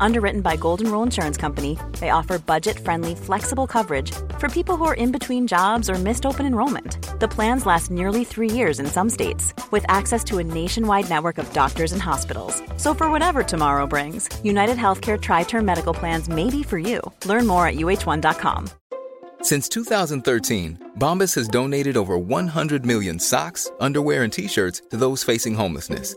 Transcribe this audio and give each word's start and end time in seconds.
Underwritten 0.00 0.40
by 0.40 0.56
Golden 0.56 0.90
Rule 0.90 1.02
Insurance 1.02 1.36
Company, 1.36 1.78
they 2.00 2.10
offer 2.10 2.38
budget 2.38 2.78
friendly, 2.78 3.14
flexible 3.14 3.66
coverage 3.66 4.12
for 4.38 4.48
people 4.48 4.76
who 4.76 4.84
are 4.84 4.94
in 4.94 5.12
between 5.12 5.46
jobs 5.46 5.88
or 5.90 5.94
missed 5.94 6.26
open 6.26 6.46
enrollment. 6.46 6.98
The 7.20 7.28
plans 7.28 7.66
last 7.66 7.90
nearly 7.90 8.24
three 8.24 8.50
years 8.50 8.80
in 8.80 8.86
some 8.86 9.10
states, 9.10 9.54
with 9.70 9.84
access 9.88 10.22
to 10.24 10.38
a 10.38 10.44
nationwide 10.44 11.08
network 11.08 11.38
of 11.38 11.52
doctors 11.52 11.92
and 11.92 12.02
hospitals. 12.02 12.62
So, 12.76 12.94
for 12.94 13.10
whatever 13.10 13.42
tomorrow 13.42 13.86
brings, 13.86 14.28
United 14.44 14.76
Healthcare 14.76 15.20
Tri 15.20 15.44
Term 15.44 15.64
Medical 15.64 15.94
Plans 15.94 16.28
may 16.28 16.50
be 16.50 16.62
for 16.62 16.78
you. 16.78 17.00
Learn 17.24 17.46
more 17.46 17.66
at 17.66 17.76
uh1.com. 17.76 18.68
Since 19.42 19.68
2013, 19.68 20.92
Bombas 20.98 21.34
has 21.36 21.48
donated 21.48 21.96
over 21.96 22.18
100 22.18 22.84
million 22.84 23.18
socks, 23.18 23.70
underwear, 23.80 24.24
and 24.24 24.32
t 24.32 24.48
shirts 24.48 24.82
to 24.90 24.96
those 24.96 25.22
facing 25.22 25.54
homelessness. 25.54 26.16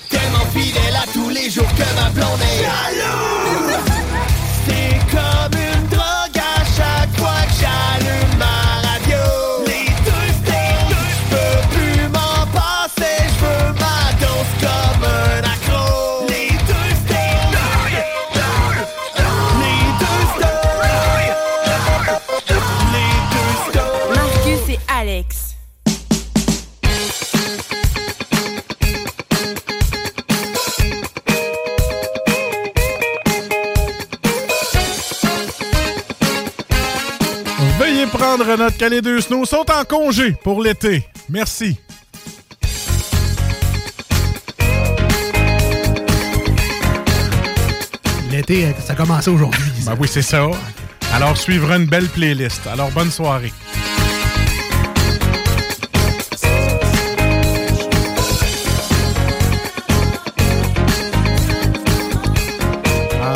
Tellement 0.11 0.45
fidèle 0.53 0.95
à 0.95 1.07
tous 1.13 1.29
les 1.29 1.49
jours 1.49 1.67
que 1.75 1.95
ma 1.95 2.09
blonde 2.09 2.41
est 2.41 2.63
jaloux. 2.63 3.71
C'est 4.67 4.99
comme 5.09 5.55
une 5.59 5.70
prendre 38.11 38.55
note 38.57 38.77
que 38.77 38.85
les 38.85 39.01
deux 39.01 39.21
snows 39.21 39.45
sont 39.45 39.65
en 39.71 39.83
congé 39.85 40.33
pour 40.43 40.61
l'été. 40.61 41.05
Merci. 41.29 41.77
L'été, 48.29 48.65
euh, 48.65 48.71
ça 48.85 48.93
a 48.93 48.95
commencé 48.95 49.29
aujourd'hui. 49.29 49.63
Ben 49.85 49.95
oui, 49.99 50.07
c'est 50.09 50.21
ça. 50.21 50.47
Alors 51.13 51.37
suivra 51.37 51.75
une 51.77 51.85
belle 51.85 52.07
playlist. 52.07 52.65
Alors 52.67 52.91
bonne 52.91 53.11
soirée. 53.11 53.51
Ah, 63.21 63.33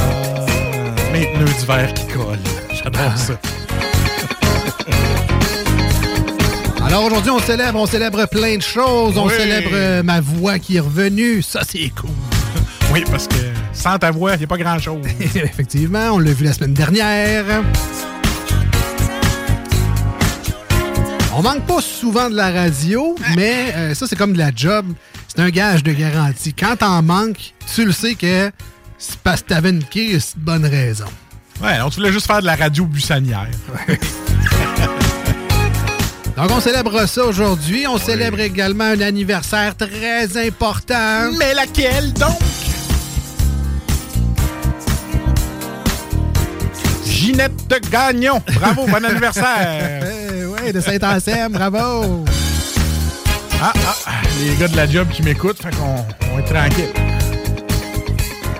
mes 1.11 1.27
pneus 1.27 1.53
d'hiver 1.59 1.93
qui 1.93 2.07
collent. 2.07 2.39
J'adore 2.71 3.17
ça. 3.17 3.33
Alors 6.95 7.07
aujourd'hui, 7.07 7.31
on 7.31 7.39
célèbre, 7.39 7.77
on 7.77 7.85
célèbre 7.85 8.25
plein 8.25 8.55
de 8.55 8.61
choses. 8.61 9.17
On 9.17 9.27
Oui. 9.27 9.33
célèbre 9.37 9.71
euh, 9.73 10.01
ma 10.01 10.21
voix 10.21 10.59
qui 10.59 10.77
est 10.77 10.79
revenue. 10.79 11.41
Ça, 11.41 11.59
c'est 11.69 11.89
cool. 11.89 12.09
Oui, 12.93 13.03
parce 13.11 13.27
que 13.27 13.35
sans 13.73 13.97
ta 13.99 14.11
voix, 14.11 14.35
il 14.35 14.37
n'y 14.37 14.43
a 14.45 14.47
pas 14.47 14.57
grand-chose. 14.57 15.05
Effectivement, 15.35 16.11
on 16.13 16.19
l'a 16.19 16.31
vu 16.31 16.45
la 16.45 16.53
semaine 16.53 16.73
dernière. 16.73 17.43
On 21.35 21.41
manque 21.41 21.65
pas 21.65 21.81
souvent 21.81 22.29
de 22.29 22.35
la 22.35 22.49
radio, 22.49 23.17
mais 23.35 23.73
euh, 23.75 23.93
ça, 23.93 24.07
c'est 24.07 24.15
comme 24.15 24.31
de 24.31 24.37
la 24.37 24.51
job. 24.55 24.85
C'est 25.27 25.41
un 25.41 25.49
gage 25.49 25.83
de 25.83 25.91
garantie. 25.91 26.53
Quand 26.53 26.77
t'en 26.77 27.01
manques, 27.01 27.53
tu 27.75 27.83
le 27.83 27.91
sais 27.91 28.15
que 28.15 28.49
c'est 28.97 29.17
parce 29.19 29.41
que 29.41 29.47
t'avais 29.49 29.71
une 29.71 29.83
crise, 29.83 30.31
bonne 30.37 30.65
raison. 30.65 31.07
Ouais, 31.61 31.77
on 31.83 31.89
voulait 31.89 32.13
juste 32.13 32.27
faire 32.27 32.39
de 32.39 32.45
la 32.45 32.55
radio 32.55 32.85
buissonnière. 32.85 33.49
Donc, 36.35 36.51
on 36.51 36.59
célèbre 36.59 37.05
ça 37.07 37.23
aujourd'hui. 37.25 37.87
On 37.87 37.97
célèbre 37.97 38.41
également 38.41 38.83
un 38.83 38.99
anniversaire 38.99 39.75
très 39.77 40.37
important. 40.45 41.31
Mais 41.37 41.53
laquelle 41.53 42.11
donc? 42.13 42.37
Ginette 47.05 47.89
Gagnon. 47.89 48.41
Bravo, 48.53 48.85
bon 48.85 49.03
anniversaire. 49.05 50.03
oui, 50.61 50.73
de 50.73 50.81
Saint-Anselme, 50.81 51.53
bravo. 51.53 52.25
Ah, 53.61 53.71
ah, 53.73 53.95
ah, 54.05 54.11
les 54.43 54.55
gars 54.55 54.67
de 54.67 54.75
la 54.75 54.87
job 54.87 55.07
qui 55.13 55.23
m'écoutent, 55.23 55.61
fait 55.61 55.73
qu'on 55.75 56.05
on 56.35 56.39
est 56.39 56.43
tranquille. 56.43 56.91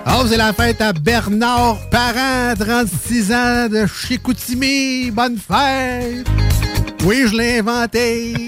Oh, 0.06 0.24
c'est 0.26 0.38
la 0.38 0.54
fête 0.54 0.80
à 0.80 0.94
Bernard 0.94 1.76
Parent, 1.90 2.54
36 2.58 3.32
ans 3.32 3.68
de 3.68 3.86
Chicoutimi. 3.86 5.10
Bonne 5.10 5.36
fête! 5.36 6.26
Oui, 7.04 7.24
je 7.30 7.36
l'ai 7.36 7.58
inventé. 7.60 8.34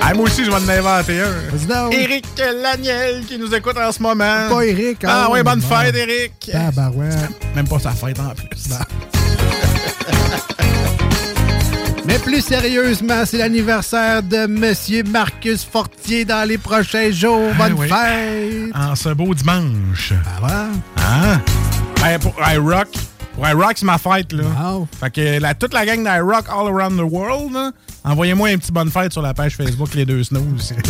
Ah, 0.00 0.14
moi 0.14 0.24
aussi, 0.24 0.42
je 0.42 0.50
vais 0.50 0.56
en 0.56 0.68
inventer 0.70 1.20
un. 1.20 1.90
Éric 1.90 2.24
Laniel 2.62 3.24
qui 3.26 3.36
nous 3.36 3.54
écoute 3.54 3.76
en 3.76 3.92
ce 3.92 4.00
moment. 4.02 4.48
Pas 4.48 4.62
Éric, 4.64 5.04
Ah, 5.04 5.24
hein? 5.24 5.28
oui, 5.32 5.42
bonne 5.42 5.60
Bon. 5.60 5.76
fête, 5.76 5.94
Éric. 5.94 6.32
Tabarouette. 6.50 7.14
Même 7.54 7.68
pas 7.68 7.78
sa 7.78 7.90
fête 7.90 8.18
en 8.18 8.30
plus. 8.30 8.70
Mais 12.06 12.18
plus 12.20 12.40
sérieusement, 12.40 13.24
c'est 13.26 13.36
l'anniversaire 13.36 14.22
de 14.22 14.46
Monsieur 14.46 15.02
Marcus 15.02 15.62
Fortier 15.62 16.24
dans 16.24 16.48
les 16.48 16.56
prochains 16.56 17.10
jours. 17.10 17.50
Ah, 17.60 17.68
Bonne 17.68 17.74
oui. 17.78 17.88
fête! 17.88 18.74
En 18.74 18.94
ce 18.94 19.10
beau 19.10 19.34
dimanche. 19.34 20.14
Ah 20.24 20.46
ouais? 20.46 20.52
Ah. 20.96 21.38
Ben, 22.00 22.18
pour 22.18 22.34
iRock. 22.50 22.88
Pour 23.38 23.48
iRock, 23.48 23.74
c'est 23.76 23.86
ma 23.86 23.98
fête, 23.98 24.32
là. 24.32 24.42
Wow. 24.60 24.88
Fait 24.98 25.10
que 25.12 25.38
la, 25.40 25.54
toute 25.54 25.72
la 25.72 25.86
gang 25.86 26.02
d'iRock 26.02 26.46
all 26.48 26.66
around 26.66 26.98
the 26.98 27.08
world, 27.08 27.56
envoyez-moi 28.02 28.48
un 28.48 28.58
petit 28.58 28.72
bonne 28.72 28.90
fête 28.90 29.12
sur 29.12 29.22
la 29.22 29.32
page 29.32 29.54
Facebook 29.54 29.94
Les 29.94 30.04
Deux 30.04 30.24
Snooze. 30.24 30.74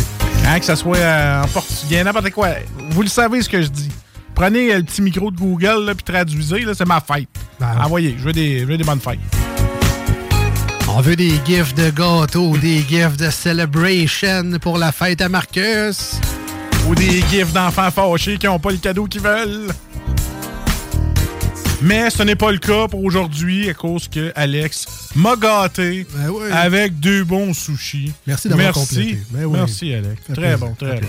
Hein, 0.47 0.57
que 0.57 0.65
ce 0.65 0.73
soit 0.73 0.97
euh, 0.97 1.43
en 1.43 1.47
portugais, 1.47 2.03
n'importe 2.03 2.31
quoi. 2.31 2.47
Vous 2.89 3.03
le 3.03 3.07
savez 3.07 3.41
ce 3.43 3.49
que 3.49 3.61
je 3.61 3.67
dis. 3.67 3.89
Prenez 4.33 4.73
euh, 4.73 4.77
le 4.77 4.83
petit 4.83 5.01
micro 5.03 5.29
de 5.29 5.37
Google, 5.37 5.85
là, 5.85 5.93
puis 5.93 6.03
traduisez, 6.03 6.61
là, 6.61 6.73
c'est 6.73 6.87
ma 6.87 7.01
fête. 7.01 7.27
Ben. 7.59 7.67
Envoyez, 7.79 8.15
je 8.17 8.23
veux 8.23 8.31
des, 8.31 8.59
je 8.59 8.65
veux 8.65 8.77
des 8.77 8.83
bonnes 8.83 9.01
fêtes. 9.01 9.19
On 10.87 11.01
veut 11.01 11.15
des 11.15 11.33
gifs 11.45 11.75
de 11.75 11.91
gâteaux, 11.91 12.57
des 12.61 12.79
gifs 12.79 13.17
de 13.17 13.29
celebration 13.29 14.57
pour 14.59 14.79
la 14.79 14.91
fête 14.91 15.21
à 15.21 15.29
Marcus. 15.29 16.19
Ou 16.87 16.95
des 16.95 17.21
gifs 17.29 17.53
d'enfants 17.53 17.91
fâchés 17.91 18.39
qui 18.39 18.47
n'ont 18.47 18.57
pas 18.57 18.71
le 18.71 18.77
cadeau 18.77 19.05
qu'ils 19.05 19.21
veulent. 19.21 19.67
Mais 21.81 22.09
ce 22.09 22.23
n'est 22.23 22.35
pas 22.35 22.51
le 22.51 22.57
cas 22.57 22.87
pour 22.87 23.03
aujourd'hui 23.03 23.69
à 23.69 23.73
cause 23.73 24.07
que 24.09 24.31
Alex 24.35 24.85
m'a 25.15 25.35
gâté 25.35 26.05
Ben 26.13 26.29
oui. 26.29 26.51
avec 26.51 26.99
deux 26.99 27.23
bons 27.23 27.53
sushis. 27.53 28.11
Merci 28.27 28.49
d'avoir 28.49 28.73
complété. 28.73 29.19
Ben 29.31 29.45
oui. 29.45 29.57
Merci, 29.57 29.93
Alex. 29.93 30.21
Fait 30.27 30.33
Très 30.33 30.41
plaisir, 30.57 30.57
bon, 30.59 30.75
très 30.75 30.99
bon. 30.99 31.07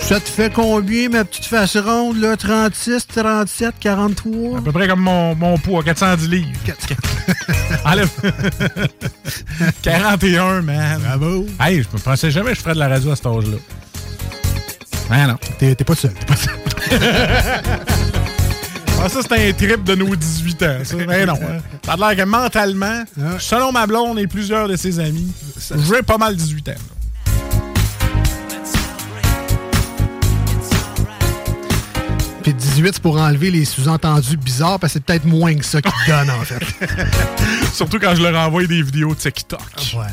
Ça 0.00 0.20
te 0.20 0.28
fait 0.28 0.52
combien, 0.52 1.08
ma 1.08 1.24
petite 1.24 1.46
face 1.46 1.76
ronde, 1.76 2.18
là? 2.20 2.36
36, 2.36 3.08
37, 3.08 3.74
43? 3.80 4.58
À 4.58 4.62
peu 4.62 4.70
près 4.70 4.86
comme 4.86 5.00
mon, 5.00 5.34
mon 5.34 5.58
poids, 5.58 5.82
410 5.82 6.28
livres. 6.28 6.48
Enlève. 7.84 8.08
41, 9.82 10.62
man. 10.62 11.00
Bravo. 11.02 11.46
Hey, 11.58 11.82
je 11.82 11.88
me 11.92 12.00
pensais 12.00 12.30
jamais 12.30 12.50
que 12.50 12.56
je 12.56 12.60
ferais 12.60 12.74
de 12.74 12.78
la 12.78 12.86
radio 12.86 13.10
à 13.10 13.16
cet 13.16 13.26
âge-là. 13.26 13.56
Ben 15.08 15.26
non. 15.28 15.36
T'es 15.58 15.74
pas 15.76 15.94
seul. 15.94 16.12
T'es 16.12 16.24
pas 16.26 16.36
seul. 16.36 16.54
Ah, 18.98 19.10
ça, 19.10 19.20
c'est 19.20 19.50
un 19.50 19.52
trip 19.52 19.84
de 19.84 19.94
nos 19.94 20.16
18 20.16 20.62
ans. 20.62 20.78
Ça. 20.82 20.96
Ben 20.96 21.26
non. 21.26 21.34
hein. 21.34 21.60
Ça 21.84 21.92
a 21.92 21.96
l'air 21.98 22.16
que 22.16 22.28
mentalement, 22.28 23.04
selon 23.38 23.70
ma 23.70 23.86
blonde 23.86 24.18
et 24.18 24.26
plusieurs 24.26 24.68
de 24.68 24.76
ses 24.76 24.98
amis, 24.98 25.30
j'ai 25.86 26.02
pas 26.02 26.16
mal 26.16 26.34
18 26.34 26.68
ans. 26.70 26.72
là. 26.72 26.76
Puis 32.42 32.54
18, 32.54 32.94
c'est 32.94 33.02
pour 33.02 33.18
enlever 33.20 33.50
les 33.50 33.64
sous-entendus 33.64 34.36
bizarres, 34.36 34.78
parce 34.78 34.92
que 34.92 34.98
c'est 35.00 35.04
peut-être 35.04 35.24
moins 35.24 35.54
que 35.56 35.64
ça 35.64 35.82
qu'ils 35.82 35.90
te 35.90 36.10
donnent, 36.10 36.30
en 36.30 36.42
fait. 36.44 36.64
Surtout 37.74 37.98
quand 37.98 38.14
je 38.14 38.22
leur 38.22 38.36
envoie 38.40 38.64
des 38.66 38.82
vidéos 38.82 39.14
de 39.14 39.18
TikTok. 39.18 39.60
Voilà. 39.92 40.12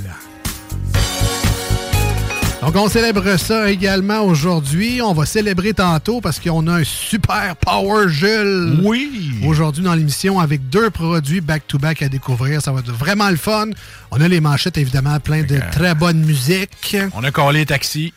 Donc, 2.63 2.77
on 2.77 2.88
célèbre 2.88 3.38
ça 3.38 3.69
également 3.69 4.21
aujourd'hui. 4.21 5.01
On 5.01 5.12
va 5.13 5.25
célébrer 5.25 5.74
tantôt 5.74 6.21
parce 6.21 6.39
qu'on 6.39 6.65
a 6.68 6.75
un 6.75 6.83
super 6.86 7.57
Power 7.57 8.07
Jules. 8.07 8.80
Oui. 8.81 9.33
Aujourd'hui 9.45 9.83
dans 9.83 9.94
l'émission 9.94 10.39
avec 10.39 10.69
deux 10.69 10.89
produits 10.89 11.42
back-to-back 11.42 12.01
à 12.04 12.07
découvrir. 12.07 12.62
Ça 12.62 12.71
va 12.71 12.80
être 12.80 12.94
vraiment 12.94 13.30
le 13.30 13.36
fun. 13.36 13.65
On 14.12 14.21
a 14.21 14.30
les 14.30 14.39
manchettes, 14.39 14.77
évidemment, 14.77 15.19
plein 15.19 15.44
de 15.44 15.60
très 15.74 15.94
bonne 15.94 16.19
musique. 16.19 16.95
On 17.13 17.25
a 17.25 17.31
collé 17.31 17.60
les 17.60 17.65
taxis. 17.65 18.13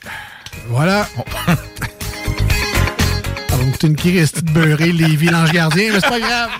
Voilà. 0.69 1.09
Ça 3.49 3.57
va 3.57 3.65
me 3.65 3.73
coûter 3.73 3.89
une 3.89 3.97
Christie 3.97 4.43
de 4.43 4.51
beurré, 4.53 4.93
les 4.93 5.17
vilanges 5.17 5.51
gardiens, 5.51 5.91
mais 5.93 6.01
c'est 6.01 6.09
pas 6.09 6.21
grave. 6.21 6.51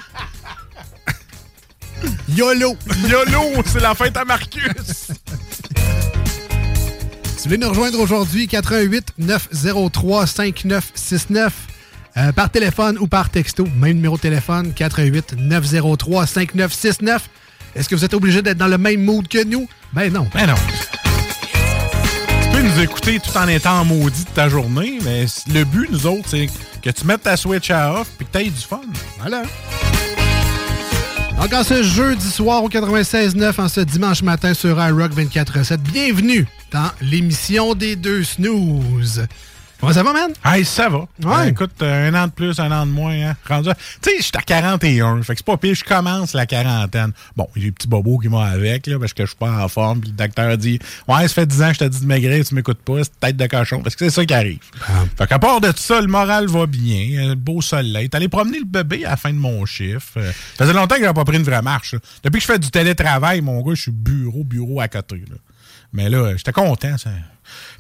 YOLO! 2.31 2.77
YOLO, 3.09 3.63
c'est 3.65 3.81
la 3.81 3.95
fête 3.95 4.17
à 4.17 4.25
Marcus. 4.25 5.13
Vous 7.47 7.51
voulez 7.51 7.65
nous 7.65 7.69
rejoindre 7.69 8.01
aujourd'hui, 8.01 8.49
88 8.49 9.13
903 9.19 10.27
5969 10.27 11.53
euh, 12.17 12.33
par 12.33 12.51
téléphone 12.51 12.99
ou 12.99 13.07
par 13.07 13.31
texto. 13.31 13.69
Même 13.79 13.99
numéro 13.99 14.17
de 14.17 14.23
téléphone, 14.23 14.73
88 14.75 15.37
903 15.39 16.27
5969. 16.27 17.31
Est-ce 17.77 17.89
que 17.89 17.95
vous 17.95 18.05
êtes 18.05 18.15
obligé 18.15 18.43
d'être 18.43 18.59
dans 18.59 18.67
le 18.67 18.79
même 18.79 19.01
mood 19.01 19.29
que 19.29 19.45
nous? 19.45 19.69
Ben 19.93 20.13
non. 20.13 20.27
Ben 20.35 20.49
non. 20.49 20.57
Tu 22.43 22.49
peux 22.49 22.63
nous 22.63 22.81
écouter 22.81 23.21
tout 23.21 23.39
en 23.39 23.47
étant 23.47 23.85
maudit 23.85 24.25
de 24.25 24.31
ta 24.31 24.49
journée, 24.49 24.99
mais 25.05 25.27
le 25.55 25.63
but, 25.63 25.89
nous 25.89 26.05
autres, 26.05 26.31
c'est 26.31 26.49
que 26.83 26.91
tu 26.91 27.07
mettes 27.07 27.23
ta 27.23 27.37
Switch 27.37 27.71
à 27.71 28.01
off 28.01 28.09
puis 28.19 28.27
que 28.27 28.37
tu 28.37 28.45
aies 28.45 28.51
du 28.51 28.61
fun. 28.61 28.81
Voilà. 29.21 29.45
Donc, 31.41 31.53
en 31.53 31.63
ce 31.63 31.85
jeudi 31.85 32.29
soir 32.29 32.65
au 32.65 32.69
96.9, 32.69 33.61
en 33.61 33.69
ce 33.69 33.83
dimanche 33.83 34.23
matin 34.23 34.53
sur 34.53 34.85
iRock 34.85 35.13
24.7, 35.13 35.77
bienvenue 35.77 36.45
dans 36.73 36.91
l'émission 37.01 37.75
des 37.75 37.97
deux 37.97 38.25
snooze. 38.25 39.27
Comment 39.79 39.93
ça 39.93 40.03
va, 40.03 40.15
man? 40.15 40.31
Hey, 40.43 40.65
ça 40.65 40.89
va. 40.89 41.01
Ouais. 41.01 41.07
Ben, 41.23 41.45
écoute, 41.49 41.73
euh, 41.83 42.09
un 42.11 42.15
an 42.15 42.29
de 42.29 42.33
plus, 42.33 42.59
un 42.61 42.73
an 42.73 42.87
de 42.87 42.91
moins. 42.93 43.13
Hein, 43.13 43.37
rendu 43.47 43.69
à- 43.69 43.75
Tu 43.75 43.83
sais, 44.11 44.17
je 44.17 44.23
suis 44.23 44.33
à 44.35 44.41
41. 44.41 45.21
Fait 45.23 45.35
que 45.35 45.41
c'est 45.41 45.45
pas 45.45 45.59
pire, 45.59 45.75
je 45.75 45.85
commence 45.85 46.33
la 46.33 46.47
quarantaine. 46.47 47.13
Bon, 47.37 47.47
j'ai 47.55 47.65
des 47.65 47.73
petits 47.73 47.87
bobos 47.87 48.17
qui 48.19 48.29
m'ont 48.31 48.39
avec, 48.41 48.87
là, 48.87 48.99
parce 48.99 49.13
que 49.13 49.25
je 49.25 49.29
suis 49.33 49.37
pas 49.37 49.51
en 49.63 49.69
forme. 49.69 50.01
Puis 50.01 50.13
le 50.13 50.17
docteur 50.17 50.57
dit 50.57 50.79
Ouais, 51.07 51.29
ça 51.29 51.29
fait 51.29 51.45
10 51.45 51.61
ans 51.63 51.69
que 51.69 51.75
je 51.75 51.79
t'ai 51.81 51.89
dit 51.91 52.01
de 52.01 52.07
maigrir, 52.07 52.43
tu 52.43 52.55
m'écoutes 52.55 52.79
pas, 52.81 53.05
c'est 53.05 53.21
tête 53.21 53.37
de 53.37 53.47
cochon. 53.47 53.83
Parce 53.83 53.95
que 53.97 54.09
c'est 54.09 54.15
ça 54.15 54.25
qui 54.25 54.33
arrive. 54.33 54.61
Fait 55.19 55.27
qu'à 55.27 55.39
part 55.39 55.61
de 55.61 55.69
tout 55.71 55.75
ça, 55.79 56.01
le 56.01 56.07
moral 56.07 56.47
va 56.47 56.65
bien. 56.65 57.25
euh, 57.25 57.29
Le 57.29 57.35
beau 57.35 57.61
soleil. 57.61 58.09
Allé 58.15 58.29
promener 58.29 58.61
le 58.61 58.65
bébé 58.65 59.05
à 59.05 59.11
la 59.11 59.17
fin 59.19 59.31
de 59.31 59.39
mon 59.39 59.67
chiffre. 59.67 60.13
Euh, 60.17 60.33
Ça 60.57 60.65
faisait 60.65 60.73
longtemps 60.73 60.95
que 60.95 61.03
j'avais 61.03 61.13
pas 61.13 61.27
pris 61.27 61.37
une 61.37 61.43
vraie 61.43 61.61
marche. 61.61 61.93
là. 61.93 61.99
Depuis 62.25 62.39
que 62.39 62.47
je 62.47 62.51
fais 62.51 62.59
du 62.59 62.71
télétravail, 62.71 63.43
mon 63.43 63.61
gars, 63.61 63.75
je 63.75 63.83
suis 63.83 63.93
bureau, 63.93 64.43
bureau 64.43 64.81
à 64.81 64.89
côté. 64.89 65.17
là. 65.17 65.37
Mais 65.97 66.11
là, 66.11 66.37
j'étais 66.37 66.53
content. 66.53 66.99
Ça. 66.99 67.09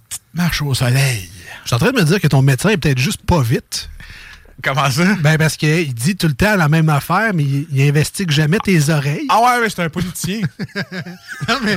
Petite 0.08 0.22
marche 0.32 0.62
au 0.62 0.72
soleil. 0.72 1.28
Je 1.62 1.66
suis 1.68 1.74
en 1.74 1.78
train 1.78 1.90
de 1.92 1.96
me 1.98 2.04
dire 2.04 2.18
que 2.18 2.28
ton 2.28 2.40
médecin 2.40 2.70
est 2.70 2.78
peut-être 2.78 2.98
juste 2.98 3.20
pas 3.26 3.42
vite. 3.42 3.90
Comment 4.64 4.90
ça? 4.90 5.14
Ben, 5.20 5.36
parce 5.36 5.58
qu'il 5.58 5.92
dit 5.92 6.16
tout 6.16 6.28
le 6.28 6.34
temps 6.34 6.56
la 6.56 6.70
même 6.70 6.88
affaire, 6.88 7.32
mais 7.34 7.42
il, 7.44 7.66
il 7.70 7.82
investigue 7.88 8.30
jamais 8.30 8.58
tes 8.58 8.88
oreilles. 8.88 9.26
Ah 9.28 9.42
ouais, 9.42 9.60
mais 9.60 9.68
j'étais 9.68 9.82
un 9.82 9.90
politicien. 9.90 10.40
Non, 11.48 11.58
mais 11.62 11.76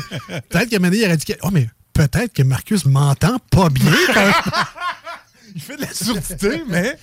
peut-être 0.49 0.69
qu'à 0.69 0.77
un 0.77 0.79
moment 0.79 0.89
donné, 0.91 0.99
il 0.99 1.05
aurait 1.05 1.17
dit 1.17 1.25
que, 1.25 1.33
Oh, 1.43 1.49
mais 1.51 1.69
peut-être 1.93 2.31
que 2.33 2.43
Marcus 2.43 2.85
m'entend 2.85 3.37
pas 3.51 3.67
bien 3.69 3.91
quand 4.13 4.31
il 5.59 5.61
fait 5.61 5.75
de 5.75 5.81
la 5.81 5.93
surdité, 5.93 6.63
mais. 6.69 6.97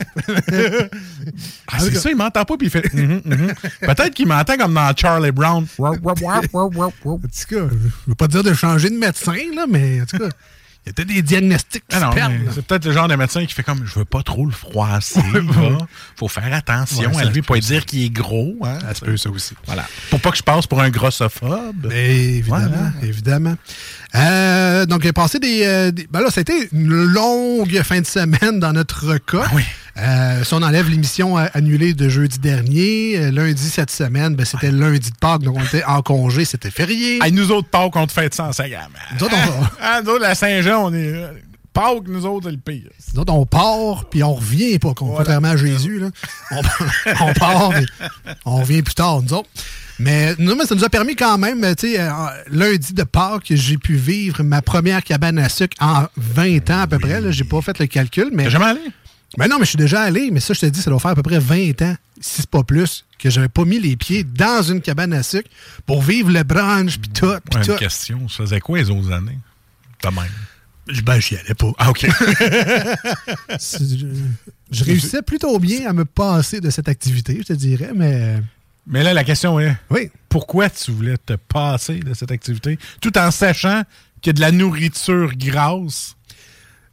ah, 1.69 1.79
c'est 1.79 1.95
ça, 1.97 2.11
il 2.11 2.17
m'entend 2.17 2.45
pas, 2.45 2.57
puis 2.57 2.69
il 2.69 2.71
fait. 2.71 2.93
Mhm, 2.95 3.21
mhm. 3.25 3.55
Peut-être 3.81 4.15
qu'il 4.15 4.27
m'entend 4.27 4.57
comme 4.57 4.75
dans 4.75 4.93
Charlie 4.97 5.31
Brown. 5.33 5.67
En 5.79 5.95
tout 5.95 6.01
cas, 6.01 6.41
je 7.49 7.57
veux 8.07 8.15
pas 8.17 8.29
dire 8.29 8.43
de 8.43 8.55
changer 8.55 8.91
de 8.91 8.97
médecin, 8.99 9.35
là, 9.55 9.67
mais 9.69 10.01
en 10.03 10.07
tout 10.07 10.19
cas, 10.19 10.29
il 10.85 10.89
y 10.89 10.91
a 10.91 10.93
peut-être 10.93 11.09
des 11.09 11.23
diagnostics 11.23 11.83
qui 11.89 11.97
Ah 12.01 12.13
c'est 12.55 12.65
peut-être 12.65 12.85
le 12.85 12.93
genre 12.93 13.09
de 13.09 13.17
médecin 13.17 13.45
qui 13.45 13.53
fait 13.53 13.65
comme 13.65 13.85
je 13.85 13.99
veux 13.99 14.05
pas 14.05 14.23
trop 14.23 14.47
le 14.47 14.53
froisser. 14.53 15.21
là. 15.33 15.79
Faut 16.15 16.29
faire 16.29 16.53
attention 16.55 17.11
Ouais, 17.13 17.23
à 17.23 17.25
lui, 17.25 17.43
pas 17.43 17.59
dire 17.59 17.85
qu'il 17.85 18.05
est 18.05 18.11
gros. 18.11 18.55
Hein, 18.63 18.79
Ça 18.81 18.95
se 18.95 19.05
peut, 19.05 19.17
ça 19.17 19.31
aussi. 19.31 19.55
Voilà. 19.67 19.85
Pour 20.11 20.21
pas 20.21 20.31
que 20.31 20.37
je 20.37 20.45
passe 20.45 20.69
pour 20.69 20.81
un 20.81 20.91
grossophobe. 20.91 21.91
Évidemment, 21.93 22.59
Voilà. 22.69 22.93
évidemment. 23.03 23.57
Euh, 24.17 24.87
donc, 24.87 25.03
il 25.05 25.09
a 25.09 25.13
passé 25.13 25.39
des, 25.39 25.63
euh, 25.65 25.91
des- 25.91 26.07
Ben 26.11 26.21
là, 26.21 26.29
c'était 26.31 26.69
une 26.73 26.89
longue 26.89 27.81
fin 27.83 28.01
de 28.01 28.07
semaine 28.07 28.59
dans 28.61 28.73
notre 28.73 29.17
cas. 29.19 29.43
Ah 29.47 29.51
oui. 29.55 29.63
Euh, 29.99 30.45
si 30.45 30.53
on 30.55 30.59
enlève 30.63 30.89
l'émission 30.91 31.39
euh, 31.39 31.47
annulée 31.55 31.95
de 31.95 32.09
jeudi 32.09 32.39
dernier, 32.39 33.17
euh, 33.19 33.31
lundi 33.31 33.69
cette 33.69 33.91
semaine, 33.91 34.35
ben, 34.35 34.45
c'était 34.45 34.71
lundi 34.71 35.11
de 35.11 35.17
Pâques, 35.19 35.43
donc 35.43 35.57
on 35.59 35.65
était 35.65 35.85
en 35.85 36.03
congé, 36.03 36.45
c'était 36.45 36.71
férié. 36.71 37.19
Hey, 37.23 37.33
nous 37.33 37.51
autres, 37.51 37.69
Pâques, 37.69 37.97
on 37.97 38.07
te 38.07 38.13
fait 38.13 38.33
ça 38.35 38.45
en 38.45 38.53
Sagamore. 38.53 38.91
Nous 39.19 39.25
autres, 39.27 39.35
on- 39.37 39.65
Ah, 39.81 40.01
nous 40.05 40.11
autres, 40.11 40.23
la 40.23 40.35
Saint-Jean, 40.35 40.87
on 40.87 40.95
est. 40.95 41.15
Pâques, 41.73 42.09
nous 42.09 42.25
autres, 42.27 42.47
c'est 42.47 42.53
le 42.53 42.59
pire. 42.59 42.91
Nous 43.15 43.21
autres, 43.21 43.33
on 43.35 43.45
part, 43.47 44.07
puis 44.11 44.23
on 44.23 44.35
revient 44.35 44.79
pas, 44.79 44.93
contrairement 44.95 45.49
à 45.49 45.57
Jésus. 45.57 45.99
Là. 45.99 46.09
On, 46.53 46.61
on 47.29 47.33
part, 47.35 47.71
mais 47.71 47.85
on 48.47 48.57
revient 48.61 48.83
plus 48.83 48.95
tard, 48.95 49.21
nous 49.23 49.33
autres. 49.35 49.49
Mais, 49.99 50.35
non, 50.39 50.57
mais 50.57 50.67
ça 50.67 50.75
nous 50.75 50.85
a 50.85 50.91
permis 50.91 51.17
quand 51.17 51.39
même, 51.39 51.61
tu 51.75 51.93
sais, 51.93 52.01
euh, 52.01 52.11
lundi 52.51 52.93
de 52.93 53.03
Pâques, 53.03 53.47
j'ai 53.51 53.79
pu 53.79 53.95
vivre 53.95 54.43
ma 54.43 54.61
première 54.61 55.03
cabane 55.03 55.39
à 55.39 55.49
sucre 55.49 55.77
en 55.81 56.07
20 56.17 56.71
ans 56.71 56.81
à 56.81 56.87
peu 56.87 56.99
près. 56.99 57.21
Là. 57.21 57.31
J'ai 57.31 57.45
pas 57.45 57.63
fait 57.63 57.79
le 57.79 57.87
calcul, 57.87 58.29
mais... 58.33 58.45
T'es 58.45 58.51
jamais 58.51 58.67
allé? 58.67 58.81
Ben 59.39 59.49
non, 59.49 59.57
mais 59.59 59.65
je 59.65 59.71
suis 59.71 59.79
déjà 59.79 60.03
allé, 60.03 60.31
mais 60.31 60.41
ça, 60.41 60.55
je 60.55 60.61
te 60.61 60.67
dis, 60.67 60.81
ça 60.81 60.91
doit 60.91 61.01
faire 61.01 61.11
à 61.11 61.15
peu 61.15 61.23
près 61.23 61.39
20 61.39 61.83
ans, 61.83 61.97
si 62.21 62.43
c'est 62.43 62.51
pas 62.51 62.63
plus, 62.63 63.05
que 63.19 63.29
j'avais 63.31 63.49
pas 63.49 63.65
mis 63.65 63.79
les 63.79 63.97
pieds 63.97 64.23
dans 64.25 64.63
une 64.63 64.81
cabane 64.81 65.13
à 65.13 65.23
sucre 65.23 65.49
pour 65.85 66.03
vivre 66.03 66.31
le 66.31 66.43
brunch, 66.43 66.99
puis 66.99 67.11
tout, 67.11 67.27
puis 67.51 67.59
Ouais, 67.59 67.65
tout. 67.65 67.73
une 67.73 67.79
question. 67.79 68.29
Ça 68.29 68.39
faisait 68.45 68.61
quoi 68.61 68.79
les 68.79 68.89
autres 68.91 69.11
années? 69.13 69.39
De 70.03 70.09
même? 70.09 71.03
Ben, 71.05 71.21
j'y 71.21 71.37
allais 71.37 71.55
pas. 71.55 71.73
Ah, 71.79 71.91
OK. 71.91 72.07
Je, 73.51 74.07
je 74.71 74.85
réussissais 74.85 75.23
plutôt 75.23 75.59
bien 75.59 75.89
à 75.89 75.93
me 75.93 76.05
passer 76.05 76.61
de 76.61 76.71
cette 76.71 76.89
activité, 76.89 77.39
je 77.41 77.47
te 77.47 77.53
dirais, 77.53 77.91
mais 77.95 78.37
Mais 78.87 79.03
là, 79.03 79.13
la 79.15 79.25
question 79.25 79.59
est 79.61 79.77
oui. 79.91 80.11
pourquoi 80.29 80.71
tu 80.71 80.91
voulais 80.93 81.17
te 81.19 81.33
passer 81.35 82.01
de 82.01 82.15
cette 82.15 82.31
activité 82.31 82.79
tout 83.01 83.17
en 83.19 83.31
sachant 83.31 83.83
qu'il 84.21 84.31
y 84.31 84.31
a 84.31 84.35
de 84.35 84.41
la 84.41 84.53
nourriture 84.53 85.33
grasse? 85.37 86.13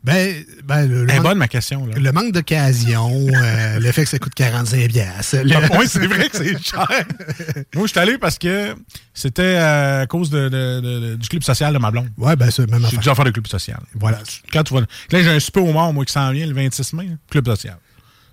Ben, 0.03 0.43
ben 0.65 0.85
le, 0.85 1.05
le 1.05 1.13
manque, 1.13 1.23
bonne, 1.23 1.37
ma 1.37 1.47
question. 1.47 1.85
Là. 1.85 1.93
le 1.97 2.11
manque 2.11 2.33
d'occasion, 2.33 3.09
euh, 3.33 3.79
le 3.79 3.91
fait 3.93 4.03
que 4.03 4.09
ça 4.09 4.19
coûte 4.19 4.33
45 4.35 4.89
piastres, 4.89 5.37
le- 5.45 5.77
oui, 5.79 5.85
c'est 5.87 6.05
vrai 6.07 6.27
que 6.27 6.35
c'est 6.37 6.61
cher. 6.61 6.85
Moi, 7.73 7.85
je 7.85 7.91
suis 7.91 7.99
allé 7.99 8.17
parce 8.17 8.37
que 8.37 8.75
c'était 9.13 9.55
à 9.55 10.05
cause 10.09 10.29
de- 10.29 10.49
de- 10.49 10.81
de- 10.81 10.99
de- 11.11 11.15
du 11.15 11.29
club 11.29 11.41
social 11.43 11.71
de 11.73 11.77
ma 11.77 11.89
blonde. 11.89 12.09
Ouais, 12.17 12.35
ben, 12.35 12.51
c'est 12.51 12.69
même 12.69 12.81
J'ai 12.81 12.87
affaire. 12.87 12.99
déjà 12.99 13.15
fait 13.15 13.23
le 13.23 13.31
club 13.31 13.47
social. 13.47 13.79
Voilà. 13.95 14.19
Quand 14.51 14.63
tu 14.63 14.73
vas. 14.73 14.81
Là, 14.81 14.87
j'ai 15.11 15.29
un 15.29 15.39
super 15.39 15.63
au 15.63 15.71
mort, 15.71 15.93
moi, 15.93 16.03
qui 16.03 16.11
s'en 16.11 16.29
vient 16.31 16.47
le 16.47 16.53
26 16.53 16.91
mai, 16.93 17.05
là, 17.05 17.13
club 17.29 17.45
social. 17.47 17.77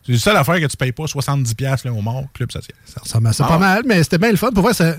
C'est 0.04 0.12
la 0.12 0.18
seule 0.18 0.36
affaire 0.36 0.60
que 0.60 0.66
tu 0.66 0.76
payes 0.76 0.92
pas 0.92 1.04
70$ 1.04 1.84
là, 1.84 1.92
au 1.92 2.00
mort, 2.00 2.24
club 2.32 2.50
social. 2.50 2.76
Ça 2.84 3.00
ressemble 3.02 3.28
à 3.28 3.32
ça 3.32 3.44
Ah 3.44 3.48
pas 3.48 3.54
ouais. 3.54 3.60
mal, 3.60 3.82
mais 3.86 4.02
c'était 4.02 4.18
bien 4.18 4.30
le 4.30 4.36
fun. 4.36 4.50
Pour 4.50 4.62
vrai, 4.62 4.74
ça. 4.74 4.96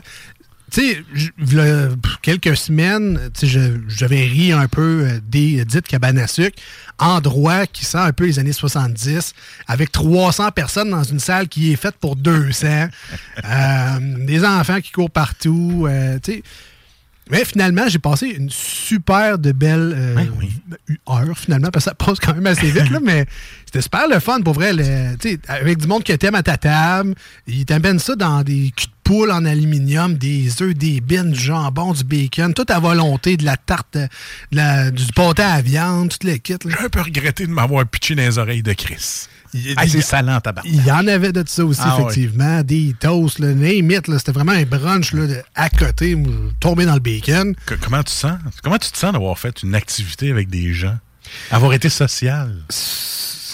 Tu 0.71 0.81
sais, 0.81 1.03
quelques 2.21 2.55
semaines, 2.55 3.19
j'avais 3.89 4.21
ri 4.21 4.53
un 4.53 4.69
peu 4.69 5.05
euh, 5.05 5.19
des 5.27 5.65
dites 5.65 5.85
cabanes 5.85 6.17
à 6.17 6.27
sucre, 6.27 6.57
endroit 6.97 7.67
qui 7.67 7.83
sent 7.83 7.97
un 7.97 8.13
peu 8.13 8.25
les 8.25 8.39
années 8.39 8.53
70, 8.53 9.33
avec 9.67 9.91
300 9.91 10.51
personnes 10.51 10.91
dans 10.91 11.03
une 11.03 11.19
salle 11.19 11.49
qui 11.49 11.73
est 11.73 11.75
faite 11.75 11.95
pour 11.99 12.15
200, 12.15 12.67
euh, 13.43 13.99
des 14.25 14.45
enfants 14.45 14.79
qui 14.79 14.91
courent 14.91 15.11
partout, 15.11 15.87
euh, 15.89 16.17
tu 16.23 16.35
sais. 16.35 16.43
Mais 17.29 17.45
finalement, 17.45 17.87
j'ai 17.87 17.99
passé 17.99 18.27
une 18.27 18.49
super 18.49 19.37
de 19.37 19.51
belle 19.53 19.93
euh, 19.95 20.15
Ben 20.15 20.31
oui. 20.39 20.49
heure, 21.09 21.37
finalement, 21.37 21.69
parce 21.71 21.85
que 21.85 21.91
ça 21.91 21.95
passe 21.95 22.19
quand 22.19 22.33
même 22.33 22.47
assez 22.47 22.69
vite, 22.71 22.89
là, 22.89 22.99
mais 23.03 23.25
c'était 23.65 23.81
super 23.81 24.07
le 24.09 24.19
fun, 24.19 24.41
pour 24.41 24.53
vrai. 24.53 24.73
le- 24.73 25.15
avec 25.47 25.77
du 25.77 25.87
monde 25.87 26.03
que 26.03 26.13
t'aimes 26.13 26.35
à 26.35 26.43
ta 26.43 26.57
table, 26.57 27.13
ils 27.47 27.65
t'amènent 27.65 27.99
ça 27.99 28.15
dans 28.15 28.41
des 28.43 28.71
en 29.11 29.45
aluminium, 29.45 30.13
des 30.15 30.61
œufs, 30.61 30.73
des 30.73 31.01
bines, 31.01 31.31
du 31.31 31.39
jambon, 31.39 31.93
du 31.93 32.03
bacon, 32.03 32.53
tout 32.53 32.65
à 32.69 32.79
volonté, 32.79 33.37
de 33.37 33.43
la 33.45 33.57
tarte, 33.57 33.97
de 33.97 34.07
la- 34.51 34.91
du 34.91 35.05
pâté 35.13 35.41
à 35.43 35.61
viande, 35.61 36.09
toutes 36.09 36.23
les 36.23 36.39
kits. 36.39 36.53
là. 36.63 36.75
J'ai 36.79 36.85
un 36.85 36.89
peu 36.89 37.01
regretté 37.01 37.45
de 37.45 37.51
m'avoir 37.51 37.85
pitché 37.85 38.15
dans 38.15 38.23
les 38.23 38.37
oreilles 38.37 38.63
de 38.63 38.73
Chris. 38.73 39.27
Ah, 39.75 39.85
c'est 39.85 39.99
salant, 40.01 40.39
tabac. 40.39 40.61
Il 40.63 40.85
y 40.85 40.91
en 40.93 41.05
avait 41.07 41.33
de 41.33 41.43
ça 41.45 41.65
aussi, 41.65 41.81
Ah 41.83 41.97
effectivement. 41.99 42.61
Des 42.63 42.95
toasts, 42.97 43.39
là, 43.39 43.47
name 43.53 43.91
C'était 44.17 44.31
vraiment 44.31 44.53
un 44.53 44.63
brunch 44.63 45.11
là, 45.11 45.27
de- 45.27 45.41
à 45.55 45.69
côté, 45.69 46.17
tombé 46.61 46.85
dans 46.85 46.93
le 46.93 47.01
bacon. 47.01 47.53
Que- 47.65 47.75
comment 47.75 48.01
tu 48.01 48.13
sens? 48.13 48.37
Comment 48.63 48.77
tu 48.77 48.89
te 48.91 48.97
sens 48.97 49.11
d'avoir 49.11 49.37
fait 49.37 49.61
une 49.63 49.75
activité 49.75 50.31
avec 50.31 50.49
des 50.49 50.73
gens? 50.73 50.97
Avoir 51.49 51.73
été 51.73 51.89
social? 51.89 52.55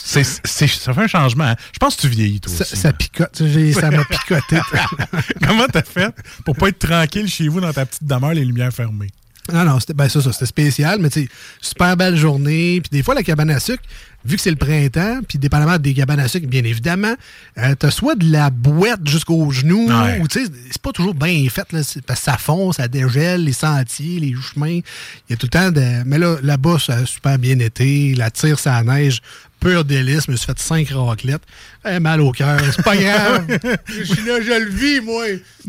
C'est, 0.10 0.24
c'est- 0.46 0.68
ça 0.68 0.94
fait 0.94 1.02
un 1.02 1.08
changement. 1.08 1.44
hein? 1.46 1.56
Je 1.74 1.80
pense 1.80 1.96
que 1.96 2.02
tu 2.02 2.08
vieillis, 2.08 2.40
toi 2.40 2.54
Ça, 2.54 2.64
aussi. 2.64 2.76
ça 2.78 2.94
picote. 2.94 3.42
J'ai- 3.46 3.74
Ça 3.74 3.92
m'a 3.92 4.06
picoté. 4.06 4.58
Comment 5.46 5.66
t'as 5.72 5.82
fait 5.84 6.14
pour 6.46 6.56
pas 6.56 6.70
être 6.70 6.80
tranquille 6.80 7.28
chez 7.28 7.48
vous 7.48 7.60
dans 7.60 7.74
ta 7.74 7.86
petite 7.86 8.04
demeure, 8.06 8.34
les 8.34 8.46
lumières 8.46 8.74
fermées? 8.74 9.10
Non, 9.54 9.64
non, 9.64 9.80
c'était 9.80 9.94
ben, 9.94 10.10
ça, 10.10 10.22
ça, 10.22 10.34
c'était 10.34 10.46
spécial, 10.46 11.00
mais 11.00 11.10
tu 11.10 11.22
sais, 11.24 11.30
super 11.62 11.96
belle 11.96 12.18
journée. 12.18 12.82
Puis 12.82 12.90
des 12.92 13.02
fois, 13.02 13.16
la 13.16 13.24
cabane 13.24 13.50
à 13.50 13.62
sucre, 13.62 13.82
vu 14.26 14.36
que 14.36 14.42
c'est 14.42 14.50
le 14.50 14.58
printemps, 14.58 15.22
puis 15.26 15.38
dépendamment 15.40 15.78
des 15.78 15.94
cabanes 15.94 16.20
à 16.20 16.28
sucre, 16.28 16.48
bien 16.48 16.66
évidemment, 16.66 17.16
euh, 17.58 17.74
t'as 17.80 17.90
soit 17.92 18.16
de 18.16 18.30
la 18.30 18.50
boîte 18.50 19.08
jusqu'aux 19.08 19.50
genoux, 19.52 19.88
Ouais. 19.88 20.20
ou 20.20 20.28
tu 20.28 20.44
sais, 20.46 20.52
c'est 20.70 20.82
pas 20.82 20.92
toujours 20.92 21.14
bien 21.14 21.48
fait, 21.50 21.72
là, 21.72 21.80
parce 22.06 22.20
que 22.20 22.26
ça 22.26 22.38
fond, 22.38 22.74
ça 22.74 22.90
dégèle, 22.90 23.46
les 23.46 23.54
sentiers, 23.54 24.20
les 24.20 24.34
chemins. 24.36 24.68
Il 24.80 24.84
y 25.30 25.34
a 25.34 25.38
tout 25.38 25.46
le 25.46 25.50
temps 25.52 25.72
de. 25.72 26.04
Mais 26.06 26.18
là, 26.18 26.36
là-bas, 26.44 26.78
ça 26.80 26.96
a 26.96 27.06
super 27.06 27.40
bien 27.40 27.58
été. 27.60 28.16
La 28.16 28.30
tire, 28.32 28.60
ça 28.60 28.84
neige. 28.84 29.22
Pur 29.60 29.84
délice, 29.84 30.26
je 30.28 30.32
me 30.32 30.38
suis 30.38 30.46
fait 30.46 30.60
cinq 30.60 30.90
raclettes. 30.92 31.42
Eh, 31.86 32.00
mal 32.00 32.22
au 32.22 32.32
cœur, 32.32 32.60
c'est 32.64 32.84
pas 32.84 32.96
grave. 32.96 33.48
je 33.88 34.04
suis 34.04 34.26
là, 34.26 34.40
je 34.42 34.64
le 34.64 34.70
vis, 34.70 35.02
moi. 35.02 35.26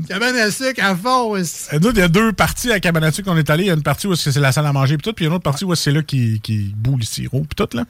Cabane 0.09 0.37
à 0.37 0.51
sucre 0.51 0.83
à 0.85 0.95
fond. 0.95 1.35
Euh, 1.37 1.43
Nous, 1.81 1.91
il 1.91 1.99
y 1.99 2.03
a 2.03 2.09
deux 2.09 2.33
parties 2.33 2.71
à 2.71 2.81
Cabane 2.81 3.05
à 3.05 3.13
Sucre 3.13 3.31
qu'on 3.31 3.39
est 3.39 3.49
allé. 3.49 3.65
Il 3.65 3.67
y 3.69 3.71
a 3.71 3.75
une 3.75 3.83
partie 3.83 4.07
où 4.07 4.15
c'est 4.15 4.35
la 4.39 4.53
salle 4.53 4.67
à 4.67 4.73
manger, 4.73 4.97
puis 4.99 5.05
tout, 5.05 5.13
puis 5.15 5.25
il 5.25 5.29
y 5.29 5.29
a 5.29 5.31
une 5.31 5.37
autre 5.37 5.45
partie 5.45 5.65
où 5.65 5.75
c'est 5.75 5.93
là 5.93 6.03
qui, 6.03 6.41
qui 6.41 6.75
boue 6.77 6.97
le 6.99 7.05
sirop, 7.05 7.47
puis 7.49 7.57
tout, 7.57 7.77
là. 7.77 7.85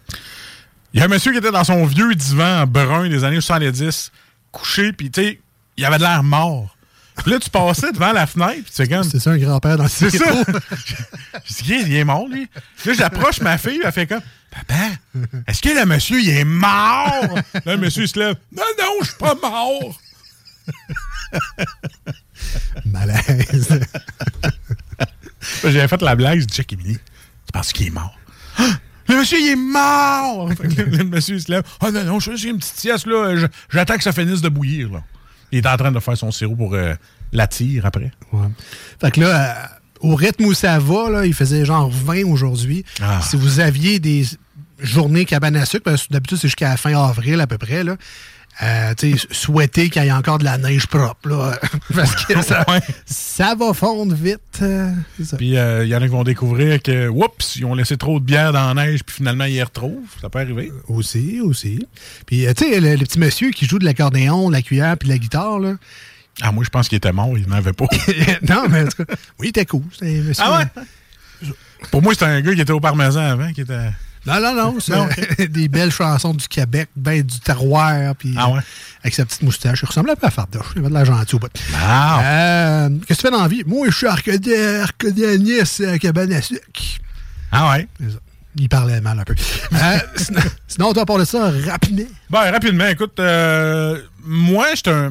Il 0.94 1.00
y 1.00 1.02
a 1.02 1.06
un 1.06 1.08
monsieur 1.08 1.32
qui 1.32 1.38
était 1.38 1.50
dans 1.50 1.64
son 1.64 1.84
vieux 1.84 2.14
divan 2.14 2.66
brun 2.66 3.08
des 3.08 3.24
années 3.24 3.40
70, 3.40 4.10
couché, 4.52 4.92
puis 4.92 5.10
tu 5.10 5.20
sais, 5.22 5.40
il 5.76 5.84
avait 5.84 5.98
de 5.98 6.02
l'air 6.02 6.22
mort. 6.22 6.76
Puis 7.22 7.32
là, 7.32 7.38
tu 7.38 7.50
passais 7.50 7.92
devant 7.92 8.12
la 8.12 8.26
fenêtre, 8.26 8.62
puis 8.62 8.70
tu 8.70 8.76
fais 8.76 8.88
comme. 8.88 9.04
C'est 9.04 9.18
ça, 9.18 9.30
un 9.30 9.38
grand-père 9.38 9.76
dans 9.76 9.84
le 9.84 9.88
C'est 9.88 10.10
ça. 10.10 10.24
Je 11.44 11.64
dis, 11.64 11.74
il 11.86 11.96
est 11.96 12.04
mort, 12.04 12.26
lui. 12.28 12.48
Là, 12.84 12.92
j'approche 12.94 13.40
ma 13.40 13.58
fille, 13.58 13.80
elle 13.84 13.92
fait 13.92 14.06
comme, 14.06 14.20
Papa, 14.50 14.74
est-ce 15.46 15.60
que 15.60 15.68
le 15.68 15.84
monsieur, 15.84 16.20
il 16.20 16.30
est 16.30 16.44
mort? 16.44 17.34
Là, 17.64 17.74
le 17.74 17.76
monsieur, 17.76 18.04
il 18.04 18.08
se 18.08 18.18
lève, 18.18 18.36
non, 18.56 18.62
non, 18.78 18.92
je 19.00 19.06
suis 19.08 19.16
pas 19.16 19.34
mort. 19.34 20.00
Malaise. 22.86 23.80
J'avais 25.62 25.88
fait 25.88 26.02
la 26.02 26.14
blague, 26.14 26.40
je 26.40 26.44
dis, 26.44 26.54
check, 26.54 26.72
Émilie, 26.72 26.96
tu 26.96 27.52
penses 27.52 27.72
qu'il 27.72 27.88
est 27.88 27.90
mort? 27.90 28.16
Ah! 28.58 28.70
Le 29.08 29.16
monsieur, 29.16 29.38
il 29.40 29.48
est 29.48 29.56
mort! 29.56 30.48
Le 30.48 31.04
monsieur, 31.04 31.36
il 31.36 31.42
se 31.42 31.50
lève, 31.50 31.62
ah 31.80 31.90
non, 31.90 32.04
non, 32.04 32.20
je 32.20 32.36
fais 32.36 32.48
une 32.48 32.58
petite 32.58 32.76
sieste, 32.78 33.06
là, 33.06 33.34
j'attends 33.70 33.96
que 33.96 34.02
ça 34.04 34.12
finisse 34.12 34.40
de 34.40 34.48
bouillir, 34.48 34.90
là. 34.90 35.02
Il 35.52 35.58
est 35.58 35.66
en 35.66 35.76
train 35.76 35.92
de 35.92 36.00
faire 36.00 36.16
son 36.16 36.30
sirop 36.30 36.56
pour 36.56 36.74
euh, 36.74 36.94
la 37.32 37.46
tire 37.46 37.86
après. 37.86 38.10
Ouais. 38.32 38.48
Fait 39.00 39.10
que 39.10 39.20
là, 39.20 39.28
euh, 39.28 40.08
au 40.08 40.14
rythme 40.14 40.44
où 40.44 40.54
ça 40.54 40.78
va, 40.78 41.10
là, 41.10 41.26
il 41.26 41.34
faisait 41.34 41.64
genre 41.64 41.90
20 41.90 42.24
aujourd'hui. 42.24 42.84
Ah. 43.00 43.20
Si 43.22 43.36
vous 43.36 43.60
aviez 43.60 43.98
des 43.98 44.24
journées 44.78 45.24
cabane 45.24 45.56
à 45.56 45.64
sucre, 45.64 45.84
parce 45.84 46.06
que 46.06 46.12
d'habitude, 46.12 46.38
c'est 46.38 46.48
jusqu'à 46.48 46.68
la 46.70 46.76
fin 46.76 46.94
avril 46.96 47.40
à 47.40 47.46
peu 47.46 47.58
près, 47.58 47.84
là. 47.84 47.96
Euh, 48.60 48.92
souhaiter 49.30 49.88
qu'il 49.88 50.02
y 50.02 50.06
ait 50.08 50.12
encore 50.12 50.38
de 50.38 50.44
la 50.44 50.58
neige 50.58 50.88
propre, 50.88 51.28
là. 51.28 51.58
parce 51.94 52.24
que 52.24 52.42
ça, 52.42 52.64
Ouais. 52.68 52.80
ça 53.06 53.54
va 53.54 53.72
fondre 53.72 54.14
vite. 54.16 54.40
euh, 54.62 54.90
ça. 55.24 55.36
Puis 55.36 55.56
euh, 55.56 55.84
il 55.84 55.90
y 55.90 55.94
en 55.94 55.98
a 55.98 56.06
qui 56.06 56.08
vont 56.08 56.24
découvrir 56.24 56.82
que, 56.82 57.06
oups, 57.08 57.54
ils 57.56 57.64
ont 57.64 57.74
laissé 57.74 57.96
trop 57.96 58.18
de 58.18 58.24
bière 58.24 58.52
dans 58.52 58.72
la 58.74 58.86
neige, 58.86 59.04
puis 59.04 59.14
finalement, 59.16 59.44
ils 59.44 59.54
y 59.54 59.62
retrouvent. 59.62 60.08
Ça 60.20 60.28
peut 60.28 60.40
arriver. 60.40 60.72
Aussi, 60.88 61.40
aussi. 61.40 61.86
Puis, 62.26 62.46
euh, 62.48 62.52
tu 62.52 62.64
sais, 62.68 62.80
le, 62.80 62.96
le 62.96 63.04
petit 63.04 63.20
monsieur 63.20 63.50
qui 63.52 63.64
joue 63.66 63.78
de 63.78 63.84
l'accordéon, 63.84 64.50
la 64.50 64.60
cuillère 64.60 64.96
puis 64.98 65.08
la 65.08 65.18
guitare, 65.18 65.60
là. 65.60 65.74
Ah, 66.42 66.50
moi, 66.50 66.64
je 66.64 66.70
pense 66.70 66.88
qu'il 66.88 66.96
était 66.96 67.12
mort, 67.12 67.38
il 67.38 67.46
n'en 67.48 67.56
avait 67.56 67.72
pas. 67.72 67.86
non, 68.48 68.64
mais 68.68 68.82
en 68.82 68.86
tout 68.88 69.04
cas, 69.04 69.14
oui, 69.38 69.46
il 69.46 69.48
était 69.50 69.66
cool. 69.66 69.82
un 70.02 70.06
monsieur- 70.06 70.44
Ah 70.44 70.58
ouais? 70.58 71.50
Pour 71.92 72.02
moi, 72.02 72.12
c'était 72.12 72.24
un 72.26 72.40
gars 72.40 72.54
qui 72.54 72.60
était 72.60 72.72
au 72.72 72.80
parmesan 72.80 73.20
avant, 73.20 73.52
qui 73.52 73.60
était. 73.60 73.90
Non, 74.28 74.40
non, 74.40 74.54
non. 74.54 74.78
C'est 74.80 75.48
des 75.52 75.68
belles 75.68 75.90
chansons 75.90 76.34
du 76.34 76.46
Québec, 76.46 76.88
ben 76.94 77.22
du 77.22 77.40
terroir, 77.40 78.14
puis 78.16 78.34
Ah 78.36 78.50
ouais? 78.50 78.58
euh, 78.58 78.62
avec 79.02 79.14
sa 79.14 79.24
petite 79.24 79.42
moustache. 79.42 79.80
Il 79.82 79.86
ressemblait 79.86 80.12
un 80.12 80.16
peu 80.16 80.26
à 80.26 80.30
Fardoche. 80.30 80.66
Il 80.76 80.80
avait 80.80 80.88
de 80.88 80.94
la 80.94 81.04
gentille 81.04 81.36
au 81.36 81.38
bout. 81.38 81.48
Euh, 81.74 82.88
Qu'est-ce 83.06 83.06
que 83.06 83.14
tu 83.14 83.20
fais 83.22 83.30
dans 83.30 83.42
la 83.42 83.48
vie? 83.48 83.62
Moi, 83.66 83.88
je 83.90 83.96
suis 83.96 84.06
arcadien, 84.06 84.82
arcadianiste 84.82 85.80
à 85.82 85.98
cabane 85.98 86.32
à 86.32 86.42
sucre. 86.42 86.62
Ah 87.50 87.70
ouais? 87.72 87.88
Il 88.56 88.68
parlait 88.68 89.00
mal 89.00 89.18
un 89.20 89.24
peu. 89.24 89.34
Euh, 89.72 89.98
sinon, 90.16 90.40
sinon, 90.66 90.92
toi, 90.92 91.06
parler 91.06 91.24
de 91.24 91.28
ça 91.28 91.50
rapidement. 91.66 92.04
Ben, 92.30 92.50
rapidement, 92.50 92.86
écoute, 92.88 93.18
euh, 93.20 94.00
moi, 94.24 94.66
j'étais 94.74 94.90
un. 94.90 95.10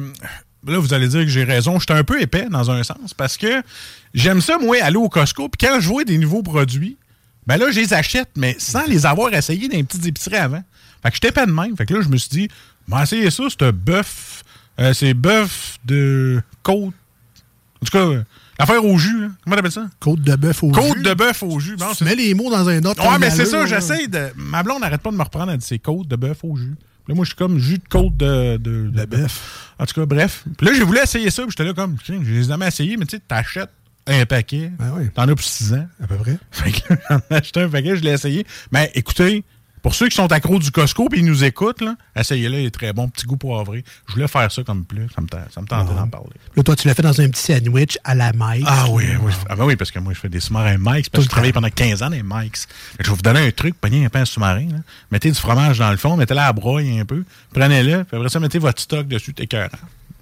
Là, 0.66 0.78
vous 0.78 0.92
allez 0.92 1.08
dire 1.08 1.20
que 1.22 1.28
j'ai 1.28 1.44
raison. 1.44 1.78
J'étais 1.78 1.94
un 1.94 2.04
peu 2.04 2.20
épais 2.20 2.46
dans 2.50 2.70
un 2.70 2.82
sens 2.82 3.14
parce 3.16 3.36
que 3.36 3.62
j'aime 4.12 4.40
ça, 4.42 4.58
moi, 4.58 4.76
aller 4.82 4.96
au 4.96 5.08
Costco. 5.08 5.48
Puis 5.48 5.66
quand 5.66 5.80
je 5.80 5.88
vois 5.88 6.04
des 6.04 6.18
nouveaux 6.18 6.42
produits, 6.42 6.98
ben 7.48 7.56
là, 7.56 7.70
je 7.72 7.80
les 7.80 7.92
achète, 7.94 8.28
mais 8.36 8.54
sans 8.60 8.84
les 8.86 9.06
avoir 9.06 9.32
essayés 9.34 9.68
dans 9.68 9.76
les 9.76 9.82
petites 9.82 10.06
épiceries 10.06 10.36
avant. 10.36 10.62
Fait 11.02 11.08
que 11.08 11.14
j'étais 11.14 11.32
pas 11.32 11.46
de 11.46 11.50
même. 11.52 11.76
Fait 11.76 11.86
que 11.86 11.94
là, 11.94 12.00
je 12.02 12.08
me 12.08 12.16
suis 12.16 12.28
dit, 12.28 12.48
ben, 12.86 13.02
essayez 13.02 13.30
ça, 13.30 13.44
c'est 13.48 13.62
un 13.62 13.72
bœuf. 13.72 14.44
euh, 14.78 14.92
c'est 14.92 15.14
bœuf 15.14 15.78
de 15.84 16.40
côte. 16.62 16.94
En 17.80 17.86
tout 17.86 17.92
cas, 17.92 17.98
euh, 18.04 18.22
l'affaire 18.58 18.84
au 18.84 18.98
jus, 18.98 19.20
là. 19.22 19.28
Comment 19.44 19.56
t'appelles 19.56 19.72
ça? 19.72 19.86
Côte 19.98 20.20
de 20.20 20.36
bœuf 20.36 20.62
au 20.62 20.70
Côte 20.72 20.96
jus. 20.96 21.02
de 21.02 21.14
bœuf 21.14 21.42
au 21.42 21.58
jus. 21.58 21.76
Bon, 21.76 21.86
Tu 21.96 22.04
mets 22.04 22.14
les 22.16 22.34
mots 22.34 22.50
dans 22.50 22.68
un 22.68 22.84
autre. 22.84 23.02
Ouais, 23.08 23.18
mais 23.18 23.30
c'est 23.30 23.46
ça, 23.46 23.64
j'essaie 23.66 24.06
de. 24.08 24.28
Ma 24.36 24.62
blonde 24.62 24.80
n'arrête 24.82 25.00
pas 25.00 25.10
de 25.10 25.16
me 25.16 25.22
reprendre, 25.22 25.50
elle 25.52 25.58
dit 25.58 25.66
c'est 25.66 25.78
côte 25.78 26.06
de 26.08 26.16
bœuf 26.16 26.38
au 26.42 26.56
jus. 26.56 26.74
Puis 27.04 27.12
Là, 27.12 27.14
moi, 27.14 27.24
je 27.24 27.28
suis 27.30 27.36
comme 27.36 27.58
jus 27.58 27.78
de 27.78 27.88
côte 27.88 28.16
de, 28.16 28.56
de, 28.58 28.88
de 28.88 29.04
bœuf. 29.06 29.72
En 29.78 29.86
tout 29.86 29.94
cas, 29.94 30.04
bref. 30.06 30.44
Puis 30.58 30.66
là, 30.66 30.72
j'ai 30.74 30.82
voulu 30.84 30.98
essayer 30.98 31.30
ça, 31.30 31.42
puis 31.42 31.52
j'étais 31.52 31.64
là 31.64 31.72
comme, 31.72 31.96
tiens, 32.04 32.18
je 32.22 32.30
les 32.30 32.40
ai 32.40 32.48
jamais 32.48 32.66
essayés, 32.68 32.96
mais 32.98 33.06
tu 33.06 33.16
sais, 33.16 33.22
t'achètes 33.26 33.70
un 34.08 34.26
paquet. 34.26 34.72
Ben 34.78 34.92
oui. 34.96 35.10
T'en 35.14 35.22
as 35.22 35.34
pour 35.34 35.44
6 35.44 35.74
ans. 35.74 35.86
À 36.02 36.06
peu 36.06 36.16
près. 36.16 36.38
Fait 36.50 36.72
que 36.72 36.94
j'en 37.08 37.20
ai 37.30 37.34
acheté 37.34 37.60
un 37.60 37.68
paquet, 37.68 37.96
je 37.96 38.02
l'ai 38.02 38.12
essayé. 38.12 38.46
Mais 38.72 38.90
écoutez, 38.94 39.44
pour 39.82 39.94
ceux 39.94 40.08
qui 40.08 40.16
sont 40.16 40.30
accros 40.32 40.58
du 40.58 40.70
Costco 40.70 41.08
et 41.12 41.18
ils 41.18 41.24
nous 41.24 41.44
écoutent, 41.44 41.80
là, 41.80 41.94
essayez-le, 42.16 42.58
il 42.58 42.66
est 42.66 42.70
très 42.70 42.92
bon, 42.92 43.08
petit 43.08 43.26
goût 43.26 43.36
poivré. 43.36 43.84
Je 44.08 44.14
voulais 44.14 44.28
faire 44.28 44.50
ça 44.50 44.62
comme 44.62 44.84
plus, 44.84 45.06
ça 45.14 45.20
me, 45.20 45.26
ça 45.50 45.60
me 45.60 45.66
tentait 45.66 45.94
d'en 45.94 46.08
parler. 46.08 46.30
Là, 46.56 46.62
toi, 46.62 46.76
tu 46.76 46.88
l'as 46.88 46.94
fait 46.94 47.02
dans 47.02 47.20
un 47.20 47.28
petit 47.28 47.42
sandwich 47.42 47.98
à 48.04 48.14
la 48.14 48.32
maïs. 48.32 48.64
Ah 48.66 48.86
oui, 48.90 49.04
oui. 49.20 49.32
Ah 49.48 49.56
ben 49.56 49.64
oui, 49.64 49.76
parce 49.76 49.90
que 49.90 49.98
moi, 49.98 50.12
je 50.14 50.18
fais 50.18 50.28
des 50.28 50.40
sous-marins 50.40 50.76
Mike's, 50.78 51.08
parce 51.08 51.24
que 51.24 51.30
je 51.30 51.30
travaille 51.30 51.52
pendant 51.52 51.70
15 51.70 52.02
ans 52.02 52.10
dans 52.10 52.16
les 52.16 52.22
Mike's. 52.22 52.66
Je 52.98 53.08
vais 53.08 53.16
vous 53.16 53.22
donner 53.22 53.46
un 53.46 53.50
truc, 53.50 53.76
prenez 53.80 54.04
un 54.04 54.08
pain 54.08 54.24
sous-marin, 54.24 54.68
mettez 55.10 55.30
du 55.30 55.38
fromage 55.38 55.78
dans 55.78 55.90
le 55.90 55.96
fond, 55.96 56.16
mettez-le 56.16 56.40
à 56.40 56.46
la 56.46 56.52
broye 56.52 57.00
un 57.00 57.04
peu, 57.04 57.24
prenez-le, 57.52 58.04
puis 58.04 58.16
après 58.16 58.28
ça, 58.28 58.40
mettez 58.40 58.58
votre 58.58 58.80
stock 58.80 59.06
dessus, 59.06 59.32
t'es 59.34 59.44
écœurant. 59.44 59.68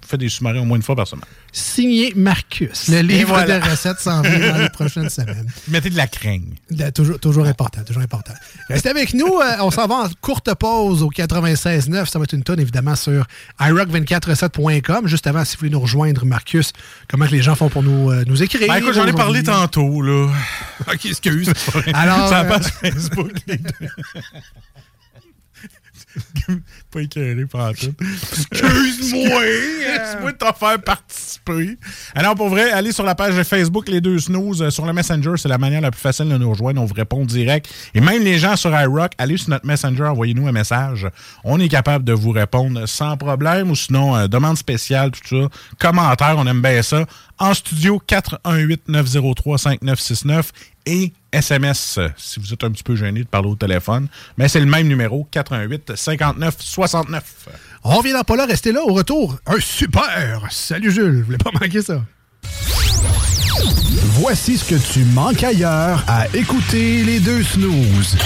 Faites 0.07 0.21
des 0.21 0.29
sous-marins 0.29 0.59
au 0.59 0.65
moins 0.65 0.77
une 0.77 0.83
fois 0.83 0.95
par 0.95 1.05
semaine. 1.05 1.25
Signé 1.51 2.13
Marcus. 2.15 2.87
Le 2.87 3.01
livre 3.01 3.29
voilà. 3.29 3.59
de 3.59 3.69
recettes 3.69 3.99
s'en 3.99 4.21
vient 4.21 4.53
dans 4.53 4.57
les 4.57 4.69
prochaines 4.69 5.09
semaines. 5.09 5.47
Mettez 5.67 5.89
de 5.89 5.97
la 5.97 6.07
craigne. 6.07 6.53
Toujours, 6.95 7.19
toujours 7.19 7.45
important, 7.45 7.83
toujours 7.83 8.01
important. 8.01 8.33
Restez 8.69 8.87
avec 8.89 9.13
nous. 9.13 9.27
euh, 9.27 9.57
on 9.59 9.69
s'en 9.69 9.85
va 9.85 9.95
en 9.95 10.09
courte 10.21 10.53
pause 10.55 11.03
au 11.03 11.09
96.9. 11.09 12.05
Ça 12.05 12.19
va 12.19 12.23
être 12.23 12.33
une 12.33 12.43
tonne, 12.43 12.59
évidemment, 12.61 12.95
sur 12.95 13.27
iRock247.com. 13.59 15.07
Juste 15.07 15.27
avant, 15.27 15.43
si 15.43 15.55
vous 15.55 15.59
voulez 15.59 15.71
nous 15.71 15.79
rejoindre, 15.81 16.25
Marcus, 16.25 16.71
comment 17.09 17.25
que 17.27 17.31
les 17.31 17.41
gens 17.41 17.55
font 17.55 17.69
pour 17.69 17.83
nous, 17.83 18.09
euh, 18.09 18.23
nous 18.27 18.41
écrire? 18.41 18.67
Ben 18.67 18.75
écoute, 18.77 18.93
j'en 18.93 19.07
ai 19.07 19.13
parlé 19.13 19.43
tantôt, 19.43 20.01
là. 20.01 20.29
ok, 20.87 21.05
excuse. 21.05 21.51
Alors, 21.93 22.29
Ça 22.29 22.41
euh, 22.41 22.47
passe 22.47 22.69
Facebook, 22.71 23.31
les 23.47 23.57
deux. 23.57 23.71
Pas 26.97 27.03
écœuré 27.03 27.45
par 27.45 27.73
tout. 27.73 27.93
Excuse-moi! 28.01 29.41
Excuse-moi 29.95 30.31
de 30.31 30.37
t'en 30.37 30.51
faire 30.53 30.81
participer. 30.81 31.77
Alors, 32.15 32.33
pour 32.33 32.49
vrai, 32.49 32.71
allez 32.71 32.91
sur 32.91 33.03
la 33.03 33.13
page 33.13 33.39
Facebook 33.43 33.87
Les 33.87 34.01
Deux 34.01 34.17
Snooze. 34.17 34.63
euh, 34.63 34.71
Sur 34.71 34.87
le 34.87 34.93
Messenger, 34.93 35.33
c'est 35.37 35.47
la 35.47 35.59
manière 35.59 35.81
la 35.81 35.91
plus 35.91 36.01
facile 36.01 36.27
de 36.27 36.35
nous 36.37 36.49
rejoindre. 36.49 36.81
On 36.81 36.85
vous 36.85 36.95
répond 36.95 37.23
direct. 37.23 37.71
Et 37.93 38.01
même 38.01 38.23
les 38.23 38.39
gens 38.39 38.55
sur 38.55 38.71
iRock, 38.71 39.11
allez 39.19 39.37
sur 39.37 39.51
notre 39.51 39.67
Messenger, 39.67 40.05
envoyez-nous 40.05 40.47
un 40.47 40.51
message. 40.51 41.07
On 41.43 41.59
est 41.59 41.69
capable 41.69 42.03
de 42.03 42.13
vous 42.13 42.31
répondre 42.31 42.87
sans 42.87 43.15
problème. 43.15 43.69
Ou 43.69 43.75
sinon, 43.75 44.15
euh, 44.15 44.25
demande 44.27 44.57
spéciale, 44.57 45.11
tout 45.11 45.21
ça. 45.27 45.49
Commentaire, 45.77 46.33
on 46.39 46.47
aime 46.47 46.63
bien 46.63 46.81
ça. 46.81 47.05
En 47.37 47.53
studio, 47.53 48.01
418-903-5969 48.07 50.45
et 50.87 51.13
SMS, 51.33 51.99
si 52.15 52.39
vous 52.39 52.53
êtes 52.53 52.63
un 52.63 52.71
petit 52.71 52.81
peu 52.81 52.95
gêné 52.95 53.19
de 53.19 53.27
parler 53.27 53.49
au 53.49 53.55
téléphone. 53.55 54.07
Mais 54.37 54.47
c'est 54.47 54.61
le 54.61 54.65
même 54.65 54.87
numéro, 54.87 55.27
418 55.29 55.95
59 55.95 56.55
69. 56.87 57.23
on 57.83 57.97
revient 57.97 58.13
dans 58.13 58.23
pas 58.23 58.35
là. 58.35 58.45
Restez 58.45 58.71
là. 58.71 58.81
Au 58.83 58.93
retour, 58.93 59.37
un 59.45 59.59
super. 59.59 60.47
Salut 60.49 60.91
Jules. 60.91 61.19
Vous 61.19 61.25
voulez 61.25 61.37
pas 61.37 61.51
manquer 61.53 61.81
ça? 61.81 62.01
Voici 64.19 64.57
ce 64.57 64.65
que 64.65 64.75
tu 64.75 65.03
manques 65.05 65.43
ailleurs 65.43 66.03
à 66.07 66.27
écouter 66.33 67.03
les 67.03 67.19
deux 67.19 67.43
snooze. 67.43 68.17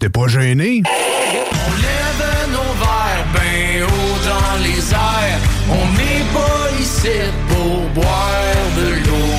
T'es 0.00 0.08
pas 0.08 0.26
gêné? 0.28 0.82
On 0.86 1.72
lève 1.82 2.50
nos 2.50 2.72
verres 2.78 3.26
ben 3.34 3.82
haut 3.82 4.18
dans 4.24 4.62
les 4.62 4.92
airs. 4.92 5.40
On 5.68 5.92
n'est 5.92 6.24
pas 6.32 6.80
ici 6.80 6.84
ici 6.84 7.08
pour 7.48 7.88
boire 7.90 8.66
de 8.76 8.88
l'eau. 9.06 9.34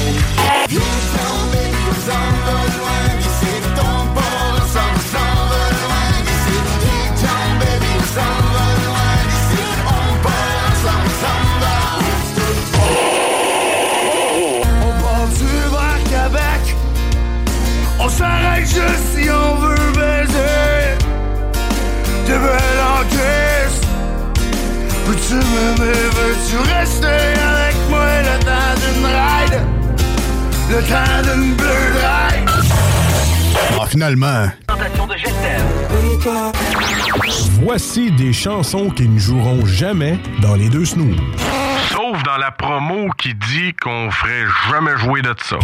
On 18.06 18.10
s'arrête 18.10 18.68
juste 18.68 19.16
si 19.16 19.28
on 19.32 19.56
veut 19.56 19.92
baiser. 19.96 20.96
Des 22.28 22.34
belles 22.34 22.82
encaisses. 23.00 23.82
Peux-tu 25.08 25.34
m'aimer, 25.34 25.92
veux-tu 26.14 26.58
rester 26.72 27.08
avec 27.08 27.76
moi 27.90 28.06
le 28.22 28.40
temps 28.46 28.76
d'une 28.84 29.06
ride? 29.08 29.60
Le 30.70 30.84
temps 30.84 31.34
d'une 31.34 31.56
bleue 31.56 31.96
ride? 31.96 32.50
Ah, 33.82 33.88
finalement. 33.88 34.52
Voici 37.64 38.12
des 38.12 38.34
chansons 38.34 38.92
qui 38.92 39.10
ne 39.10 39.18
joueront 39.18 39.66
jamais 39.66 40.20
dans 40.44 40.54
les 40.54 40.70
deux 40.70 40.86
snooze. 40.86 41.18
Sauf 41.90 42.22
dans 42.22 42.38
la 42.38 42.52
promo 42.52 43.10
qui 43.18 43.34
dit 43.34 43.74
qu'on 43.82 44.12
ferait 44.12 44.46
jamais 44.70 44.96
jouer 44.98 45.24
de 45.24 45.34
ça. 45.44 45.58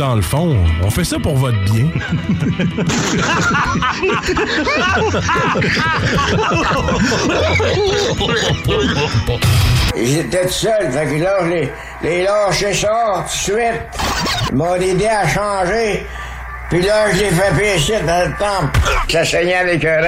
Dans 0.00 0.14
le 0.14 0.22
fond, 0.22 0.56
on 0.82 0.88
fait 0.88 1.04
ça 1.04 1.18
pour 1.18 1.36
votre 1.36 1.62
bien. 1.64 1.84
Étaient 9.94 10.46
tout 10.46 10.52
seuls, 10.52 10.90
fait 10.90 11.06
que 11.06 11.22
là, 11.22 11.36
je 11.42 11.48
les, 11.48 11.72
les 12.02 12.22
lâché 12.22 12.72
ça 12.72 13.16
tout 13.16 13.24
de 13.24 13.28
suite. 13.28 13.82
Ils 14.50 14.56
m'ont 14.56 14.74
aidé 14.76 15.06
à 15.06 15.28
changer. 15.28 16.06
Puis 16.70 16.80
là, 16.80 17.12
je 17.12 17.18
les 17.18 17.30
fait 17.30 17.54
pécher 17.58 18.00
dans 18.00 18.26
le 18.26 18.32
temple. 18.38 18.80
Ça 19.10 19.22
saignait 19.22 19.66
les 19.66 19.78
cœurs, 19.78 20.02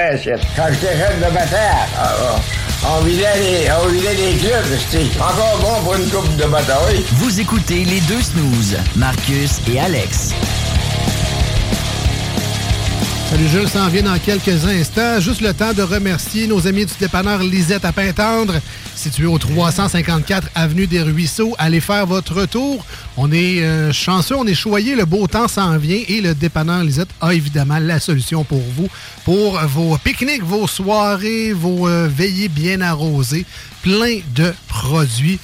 Quand 0.55 0.69
j'étais 0.71 0.97
jeune 0.97 1.19
de 1.19 1.35
bataille, 1.35 1.87
ah, 1.99 2.09
ah, 2.19 2.39
on 2.85 3.01
vidait 3.03 3.39
les, 3.39 3.71
on 3.71 3.87
vidait 3.87 4.15
les 4.15 4.37
clubs, 4.37 4.65
c'était 4.77 5.19
encore 5.19 5.57
bon 5.61 5.83
pour 5.83 5.95
une 5.95 6.09
coupe 6.09 6.35
de 6.35 6.45
bataille. 6.45 7.03
Vous 7.13 7.39
écoutez 7.39 7.85
les 7.85 8.01
deux 8.01 8.21
snooze, 8.21 8.77
Marcus 8.95 9.59
et 9.71 9.79
Alex. 9.79 10.31
Salut 13.29 13.47
Jules, 13.47 13.69
s'en 13.69 13.87
vient 13.87 14.03
dans 14.03 14.19
quelques 14.19 14.65
instants. 14.65 15.19
Juste 15.19 15.41
le 15.41 15.53
temps 15.53 15.73
de 15.73 15.81
remercier 15.81 16.45
nos 16.45 16.67
amis 16.67 16.85
du 16.85 16.93
dépanneur 16.99 17.39
Lisette 17.39 17.83
à 17.85 17.91
Pintendre, 17.91 18.53
situé 19.03 19.25
au 19.25 19.37
354 19.37 20.47
Avenue 20.55 20.87
des 20.87 21.01
Ruisseaux. 21.01 21.53
Allez 21.57 21.81
faire 21.81 22.05
votre 22.05 22.45
tour. 22.45 22.85
On 23.17 23.33
est 23.33 23.61
euh, 23.61 23.91
chanceux, 23.91 24.37
on 24.37 24.47
est 24.47 24.53
choyé, 24.53 24.95
le 24.95 25.03
beau 25.03 25.27
temps 25.27 25.49
s'en 25.49 25.77
vient 25.77 25.99
et 26.07 26.21
le 26.21 26.33
dépanneur 26.33 26.85
Lisette 26.85 27.09
a 27.19 27.33
évidemment 27.33 27.79
la 27.79 27.99
solution 27.99 28.45
pour 28.45 28.61
vous, 28.61 28.87
pour 29.25 29.59
vos 29.59 29.97
pique-niques, 29.97 30.45
vos 30.45 30.67
soirées, 30.67 31.51
vos 31.51 31.89
euh, 31.89 32.07
veillées 32.07 32.47
bien 32.47 32.79
arrosées. 32.79 33.45
Plein 33.81 34.19
de 34.35 34.53
produits. 34.69 35.37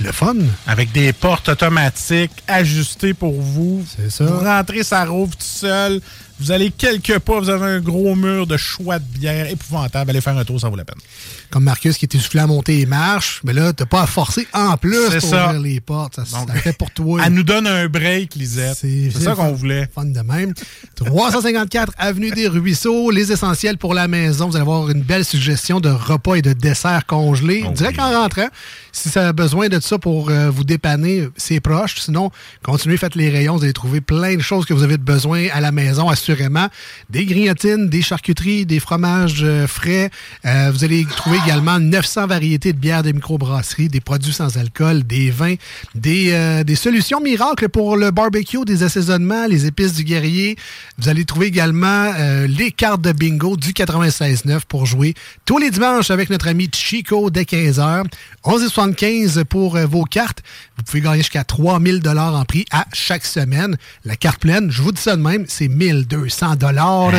Le 0.00 0.10
fun. 0.10 0.36
Avec 0.66 0.90
des 0.92 1.12
portes 1.12 1.50
automatiques 1.50 2.32
ajustées 2.48 3.12
pour 3.12 3.38
vous. 3.38 3.84
C'est 3.94 4.10
ça. 4.10 4.24
Vous 4.24 4.38
rentrez, 4.42 4.84
ça 4.84 5.04
rouvre 5.04 5.36
tout 5.36 5.44
seul. 5.46 6.00
Vous 6.42 6.50
allez 6.50 6.70
quelque 6.70 7.18
part, 7.18 7.40
vous 7.40 7.50
avez 7.50 7.66
un 7.66 7.80
gros 7.80 8.16
mur 8.16 8.46
de 8.48 8.56
choix 8.56 8.98
de 8.98 9.04
bière 9.04 9.48
épouvantable. 9.48 10.10
Allez 10.10 10.20
faire 10.20 10.36
un 10.36 10.44
tour, 10.44 10.60
ça 10.60 10.68
vaut 10.68 10.74
la 10.76 10.84
peine. 10.84 10.98
Comme 11.50 11.64
Marcus 11.64 11.96
qui 11.96 12.06
était 12.06 12.18
soufflé 12.18 12.40
à 12.40 12.46
monter 12.48 12.78
les 12.78 12.86
marches, 12.86 13.40
mais 13.44 13.52
là, 13.52 13.72
t'as 13.72 13.86
pas 13.86 14.02
à 14.02 14.06
forcer 14.06 14.48
en 14.52 14.76
plus 14.76 14.96
C'est 15.10 15.20
pour 15.20 15.28
ça. 15.28 15.46
ouvrir 15.46 15.60
les 15.60 15.80
portes. 15.80 16.16
Ça, 16.24 16.38
Donc, 16.38 16.48
ça 16.48 16.54
fait 16.54 16.76
pour 16.76 16.90
toi. 16.90 17.22
Elle 17.26 17.34
nous 17.34 17.42
donne 17.44 17.66
un 17.68 17.86
break, 17.88 18.34
Lisette. 18.34 18.76
C'est 18.80 19.10
ça 19.12 19.34
qu'on 19.34 19.52
voulait. 19.52 19.88
Fun 19.94 20.04
de 20.06 20.20
même. 20.20 20.52
354 20.96 21.92
Avenue 21.98 22.30
des 22.30 22.48
Ruisseaux, 22.48 23.10
les 23.10 23.30
essentiels 23.32 23.78
pour 23.78 23.94
la 23.94 24.08
maison. 24.08 24.48
Vous 24.48 24.56
allez 24.56 24.62
avoir 24.62 24.90
une 24.90 25.02
belle 25.02 25.24
suggestion 25.24 25.78
de 25.78 25.90
repas 25.90 26.34
et 26.34 26.42
de 26.42 26.52
desserts 26.54 27.06
congelés. 27.06 27.64
Direct 27.74 28.00
en 28.00 28.10
rentrant. 28.22 28.48
Si 28.94 29.08
ça 29.08 29.28
a 29.28 29.32
besoin 29.32 29.68
de 29.70 29.80
ça 29.80 29.98
pour 29.98 30.28
euh, 30.28 30.50
vous 30.50 30.64
dépanner, 30.64 31.26
c'est 31.38 31.60
proche. 31.60 31.96
Sinon, 31.98 32.30
continuez, 32.62 32.98
faites 32.98 33.14
les 33.14 33.30
rayons. 33.30 33.56
Vous 33.56 33.64
allez 33.64 33.72
trouver 33.72 34.02
plein 34.02 34.36
de 34.36 34.42
choses 34.42 34.66
que 34.66 34.74
vous 34.74 34.82
avez 34.82 34.98
besoin 34.98 35.46
à 35.54 35.62
la 35.62 35.72
maison, 35.72 36.10
assurément. 36.10 36.68
Des 37.08 37.24
grignotines, 37.24 37.88
des 37.88 38.02
charcuteries, 38.02 38.66
des 38.66 38.80
fromages 38.80 39.40
euh, 39.42 39.66
frais. 39.66 40.10
Euh, 40.44 40.70
vous 40.70 40.84
allez 40.84 41.06
trouver 41.06 41.38
également 41.42 41.80
900 41.80 42.26
variétés 42.26 42.74
de 42.74 42.78
bières 42.78 43.02
de 43.02 43.12
microbrasserie, 43.12 43.88
des 43.88 44.00
produits 44.00 44.34
sans 44.34 44.58
alcool, 44.58 45.04
des 45.04 45.30
vins, 45.30 45.54
des, 45.94 46.62
des 46.64 46.74
solutions 46.74 47.20
miracles 47.20 47.70
pour 47.70 47.96
le 47.96 48.10
barbecue, 48.10 48.64
des 48.66 48.82
assaisonnements, 48.82 49.46
les 49.46 49.64
épices 49.64 49.94
du 49.94 50.04
guerrier. 50.04 50.56
Vous 50.98 51.08
allez 51.08 51.24
trouver 51.24 51.46
également 51.46 52.12
les 52.46 52.70
cartes 52.70 53.00
de 53.00 53.12
bingo 53.12 53.56
du 53.56 53.70
96.9 53.70 54.60
pour 54.68 54.84
jouer 54.84 55.14
tous 55.46 55.58
les 55.58 55.70
dimanches 55.70 56.10
avec 56.10 56.28
notre 56.30 56.48
ami 56.48 56.68
Chico 56.72 57.30
dès 57.30 57.42
15h. 57.42 58.04
11,75 58.88 59.44
pour 59.44 59.76
euh, 59.76 59.86
vos 59.86 60.04
cartes. 60.04 60.42
Vous 60.76 60.82
pouvez 60.82 61.00
gagner 61.00 61.18
jusqu'à 61.18 61.44
3000 61.44 62.00
dollars 62.00 62.34
en 62.34 62.44
prix 62.44 62.64
à 62.70 62.86
chaque 62.92 63.24
semaine. 63.24 63.76
La 64.04 64.16
carte 64.16 64.40
pleine, 64.40 64.70
je 64.70 64.82
vous 64.82 64.92
dis 64.92 65.00
ça 65.00 65.16
de 65.16 65.22
même, 65.22 65.44
c'est 65.48 65.68
1200 65.68 66.56
dollars 66.56 67.12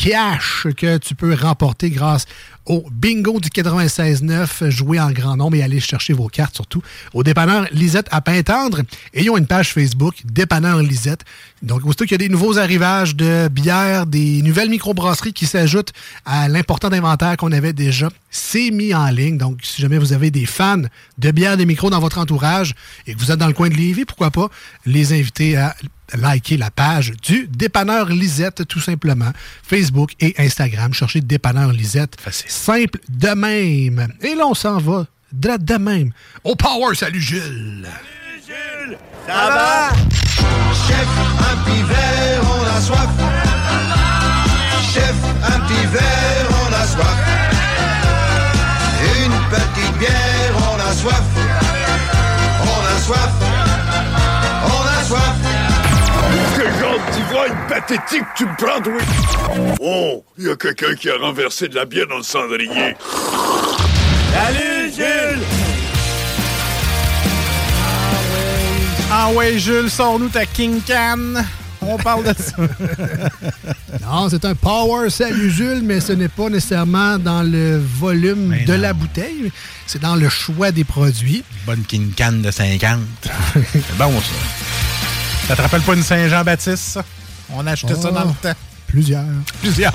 cash 0.00 0.66
que 0.76 0.96
tu 0.96 1.14
peux 1.14 1.34
remporter 1.34 1.90
grâce 1.90 2.24
au 2.64 2.86
bingo 2.90 3.38
du 3.40 3.48
96.9. 3.48 4.70
Jouer 4.70 4.98
en 5.00 5.10
grand 5.10 5.36
nombre 5.36 5.56
et 5.56 5.62
aller 5.62 5.80
chercher 5.80 6.12
vos 6.12 6.28
cartes 6.28 6.54
surtout 6.54 6.82
au 7.12 7.22
dépanneur 7.22 7.66
Lisette 7.72 8.06
à 8.10 8.20
Pintendre. 8.20 8.80
Et 9.12 9.22
ils 9.22 9.30
ont 9.30 9.36
une 9.36 9.46
page 9.46 9.72
Facebook, 9.72 10.14
Dépanneur 10.24 10.80
Lisette. 10.80 11.24
Donc, 11.62 11.84
aussitôt 11.84 12.04
qu'il 12.04 12.12
y 12.12 12.14
a 12.14 12.18
des 12.18 12.30
nouveaux 12.30 12.58
arrivages 12.58 13.14
de 13.14 13.48
bières, 13.48 14.06
des 14.06 14.40
nouvelles 14.42 14.70
microbrasseries 14.70 15.34
qui 15.34 15.46
s'ajoutent 15.46 15.92
à 16.24 16.48
l'important 16.48 16.90
inventaire 16.90 17.36
qu'on 17.36 17.52
avait 17.52 17.74
déjà, 17.74 18.08
c'est 18.30 18.70
mis 18.70 18.94
en 18.94 19.08
ligne. 19.10 19.36
Donc, 19.36 19.58
si 19.62 19.82
jamais 19.82 19.98
vous 19.98 20.14
avez 20.14 20.30
des 20.30 20.46
fans 20.46 20.82
de 21.18 21.30
bières 21.30 21.58
des 21.58 21.66
micros 21.66 21.90
dans 21.90 22.00
votre 22.00 22.18
entourage 22.18 22.74
et 23.06 23.14
que 23.14 23.18
vous 23.18 23.30
êtes 23.30 23.38
dans 23.38 23.46
le 23.46 23.52
coin 23.52 23.68
de 23.68 23.74
Lévis, 23.74 24.06
pourquoi 24.06 24.30
pas 24.30 24.48
les 24.86 25.12
inviter 25.12 25.56
à 25.56 25.76
liker 26.14 26.56
la 26.56 26.70
page 26.70 27.12
du 27.22 27.46
Dépanneur 27.46 28.08
Lisette, 28.08 28.66
tout 28.66 28.80
simplement. 28.80 29.30
Facebook 29.62 30.12
et 30.20 30.34
Instagram. 30.38 30.94
Cherchez 30.94 31.20
Dépanneur 31.20 31.72
Lisette. 31.72 32.16
Simple 32.30 33.00
de 33.08 33.34
même. 33.34 34.08
Et 34.22 34.34
là, 34.34 34.46
on 34.46 34.54
s'en 34.54 34.78
va 34.78 35.06
de, 35.32 35.56
de 35.58 35.74
même. 35.74 36.12
Au 36.42 36.56
Power, 36.56 36.94
salut 36.94 37.20
Gilles! 37.20 37.86
Ça 39.26 39.32
va? 39.32 39.92
Chef, 40.86 41.08
un 41.38 41.56
petit 41.62 41.82
verre, 41.84 42.42
on 42.42 42.76
a 42.76 42.80
soif. 42.80 43.10
Chef, 44.92 45.14
un 45.44 45.60
petit 45.60 45.86
verre, 45.86 46.48
on 46.50 46.72
a 46.72 46.84
soif. 46.84 47.18
Une 49.24 49.38
petite 49.50 49.98
bière, 49.98 50.54
on 50.56 50.78
a 50.80 50.92
soif. 50.94 51.22
On 52.62 52.82
a 52.86 52.98
soif. 52.98 53.32
On 54.66 54.82
a 54.88 55.04
soif. 55.04 55.36
Quel 56.56 56.72
genre 56.80 56.94
de 56.94 56.98
petit 57.12 57.22
voix 57.32 57.46
une 57.46 57.66
pathétique 57.68 58.28
tu 58.36 58.46
me 58.46 58.56
prends, 58.56 58.82
oui? 58.90 59.04
Oh, 59.80 60.24
il 60.38 60.46
y 60.46 60.50
a 60.50 60.56
quelqu'un 60.56 60.94
qui 60.94 61.08
a 61.08 61.16
renversé 61.16 61.68
de 61.68 61.76
la 61.76 61.84
bière 61.84 62.08
dans 62.08 62.16
le 62.16 62.22
cendrier. 62.24 62.96
Salut, 64.32 64.92
Jules! 64.92 65.59
Ah 69.22 69.30
ouais, 69.32 69.58
Jules, 69.58 69.90
sors-nous 69.90 70.30
ta 70.30 70.46
King 70.46 70.80
Can. 70.86 71.42
On 71.82 71.96
parle 71.98 72.24
de 72.24 72.34
ça. 72.42 72.56
Non, 74.02 74.28
c'est 74.30 74.44
un 74.46 74.54
Power 74.54 75.10
Salut 75.10 75.50
Jules, 75.50 75.82
mais 75.84 76.00
ce 76.00 76.12
n'est 76.12 76.28
pas 76.28 76.48
nécessairement 76.48 77.18
dans 77.18 77.42
le 77.42 77.78
volume 77.78 78.56
de 78.66 78.72
la 78.72 78.92
bouteille. 78.94 79.52
C'est 79.86 80.00
dans 80.00 80.16
le 80.16 80.28
choix 80.30 80.72
des 80.72 80.84
produits. 80.84 81.44
Bonne 81.66 81.82
King 81.82 82.12
Can 82.16 82.32
de 82.42 82.50
50. 82.50 82.98
c'est 83.72 83.96
bon, 83.98 84.10
ça. 84.20 85.46
Ça 85.48 85.56
te 85.56 85.62
rappelle 85.62 85.82
pas 85.82 85.94
une 85.94 86.02
Saint-Jean-Baptiste, 86.02 86.76
ça? 86.78 87.04
On 87.54 87.66
a 87.66 87.72
acheté 87.72 87.94
ça 87.94 88.08
Oh. 88.10 88.14
dans 88.14 88.24
le 88.24 88.32
temps. 88.40 88.58
Plusieurs. 88.86 89.24
Plusieurs. 89.60 89.92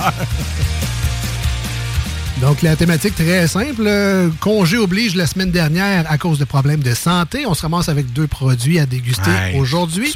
Donc, 2.41 2.62
la 2.62 2.76
thématique 2.76 3.15
très 3.15 3.48
simple. 3.48 3.84
euh, 3.88 4.30
Congé 4.41 4.78
oblige 4.78 5.15
la 5.15 5.26
semaine 5.26 5.52
dernière 5.52 6.06
à 6.12 6.17
cause 6.17 6.38
de 6.38 6.43
problèmes 6.43 6.82
de 6.84 6.93
santé. 6.93 7.45
On 7.45 7.54
se 7.54 7.62
ramasse 7.62 7.88
avec 7.88 8.12
deux 8.12 8.28
produits 8.28 8.78
à 8.78 8.86
déguster 8.86 9.32
aujourd'hui. 9.58 10.15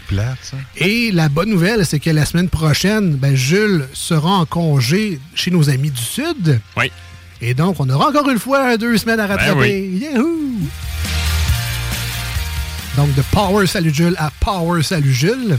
Et 0.75 1.11
la 1.13 1.29
bonne 1.29 1.49
nouvelle, 1.49 1.85
c'est 1.85 1.99
que 1.99 2.09
la 2.09 2.25
semaine 2.25 2.49
prochaine, 2.49 3.15
ben, 3.15 3.35
Jules 3.35 3.87
sera 3.93 4.31
en 4.31 4.45
congé 4.45 5.19
chez 5.33 5.49
nos 5.49 5.69
amis 5.69 5.91
du 5.91 6.01
Sud. 6.01 6.59
Oui. 6.77 6.91
Et 7.41 7.53
donc, 7.53 7.77
on 7.79 7.89
aura 7.89 8.09
encore 8.09 8.29
une 8.29 8.39
fois 8.39 8.75
deux 8.75 8.97
semaines 8.97 9.21
à 9.21 9.27
rattraper. 9.27 9.89
Yahoo! 9.89 10.57
Donc, 12.97 13.15
de 13.15 13.21
Power 13.31 13.65
Salut 13.65 13.93
Jules 13.93 14.15
à 14.17 14.29
Power 14.41 14.83
Salut 14.83 15.13
Jules. 15.13 15.57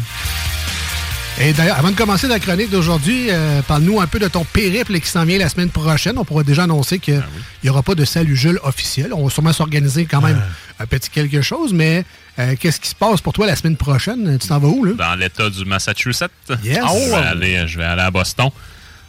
Et 1.42 1.54
d'ailleurs, 1.54 1.78
avant 1.78 1.90
de 1.90 1.96
commencer 1.96 2.28
la 2.28 2.38
chronique 2.38 2.68
d'aujourd'hui, 2.68 3.28
euh, 3.30 3.62
parle-nous 3.62 3.98
un 3.98 4.06
peu 4.06 4.18
de 4.18 4.28
ton 4.28 4.44
périple 4.44 5.00
qui 5.00 5.08
s'en 5.08 5.24
vient 5.24 5.38
la 5.38 5.48
semaine 5.48 5.70
prochaine. 5.70 6.18
On 6.18 6.24
pourra 6.24 6.42
déjà 6.42 6.64
annoncer 6.64 6.98
qu'il 6.98 7.22
n'y 7.64 7.70
aura 7.70 7.82
pas 7.82 7.94
de 7.94 8.04
Salut 8.04 8.36
Jules 8.36 8.60
officiel. 8.62 9.14
On 9.14 9.24
va 9.24 9.30
sûrement 9.30 9.54
s'organiser 9.54 10.04
quand 10.04 10.20
même 10.20 10.38
un 10.78 10.86
petit 10.86 11.08
quelque 11.08 11.40
chose, 11.40 11.72
mais 11.72 12.04
euh, 12.38 12.56
qu'est-ce 12.60 12.78
qui 12.78 12.90
se 12.90 12.94
passe 12.94 13.22
pour 13.22 13.32
toi 13.32 13.46
la 13.46 13.56
semaine 13.56 13.76
prochaine? 13.76 14.38
Tu 14.38 14.48
t'en 14.48 14.58
vas 14.58 14.68
où, 14.68 14.84
là? 14.84 14.92
Dans 14.92 15.14
l'État 15.14 15.48
du 15.48 15.64
Massachusetts. 15.64 16.30
Yes. 16.62 16.76
Je, 16.76 17.10
vais 17.10 17.16
aller, 17.16 17.66
je 17.66 17.78
vais 17.78 17.84
aller 17.84 18.02
à 18.02 18.10
Boston. 18.10 18.50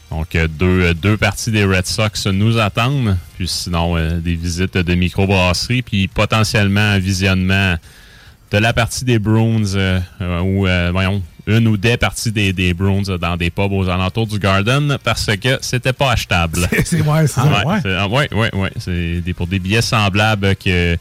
Donc, 0.09 0.33
euh, 0.35 0.47
deux, 0.47 0.93
deux 0.93 1.17
parties 1.17 1.51
des 1.51 1.65
Red 1.65 1.85
Sox 1.85 2.27
nous 2.27 2.57
attendent. 2.59 3.17
Puis 3.35 3.49
sinon, 3.49 3.97
euh, 3.97 4.19
des 4.19 4.35
visites 4.35 4.77
de 4.77 4.95
microbrasserie. 4.95 5.81
Puis 5.81 6.07
potentiellement 6.07 6.79
un 6.79 6.99
visionnement 6.99 7.75
de 8.51 8.57
la 8.57 8.73
partie 8.73 9.05
des 9.05 9.17
Bruins 9.17 9.75
euh, 9.75 9.99
euh, 10.21 10.89
voyons, 10.91 11.23
une 11.47 11.67
ou 11.67 11.77
des 11.77 11.97
parties 11.97 12.31
des, 12.31 12.53
des 12.53 12.73
Bruins 12.73 13.01
dans 13.19 13.37
des 13.37 13.49
pubs 13.49 13.71
aux 13.71 13.87
alentours 13.89 14.27
du 14.27 14.39
Garden 14.39 14.97
parce 15.03 15.25
que 15.25 15.57
c'était 15.61 15.93
pas 15.93 16.11
achetable. 16.11 16.59
C'est 16.85 17.01
ouais, 17.01 17.21
c'est 17.27 17.27
ça. 17.27 17.45
Ouais, 17.65 17.79
c'est- 17.81 17.95
ah, 17.95 18.07
ouais, 18.07 18.33
ouais, 18.33 18.55
ouais. 18.55 18.71
C'est 18.79 19.21
des, 19.21 19.33
pour 19.33 19.47
des 19.47 19.59
billets 19.59 19.81
semblables 19.81 20.55
que 20.55 20.97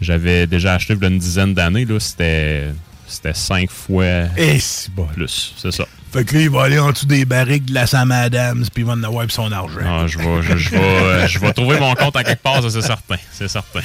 j'avais 0.00 0.46
déjà 0.46 0.74
acheté 0.74 0.94
il 0.94 1.00
y 1.00 1.04
a 1.04 1.08
une 1.08 1.18
dizaine 1.18 1.54
d'années. 1.54 1.84
là, 1.84 1.98
C'était 2.00 2.68
c'était 3.06 3.34
cinq 3.34 3.70
fois 3.70 4.04
c'est 4.36 4.90
bon. 4.94 5.04
plus. 5.06 5.54
C'est 5.58 5.72
ça. 5.72 5.84
Fait 6.12 6.24
que 6.24 6.34
là, 6.36 6.40
il 6.42 6.50
va 6.50 6.62
aller 6.64 6.78
en 6.78 6.90
dessous 6.92 7.06
des 7.06 7.24
barriques 7.24 7.66
de 7.66 7.74
la 7.74 7.86
Sam 7.86 8.10
Adams, 8.12 8.64
puis 8.72 8.82
il 8.82 8.86
va 8.86 8.92
en 8.92 9.02
avoir 9.02 9.28
son 9.30 9.50
argent. 9.52 9.80
Ah, 9.84 10.04
je, 10.06 10.18
vais, 10.18 10.42
je, 10.42 10.56
je 10.56 10.70
vais, 10.70 11.28
je 11.28 11.38
vais 11.38 11.52
trouver 11.52 11.78
mon 11.80 11.94
compte 11.94 12.16
à 12.16 12.22
quelque 12.24 12.42
part, 12.42 12.62
ça, 12.62 12.70
c'est 12.70 12.82
certain. 12.82 13.16
C'est 13.32 13.48
certain. 13.48 13.80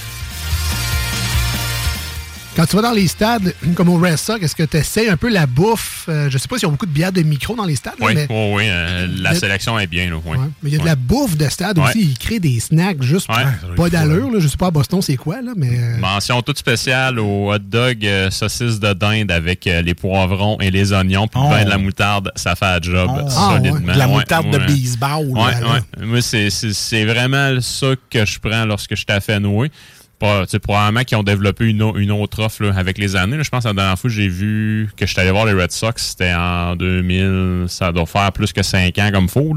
Quand 2.55 2.65
tu 2.65 2.77
vas 2.77 2.83
dans 2.83 2.93
les 2.93 3.07
stades, 3.09 3.53
comme 3.75 3.89
au 3.89 3.97
Red 3.97 4.15
Sox, 4.15 4.41
est-ce 4.41 4.55
que 4.55 4.63
tu 4.63 4.77
essaies 4.77 5.09
un 5.09 5.17
peu 5.17 5.29
la 5.29 5.45
bouffe? 5.45 6.05
Euh, 6.07 6.29
je 6.29 6.37
sais 6.37 6.47
pas 6.47 6.55
s'il 6.57 6.67
y 6.67 6.69
a 6.69 6.71
beaucoup 6.71 6.85
de 6.85 6.91
bières 6.91 7.11
de 7.11 7.21
micro 7.21 7.53
dans 7.53 7.65
les 7.65 7.75
stades, 7.75 7.95
là, 7.99 8.05
Oui, 8.05 8.13
mais, 8.15 8.27
oui, 8.29 8.53
oui. 8.55 8.63
euh, 8.69 9.07
la 9.19 9.35
sélection 9.35 9.77
est 9.77 9.87
bien. 9.87 10.09
Là, 10.09 10.15
oui. 10.23 10.37
ouais. 10.37 10.45
Mais 10.63 10.69
il 10.69 10.71
y 10.71 10.75
a 10.75 10.77
de 10.79 10.83
Ouais. 10.83 10.89
la 10.91 10.95
bouffe 10.95 11.35
de 11.35 11.49
stade 11.49 11.77
Ouais. 11.77 11.89
aussi. 11.89 11.99
Ils 12.01 12.17
créent 12.17 12.39
des 12.39 12.57
snacks 12.61 13.03
juste 13.03 13.27
Ouais. 13.27 13.43
pas 13.75 13.89
d'allure. 13.89 14.31
là. 14.31 14.39
Je 14.39 14.47
sais 14.47 14.55
pas 14.55 14.67
à 14.67 14.71
Boston 14.71 15.01
c'est 15.01 15.17
quoi, 15.17 15.41
là, 15.41 15.51
mais... 15.57 15.77
euh, 15.77 15.97
Mention 15.97 16.41
toute 16.41 16.57
spéciale 16.57 17.19
au 17.19 17.51
hot 17.53 17.59
dog 17.59 18.05
euh, 18.05 18.31
saucisse 18.31 18.79
de 18.79 18.93
dinde 18.93 19.31
avec 19.31 19.67
euh, 19.67 19.81
les 19.81 19.93
poivrons 19.93 20.57
et 20.61 20.71
les 20.71 20.93
oignons, 20.93 21.27
puis 21.27 21.41
Oh. 21.43 21.49
ben 21.49 21.65
de 21.65 21.69
la 21.69 21.77
moutarde, 21.77 22.31
ça 22.37 22.55
fait 22.55 22.65
un 22.67 22.79
job 22.81 23.11
Oh. 23.21 23.29
solidement. 23.29 23.79
Ah, 23.83 23.87
ouais. 23.87 23.93
De 23.95 23.99
la 23.99 24.07
Ouais, 24.07 24.13
moutarde 24.13 24.49
de 24.49 24.57
ouais. 24.59 24.65
baseball, 24.65 25.27
là, 25.35 25.51
là. 25.59 25.73
ouais. 25.99 26.05
Moi, 26.05 26.21
c'est- 26.21 26.49
c'est 26.49 26.71
c'est 26.73 27.03
vraiment 27.03 27.59
ça 27.59 27.87
que 28.09 28.25
je 28.25 28.39
prends 28.39 28.63
lorsque 28.63 28.95
je 28.95 29.03
t'ai 29.03 29.19
fait 29.19 29.41
nouer. 29.41 29.69
Pas, 30.19 30.45
probablement 30.63 31.03
qu'ils 31.03 31.17
ont 31.17 31.23
développé 31.23 31.65
une, 31.65 31.81
autre 32.11 32.41
offre 32.43 32.63
là, 32.63 32.73
avec 32.77 32.97
les 32.97 33.15
années. 33.15 33.35
là. 33.37 33.43
Je 33.43 33.49
pense 33.49 33.63
que 33.63 33.67
la 33.69 33.73
dernière 33.73 33.99
fois 33.99 34.09
que 34.09 34.15
j'ai 34.15 34.29
vu 34.29 34.89
que 34.95 35.05
je 35.05 35.11
suis 35.11 35.19
allé 35.19 35.31
voir 35.31 35.45
les 35.45 35.53
Red 35.53 35.71
Sox, 35.71 35.93
c'était 35.97 36.33
en 36.33 36.75
2000. 36.77 37.65
Ça 37.67 37.91
doit 37.91 38.05
faire 38.05 38.31
plus 38.31 38.53
que 38.53 38.63
5 38.63 38.97
ans 38.97 39.09
comme 39.11 39.27
faux. 39.27 39.53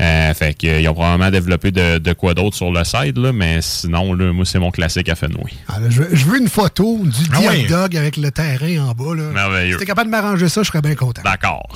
Euh, 0.00 0.32
fait 0.34 0.54
qu'ils 0.54 0.88
ont 0.88 0.94
probablement 0.94 1.30
développé 1.30 1.70
de, 1.72 1.98
de 1.98 2.12
quoi 2.12 2.34
d'autre 2.34 2.56
sur 2.56 2.70
le 2.70 2.82
site, 2.84 3.18
là, 3.18 3.32
mais 3.32 3.60
sinon, 3.60 4.14
là, 4.14 4.32
moi, 4.32 4.44
c'est 4.46 4.58
mon 4.58 4.70
classique 4.70 5.08
à 5.08 5.14
Fenway. 5.16 5.52
ah, 5.68 5.78
je, 5.88 6.02
veux- 6.02 6.16
je 6.16 6.24
veux 6.24 6.38
une 6.40 6.48
photo 6.48 7.00
du 7.04 7.24
Ah 7.32 7.40
hot 7.52 7.68
dog 7.68 7.96
avec 7.96 8.16
le 8.16 8.30
terrain 8.30 8.88
en 8.88 8.92
bas. 8.94 9.14
Là. 9.14 9.24
Merveilleux. 9.32 9.72
Si 9.74 9.78
t'es 9.80 9.86
capable 9.86 10.08
de 10.10 10.16
m'arranger 10.16 10.48
ça, 10.48 10.62
je 10.62 10.68
serais 10.68 10.80
bien 10.80 10.94
content. 10.94 11.22
D'accord. 11.24 11.68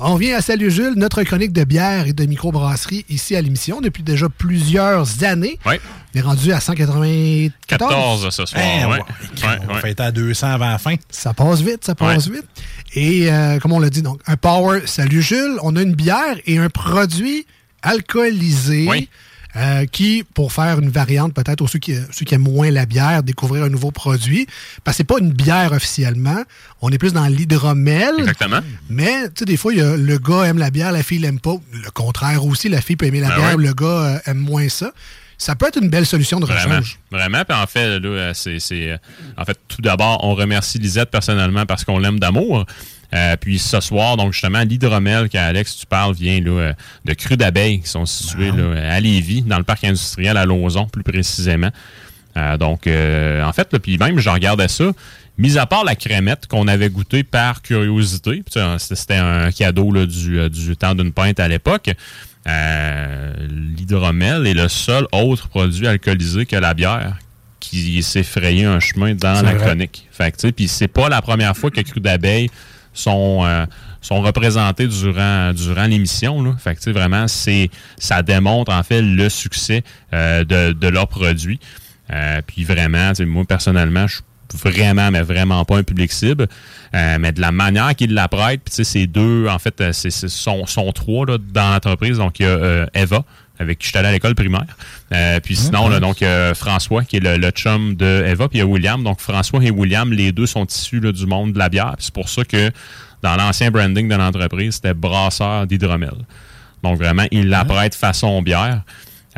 On 0.00 0.14
vient 0.14 0.36
à 0.36 0.40
Salut 0.40 0.70
Jules, 0.70 0.92
notre 0.96 1.24
chronique 1.24 1.52
de 1.52 1.64
bière 1.64 2.06
et 2.06 2.12
de 2.12 2.24
microbrasserie 2.24 3.04
ici 3.08 3.34
à 3.34 3.42
l'émission 3.42 3.80
depuis 3.80 4.04
déjà 4.04 4.28
plusieurs 4.28 5.24
années. 5.24 5.58
Oui. 5.66 5.74
On 6.14 6.18
est 6.18 6.22
rendu 6.22 6.52
à 6.52 6.60
194. 6.60 7.50
14 7.66 8.30
ce 8.30 8.46
soir. 8.46 8.62
Eh, 8.64 8.84
ouais. 8.84 8.92
ouais. 8.92 8.98
Ouais, 8.98 9.58
On 9.62 9.66
va 9.66 9.74
ouais. 9.74 9.80
fêter 9.80 10.02
à 10.04 10.12
200 10.12 10.46
avant 10.52 10.68
la 10.70 10.78
fin. 10.78 10.94
Ça 11.10 11.34
passe 11.34 11.62
vite, 11.62 11.84
ça 11.84 11.96
passe 11.96 12.28
Ouais. 12.28 12.36
vite. 12.36 12.46
Et 12.94 13.30
euh, 13.32 13.58
comme 13.58 13.72
on 13.72 13.80
l'a 13.80 13.90
dit, 13.90 14.02
donc 14.02 14.20
un 14.28 14.36
Power 14.36 14.82
Salut 14.86 15.20
Jules, 15.20 15.58
on 15.62 15.74
a 15.74 15.82
une 15.82 15.94
bière 15.96 16.36
et 16.46 16.58
un 16.58 16.68
produit 16.70 17.44
alcoolisé 17.82 18.86
Oui. 18.88 19.08
Euh, 19.58 19.86
qui, 19.86 20.24
pour 20.34 20.52
faire 20.52 20.78
une 20.78 20.90
variante 20.90 21.34
peut-être 21.34 21.60
aux 21.62 21.66
ceux 21.66 21.78
qui, 21.78 21.94
ceux 22.12 22.24
qui 22.24 22.34
aiment 22.34 22.42
moins 22.42 22.70
la 22.70 22.86
bière, 22.86 23.22
découvrir 23.22 23.64
un 23.64 23.68
nouveau 23.68 23.90
produit, 23.90 24.46
parce 24.84 24.96
que 24.96 24.98
c'est 24.98 25.04
pas 25.04 25.18
une 25.18 25.32
bière 25.32 25.72
officiellement, 25.72 26.42
on 26.80 26.90
est 26.90 26.98
plus 26.98 27.12
dans 27.12 27.26
l'hydromel. 27.26 28.14
Exactement. 28.18 28.60
Mais, 28.88 29.24
tu 29.28 29.40
sais, 29.40 29.44
des 29.44 29.56
fois, 29.56 29.72
il 29.72 29.78
y 29.80 29.82
a, 29.82 29.96
le 29.96 30.18
gars 30.18 30.44
aime 30.44 30.58
la 30.58 30.70
bière, 30.70 30.92
la 30.92 31.02
fille 31.02 31.18
l'aime 31.18 31.40
pas. 31.40 31.56
Le 31.72 31.90
contraire 31.90 32.44
aussi, 32.44 32.68
la 32.68 32.80
fille 32.80 32.96
peut 32.96 33.06
aimer 33.06 33.20
la 33.20 33.30
Ben 33.30 33.36
bière, 33.36 33.56
ouais. 33.56 33.66
le 33.66 33.74
gars 33.74 33.86
euh, 33.86 34.18
aime 34.26 34.38
moins 34.38 34.68
ça. 34.68 34.92
Ça 35.38 35.54
peut 35.54 35.68
être 35.68 35.80
une 35.80 35.88
belle 35.88 36.04
solution 36.04 36.40
de 36.40 36.44
rechange. 36.44 36.98
Vraiment. 37.12 37.44
Puis 37.48 37.56
en 37.56 37.66
fait, 37.66 38.00
là, 38.00 38.34
c'est, 38.34 38.58
c'est, 38.58 38.90
euh, 38.90 38.96
en 39.36 39.44
fait, 39.44 39.56
tout 39.68 39.80
d'abord, 39.80 40.24
on 40.24 40.34
remercie 40.34 40.78
Lisette 40.78 41.10
personnellement 41.10 41.64
parce 41.64 41.84
qu'on 41.84 41.98
l'aime 41.98 42.18
d'amour. 42.18 42.66
Euh, 43.14 43.36
puis 43.40 43.58
ce 43.58 43.80
soir, 43.80 44.16
donc 44.16 44.32
justement, 44.32 44.60
l'hydromel 44.60 45.28
qu'Alex, 45.28 45.76
tu 45.76 45.86
parles, 45.86 46.14
vient 46.14 46.40
là, 46.40 46.50
euh, 46.50 46.72
de 47.04 47.14
Cru 47.14 47.36
d'abeilles 47.36 47.80
qui 47.80 47.88
sont 47.88 48.04
situés 48.04 48.50
là, 48.50 48.94
à 48.94 49.00
Lévis, 49.00 49.42
dans 49.42 49.58
le 49.58 49.64
parc 49.64 49.84
industriel 49.84 50.36
à 50.36 50.44
Lauson, 50.44 50.86
plus 50.86 51.02
précisément. 51.02 51.70
Euh, 52.36 52.56
donc, 52.58 52.86
euh, 52.86 53.42
en 53.42 53.52
fait, 53.52 53.78
puis 53.78 53.96
même, 53.96 54.18
je 54.18 54.28
regardais 54.28 54.68
ça. 54.68 54.92
Mis 55.38 55.56
à 55.56 55.66
part 55.66 55.84
la 55.84 55.94
crémette 55.94 56.48
qu'on 56.48 56.66
avait 56.66 56.90
goûtée 56.90 57.22
par 57.22 57.62
curiosité, 57.62 58.42
c'était 58.78 59.14
un 59.14 59.52
cadeau 59.52 59.92
là, 59.92 60.04
du, 60.04 60.50
du 60.50 60.76
temps 60.76 60.96
d'une 60.96 61.12
pinte 61.12 61.38
à 61.38 61.46
l'époque. 61.46 61.90
Euh, 62.48 63.32
L'hydromel 63.76 64.46
est 64.46 64.54
le 64.54 64.68
seul 64.68 65.06
autre 65.12 65.48
produit 65.48 65.86
alcoolisé 65.86 66.46
que 66.46 66.56
la 66.56 66.74
bière 66.74 67.18
qui 67.60 68.02
s'est 68.02 68.22
frayé 68.22 68.64
un 68.64 68.80
chemin 68.80 69.14
dans 69.14 69.42
la 69.42 69.54
vrai. 69.54 69.66
chronique. 69.66 70.08
Fait 70.10 70.30
que, 70.30 70.36
tu 70.36 70.46
sais, 70.46 70.52
puis 70.52 70.68
c'est 70.68 70.88
pas 70.88 71.08
la 71.08 71.20
première 71.20 71.56
fois 71.56 71.70
que 71.70 71.80
Cru 71.80 72.00
d'abeille 72.00 72.50
sont, 72.94 73.40
euh, 73.44 73.66
sont 74.00 74.22
représentés 74.22 74.86
durant, 74.86 75.52
durant 75.52 75.84
l'émission. 75.84 76.56
Fait 76.56 76.74
que, 76.74 76.78
tu 76.78 76.84
sais, 76.84 76.92
vraiment, 76.92 77.28
c'est, 77.28 77.70
ça 77.98 78.22
démontre 78.22 78.72
en 78.72 78.82
fait 78.82 79.02
le 79.02 79.28
succès 79.28 79.82
euh, 80.14 80.44
de, 80.44 80.72
de 80.72 80.88
leurs 80.88 81.08
produits. 81.08 81.60
Euh, 82.10 82.40
puis 82.46 82.64
vraiment, 82.64 83.12
moi 83.26 83.44
personnellement, 83.44 84.06
je 84.06 84.14
suis 84.16 84.24
vraiment, 84.54 85.10
mais 85.10 85.22
vraiment 85.22 85.64
pas 85.64 85.76
un 85.78 85.82
public 85.82 86.12
cible. 86.12 86.46
Euh, 86.94 87.16
mais 87.20 87.32
de 87.32 87.40
la 87.40 87.52
manière 87.52 87.94
qu'ils 87.94 88.14
l'apprêtent, 88.14 88.62
puis 88.64 88.70
tu 88.70 88.76
sais, 88.76 88.84
c'est 88.84 89.06
deux, 89.06 89.46
en 89.48 89.58
fait, 89.58 89.80
euh, 89.80 89.92
c'est, 89.92 90.10
c'est- 90.10 90.28
sont, 90.28 90.64
sont 90.66 90.90
trois 90.92 91.26
là, 91.26 91.36
dans 91.38 91.70
l'entreprise. 91.72 92.18
Donc, 92.18 92.38
il 92.40 92.44
y 92.44 92.46
a 92.46 92.50
euh, 92.50 92.86
Eva, 92.94 93.24
avec 93.58 93.78
qui 93.78 93.86
je 93.86 93.90
suis 93.90 93.98
allé 93.98 94.08
à 94.08 94.12
l'école 94.12 94.34
primaire. 94.34 94.64
Euh, 95.12 95.40
puis 95.40 95.56
sinon, 95.56 95.88
là, 95.88 96.00
donc, 96.00 96.22
euh, 96.22 96.54
François, 96.54 97.04
qui 97.04 97.16
est 97.16 97.20
le, 97.20 97.36
le 97.36 97.50
chum 97.50 97.94
de 97.94 98.24
Eva, 98.26 98.48
puis 98.48 98.58
il 98.58 98.60
y 98.60 98.64
a 98.64 98.66
William. 98.66 99.02
Donc, 99.02 99.20
François 99.20 99.62
et 99.64 99.70
William, 99.70 100.12
les 100.12 100.32
deux 100.32 100.46
sont 100.46 100.64
issus 100.64 101.00
là, 101.00 101.12
du 101.12 101.26
monde 101.26 101.52
de 101.52 101.58
la 101.58 101.68
bière. 101.68 101.96
C'est 101.98 102.14
pour 102.14 102.28
ça 102.28 102.44
que 102.44 102.70
dans 103.22 103.34
l'ancien 103.36 103.70
branding 103.70 104.08
de 104.08 104.14
l'entreprise, 104.14 104.76
c'était 104.76 104.94
brasseur 104.94 105.66
d'hydromel. 105.66 106.14
Donc, 106.84 106.96
vraiment, 106.98 107.24
ils 107.32 107.48
l'apprêtent 107.48 107.96
façon 107.96 108.40
bière. 108.42 108.82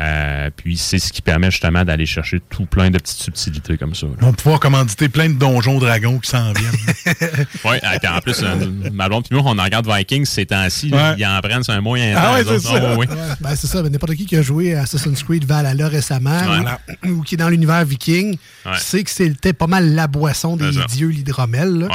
Euh, 0.01 0.49
puis 0.55 0.77
c'est 0.77 0.97
ce 0.97 1.13
qui 1.13 1.21
permet 1.21 1.51
justement 1.51 1.85
d'aller 1.85 2.05
chercher 2.07 2.39
tout 2.49 2.65
plein 2.65 2.89
de 2.89 2.97
petites 2.97 3.21
subtilités 3.21 3.77
comme 3.77 3.93
ça. 3.93 4.07
là. 4.07 4.13
On 4.21 4.25
va 4.27 4.31
pouvoir 4.33 4.59
commanditer 4.59 5.09
plein 5.09 5.29
de 5.29 5.35
donjons 5.35 5.77
dragons 5.77 6.17
qui 6.17 6.29
s'en 6.29 6.51
viennent. 6.53 6.71
Oui, 7.65 7.77
en 8.09 8.19
plus, 8.21 8.41
euh, 8.41 8.55
ma 8.91 9.07
blonde 9.07 9.25
puis 9.29 9.37
moi, 9.39 9.43
on 9.53 9.59
en 9.59 9.63
regarde 9.63 9.87
Vikings 9.87 10.25
ces 10.25 10.45
temps-ci. 10.47 10.91
Ouais. 10.91 11.15
Ils 11.17 11.25
en 11.25 11.39
prennent 11.41 11.63
sur 11.63 11.73
un 11.73 11.81
moyen 11.81 12.15
Ah 12.17 12.21
temps, 12.27 12.33
ouais, 12.33 12.43
c'est 12.43 12.49
autres. 12.51 12.61
ça. 12.81 12.95
Oui. 12.97 13.05
Ouais, 13.07 13.15
ben, 13.39 13.55
c'est 13.55 13.67
ça. 13.67 13.83
ben, 13.83 13.91
N'importe 13.91 14.15
qui 14.15 14.25
qui 14.25 14.35
a 14.37 14.41
joué 14.41 14.73
à 14.75 14.81
Assassin's 14.83 15.21
Creed 15.23 15.45
Valhalla 15.45 15.87
récemment 15.87 16.41
Voilà. 16.45 16.79
ou, 17.05 17.09
ou 17.09 17.21
qui 17.21 17.35
est 17.35 17.37
dans 17.37 17.49
l'univers 17.49 17.85
viking 17.85 18.37
Ouais. 18.65 18.71
sait 18.77 19.03
que 19.03 19.09
c'était 19.09 19.53
pas 19.53 19.67
mal 19.67 19.93
la 19.93 20.07
boisson 20.07 20.55
des 20.57 20.71
C'est 20.71 20.87
dieux, 20.87 21.07
l'hydromel. 21.09 21.87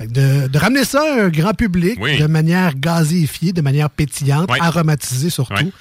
de, 0.00 0.48
de 0.48 0.58
ramener 0.58 0.84
ça 0.84 1.00
à 1.00 1.24
un 1.24 1.28
grand 1.28 1.52
public 1.54 1.98
Oui. 2.00 2.18
de 2.18 2.26
manière 2.26 2.74
gazéifiée, 2.74 3.52
de 3.52 3.60
manière 3.62 3.90
pétillante, 3.90 4.50
Ouais. 4.50 4.58
aromatisée 4.60 5.30
surtout, 5.30 5.54
Ouais. 5.54 5.72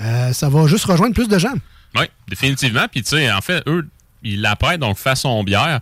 Euh, 0.00 0.32
ça 0.32 0.48
va 0.48 0.66
juste 0.66 0.84
rejoindre 0.84 1.14
plus 1.14 1.28
de 1.28 1.38
gens. 1.38 1.54
Oui, 1.94 2.06
définitivement. 2.28 2.86
Puis, 2.90 3.02
tu 3.02 3.10
sais, 3.10 3.30
en 3.30 3.40
fait, 3.40 3.62
eux, 3.66 3.88
ils 4.22 4.40
l'apprêtent 4.40 4.80
donc 4.80 4.96
façon 4.96 5.42
bière. 5.44 5.80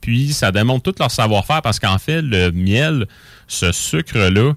Puis, 0.00 0.32
ça 0.32 0.52
démontre 0.52 0.92
tout 0.92 0.94
leur 0.98 1.10
savoir-faire 1.10 1.62
parce 1.62 1.80
qu'en 1.80 1.98
fait, 1.98 2.22
le 2.22 2.50
miel, 2.52 3.06
ce 3.46 3.72
sucre-là, 3.72 4.52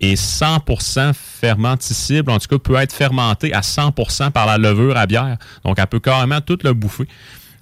est 0.00 0.14
100% 0.14 1.12
fermenticible. 1.12 2.30
En 2.30 2.38
tout 2.38 2.48
cas, 2.48 2.58
peut 2.58 2.76
être 2.76 2.92
fermenté 2.92 3.52
à 3.52 3.60
100% 3.60 4.30
par 4.30 4.46
la 4.46 4.56
levure 4.56 4.96
à 4.96 5.06
bière. 5.06 5.36
Donc, 5.64 5.78
elle 5.78 5.86
peut 5.86 6.00
carrément 6.00 6.40
tout 6.40 6.58
le 6.62 6.72
bouffer. 6.72 7.08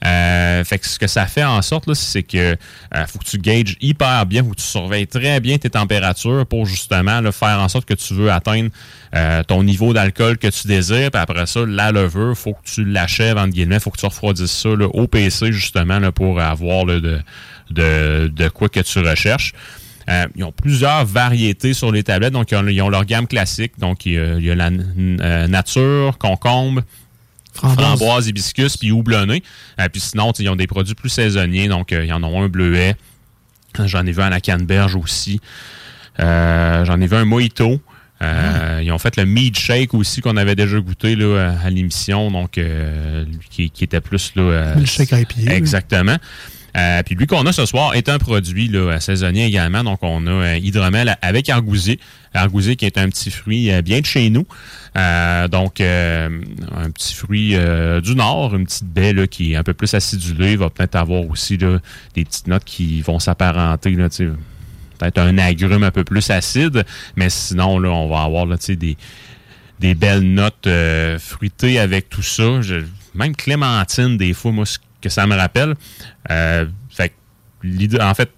Euh, 0.05 0.63
fait 0.65 0.79
que 0.79 0.87
ce 0.87 0.99
que 0.99 1.07
ça 1.07 1.27
fait 1.27 1.45
en 1.45 1.63
sorte, 1.63 1.93
c'est 1.95 2.23
que 2.23 2.57
euh, 2.95 3.07
faut 3.07 3.19
que 3.19 3.25
tu 3.25 3.39
gages 3.39 3.77
hyper 3.81 4.27
bien, 4.27 4.43
faut 4.45 4.51
que 4.51 4.57
tu 4.57 4.63
surveilles 4.63 5.07
très 5.07 5.41
bien 5.41 5.57
tes 5.57 5.71
températures 5.71 6.47
pour 6.47 6.67
justement 6.67 7.21
là, 7.21 7.33
faire 7.33 7.61
en 7.61 7.69
sorte 7.69 7.87
que 7.87 7.95
tu 7.95 8.13
veux 8.15 8.31
atteindre 8.31 8.71
euh, 9.15 9.43
ton 9.43 9.63
niveau 9.63 9.95
d'alcool 9.95 10.37
que 10.37 10.49
tu 10.49 10.69
désires. 10.69 11.11
Puis 11.11 11.21
après 11.21 11.47
ça, 11.47 11.61
la 11.67 11.93
levure, 11.93 12.37
faut 12.37 12.53
que 12.53 12.65
tu 12.65 12.85
l'achèves, 12.85 13.39
entre 13.39 13.53
guillemets, 13.53 13.81
faut 13.81 13.91
que 13.91 13.99
tu 13.99 14.07
refroidisses 14.07 14.53
ça 14.53 14.69
là, 14.69 14.87
au 14.87 15.07
PC 15.07 15.51
justement 15.53 15.99
là, 15.99 16.13
pour 16.13 16.41
avoir 16.41 16.85
de, 16.85 17.21
de, 17.71 18.29
de 18.29 18.49
quoi 18.49 18.69
que 18.69 18.81
tu 18.81 18.99
recherches. 18.99 19.55
Euh, 20.09 20.27
ils 20.37 20.45
ont 20.45 20.53
plusieurs 20.53 21.05
variétés 21.05 21.73
sur 21.73 21.91
les 21.91 22.03
tablettes. 22.03 22.33
Donc, 22.33 22.53
ils 22.53 22.57
ont, 22.57 22.67
ils 22.69 22.81
ont 22.83 22.89
leur 22.89 23.05
gamme 23.05 23.27
classique. 23.27 23.73
Donc, 23.79 24.07
il 24.07 24.13
y 24.13 24.19
a, 24.19 24.35
il 24.37 24.45
y 24.45 24.51
a 24.51 24.55
la 24.55 24.71
euh, 24.71 25.47
nature, 25.49 26.17
concombre, 26.19 26.83
Framboise. 27.57 27.85
framboise, 27.99 28.27
hibiscus, 28.29 28.77
puis 28.77 28.93
houblonné. 28.93 29.43
Euh, 29.81 29.89
puis 29.89 30.01
sinon, 30.01 30.33
ils 30.39 30.49
ont 30.49 30.57
des 30.57 30.67
produits 30.67 30.95
plus 30.95 31.09
saisonniers. 31.09 31.69
Donc, 31.69 31.93
euh, 31.93 32.05
ils 32.05 32.13
en 32.13 32.23
ont 32.23 32.43
un 32.43 32.49
bleuet. 32.49 32.95
J'en 33.85 34.07
ai 34.07 34.13
vu 34.13 34.23
un 34.23 34.27
à 34.27 34.31
la 34.31 34.41
canneberge 34.41 34.95
aussi. 34.97 35.41
Euh, 36.21 36.85
J'en 36.85 37.01
ai 37.01 37.07
vu 37.07 37.17
un 37.17 37.25
mojito. 37.25 37.81
Euh, 38.23 38.81
Ils 38.83 38.91
ont 38.93 38.99
fait 38.99 39.17
le 39.17 39.27
mead 39.27 39.59
shake 39.59 39.93
aussi 39.93 40.23
qu'on 40.23 40.39
avait 40.39 40.55
déjà 40.55 40.81
goûté 40.81 41.15
là, 41.17 41.55
à 41.63 41.69
l'émission, 41.69 42.31
donc 42.31 42.57
euh, 42.57 43.27
qui, 43.51 43.69
qui 43.69 43.85
était 43.85 44.01
plus 44.01 44.33
là. 44.37 44.43
euh, 44.43 44.75
Milkshake 44.77 45.13
IPA. 45.13 45.53
Exactement. 45.55 46.17
Euh, 46.77 47.03
puis 47.03 47.15
lui 47.15 47.27
qu'on 47.27 47.47
a 47.47 47.53
ce 47.53 47.65
soir 47.65 47.95
est 47.95 48.09
un 48.09 48.19
produit 48.19 48.69
là, 48.69 49.01
saisonnier 49.01 49.47
également. 49.47 49.85
Donc 49.85 49.99
on 50.03 50.27
a 50.27 50.31
un 50.31 50.57
hydromel 50.57 51.17
avec 51.23 51.49
argousier. 51.49 51.99
Argousier 52.35 52.77
qui 52.77 52.85
est 52.85 52.99
un 52.99 53.09
petit 53.09 53.31
fruit 53.31 53.73
euh, 53.73 53.81
bien 53.83 54.01
de 54.01 54.07
chez 54.07 54.29
nous. 54.29 54.47
Euh, 54.97 55.49
donc 55.49 55.81
euh, 55.81 56.29
un 56.75 56.91
petit 56.91 57.15
fruit 57.15 57.55
euh, 57.55 58.01
du 58.01 58.15
nord, 58.15 58.55
une 58.55 58.65
petite 58.65 58.87
baie 58.87 59.13
là, 59.13 59.27
qui 59.27 59.53
est 59.53 59.57
un 59.57 59.63
peu 59.63 59.75
plus 59.75 59.93
acidulée. 59.95 60.53
Il 60.53 60.59
va 60.59 60.71
peut-être 60.71 60.97
avoir 60.97 61.29
aussi 61.29 61.59
des 61.59 61.79
petites 62.15 62.47
notes 62.47 62.65
qui 62.65 63.03
vont 63.03 63.19
s'apparenter. 63.19 63.97
Peut-être 64.99 65.19
un 65.19 65.37
agrume 65.39 65.83
un 65.83 65.91
peu 65.91 66.05
plus 66.05 66.31
acide. 66.31 66.85
Mais 67.17 67.29
sinon, 67.31 67.79
là, 67.79 67.91
on 67.91 68.09
va 68.09 68.23
avoir 68.23 68.47
des, 68.47 69.95
belles 69.95 70.23
notes 70.23 70.67
euh, 70.67 71.19
fruitées 71.19 71.79
avec 71.79 72.09
tout 72.09 72.23
ça. 72.23 72.61
Même 73.15 73.37
clémentine, 73.37 74.17
des 74.17 74.33
fois, 74.33 74.53
moi, 74.53 74.65
que 75.07 75.13
ça 75.13 75.27
me 75.27 75.37
rappelle. 75.37 75.75
Euh, 76.31 76.67
fait 76.91 77.13
en 78.01 78.15
fait, 78.15 78.31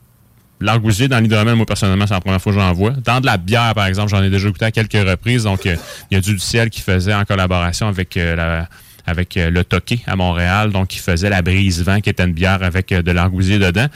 l'argousier 0.61 1.09
dans 1.09 1.19
l'hydromel, 1.19 1.55
moi, 1.55 1.67
personnellement, 1.67 2.07
c'est 2.07 2.15
la 2.15 2.21
première 2.21 2.41
fois 2.41 2.53
que 2.53 2.59
j'en 2.59 2.73
vois. 2.73 2.93
Dans 3.05 3.21
de 3.21 3.27
la 3.27 3.37
bière, 3.37 3.75
par 3.75 3.87
exemple, 3.87 4.11
j'en 4.11 4.23
ai 4.23 4.31
déjà 4.31 4.49
goûté 4.49 4.65
à 4.65 4.71
quelques 4.71 5.09
reprises. 5.09 5.45
Donc, 5.45 5.67
euh, 5.67 5.77
il 6.11 6.15
y 6.15 6.19
a 6.19 6.21
du 6.21 6.39
ciel 6.39 6.71
qui 6.71 6.81
faisait 6.81 7.15
en 7.15 7.25
collaboration 7.25 7.89
avec 7.89 8.17
euh, 8.17 8.63
avec 9.07 9.37
le 9.37 9.65
Toqué 9.65 10.01
à 10.07 10.17
Montréal, 10.17 10.71
donc 10.71 10.89
qui 10.89 10.99
faisait 10.99 11.31
la 11.31 11.41
brise-vent, 11.41 12.01
qui 12.01 12.11
était 12.11 12.25
une 12.25 12.35
bière 12.35 12.63
avec 12.63 12.91
de 12.91 13.11
l'argousier 13.11 13.59
dedans. 13.59 13.87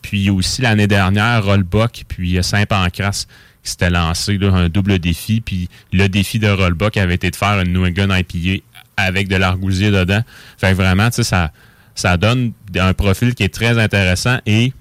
Puis 0.00 0.30
aussi 0.30 0.62
l'année 0.62 0.86
dernière, 0.86 1.44
Rollbuck, 1.44 2.04
puis 2.08 2.38
Saint-Pancras 2.42 3.26
qui 3.64 3.70
s'était 3.70 3.90
lancé 3.90 4.38
un 4.42 4.68
double 4.68 4.98
défi. 4.98 5.40
Puis 5.40 5.68
le 5.92 6.08
défi 6.08 6.38
de 6.38 6.48
Rollbuck 6.48 6.96
avait 6.98 7.14
été 7.14 7.30
de 7.30 7.36
faire 7.36 7.60
une 7.60 7.72
New 7.72 7.84
England 7.84 8.14
IPA 8.14 8.62
avec 8.96 9.26
de 9.28 9.36
l'argousier 9.36 9.90
dedans. 9.90 10.20
Fait 10.58 10.70
que 10.70 10.74
vraiment, 10.74 11.08
tu 11.08 11.16
sais, 11.16 11.24
ça, 11.24 11.50
ça 11.94 12.16
donne 12.16 12.52
un 12.78 12.92
profil 12.94 13.34
qui 13.34 13.42
est 13.44 13.52
très 13.54 13.78
intéressant 13.78 14.38
et 14.46 14.72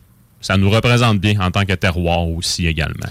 ça 0.41 0.57
nous 0.57 0.69
représente 0.69 1.19
bien 1.19 1.39
en 1.39 1.51
tant 1.51 1.65
que 1.65 1.73
terroir 1.73 2.27
aussi 2.27 2.67
également. 2.67 3.05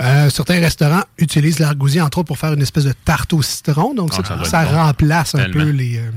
Euh, 0.00 0.30
certains 0.30 0.58
restaurants 0.60 1.02
utilisent 1.18 1.58
l'argousier, 1.58 2.00
entre 2.00 2.18
autres, 2.18 2.28
pour 2.28 2.38
faire 2.38 2.54
une 2.54 2.62
espèce 2.62 2.84
de 2.84 2.94
tarte 3.04 3.32
au 3.34 3.42
citron. 3.42 3.94
Donc, 3.94 4.10
Ah, 4.18 4.22
ça, 4.26 4.44
ça 4.44 4.64
bon. 4.64 4.70
remplace 4.78 5.34
un 5.34 5.50
peu 5.50 5.68
les, 5.70 5.98
euh, 5.98 6.10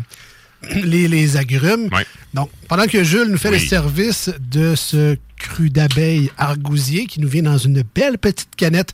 les, 0.83 1.07
les 1.09 1.35
agrumes. 1.37 1.89
Donc, 2.33 2.49
pendant 2.69 2.87
que 2.87 3.03
Jules 3.03 3.27
nous 3.29 3.37
fait 3.37 3.49
Oui. 3.49 3.59
le 3.59 3.67
service 3.67 4.31
de 4.39 4.75
ce 4.75 5.17
cru 5.37 5.69
d'abeille 5.69 6.31
argousier 6.37 7.05
qui 7.05 7.19
nous 7.19 7.27
vient 7.27 7.43
dans 7.43 7.57
une 7.57 7.83
belle 7.93 8.17
petite 8.17 8.55
canette 8.55 8.93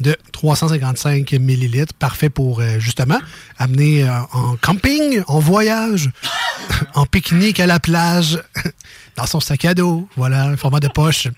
de 0.00 0.16
355 0.32 1.32
millilitres, 1.32 1.94
parfait 1.94 2.30
pour 2.30 2.60
euh, 2.60 2.78
justement 2.78 3.18
amener 3.58 4.04
euh, 4.04 4.10
en 4.32 4.56
camping, 4.56 5.22
en 5.26 5.38
voyage, 5.38 6.10
en 6.94 7.06
pique-nique 7.06 7.60
à 7.60 7.66
la 7.66 7.78
plage, 7.78 8.42
dans 9.16 9.26
son 9.26 9.40
sac 9.40 9.64
à 9.66 9.74
dos, 9.74 10.08
voilà, 10.16 10.44
un 10.44 10.56
format 10.56 10.80
de 10.80 10.88
poche. 10.88 11.28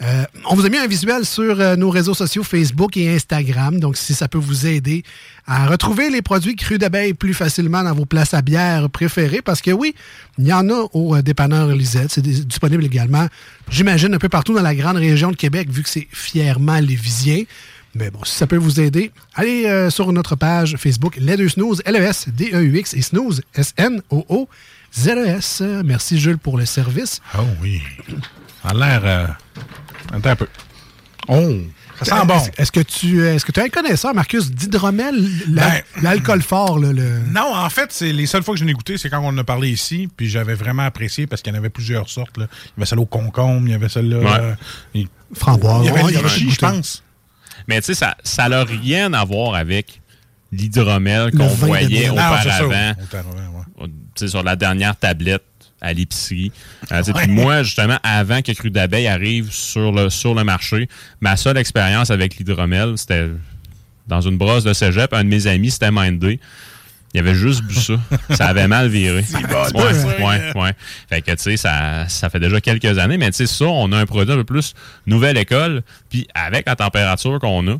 Euh, 0.00 0.24
on 0.48 0.54
vous 0.54 0.64
a 0.64 0.68
mis 0.68 0.78
un 0.78 0.86
visuel 0.86 1.26
sur 1.26 1.56
nos 1.76 1.90
réseaux 1.90 2.14
sociaux 2.14 2.44
Facebook 2.44 2.96
et 2.96 3.12
Instagram, 3.12 3.80
donc 3.80 3.96
si 3.96 4.14
ça 4.14 4.28
peut 4.28 4.38
vous 4.38 4.64
aider 4.64 5.02
à 5.44 5.66
retrouver 5.66 6.08
les 6.08 6.22
produits 6.22 6.54
crus 6.54 6.78
d'abeille 6.78 7.14
plus 7.14 7.34
facilement 7.34 7.82
dans 7.82 7.94
vos 7.94 8.06
places 8.06 8.32
à 8.32 8.40
bière 8.40 8.88
préférées, 8.90 9.42
parce 9.42 9.60
que 9.60 9.72
oui, 9.72 9.96
il 10.38 10.46
y 10.46 10.52
en 10.52 10.70
a 10.70 10.86
au 10.92 11.20
dépanneur 11.20 11.66
Lisette, 11.68 12.12
c'est 12.12 12.22
dis- 12.22 12.46
disponible 12.46 12.84
également, 12.84 13.26
j'imagine, 13.70 14.14
un 14.14 14.18
peu 14.18 14.28
partout 14.28 14.54
dans 14.54 14.62
la 14.62 14.76
grande 14.76 14.98
région 14.98 15.32
de 15.32 15.36
Québec, 15.36 15.68
vu 15.68 15.82
que 15.82 15.88
c'est 15.88 16.06
fièrement 16.12 16.78
lévisien. 16.78 17.42
Mais 17.94 18.10
bon, 18.10 18.22
si 18.24 18.34
ça 18.34 18.46
peut 18.46 18.56
vous 18.56 18.80
aider, 18.80 19.10
allez 19.34 19.66
euh, 19.66 19.90
sur 19.90 20.12
notre 20.12 20.36
page 20.36 20.76
Facebook 20.76 21.16
Les 21.18 21.36
Deux 21.36 21.48
Snooze, 21.48 21.82
L-E-S-D-E-U-X 21.84 22.94
et 22.94 23.02
Snooze, 23.02 23.42
S-N-O-O-Z-E-S. 23.54 25.62
Merci 25.84 26.18
Jules 26.18 26.38
pour 26.38 26.58
le 26.58 26.66
service. 26.66 27.20
Oh 27.36 27.42
oui. 27.62 27.80
Ça 28.62 28.70
a 28.70 28.74
l'air. 28.74 29.00
euh, 29.04 29.26
Attends 30.12 30.30
un 30.30 30.36
peu. 30.36 30.46
Oh, 31.28 31.50
ça 31.98 32.04
sent 32.20 32.26
bon. 32.26 32.40
Est-ce- 32.56 32.72
que 32.72 32.80
tu 32.80 33.24
est-ce 33.26 33.44
que 33.44 33.52
tu 33.52 33.60
es 33.60 33.64
un 33.64 33.68
connaisseur, 33.68 34.14
Marcus, 34.14 34.50
d'hydromel, 34.50 35.28
Ben, 35.48 35.82
l'alcool 36.00 36.42
fort, 36.42 36.78
là, 36.78 36.92
le... 36.92 37.18
Non, 37.34 37.54
en 37.54 37.68
fait, 37.70 37.92
c'est 37.92 38.12
les 38.12 38.26
seules 38.26 38.42
fois 38.42 38.54
que 38.54 38.60
je 38.60 38.64
l'ai 38.64 38.72
goûté, 38.72 38.96
c'est 38.98 39.10
quand 39.10 39.20
on 39.20 39.28
en 39.28 39.38
a 39.38 39.44
parlé 39.44 39.68
ici, 39.70 40.08
puis 40.16 40.28
j'avais 40.28 40.54
vraiment 40.54 40.84
apprécié 40.84 41.26
parce 41.26 41.42
qu'il 41.42 41.52
y 41.52 41.56
en 41.56 41.58
avait 41.58 41.68
plusieurs 41.70 42.08
sortes. 42.08 42.36
Là. 42.38 42.46
Il 42.50 42.68
y 42.68 42.72
avait 42.78 42.86
celle 42.86 43.00
au 43.00 43.06
concombre, 43.06 43.66
il 43.66 43.72
y 43.72 43.74
avait 43.74 43.88
celle-là. 43.88 44.18
Ouais. 44.18 44.56
euh, 44.96 45.04
Framboise. 45.34 45.86
Il 45.86 46.14
y 46.14 46.16
avait 46.16 46.28
je 46.28 46.58
pense. 46.58 47.02
Mais 47.68 47.80
tu 47.80 47.86
sais, 47.86 47.94
ça 47.94 48.16
ça 48.24 48.48
n'a 48.48 48.64
rien 48.64 49.12
à 49.12 49.24
voir 49.24 49.54
avec 49.54 50.00
l'hydromel 50.50 51.30
qu'on 51.32 51.46
voyait 51.46 52.08
auparavant. 52.10 52.68
ouais. 52.68 53.86
tu 53.86 53.90
sais, 54.16 54.28
sur 54.28 54.42
la 54.42 54.56
dernière 54.56 54.96
tablette 54.96 55.42
à 55.80 55.92
l'épicerie. 55.92 56.50
Euh, 56.90 56.98
tu 56.98 57.12
sais, 57.12 57.16
Ouais. 57.16 57.26
moi, 57.28 57.62
justement, 57.62 57.98
avant 58.02 58.42
que 58.42 58.50
Cru 58.52 58.70
d'abeille 58.70 59.06
arrive 59.06 59.52
sur 59.52 59.92
le, 59.92 60.10
sur 60.10 60.34
le 60.34 60.42
marché, 60.42 60.88
ma 61.20 61.36
seule 61.36 61.56
expérience 61.58 62.10
avec 62.10 62.36
l'hydromel, 62.36 62.94
c'était 62.96 63.28
dans 64.08 64.20
une 64.20 64.38
brosse 64.38 64.64
de 64.64 64.72
cégep. 64.72 65.12
Un 65.12 65.22
de 65.22 65.28
mes 65.28 65.46
amis, 65.46 65.70
c'était 65.70 65.90
Mindé. 65.92 66.40
Il 67.14 67.20
avait 67.20 67.34
juste 67.34 67.62
bu 67.62 67.74
ça. 67.74 67.94
ça 68.34 68.46
avait 68.46 68.68
mal 68.68 68.88
viré. 68.88 69.24
bon, 69.32 69.80
ouais, 69.80 69.94
ça. 69.94 70.06
ouais, 70.06 70.52
ouais. 70.54 70.72
Fait 71.08 71.22
que, 71.22 71.30
tu 71.30 71.38
sais, 71.38 71.56
ça, 71.56 72.06
ça 72.08 72.28
fait 72.28 72.40
déjà 72.40 72.60
quelques 72.60 72.98
années, 72.98 73.16
mais 73.16 73.30
tu 73.30 73.38
sais, 73.38 73.46
ça, 73.46 73.64
on 73.64 73.90
a 73.92 73.98
un 73.98 74.06
produit 74.06 74.32
un 74.32 74.36
peu 74.36 74.44
plus 74.44 74.74
nouvelle 75.06 75.38
école. 75.38 75.82
Puis 76.10 76.28
avec 76.34 76.66
la 76.66 76.76
température 76.76 77.38
qu'on 77.40 77.66
a, 77.68 77.76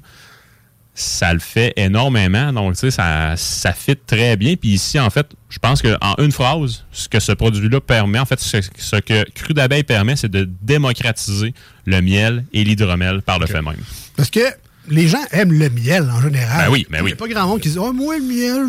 ça 0.95 1.33
le 1.33 1.39
fait 1.39 1.73
énormément. 1.77 2.53
Donc, 2.53 2.75
tu 2.75 2.81
sais, 2.81 2.91
ça, 2.91 3.35
ça 3.37 3.73
fit 3.73 3.97
très 3.97 4.37
bien. 4.37 4.57
Puis 4.57 4.71
ici, 4.71 4.99
en 4.99 5.11
fait, 5.11 5.29
je 5.49 5.59
pense 5.59 5.81
qu'en 5.81 6.15
une 6.19 6.33
phrase, 6.33 6.85
ce 6.91 7.09
que 7.09 7.21
ce 7.21 7.33
produit-là 7.33 7.81
permet, 7.81 8.19
en 8.19 8.27
fait, 8.27 8.41
ce, 8.41 8.61
ce 8.77 8.97
que 8.97 9.25
Cru 9.31 9.55
d'abeille 9.55 9.85
permet, 9.85 10.17
c'est 10.17 10.31
de 10.31 10.49
démocratiser 10.63 11.55
le 11.87 12.01
miel 12.01 12.45
et 12.53 12.65
l'hydromel 12.65 13.23
par 13.23 13.39
le 13.39 13.47
fait 13.47 13.63
même. 13.63 13.77
Parce 14.17 14.31
que 14.31 14.41
les 14.89 15.07
gens 15.07 15.23
aiment 15.33 15.53
le 15.53 15.71
miel 15.71 16.11
en 16.11 16.21
général. 16.21 16.67
Ben 16.67 16.73
oui, 16.73 16.87
ben 16.91 17.03
oui. 17.03 17.11
Il 17.11 17.13
n'y 17.13 17.13
a 17.13 17.17
pas 17.17 17.29
grand 17.29 17.47
monde 17.47 17.61
qui 17.61 17.71
dit 17.71 17.79
Oh, 17.79 17.93
moi, 17.93 18.17
le 18.19 18.25
miel, 18.25 18.67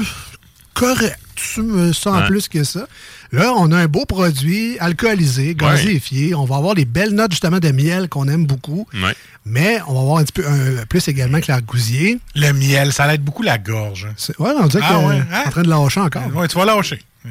correct. 0.74 1.18
Tu 1.36 1.62
me 1.62 1.94
sens 1.94 2.20
Ouais. 2.22 2.28
plus 2.28 2.48
que 2.50 2.64
ça. 2.66 2.86
Là, 3.32 3.54
on 3.56 3.72
a 3.72 3.78
un 3.78 3.86
beau 3.88 4.06
produit 4.06 4.78
alcoolisé, 4.80 5.56
gazéifié. 5.56 6.36
On 6.36 6.44
va 6.46 6.58
avoir 6.58 6.76
des 6.76 6.84
belles 6.86 7.12
notes 7.14 7.32
justement 7.32 7.60
de 7.60 7.70
miel 7.72 8.10
qu'on 8.10 8.28
aime 8.28 8.46
beaucoup. 8.46 8.86
Ouais. 8.94 9.14
Mais 9.46 9.80
on 9.88 9.94
va 9.94 10.00
avoir 10.02 10.18
un 10.18 10.24
petit 10.24 10.34
peu 10.34 10.46
un- 10.48 10.86
plus 10.86 11.08
également 11.08 11.40
que 11.40 11.46
l'argousier. 11.48 12.20
Le 12.36 12.52
miel, 12.52 12.92
ça 12.92 13.08
l'aide 13.08 13.22
beaucoup 13.24 13.44
la 13.44 13.58
gorge. 13.58 14.08
Ouais, 14.38 14.52
on 14.60 14.68
dirait 14.68 14.84
Ah 14.86 14.94
que 15.00 15.06
ouais, 15.08 15.16
euh, 15.16 15.24
hein? 15.32 15.44
en 15.46 15.50
train 15.52 15.62
de 15.64 15.70
lâcher 15.70 16.00
encore. 16.02 16.36
Ouais, 16.36 16.48
tu 16.50 16.58
vas 16.58 16.66
lâcher. 16.66 17.00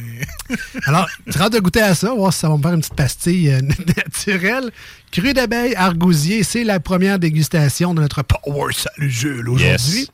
Alors, 0.86 1.06
tu 1.30 1.38
rentres 1.38 1.50
de 1.56 1.60
goûter 1.60 1.80
à 1.82 1.94
ça, 1.94 2.12
voir 2.14 2.32
si 2.32 2.40
ça 2.40 2.48
va 2.48 2.56
me 2.56 2.62
faire 2.62 2.72
une 2.72 2.80
petite 2.80 2.94
pastille 2.94 3.50
euh, 3.50 3.60
naturelle. 3.96 4.70
Cru 5.12 5.32
d'abeille 5.32 5.74
argousier, 5.74 6.42
c'est 6.44 6.64
la 6.64 6.80
première 6.80 7.18
dégustation 7.18 7.94
de 7.94 8.00
notre 8.02 8.22
Power 8.22 8.72
Salut 8.74 9.10
Jules 9.10 9.48
aujourd'hui. 9.48 10.00
Yes. 10.00 10.10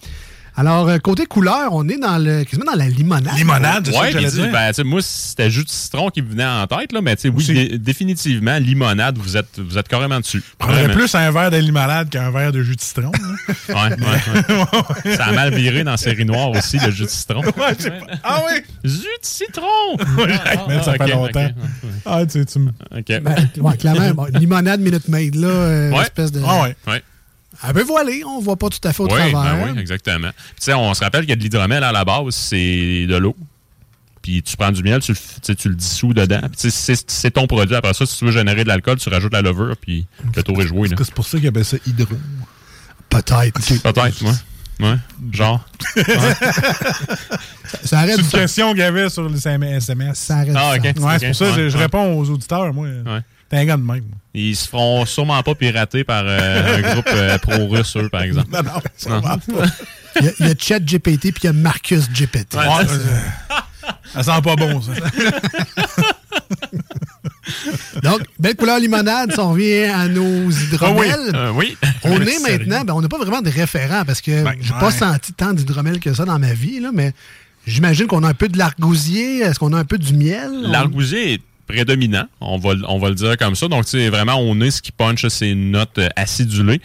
Alors, 0.56 0.88
euh, 0.88 0.98
côté 0.98 1.26
couleur, 1.26 1.72
on 1.72 1.88
est 1.88 1.98
dans 1.98 2.16
le, 2.16 2.44
quasiment 2.44 2.70
dans 2.70 2.78
la 2.78 2.88
limonade. 2.88 3.36
Limonade, 3.36 3.86
c'est 3.86 3.92
ça 3.92 4.00
Ouais, 4.02 4.12
que 4.12 4.18
dire. 4.18 4.52
ben, 4.52 4.68
tu 4.68 4.74
sais, 4.74 4.84
moi, 4.84 5.00
c'était 5.02 5.50
jus 5.50 5.64
de 5.64 5.68
citron 5.68 6.10
qui 6.10 6.22
me 6.22 6.28
venait 6.28 6.44
en 6.46 6.64
tête, 6.68 6.92
là, 6.92 7.00
mais 7.00 7.16
tu 7.16 7.22
sais, 7.22 7.28
oui, 7.28 7.44
dé- 7.44 7.76
définitivement, 7.78 8.56
limonade, 8.58 9.18
vous 9.18 9.36
êtes, 9.36 9.58
vous 9.58 9.78
êtes 9.78 9.88
carrément 9.88 10.20
dessus. 10.20 10.44
Prendrais 10.58 10.92
plus 10.92 11.12
un 11.16 11.28
verre 11.32 11.50
de 11.50 11.56
limonade 11.56 12.08
qu'un 12.08 12.30
verre 12.30 12.52
de 12.52 12.62
jus 12.62 12.76
de 12.76 12.80
citron. 12.80 13.10
Ouais, 13.68 13.74
ouais, 13.74 15.04
ouais. 15.04 15.16
Ça 15.16 15.24
a 15.26 15.32
mal 15.32 15.52
viré 15.52 15.82
dans 15.82 15.96
série 15.96 16.24
noire 16.24 16.50
aussi, 16.50 16.78
le 16.78 16.92
jus 16.92 17.02
de 17.04 17.08
citron. 17.08 17.42
ah 18.22 18.42
oui! 18.46 18.60
Jus 18.84 19.00
de 19.00 19.06
citron! 19.22 19.96
Jacques, 20.28 20.68
man, 20.68 20.82
ça 20.84 20.94
Ah, 21.00 21.04
fait 21.04 21.12
longtemps. 21.12 21.48
Ah, 22.06 22.26
tu, 22.26 22.46
tu 22.46 22.58
me- 22.60 22.68
OK. 22.96 23.06
Ben, 23.22 23.48
ouais, 23.60 23.76
clairement, 23.76 24.10
bon, 24.12 24.26
limonade 24.38 24.80
Minute 24.80 25.08
Maid, 25.08 25.34
là, 25.34 25.48
euh, 25.48 25.90
Ouais. 25.90 26.02
espèce 26.02 26.30
de... 26.30 26.40
Ah 26.46 26.62
ouais. 26.62 27.02
Un 27.66 27.72
peu 27.72 27.82
voilé, 27.82 28.22
on 28.26 28.40
voit 28.40 28.56
pas 28.56 28.68
tout 28.68 28.86
à 28.86 28.92
fait 28.92 29.02
au 29.02 29.06
Oui, 29.06 29.30
travers. 29.30 29.32
ben 29.66 29.72
oui, 29.74 29.80
exactement. 29.80 30.28
Puis, 30.36 30.54
Tu 30.60 30.64
sais, 30.66 30.74
on 30.74 30.92
se 30.94 31.02
rappelle 31.02 31.26
que 31.26 31.32
de 31.32 31.40
l'hydromel 31.40 31.82
à 31.82 31.92
la 31.92 32.04
base, 32.04 32.34
c'est 32.34 33.06
de 33.06 33.16
l'eau. 33.16 33.34
puis 34.22 34.42
tu 34.42 34.56
prends 34.56 34.70
du 34.72 34.82
miel, 34.82 35.00
tu 35.00 35.14
tu 35.56 35.68
le 35.68 35.74
dissous 35.74 36.12
dedans. 36.14 36.40
C'est 36.56 37.30
ton 37.30 37.46
produit. 37.46 37.74
Après 37.74 37.94
ça, 37.94 38.04
si 38.06 38.18
tu 38.18 38.24
veux 38.26 38.32
générer 38.32 38.64
de 38.64 38.68
l'alcool, 38.68 38.96
tu 38.98 39.08
rajoutes 39.08 39.32
la 39.32 39.42
levure, 39.42 39.76
puis 39.80 40.06
le 40.36 40.42
tour 40.42 40.60
est 40.62 40.66
joué. 40.66 40.88
là. 40.88 40.96
C'est 40.98 41.12
pour 41.14 41.26
ça 41.26 41.38
qu'ils 41.38 41.48
appellent 41.48 41.64
ça 41.64 41.76
hydro. 41.86 42.14
Peut-être. 43.08 43.82
Peut-être, 43.82 44.22
ouais. 44.24 44.32
Ouais, 44.80 44.96
genre. 45.32 45.64
Ça 47.84 47.98
arrête 48.00 48.16
C'est 48.16 48.22
une 48.22 48.28
ça. 48.28 48.38
question 48.40 48.70
qu'il 48.70 48.80
y 48.80 48.82
avait 48.82 49.08
sur 49.08 49.28
les 49.28 49.36
SMS. 49.46 49.84
Ça 50.18 50.36
arrête 50.38 50.54
Ah, 50.56 50.74
ok. 50.76 50.82
Ouais, 51.00 51.18
c'est 51.18 51.26
pour 51.28 51.36
ça 51.36 51.44
que 51.46 51.52
je, 51.54 51.60
Ouais, 51.62 51.70
je 51.70 51.76
ouais. 51.76 51.82
réponds 51.82 52.18
aux 52.18 52.28
auditeurs, 52.30 52.72
moi. 52.72 52.88
Un 53.52 53.64
gars 53.64 53.76
de 53.76 53.82
même. 53.82 54.04
Ils 54.34 54.56
se 54.56 54.68
feront 54.68 55.06
sûrement 55.06 55.40
pas 55.42 55.54
pirater 55.54 56.02
par 56.02 56.24
euh, 56.26 56.78
un 56.78 56.92
groupe 56.92 57.08
euh, 57.12 57.38
pro-russe, 57.38 57.96
eux, 57.96 58.08
par 58.08 58.22
exemple. 58.22 58.48
Non, 58.52 58.62
non, 58.64 58.80
sûrement 58.96 59.20
pas. 59.38 59.66
Il 60.20 60.24
y 60.40 60.48
a, 60.48 60.50
a 60.50 60.54
Chat 60.58 60.80
GPT 60.80 61.30
puis 61.32 61.42
il 61.42 61.44
y 61.44 61.48
a 61.48 61.52
Marcus 61.52 62.08
GPT. 62.10 62.54
Ouais, 62.54 62.66
Ouais, 62.66 62.84
ça 64.12 64.22
sent 64.22 64.42
pas 64.42 64.56
bon, 64.56 64.80
ça. 64.80 64.92
Donc, 68.02 68.20
belle 68.38 68.56
couleur 68.56 68.78
limonade, 68.78 69.32
si 69.32 69.38
on 69.38 69.52
revient 69.52 69.84
à 69.84 70.08
nos 70.08 70.50
hydromels. 70.50 71.32
Euh, 71.34 71.52
oui. 71.54 71.76
On 72.04 72.16
Oui, 72.16 72.22
est 72.22 72.38
sérieux. 72.38 72.58
maintenant, 72.58 72.84
ben, 72.84 72.94
on 72.94 73.00
n'a 73.02 73.08
pas 73.08 73.18
vraiment 73.18 73.42
de 73.42 73.50
référent 73.50 74.04
parce 74.04 74.20
que 74.20 74.44
j'ai 74.60 74.72
ouais. 74.72 74.80
pas 74.80 74.90
senti 74.90 75.32
tant 75.32 75.52
d'hydromel 75.52 76.00
que 76.00 76.12
ça 76.14 76.24
dans 76.24 76.38
ma 76.38 76.52
vie, 76.54 76.80
là, 76.80 76.90
mais 76.92 77.12
j'imagine 77.66 78.06
qu'on 78.06 78.22
a 78.24 78.28
un 78.28 78.34
peu 78.34 78.48
de 78.48 78.58
l'argousier. 78.58 79.40
Est-ce 79.40 79.58
qu'on 79.58 79.72
a 79.72 79.78
un 79.78 79.84
peu 79.84 79.98
du 79.98 80.14
miel? 80.14 80.50
On- 80.64 80.70
L'argousier 80.70 81.34
est 81.34 81.42
prédominant, 81.66 82.26
on 82.40 82.58
va, 82.58 82.74
le- 82.74 82.84
on 82.88 82.98
va 82.98 83.08
le 83.08 83.14
dire 83.14 83.36
comme 83.36 83.54
ça. 83.54 83.68
Donc, 83.68 83.84
tu 83.84 83.92
sais, 83.92 84.08
vraiment, 84.08 84.36
on 84.36 84.60
est 84.60 84.70
ce 84.70 84.82
qui 84.82 84.92
punch, 84.92 85.26
c'est 85.28 85.50
une 85.50 85.70
note 85.72 85.98
euh, 85.98 86.08
acidulée. 86.16 86.80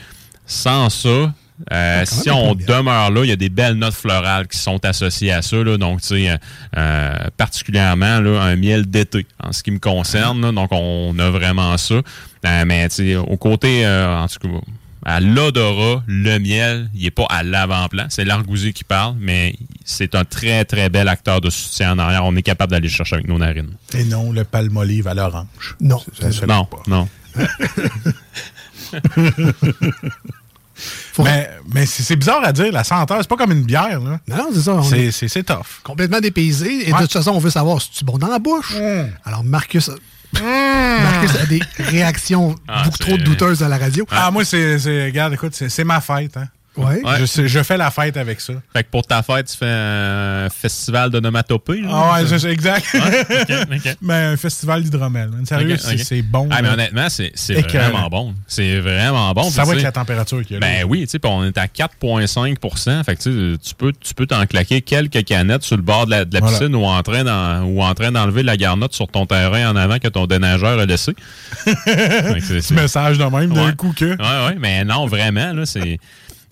Sans 0.45 0.89
ça, 0.89 1.09
euh, 1.09 1.99
quand 1.99 2.05
si 2.05 2.31
on 2.31 2.55
demeure 2.55 3.11
là, 3.11 3.23
il 3.23 3.29
y 3.29 3.31
a 3.31 3.35
des 3.35 3.49
belles 3.49 3.75
notes 3.75 3.93
florales 3.93 4.47
qui 4.47 4.57
sont 4.57 4.83
associées 4.85 5.31
à 5.31 5.41
ça. 5.41 5.57
Là. 5.57 5.77
Donc, 5.77 6.01
tu 6.01 6.07
sais, 6.07 6.37
euh, 6.77 7.13
particulièrement 7.37 8.19
là, 8.19 8.41
un 8.41 8.55
miel 8.55 8.85
d'été, 8.89 9.25
en 9.43 9.51
ce 9.51 9.61
qui 9.63 9.71
me 9.71 9.79
concerne. 9.79 10.41
là. 10.41 10.51
donc, 10.51 10.69
on 10.71 11.17
a 11.19 11.29
vraiment 11.29 11.77
ça. 11.77 11.95
Euh, 11.95 12.63
mais, 12.65 12.87
tu 12.89 12.95
sais, 12.95 13.15
au 13.15 13.37
côté, 13.37 13.85
en 13.85 14.25
tout 14.27 14.47
cas, 14.47 14.55
à 15.05 15.19
l'odorat, 15.21 16.03
le 16.07 16.37
miel, 16.39 16.89
il 16.93 17.03
n'est 17.03 17.11
pas 17.11 17.25
à 17.29 17.43
l'avant-plan. 17.43 18.07
C'est 18.09 18.25
l'argousier 18.25 18.73
qui 18.73 18.83
parle, 18.83 19.15
mais 19.19 19.55
c'est 19.85 20.13
un 20.15 20.25
très, 20.25 20.65
très 20.65 20.89
bel 20.89 21.07
acteur 21.07 21.41
de 21.41 21.49
soutien 21.49 21.93
en 21.93 21.99
arrière. 21.99 22.25
On 22.25 22.35
est 22.35 22.41
capable 22.43 22.71
d'aller 22.71 22.87
le 22.87 22.93
chercher 22.93 23.15
avec 23.15 23.27
nos 23.27 23.37
narines. 23.37 23.73
Et 23.93 24.03
non, 24.03 24.31
le 24.31 24.43
palmolive 24.43 25.07
à 25.07 25.13
l'orange. 25.13 25.75
Non. 25.79 26.01
Ça 26.19 26.45
Non, 26.45 26.65
pas. 26.65 26.83
non. 26.87 27.07
mais 31.19 31.49
mais 31.73 31.85
c'est 31.85 32.15
bizarre 32.15 32.43
à 32.43 32.53
dire, 32.53 32.71
la 32.71 32.83
senteur, 32.83 33.17
c'est 33.19 33.27
pas 33.29 33.35
comme 33.35 33.51
une 33.51 33.63
bière. 33.63 33.99
Là. 33.99 34.19
Non, 34.27 34.37
non, 34.37 34.49
c'est 34.53 34.61
ça. 34.61 34.81
C'est- 34.83 34.99
est 35.05 35.11
C'est 35.11 35.27
c'est 35.27 35.43
tough. 35.43 35.81
complètement 35.83 36.19
dépaysé. 36.21 36.87
Et 36.87 36.93
Ouais. 36.93 36.99
de 36.99 37.03
toute 37.03 37.13
façon, 37.13 37.31
on 37.31 37.39
veut 37.39 37.49
savoir 37.49 37.81
si 37.81 37.91
tu 37.91 38.05
bon 38.05 38.17
dans 38.17 38.27
la 38.29 38.39
bouche. 38.39 38.73
Alors, 39.25 39.43
Marcus, 39.43 39.91
Marcus 40.33 41.35
a 41.35 41.45
des 41.45 41.61
réactions 41.77 42.55
Ah, 42.67 42.83
beaucoup 42.83 42.97
c'est- 42.97 43.03
trop 43.05 43.17
douteuses 43.17 43.63
à 43.63 43.67
la 43.69 43.77
radio. 43.77 44.05
Ah, 44.11 44.31
moi, 44.31 44.45
c'est. 44.45 44.79
c'est- 44.79 45.05
Regarde, 45.05 45.33
écoute, 45.33 45.53
c'est 45.55 45.69
c'est 45.69 45.83
ma 45.83 46.01
fête. 46.01 46.37
Hein. 46.37 46.47
Ouais. 46.79 47.01
Je, 47.19 47.47
je 47.47 47.63
fais 47.63 47.77
la 47.77 47.91
fête 47.91 48.17
avec 48.17 48.41
ça. 48.41 48.53
Fait 48.73 48.83
que 48.83 48.89
pour 48.89 49.03
ta 49.05 49.21
fête, 49.23 49.47
tu 49.47 49.57
fais 49.57 49.65
un 49.69 50.47
festival 50.49 51.09
d'onomatopée. 51.09 51.81
Ah 51.89 52.13
ouais, 52.13 52.27
c'est- 52.27 52.39
c'est 52.39 52.51
exact. 52.51 52.85
Ouais. 52.93 53.95
Mais 54.01 54.13
un 54.13 54.37
festival 54.37 54.83
d'hydromel. 54.83 55.29
Sérieux, 55.45 55.77
c'est 55.77 56.21
bon. 56.21 56.47
Ah, 56.51 56.61
mais 56.61 56.69
honnêtement, 56.69 57.07
c'est 57.09 57.31
vraiment 57.61 58.09
bon. 58.09 58.33
C'est 58.47 58.79
vraiment 58.79 59.33
bon. 59.33 59.49
Ça 59.49 59.63
va 59.63 59.71
avec 59.71 59.83
la 59.83 59.91
température 59.91 60.41
qu'il 60.43 60.53
y 60.53 60.57
a. 60.57 60.59
là. 60.59 60.67
Ben 60.67 60.85
oui, 60.87 61.01
tu 61.01 61.11
sais, 61.11 61.19
on 61.25 61.43
est 61.45 61.57
à 61.57 61.65
4,5% 61.67 63.03
Fait 63.03 63.15
que 63.15 63.55
tu 63.55 63.75
peux 63.77 63.91
tu 63.99 64.13
peux 64.13 64.25
t'en 64.25 64.45
claquer 64.45 64.81
quelques 64.81 65.23
canettes 65.25 65.63
sur 65.63 65.75
le 65.77 65.83
bord 65.83 66.05
de 66.05 66.11
la, 66.11 66.25
de 66.25 66.33
la 66.33 66.39
Voilà. 66.39 66.57
piscine 66.57 66.75
ou 66.75 66.85
en 66.85 67.01
train 67.03 67.23
d'en- 67.23 67.63
ou 67.63 67.81
en 67.81 67.93
train 67.93 68.11
d'enlever 68.11 68.43
la 68.43 68.57
garnotte 68.57 68.93
sur 68.93 69.07
ton 69.07 69.25
terrain 69.25 69.69
en 69.71 69.75
avant 69.75 69.99
que 69.99 70.07
ton 70.07 70.25
déneigeur 70.25 70.79
a 70.79 70.85
laissé. 70.85 71.13
Petit 71.65 72.73
message 72.73 73.17
de 73.17 73.23
même, 73.25 73.53
d'un 73.53 73.71
coup 73.73 73.93
que. 73.95 74.05
Ouais, 74.05 74.47
ouais, 74.47 74.57
mais 74.59 74.83
non, 74.85 75.05
vraiment, 75.07 75.53
là, 75.53 75.65
c'est 75.65 75.99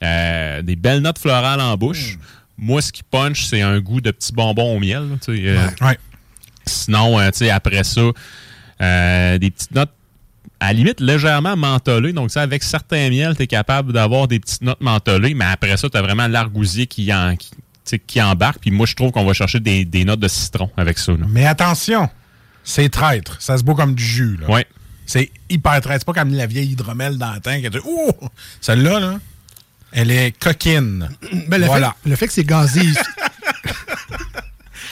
euh, 0.04 0.62
des 0.62 0.76
belles 0.76 1.02
notes 1.02 1.20
florales 1.20 1.62
en 1.62 1.76
bouche. 1.78 2.18
Moi, 2.58 2.82
ce 2.82 2.92
qui 2.92 3.04
punch, 3.04 3.46
c'est 3.46 3.62
un 3.62 3.80
goût 3.80 4.02
de 4.02 4.12
petits 4.12 4.34
bonbons 4.34 4.76
au 4.76 4.80
miel. 4.80 5.08
là, 5.10 5.16
euh, 5.30 5.68
Ouais. 5.82 5.98
Sinon, 6.66 7.20
euh, 7.20 7.30
après 7.52 7.84
ça, 7.84 8.02
des 9.38 9.52
petites 9.52 9.72
notes 9.72 9.92
à 10.60 10.68
la 10.68 10.74
limite 10.74 11.00
légèrement 11.00 11.56
mentholées. 11.56 12.14
Donc, 12.14 12.32
ça, 12.32 12.42
avec 12.42 12.64
certains 12.64 13.10
miels, 13.10 13.36
tu 13.36 13.44
es 13.44 13.48
capable 13.48 13.94
d'avoir 13.94 14.28
des 14.28 14.40
petites 14.40 14.64
notes 14.64 14.82
mentholées, 14.82 15.34
mais 15.36 15.46
après 15.46 15.78
ça, 15.78 15.88
tu 15.90 15.98
as 15.98 16.02
vraiment 16.02 16.28
l'argousier 16.28 16.88
qui, 16.88 17.14
en, 17.14 17.36
qui, 17.36 17.52
qui 18.06 18.22
embarque. 18.22 18.60
Puis 18.62 18.72
moi, 18.72 18.86
je 18.88 18.96
trouve 18.96 19.12
qu'on 19.12 19.24
va 19.26 19.34
chercher 19.34 19.60
des, 19.60 19.86
des 19.86 20.04
notes 20.04 20.20
de 20.20 20.28
citron 20.28 20.72
avec 20.76 20.98
ça. 20.98 21.12
là. 21.12 21.26
Mais 21.30 21.46
attention, 21.46 22.10
c'est 22.64 22.90
traître. 22.90 23.40
Ça 23.40 23.58
se 23.58 23.64
boit 23.64 23.76
comme 23.76 23.94
du 23.94 24.04
jus. 24.04 24.40
Ouais. 24.50 24.66
C'est 25.06 25.32
hyper 25.50 25.80
traître. 25.82 26.00
C'est 26.06 26.14
pas 26.14 26.20
comme 26.20 26.34
la 26.34 26.48
vieille 26.48 26.72
hydromel 26.72 27.18
dans 27.18 27.34
le 27.34 27.40
temps 27.40 27.62
que 27.62 27.68
tu 27.68 27.80
Ouh! 27.86 28.12
Celle-là, 28.60 29.00
là, 29.00 29.20
elle 29.92 30.12
est 30.12 30.32
coquine. 30.38 31.10
Ben, 31.48 31.60
le, 31.62 31.68
voilà. 31.68 31.96
fait, 32.04 32.10
le 32.10 32.16
fait 32.16 32.28
que 32.28 32.34
c'est 32.34 32.44
gazé, 32.44 32.82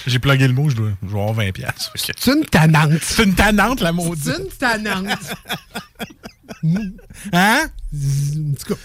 J'ai 0.07 0.19
plugué 0.19 0.47
le 0.47 0.53
mot, 0.53 0.69
je 0.69 0.75
dois, 0.75 0.91
je 1.01 1.07
dois 1.09 1.21
avoir 1.23 1.33
20 1.45 1.51
piastres. 1.51 1.91
c'est 1.95 2.27
une 2.27 2.45
tannante. 2.45 2.91
C'est 3.01 3.23
une 3.23 3.33
tannante, 3.33 3.81
la 3.81 3.91
maudite. 3.91 4.23
C'est 4.23 4.39
une 4.41 4.49
tannante. 4.49 5.07
Hein? 7.33 7.67
En 7.93 8.53
tout 8.53 8.73
cas, 8.75 8.79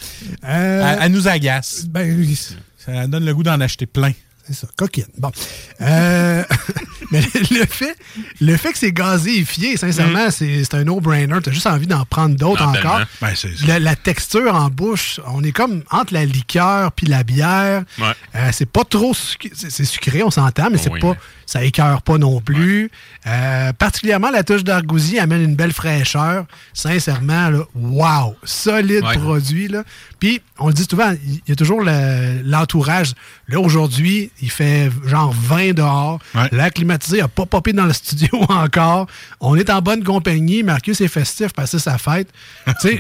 euh, 0.49 0.93
Elle, 0.95 0.99
elle 1.03 1.13
nous 1.13 1.29
agace. 1.29 1.85
ben, 1.87 2.19
oui, 2.19 2.39
Ça 2.79 3.07
donne 3.07 3.25
le 3.27 3.35
goût 3.35 3.43
d'en 3.43 3.61
acheter 3.61 3.85
plein. 3.87 4.13
c'est 4.47 4.55
ça, 4.55 4.67
coquine. 4.77 5.05
Bon. 5.19 5.31
Euh, 5.83 6.40
le 7.51 7.67
fait, 7.67 7.97
le 8.41 8.57
fait 8.57 8.73
que 8.73 8.79
c'est 8.79 8.93
gazéifié, 8.93 9.77
sincèrement, 9.77 10.31
c'est 10.31 10.65
c'est 10.65 10.75
un 10.75 10.85
no-brainer. 10.85 11.39
T'as 11.43 11.51
juste 11.51 11.67
envie 11.67 11.87
d'en 11.87 12.05
prendre 12.05 12.37
d'autres 12.37 12.65
encore. 12.65 13.01
Ben, 13.21 13.33
c'est. 13.35 13.51
La, 13.67 13.79
la 13.79 13.97
texture 13.97 14.55
en 14.55 14.69
bouche, 14.69 15.21
on 15.27 15.43
est 15.45 15.53
comme 15.53 15.83
entre 15.91 16.15
la 16.15 16.25
liqueur 16.25 16.93
puis 16.93 17.07
la 17.07 17.23
bière. 17.23 17.85
Ouais. 17.99 18.13
Euh, 18.37 18.51
c'est 18.53 18.71
pas 18.71 18.85
trop 18.85 19.15
sucré. 19.15 19.51
C'est 19.55 19.71
c'est 19.71 19.85
sucré, 19.85 20.23
on 20.23 20.31
s'entend, 20.31 20.71
mais 20.71 20.79
c'est 20.79 20.91
Oui, 20.91 21.01
pas. 21.01 21.09
mais- 21.11 21.17
Ça 21.53 21.65
écœure 21.65 22.03
pas 22.03 22.17
non 22.17 22.41
plus. 22.41 22.93
Euh, 23.27 23.73
particulièrement, 23.73 24.31
la 24.31 24.45
touche 24.45 24.63
d'argousier 24.63 25.19
amène 25.19 25.43
une 25.43 25.57
belle 25.57 25.73
fraîcheur. 25.73 26.47
Sincèrement, 26.73 27.49
là, 27.51 27.65
wow! 27.75 28.37
Solide 28.45 29.03
Ouais. 29.05 29.19
produit. 29.19 29.67
Là. 29.67 29.83
Puis, 30.21 30.41
on 30.61 30.69
le 30.69 30.75
dit 30.75 30.87
souvent, 30.89 31.13
il 31.27 31.41
y 31.49 31.51
a 31.51 31.57
toujours 31.57 31.83
le- 31.83 32.43
l'entourage. 32.45 33.15
là, 33.49 33.59
aujourd'hui, 33.59 34.31
il 34.41 34.49
fait 34.49 34.91
genre 35.07 35.33
20 35.33 35.73
dehors. 35.73 36.21
Ouais. 36.37 36.49
L'air 36.53 36.71
climatisé 36.73 37.19
n'a 37.19 37.27
pas 37.27 37.47
popé 37.47 37.73
dans 37.73 37.87
le 37.87 37.93
studio 38.03 38.29
encore. 38.49 39.09
On 39.41 39.57
est 39.57 39.71
en 39.71 39.83
bonne 39.83 40.05
compagnie. 40.05 40.63
Marcus 40.63 41.01
est 41.01 41.09
festif, 41.09 41.53
passer 41.53 41.81
sa 41.81 41.99
fête. 41.99 42.29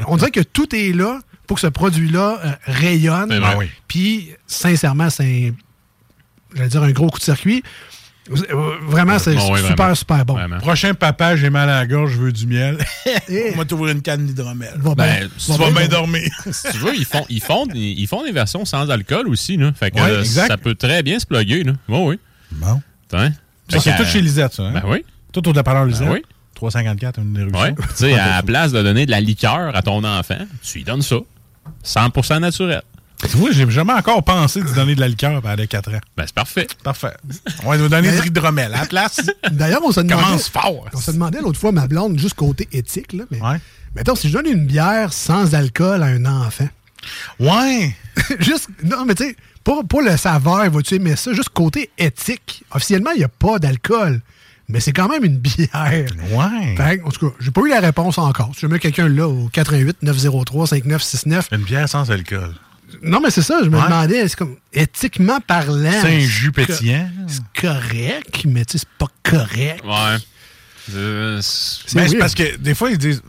On 0.08 0.16
dirait 0.16 0.32
que 0.32 0.40
tout 0.40 0.74
est 0.74 0.92
là 0.92 1.20
pour 1.46 1.54
que 1.54 1.60
ce 1.60 1.68
produit-là 1.68 2.40
euh, 2.44 2.52
rayonne. 2.64 3.32
Oui. 3.56 3.66
Puis, 3.86 4.30
sincèrement, 4.48 5.08
c'est 5.08 5.22
un, 5.22 5.52
j'allais 6.56 6.68
dire 6.68 6.82
un 6.82 6.90
gros 6.90 7.10
coup 7.10 7.20
de 7.20 7.24
circuit. 7.24 7.62
Euh, 8.30 8.76
Vraiment, 8.86 9.18
c'est 9.18 9.34
Bon, 9.34 9.52
oui, 9.52 9.58
super, 9.60 9.74
vraiment. 9.76 9.94
super 9.94 10.24
bon. 10.24 10.34
Vraiment. 10.34 10.58
Prochain 10.58 10.94
papa, 10.94 11.36
j'ai 11.36 11.50
mal 11.50 11.68
à 11.68 11.80
la 11.80 11.86
gorge, 11.86 12.12
je 12.12 12.18
veux 12.18 12.32
du 12.32 12.46
miel. 12.46 12.78
On 13.54 13.58
va 13.58 13.64
t'ouvrir 13.64 13.94
une 13.94 14.02
canne 14.02 14.24
d'hydromel. 14.26 14.72
Va 14.76 14.94
Ben, 14.94 15.04
bien- 15.20 15.28
tu 15.36 15.44
Tu 15.52 15.58
va 15.58 15.64
vas 15.70 15.70
bien 15.80 15.88
dormir. 15.88 16.30
si 16.52 16.70
tu 16.70 16.78
veux, 16.78 16.94
ils 16.94 17.04
font, 17.04 17.24
ils 17.28 17.40
font, 17.42 17.66
des- 17.66 17.78
ils 17.78 18.06
font 18.06 18.24
des 18.24 18.32
versions 18.32 18.64
sans 18.64 18.88
alcool 18.90 19.28
aussi. 19.28 19.56
Là. 19.56 19.72
Fait 19.74 19.90
que 19.90 19.96
Ouais, 19.96 20.10
euh, 20.10 20.20
exact. 20.20 20.48
ça 20.48 20.56
peut 20.56 20.74
très 20.74 21.02
bien 21.02 21.18
se 21.18 21.26
plugger. 21.26 21.64
Là. 21.64 21.72
Oui, 21.88 21.98
oui. 22.02 22.18
Bon. 22.52 22.80
Hein? 23.12 23.30
Ça, 23.68 23.80
c'est 23.80 23.92
que, 23.92 23.98
tout 24.02 24.04
chez 24.08 24.20
Lisette, 24.20 24.52
ça. 24.54 24.62
Hein? 24.64 24.72
Ben 24.74 24.82
oui. 24.86 25.04
Tout 25.32 25.48
au 25.48 25.52
dépanneur 25.52 25.84
Lisette. 25.84 26.06
Ben 26.06 26.12
oui. 26.14 26.22
354, 26.54 27.18
une 27.20 27.32
des. 27.32 27.44
Ouais. 27.44 27.74
Tu 27.74 27.84
sais, 27.94 28.14
à 28.18 28.28
la 28.36 28.42
place 28.42 28.70
de 28.72 28.82
donner 28.82 29.06
de 29.06 29.10
la 29.10 29.20
liqueur 29.20 29.74
à 29.74 29.82
ton 29.82 30.04
enfant, 30.04 30.38
tu 30.62 30.78
lui 30.78 30.84
donnes 30.84 31.02
ça. 31.02 31.16
100% 31.84 32.40
naturel. 32.40 32.82
Tu 33.28 33.36
vois, 33.36 33.50
j'ai 33.52 33.68
jamais 33.70 33.92
encore 33.92 34.22
pensé 34.24 34.62
de 34.62 34.72
donner 34.74 34.94
de 34.94 35.00
la 35.00 35.08
liqueur 35.08 35.44
à 35.44 35.56
4 35.56 35.90
ans. 35.94 36.00
Ben, 36.16 36.24
c'est 36.26 36.34
parfait. 36.34 36.66
Parfait. 36.82 37.12
On 37.64 37.70
va 37.70 37.76
nous 37.76 37.88
donner 37.88 38.10
du 38.20 38.28
hydromel. 38.28 38.72
À 38.74 38.80
la 38.80 38.86
place, 38.86 39.20
D'ailleurs, 39.50 39.82
on 39.84 39.92
se 39.92 40.00
demandait. 40.00 40.22
commence 40.24 40.48
fort. 40.48 40.86
On 40.94 40.98
se 41.00 41.10
demandait 41.10 41.40
l'autre 41.40 41.58
fois, 41.60 41.72
ma 41.72 41.86
blonde, 41.86 42.18
juste 42.18 42.34
côté 42.34 42.68
éthique, 42.72 43.12
là, 43.12 43.24
mais. 43.30 43.40
Ouais. 43.40 43.58
Mettons, 43.94 44.14
si 44.14 44.28
je 44.28 44.34
donne 44.34 44.46
une 44.46 44.66
bière 44.66 45.12
sans 45.12 45.54
alcool 45.54 46.02
à 46.02 46.06
un 46.06 46.24
enfant. 46.24 46.68
Ouais. 47.38 47.94
juste. 48.38 48.68
Non, 48.84 49.04
mais 49.04 49.14
tu 49.14 49.24
sais, 49.24 49.36
pour, 49.64 49.86
pour 49.86 50.00
le 50.02 50.16
saveur, 50.16 50.70
vas-tu 50.70 50.94
aimer 50.94 51.16
ça? 51.16 51.32
Juste 51.32 51.50
côté 51.50 51.90
éthique. 51.98 52.64
Officiellement, 52.72 53.10
il 53.12 53.18
n'y 53.18 53.24
a 53.24 53.28
pas 53.28 53.58
d'alcool. 53.58 54.20
Mais 54.68 54.78
c'est 54.78 54.92
quand 54.92 55.08
même 55.08 55.24
une 55.24 55.36
bière. 55.38 55.68
Ouais. 56.30 56.76
Fait 56.76 57.02
en 57.04 57.10
tout 57.10 57.28
cas, 57.30 57.36
j'ai 57.40 57.50
pas 57.50 57.60
eu 57.62 57.70
la 57.70 57.80
réponse 57.80 58.18
encore. 58.18 58.52
Si 58.54 58.60
jamais 58.60 58.78
quelqu'un 58.78 59.08
là 59.08 59.26
au 59.28 59.48
88 59.52 59.98
903 60.02 60.68
5969. 60.68 61.48
Une 61.52 61.64
bière 61.64 61.88
sans 61.88 62.08
alcool. 62.10 62.54
Non, 63.02 63.20
mais 63.20 63.30
c'est 63.30 63.42
ça, 63.42 63.60
je 63.64 63.68
me 63.68 63.76
Ouais. 63.78 63.84
demandais, 63.84 64.28
c'est 64.28 64.36
comme 64.36 64.56
éthiquement 64.72 65.40
parlant. 65.40 65.90
C'est 66.02 66.16
un 66.16 66.20
jus 66.20 66.52
pétillant. 66.52 67.08
C'est 67.26 67.60
correct, 67.60 68.44
mais 68.46 68.64
tu 68.64 68.78
sais, 68.78 68.78
c'est 68.78 68.98
pas 68.98 69.06
correct. 69.22 69.82
Ouais. 69.84 70.18
Euh, 70.94 71.36
Mais 71.36 71.42
c'est 71.42 71.98
weird. 71.98 72.18
parce 72.18 72.34
que 72.34 72.56
des 72.56 72.74
fois, 72.74 72.90
ils 72.90 72.98
disent. 72.98 73.22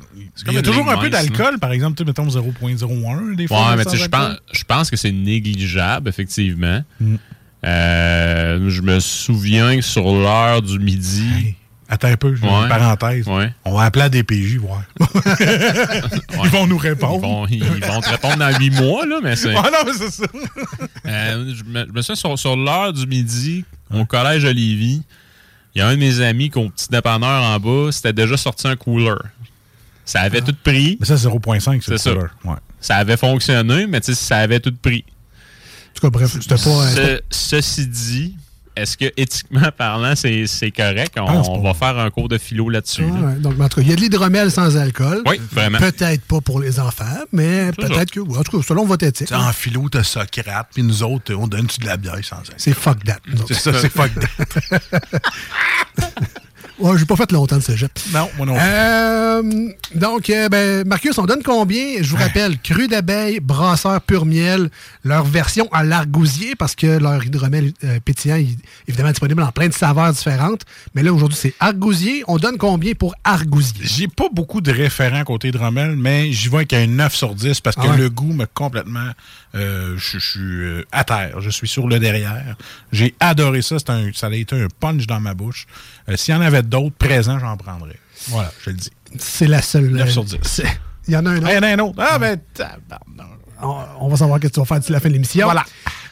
Il 0.47 0.53
y 0.53 0.57
a 0.57 0.61
toujours 0.61 0.89
un 0.89 0.97
peu 0.97 1.09
mince, 1.09 1.27
d'alcool, 1.27 1.59
par 1.59 1.71
exemple, 1.71 2.03
mettons 2.05 2.27
0.01 2.27 3.35
des 3.35 3.47
fois. 3.47 3.69
Ouais, 3.69 3.75
mais 3.77 3.85
tu 3.85 3.91
sais, 3.91 3.97
je 3.97 4.07
pense, 4.07 4.35
je 4.51 4.63
pense 4.63 4.89
que 4.89 4.95
c'est 4.97 5.11
négligeable, 5.11 6.09
effectivement. 6.09 6.81
Mm. 6.99 7.15
Euh, 7.63 8.69
je 8.69 8.81
me 8.81 8.99
souviens 8.99 9.75
que 9.75 9.81
sur 9.83 10.03
l'heure 10.11 10.61
du 10.63 10.79
midi. 10.79 11.55
Attends 11.93 12.07
un 12.07 12.15
peu, 12.15 12.33
je 12.35 12.41
Ouais. 12.41 12.49
une 12.49 12.69
parenthèse. 12.69 13.27
Ouais. 13.27 13.53
On 13.65 13.75
va 13.75 13.83
appeler 13.83 14.05
à 14.05 14.09
DPJ, 14.09 14.55
voir. 14.57 14.81
Ils 16.43 16.49
vont 16.49 16.65
nous 16.65 16.77
répondre. 16.77 17.17
Ils 17.17 17.21
vont, 17.21 17.47
ils- 17.67 17.77
ils 17.77 17.85
vont 17.85 17.99
te 18.01 18.09
répondre 18.09 18.37
dans 18.37 18.57
huit 18.57 18.69
mois, 18.71 19.05
là, 19.05 19.19
mais 19.21 19.35
c'est. 19.35 19.53
Ah 19.55 19.69
non, 19.71 19.79
mais 19.85 19.93
c'est 19.93 20.09
ça. 20.11 20.23
Euh, 21.05 21.53
je, 21.53 21.63
me, 21.63 21.85
je 21.87 21.91
me 21.91 22.01
souviens 22.01 22.15
sur, 22.15 22.39
sur 22.39 22.55
l'heure 22.55 22.93
du 22.93 23.05
midi, 23.07 23.65
au 23.93 24.05
collège 24.05 24.45
Lévis, 24.45 25.01
il 25.75 25.79
y 25.79 25.81
a 25.81 25.87
un 25.87 25.93
de 25.95 25.99
mes 25.99 26.21
amis 26.21 26.49
qui, 26.49 26.59
au 26.59 26.69
petit 26.69 26.87
dépanneur 26.89 27.43
en 27.43 27.59
bas, 27.59 27.91
c'était 27.91 28.13
déjà 28.13 28.37
sorti 28.37 28.67
un 28.67 28.75
cooler. 28.75 29.15
Ça 30.05 30.21
avait 30.21 30.41
tout 30.41 30.55
pris. 30.63 30.97
Mais 30.99 31.05
ça, 31.05 31.15
0.5, 31.15 31.81
c'est 31.83 31.97
C'est 31.97 32.13
le 32.13 32.21
ça. 32.21 32.49
Ouais. 32.49 32.55
Ça 32.79 32.95
avait 32.97 33.17
fonctionné, 33.17 33.87
mais 33.87 33.99
tu 33.99 34.13
sais, 34.13 34.15
ça 34.27 34.37
avait 34.37 34.59
tout 34.59 34.73
pris. 34.81 35.03
En 35.07 35.93
tout 35.95 36.01
cas, 36.01 36.09
bref, 36.09 36.31
c'était 36.33 36.49
pas. 36.55 36.57
Ce- 36.87 37.21
ceci 37.29 37.87
dit, 37.87 38.37
est-ce 38.75 38.97
que 38.97 39.05
éthiquement 39.17 39.69
parlant, 39.77 40.15
c'est 40.15 40.47
c'est 40.47 40.71
correct? 40.71 41.13
On, 41.17 41.23
on 41.23 41.61
va 41.61 41.73
faire 41.73 41.97
un 41.97 42.09
cours 42.09 42.29
de 42.29 42.37
philo 42.37 42.69
là-dessus. 42.69 43.01
là. 43.01 43.07
Ouais, 43.27 43.33
donc, 43.35 43.59
en 43.59 43.67
tout 43.69 43.77
cas, 43.77 43.81
il 43.81 43.89
y 43.89 43.93
a 43.93 43.95
de 43.95 44.01
l'hydromel 44.01 44.49
sans 44.51 44.77
alcool. 44.77 45.21
Oui, 45.25 45.39
vraiment. 45.51 45.77
Peut-être 45.77 46.21
pas 46.23 46.41
pour 46.41 46.59
les 46.59 46.79
enfants, 46.79 47.05
mais 47.31 47.67
C'est 47.67 47.87
peut-être 47.87 48.11
que. 48.11 48.19
oui, 48.19 48.37
En 48.37 48.43
tout 48.43 48.57
cas, 48.59 48.65
selon 48.67 48.85
votre 48.85 49.05
éthique. 49.05 49.31
En 49.31 49.51
philo, 49.51 49.89
t'as 49.89 50.03
Socrate, 50.03 50.67
puis 50.73 50.83
nous 50.83 51.03
autres, 51.03 51.33
on 51.33 51.47
donne-tu 51.47 51.79
de 51.79 51.85
la 51.85 51.97
bière 51.97 52.17
sans 52.23 52.37
alcool? 52.37 52.55
C'est 52.57 52.73
fuck 52.73 53.03
that. 53.03 53.19
C'est 53.47 53.53
ça, 53.55 53.73
c'est 53.79 53.89
fuck 53.91 54.11
that. 54.15 54.79
Ouais, 56.81 56.97
j'ai 56.97 57.05
pas 57.05 57.15
fait 57.15 57.31
longtemps 57.31 57.57
de 57.57 57.61
cégep. 57.61 57.91
Non, 58.13 58.27
moi 58.37 58.45
non 58.47 58.53
plus. 58.53 58.61
Euh, 58.63 59.69
donc, 59.95 60.29
euh, 60.29 60.49
ben, 60.49 60.87
Marcus, 60.87 61.17
on 61.17 61.25
donne 61.25 61.43
combien? 61.43 62.01
Je 62.01 62.09
vous 62.09 62.17
rappelle, 62.17 62.57
cru 62.59 62.87
d'abeille, 62.87 63.39
brasseur 63.39 64.01
pur 64.01 64.25
miel, 64.25 64.69
leur 65.03 65.23
version 65.23 65.67
à 65.71 65.83
l'argousier, 65.83 66.55
parce 66.55 66.75
que 66.75 66.87
leur 66.97 67.23
hydromel 67.23 67.71
euh, 67.83 67.99
pétillant 68.03 68.37
est 68.37 68.47
évidemment 68.87 69.11
disponible 69.11 69.43
en 69.43 69.51
plein 69.51 69.67
de 69.67 69.73
saveurs 69.73 70.11
différentes. 70.11 70.61
Mais 70.95 71.03
là, 71.03 71.13
aujourd'hui, 71.13 71.37
c'est 71.39 71.53
argousier. 71.59 72.23
On 72.27 72.37
donne 72.37 72.57
combien 72.57 72.93
pour 72.93 73.13
argousier? 73.23 73.81
J'ai 73.83 74.07
pas 74.07 74.27
beaucoup 74.31 74.61
de 74.61 74.71
référents 74.71 75.23
côté 75.23 75.49
Hydromel, 75.49 75.95
mais 75.95 76.31
j'y 76.31 76.49
vais 76.49 76.57
avec 76.57 76.73
un 76.73 76.87
9 76.87 77.15
sur 77.15 77.35
10 77.35 77.61
parce 77.61 77.75
que 77.75 77.81
Ah 77.85 77.91
ouais. 77.91 77.97
le 77.97 78.09
goût 78.09 78.33
me 78.33 78.45
complètement. 78.45 79.11
je 79.53 80.17
suis 80.17 80.83
à 80.91 81.03
terre. 81.03 81.41
Je 81.41 81.49
suis 81.49 81.67
sur 81.67 81.87
le 81.87 81.99
derrière. 81.99 82.55
J'ai 82.91 83.13
adoré 83.19 83.61
ça. 83.61 83.75
Un, 83.87 84.11
ça 84.13 84.27
a 84.27 84.33
été 84.33 84.55
un 84.59 84.67
punch 84.79 85.05
dans 85.07 85.19
ma 85.19 85.33
bouche. 85.33 85.67
S'il 86.15 86.33
y 86.33 86.37
en 86.37 86.41
avait 86.41 86.63
d'autres 86.71 86.95
présents, 86.95 87.37
j'en 87.39 87.55
prendrais. 87.57 87.97
Voilà, 88.29 88.51
je 88.63 88.69
le 88.71 88.75
dis. 88.77 88.89
C'est 89.19 89.47
la 89.47 89.61
seule. 89.61 89.89
9 89.89 90.07
euh, 90.07 90.11
sur 90.11 90.23
10. 90.23 90.37
c'est- 90.43 90.79
Il 91.07 91.13
y 91.13 91.17
en 91.17 91.25
a 91.25 91.31
un 91.31 91.37
autre. 91.37 91.47
Il 91.49 91.53
y 91.55 91.57
en 91.57 91.63
a 91.63 91.67
un 91.67 91.79
autre. 91.79 91.95
Ah, 91.99 92.17
ben. 92.17 92.39
On, 93.63 93.75
on 93.99 94.07
va 94.07 94.17
savoir 94.17 94.39
ce 94.41 94.47
que 94.47 94.53
tu 94.53 94.59
vas 94.59 94.65
faire 94.65 94.79
d'ici 94.79 94.91
la 94.91 94.99
fin 94.99 95.09
de 95.09 95.13
l'émission. 95.13 95.45
Voilà. 95.45 95.63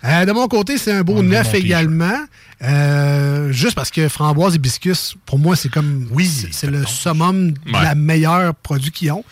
Euh, 0.03 0.25
de 0.25 0.31
mon 0.31 0.47
côté, 0.47 0.77
c'est 0.77 0.91
un 0.91 1.01
beau 1.01 1.15
On 1.17 1.23
neuf 1.23 1.53
également. 1.55 2.19
Euh, 2.61 3.51
juste 3.51 3.75
parce 3.75 3.89
que 3.89 4.07
framboise 4.07 4.55
et 4.55 4.59
biscuits, 4.59 5.15
pour 5.25 5.39
moi, 5.39 5.55
c'est 5.55 5.69
comme. 5.69 6.07
Oui, 6.11 6.29
c'est 6.51 6.67
le 6.69 6.85
summum 6.85 7.51
de 7.51 7.59
Ouais. 7.71 7.81
la 7.83 7.95
meilleure 7.95 8.53
produit 8.55 8.91
qu'ils 8.91 9.11
ont. 9.11 9.23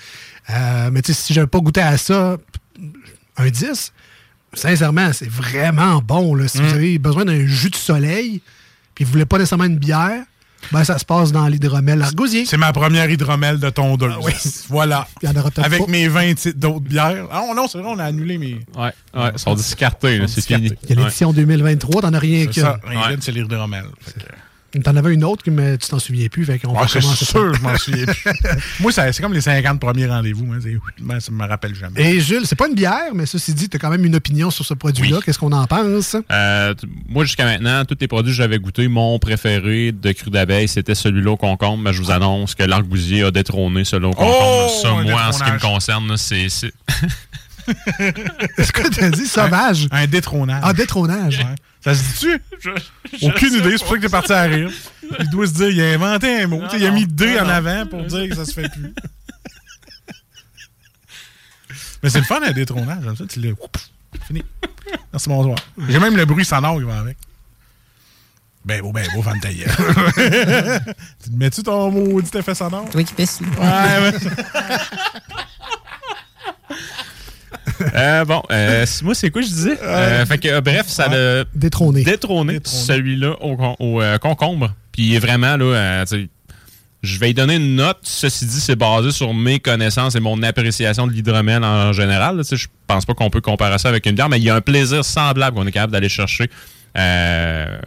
Euh, 0.49 0.89
mais 0.91 1.01
tu 1.01 1.13
sais, 1.13 1.21
si 1.21 1.33
j'avais 1.33 1.47
pas 1.47 1.59
goûté 1.59 1.81
à 1.81 1.97
ça, 1.97 2.37
un 3.37 3.49
10, 3.49 3.91
sincèrement, 4.53 5.11
c'est 5.13 5.29
vraiment 5.29 6.01
bon. 6.01 6.33
Là. 6.35 6.47
Si 6.47 6.59
Mm. 6.59 6.65
vous 6.65 6.73
avez 6.73 6.99
besoin 6.99 7.25
d'un 7.25 7.45
jus 7.45 7.69
de 7.69 7.75
soleil, 7.75 8.41
puis 8.95 9.03
vous 9.05 9.11
voulez 9.11 9.25
pas 9.25 9.37
nécessairement 9.37 9.65
une 9.65 9.77
bière, 9.77 10.23
ben 10.71 10.83
ça 10.83 10.97
se 10.97 11.05
passe 11.05 11.31
dans 11.31 11.47
l'hydromel 11.47 12.01
argousier. 12.01 12.45
C'est 12.45 12.57
ma 12.57 12.73
première 12.73 13.09
hydromel 13.09 13.59
de 13.59 13.69
tondeuse. 13.69 14.13
Ah 14.15 14.19
oui. 14.23 14.33
Voilà. 14.69 15.07
Il 15.21 15.29
y 15.29 15.31
en 15.31 15.35
aura 15.39 15.49
peut-être 15.51 15.65
Avec 15.65 15.85
pas. 15.85 15.91
mes 15.91 16.07
20 16.07 16.33
titres 16.35 16.59
d'autres 16.59 16.79
bières. 16.81 17.27
Ah 17.31 17.43
non, 17.55 17.67
c'est 17.67 17.77
vrai, 17.79 17.87
on 17.89 17.99
a 17.99 18.05
annulé 18.05 18.37
mes. 18.37 18.59
Ouais, 18.75 18.91
ouais, 19.15 19.31
ils 19.33 19.39
sont 19.39 19.55
discartés, 19.55 20.21
c'est 20.27 20.45
fini. 20.45 20.71
Il 20.83 20.95
y 20.95 20.99
a 20.99 21.03
l'édition 21.03 21.31
2023, 21.33 22.01
t'en 22.01 22.13
as 22.13 22.19
rien 22.19 22.45
qu'une. 22.45 22.63
ça. 22.63 22.79
Rien 22.85 23.17
c'est 23.19 23.31
l'hydromel. 23.31 23.85
T'en 24.83 24.95
avais 24.95 25.13
une 25.13 25.23
autre, 25.23 25.43
mais 25.49 25.77
tu 25.77 25.87
t'en 25.89 25.99
souviens 25.99 26.27
plus. 26.27 26.45
Fait 26.45 26.59
qu'on 26.59 26.73
Ouais, 26.73 26.81
va 26.81 26.87
c'est 26.87 27.01
sûr, 27.01 27.53
je 27.53 27.61
m'en 27.61 27.75
souviens 27.77 28.05
plus. 28.05 28.23
Moi, 28.79 28.91
c'est 28.91 29.19
comme 29.21 29.33
les 29.33 29.41
50 29.41 29.79
premiers 29.79 30.07
rendez-vous. 30.07 30.51
Hein, 30.53 30.59
ben, 30.99 31.19
ça 31.19 31.31
me 31.31 31.45
rappelle 31.47 31.73
jamais. 31.75 32.01
Et 32.15 32.19
Jules, 32.19 32.41
c'est 32.45 32.55
pas 32.55 32.67
une 32.67 32.75
bière, 32.75 33.13
mais 33.13 33.25
ceci 33.25 33.53
dit, 33.53 33.69
t'as 33.69 33.77
quand 33.79 33.89
même 33.89 34.05
une 34.05 34.15
opinion 34.15 34.49
sur 34.51 34.65
ce 34.65 34.73
produit-là. 34.73 35.19
Qu'est-ce 35.25 35.39
qu'on 35.39 35.51
en 35.51 35.65
pense? 35.67 36.15
Euh, 36.31 36.73
moi, 37.09 37.25
jusqu'à 37.25 37.45
maintenant, 37.45 37.83
tous 37.85 37.97
les 37.99 38.07
produits 38.07 38.31
que 38.31 38.37
j'avais 38.37 38.59
goûtés, 38.59 38.87
mon 38.87 39.17
préféré 39.19 39.91
de 39.91 40.11
cru 40.11 40.29
d'abeille, 40.29 40.67
c'était 40.67 40.95
celui-là 40.95 41.31
au 41.31 41.37
concombre. 41.37 41.83
Mais 41.83 41.93
je 41.93 42.01
vous 42.01 42.11
annonce 42.11 42.55
que 42.55 42.63
l'argousier 42.63 43.23
a 43.23 43.31
détrôné 43.31 43.83
celui-là 43.85 44.09
au 44.09 44.13
concombre. 44.13 44.67
Oh, 44.69 44.81
Ça, 44.81 44.89
un 44.89 45.03
moi, 45.03 45.21
en 45.27 45.31
ce 45.31 45.43
qui 45.43 45.51
me 45.51 45.59
concerne, 45.59 46.17
c'est. 46.17 46.49
c'est- 46.49 46.73
Est-ce 48.57 48.71
que 48.71 48.87
t'as 48.87 49.09
dit? 49.09 49.25
Sauvage? 49.27 49.87
Un, 49.91 50.03
un 50.03 50.07
détrônage. 50.07 50.61
Ah, 50.63 50.73
détrônage. 50.73 51.39
Ouais. 51.39 51.55
Ça 51.87 51.95
se 51.95 52.03
dit-tu? 52.03 52.41
Aucune 53.25 53.53
idée, 53.53 53.77
c'est 53.77 53.85
pour 53.85 53.91
ça 53.91 53.95
que 53.95 54.01
t'es 54.01 54.09
parti 54.09 54.33
à 54.33 54.41
rire. 54.41 54.69
Il 55.21 55.29
doit 55.29 55.47
se 55.47 55.53
dire, 55.53 55.69
il 55.69 55.81
a 55.81 55.93
inventé 55.93 56.41
un 56.41 56.47
mot. 56.47 56.61
Il 56.73 56.85
a 56.85 56.91
mis 56.91 57.07
D 57.07 57.39
en 57.39 57.47
avant 57.47 57.85
pour 57.85 58.03
dire 58.03 58.27
que 58.27 58.35
ça 58.35 58.43
se 58.43 58.51
fait 58.51 58.69
plus. 58.69 58.93
Mais 62.03 62.09
c'est 62.09 62.19
le 62.19 62.25
fun, 62.25 62.41
un 62.43 62.51
détrônage. 62.51 63.05
Comme 63.05 63.15
ça, 63.15 63.23
tu 63.25 63.39
l'as. 63.39 63.53
Fini. 64.27 64.43
Merci, 65.13 65.29
bonsoir. 65.29 65.55
J'ai 65.87 65.99
même 65.99 66.17
le 66.17 66.25
bruit 66.25 66.43
sonore 66.43 66.77
qui 66.77 66.83
va 66.83 66.99
avec. 66.99 67.15
Ben 68.65 68.81
beau, 68.81 68.91
ben 68.91 69.07
beau, 69.13 69.21
fan. 69.21 69.39
Tu 69.41 69.53
te 69.53 71.29
mets-tu 71.31 71.63
ton 71.63 71.89
maudit 71.89 72.37
effet 72.37 72.53
sonore? 72.53 72.89
Toi 72.89 73.03
qui 73.03 73.13
pisse. 73.13 73.39
Ouais, 73.39 73.47
ouais. 73.57 74.13
Euh, 77.95 78.25
bon, 78.25 78.41
euh, 78.51 78.85
moi, 79.03 79.15
c'est 79.15 79.29
quoi 79.29 79.41
je 79.41 79.47
disais? 79.47 79.77
Euh, 79.81 80.25
fait 80.25 80.37
que, 80.37 80.47
euh, 80.47 80.61
bref, 80.61 80.87
ça 80.87 81.05
a 81.11 81.43
détrôné, 81.53 82.03
détrôné 82.03 82.59
celui-là 82.63 83.35
au, 83.41 83.55
con- 83.55 83.75
au, 83.79 84.01
euh, 84.01 84.17
concombre. 84.17 84.73
Puis 84.91 85.17
vraiment, 85.19 85.57
là, 85.57 85.65
euh, 85.65 86.05
je 87.03 87.19
vais 87.19 87.29
y 87.29 87.33
donner 87.33 87.55
une 87.55 87.75
note. 87.75 87.99
Ceci 88.01 88.45
dit, 88.45 88.59
c'est 88.59 88.75
basé 88.75 89.11
sur 89.11 89.33
mes 89.33 89.59
connaissances 89.59 90.15
et 90.15 90.19
mon 90.19 90.41
appréciation 90.43 91.05
de 91.07 91.11
l'hydromel 91.11 91.63
en 91.63 91.93
général. 91.93 92.43
sais, 92.43 92.57
Je 92.57 92.67
pense 92.87 93.05
pas 93.05 93.13
qu'on 93.13 93.29
peut 93.29 93.41
comparer 93.41 93.77
ça 93.77 93.89
avec 93.89 94.05
une 94.05 94.15
bière, 94.15 94.29
mais 94.29 94.37
il 94.39 94.43
y 94.43 94.49
a 94.49 94.55
un 94.55 94.61
plaisir 94.61 95.05
semblable 95.05 95.55
qu'on 95.55 95.67
est 95.67 95.71
capable 95.71 95.93
d'aller 95.93 96.09
chercher. 96.09 96.49
Euh, 96.97 97.77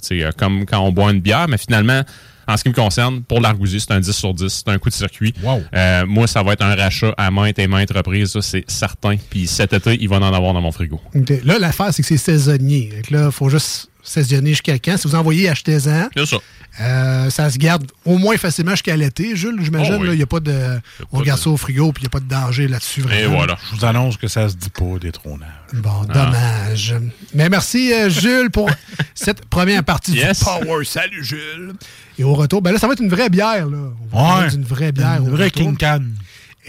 tu 0.00 0.18
sais, 0.18 0.24
euh, 0.24 0.30
comme 0.36 0.64
quand 0.64 0.80
on 0.80 0.92
boit 0.92 1.12
une 1.12 1.20
bière, 1.20 1.46
mais 1.48 1.58
finalement, 1.58 2.00
en 2.48 2.56
ce 2.56 2.62
qui 2.62 2.68
me 2.68 2.74
concerne, 2.74 3.22
pour 3.22 3.40
l'argousier, 3.40 3.80
c'est 3.80 3.92
un 3.92 4.00
10 4.00 4.12
sur 4.12 4.34
10. 4.34 4.48
C'est 4.48 4.68
un 4.68 4.78
coup 4.78 4.88
de 4.88 4.94
circuit. 4.94 5.34
Euh, 5.74 6.06
moi, 6.06 6.26
ça 6.26 6.42
va 6.42 6.52
être 6.52 6.62
un 6.62 6.74
rachat 6.74 7.14
à 7.16 7.30
maintes 7.30 7.58
et 7.58 7.66
maintes 7.66 7.92
reprises, 7.92 8.32
ça, 8.32 8.42
c'est 8.42 8.64
certain. 8.68 9.16
Puis 9.30 9.46
cet 9.46 9.72
été, 9.72 9.96
il 10.00 10.08
va 10.08 10.16
en 10.16 10.22
avoir 10.22 10.52
dans 10.52 10.60
mon 10.60 10.72
frigo. 10.72 11.00
OK. 11.14 11.32
Là, 11.44 11.58
l'affaire, 11.58 11.92
c'est 11.92 12.02
que 12.02 12.08
c'est 12.08 12.16
saisonnier. 12.16 12.90
Que 13.06 13.14
là, 13.14 13.26
il 13.26 13.32
faut 13.32 13.48
juste 13.48 13.88
saisonner 14.06 14.50
jusqu'à 14.50 14.78
quand? 14.78 14.96
Si 14.96 15.06
vous 15.08 15.14
envoyez, 15.14 15.48
achetez-en. 15.48 16.08
C'est 16.16 16.26
ça. 16.26 16.36
Euh, 16.78 17.30
ça 17.30 17.48
se 17.48 17.56
garde 17.56 17.90
au 18.04 18.18
moins 18.18 18.36
facilement 18.36 18.72
jusqu'à 18.72 18.94
l'été, 18.96 19.34
Jules, 19.34 19.56
j'imagine. 19.62 19.94
Oh 19.94 20.00
oui. 20.02 20.08
là, 20.08 20.12
Il 20.12 20.18
n'y 20.18 20.22
a 20.22 20.26
pas 20.26 20.40
de. 20.40 20.78
On 21.10 21.22
garde 21.22 21.40
ça 21.40 21.48
au 21.48 21.56
frigo, 21.56 21.90
puis 21.92 22.02
il 22.02 22.04
n'y 22.04 22.08
a 22.08 22.10
pas 22.10 22.20
de 22.20 22.28
danger 22.28 22.68
là-dessus. 22.68 23.00
vraiment. 23.00 23.46
Je 23.70 23.76
vous 23.76 23.84
annonce 23.86 24.18
que 24.18 24.28
ça 24.28 24.46
se 24.50 24.56
dit 24.56 24.68
pas, 24.68 24.98
détrônage. 25.00 25.48
Bon, 25.72 26.06
Ah. 26.10 26.12
dommage. 26.12 26.94
Mais 27.34 27.48
merci, 27.48 27.92
euh, 27.94 28.10
Jules, 28.10 28.50
pour 28.50 28.68
cette 29.14 29.46
première 29.46 29.84
partie 29.84 30.12
Yes. 30.12 30.38
du 30.40 30.44
Power. 30.44 30.84
Salut, 30.84 31.24
Jules. 31.24 31.72
Et 32.18 32.24
au 32.24 32.34
retour, 32.34 32.60
ben 32.60 32.72
là, 32.72 32.78
ça 32.78 32.86
va 32.86 32.92
être 32.92 33.02
une 33.02 33.08
vraie 33.08 33.30
bière. 33.30 33.66
Là. 33.66 33.78
On 34.12 34.16
va 34.18 34.22
Ouais. 34.22 34.28
parler 34.34 34.50
d'une 34.50 34.64
vraie 34.64 34.92
bière. 34.92 35.20
Une 35.22 35.28
au 35.28 35.36
vraie. 35.36 35.50
King 35.50 35.76
Can. 35.78 36.00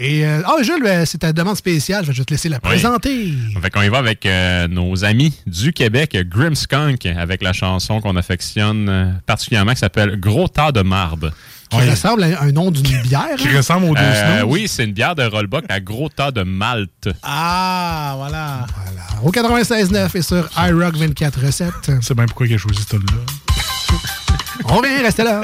Et, 0.00 0.24
euh, 0.24 0.42
ah, 0.46 0.62
Jules, 0.62 0.82
ben, 0.82 1.04
c'est 1.04 1.18
ta 1.18 1.32
demande 1.32 1.56
spéciale. 1.56 2.04
Je 2.04 2.12
vais 2.12 2.24
te 2.24 2.32
laisser 2.32 2.48
la 2.48 2.60
présenter. 2.60 3.34
Fait 3.60 3.70
qu'on 3.70 3.82
y 3.82 3.88
va 3.88 3.98
avec 3.98 4.24
euh, 4.26 4.68
nos 4.68 5.04
amis 5.04 5.34
du 5.46 5.72
Québec, 5.72 6.16
Grimskunk, 6.28 7.04
avec 7.06 7.42
la 7.42 7.52
chanson 7.52 8.00
qu'on 8.00 8.14
affectionne 8.14 8.88
euh, 8.88 9.10
particulièrement 9.26 9.72
qui 9.72 9.80
s'appelle 9.80 10.18
Gros 10.20 10.46
tas 10.46 10.70
de 10.70 10.82
marde. 10.82 11.32
Qui 11.70 11.80
ressemble 11.80 12.22
à 12.22 12.42
un 12.42 12.52
nom 12.52 12.70
d'une 12.70 13.02
bière. 13.02 13.26
hein? 14.00 14.40
Euh, 14.40 14.42
Oui, 14.46 14.68
c'est 14.68 14.84
une 14.84 14.92
bière 14.92 15.16
de 15.16 15.24
Rollbuck 15.24 15.64
à 15.68 15.80
gros 15.80 16.08
tas 16.08 16.30
de 16.30 16.42
Malte. 16.42 17.08
Ah, 17.22 18.14
voilà. 18.16 18.66
Au 19.22 19.30
96.9 19.32 20.16
et 20.16 20.22
sur 20.22 20.48
iRock 20.56 20.96
24 20.96 21.44
recettes. 21.44 21.90
C'est 22.00 22.14
bien 22.14 22.24
pourquoi 22.26 22.46
il 22.46 22.54
a 22.54 22.58
choisi 22.58 22.82
ce 22.82 22.96
tune-là. 22.96 23.96
On 24.64 24.76
revient, 24.76 25.02
restez 25.02 25.24
là. 25.24 25.42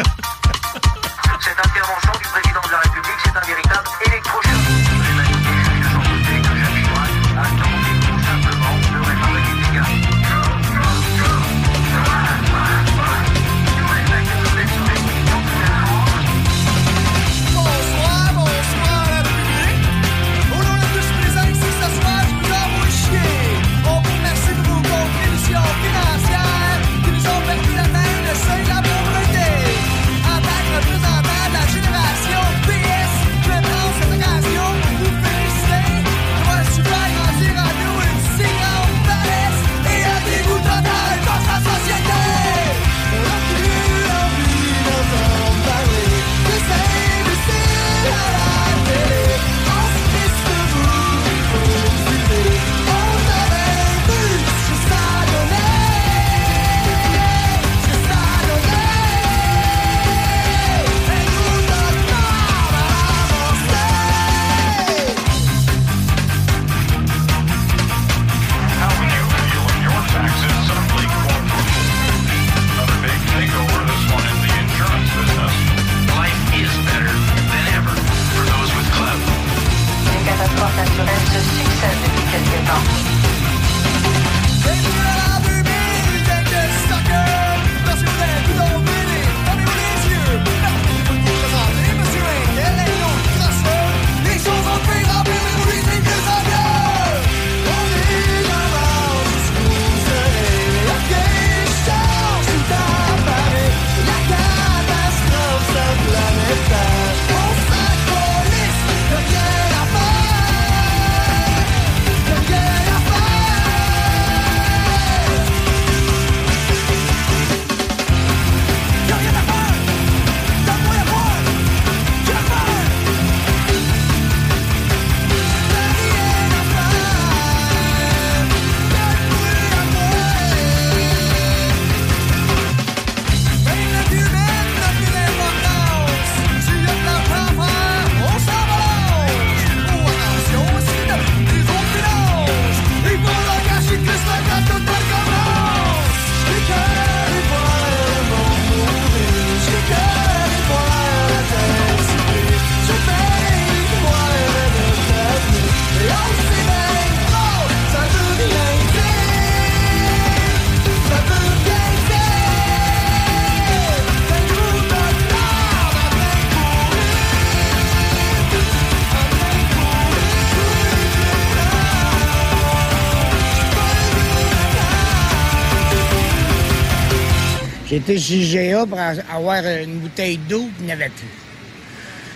Chez 178.18 178.70
GA 178.72 178.86
pour 178.86 178.98
a- 178.98 179.14
avoir 179.36 179.62
une 179.64 179.98
bouteille 180.00 180.38
d'eau, 180.48 180.68
il 180.80 180.86
n'y 180.86 180.92
avait 180.92 181.10
plus. 181.10 181.28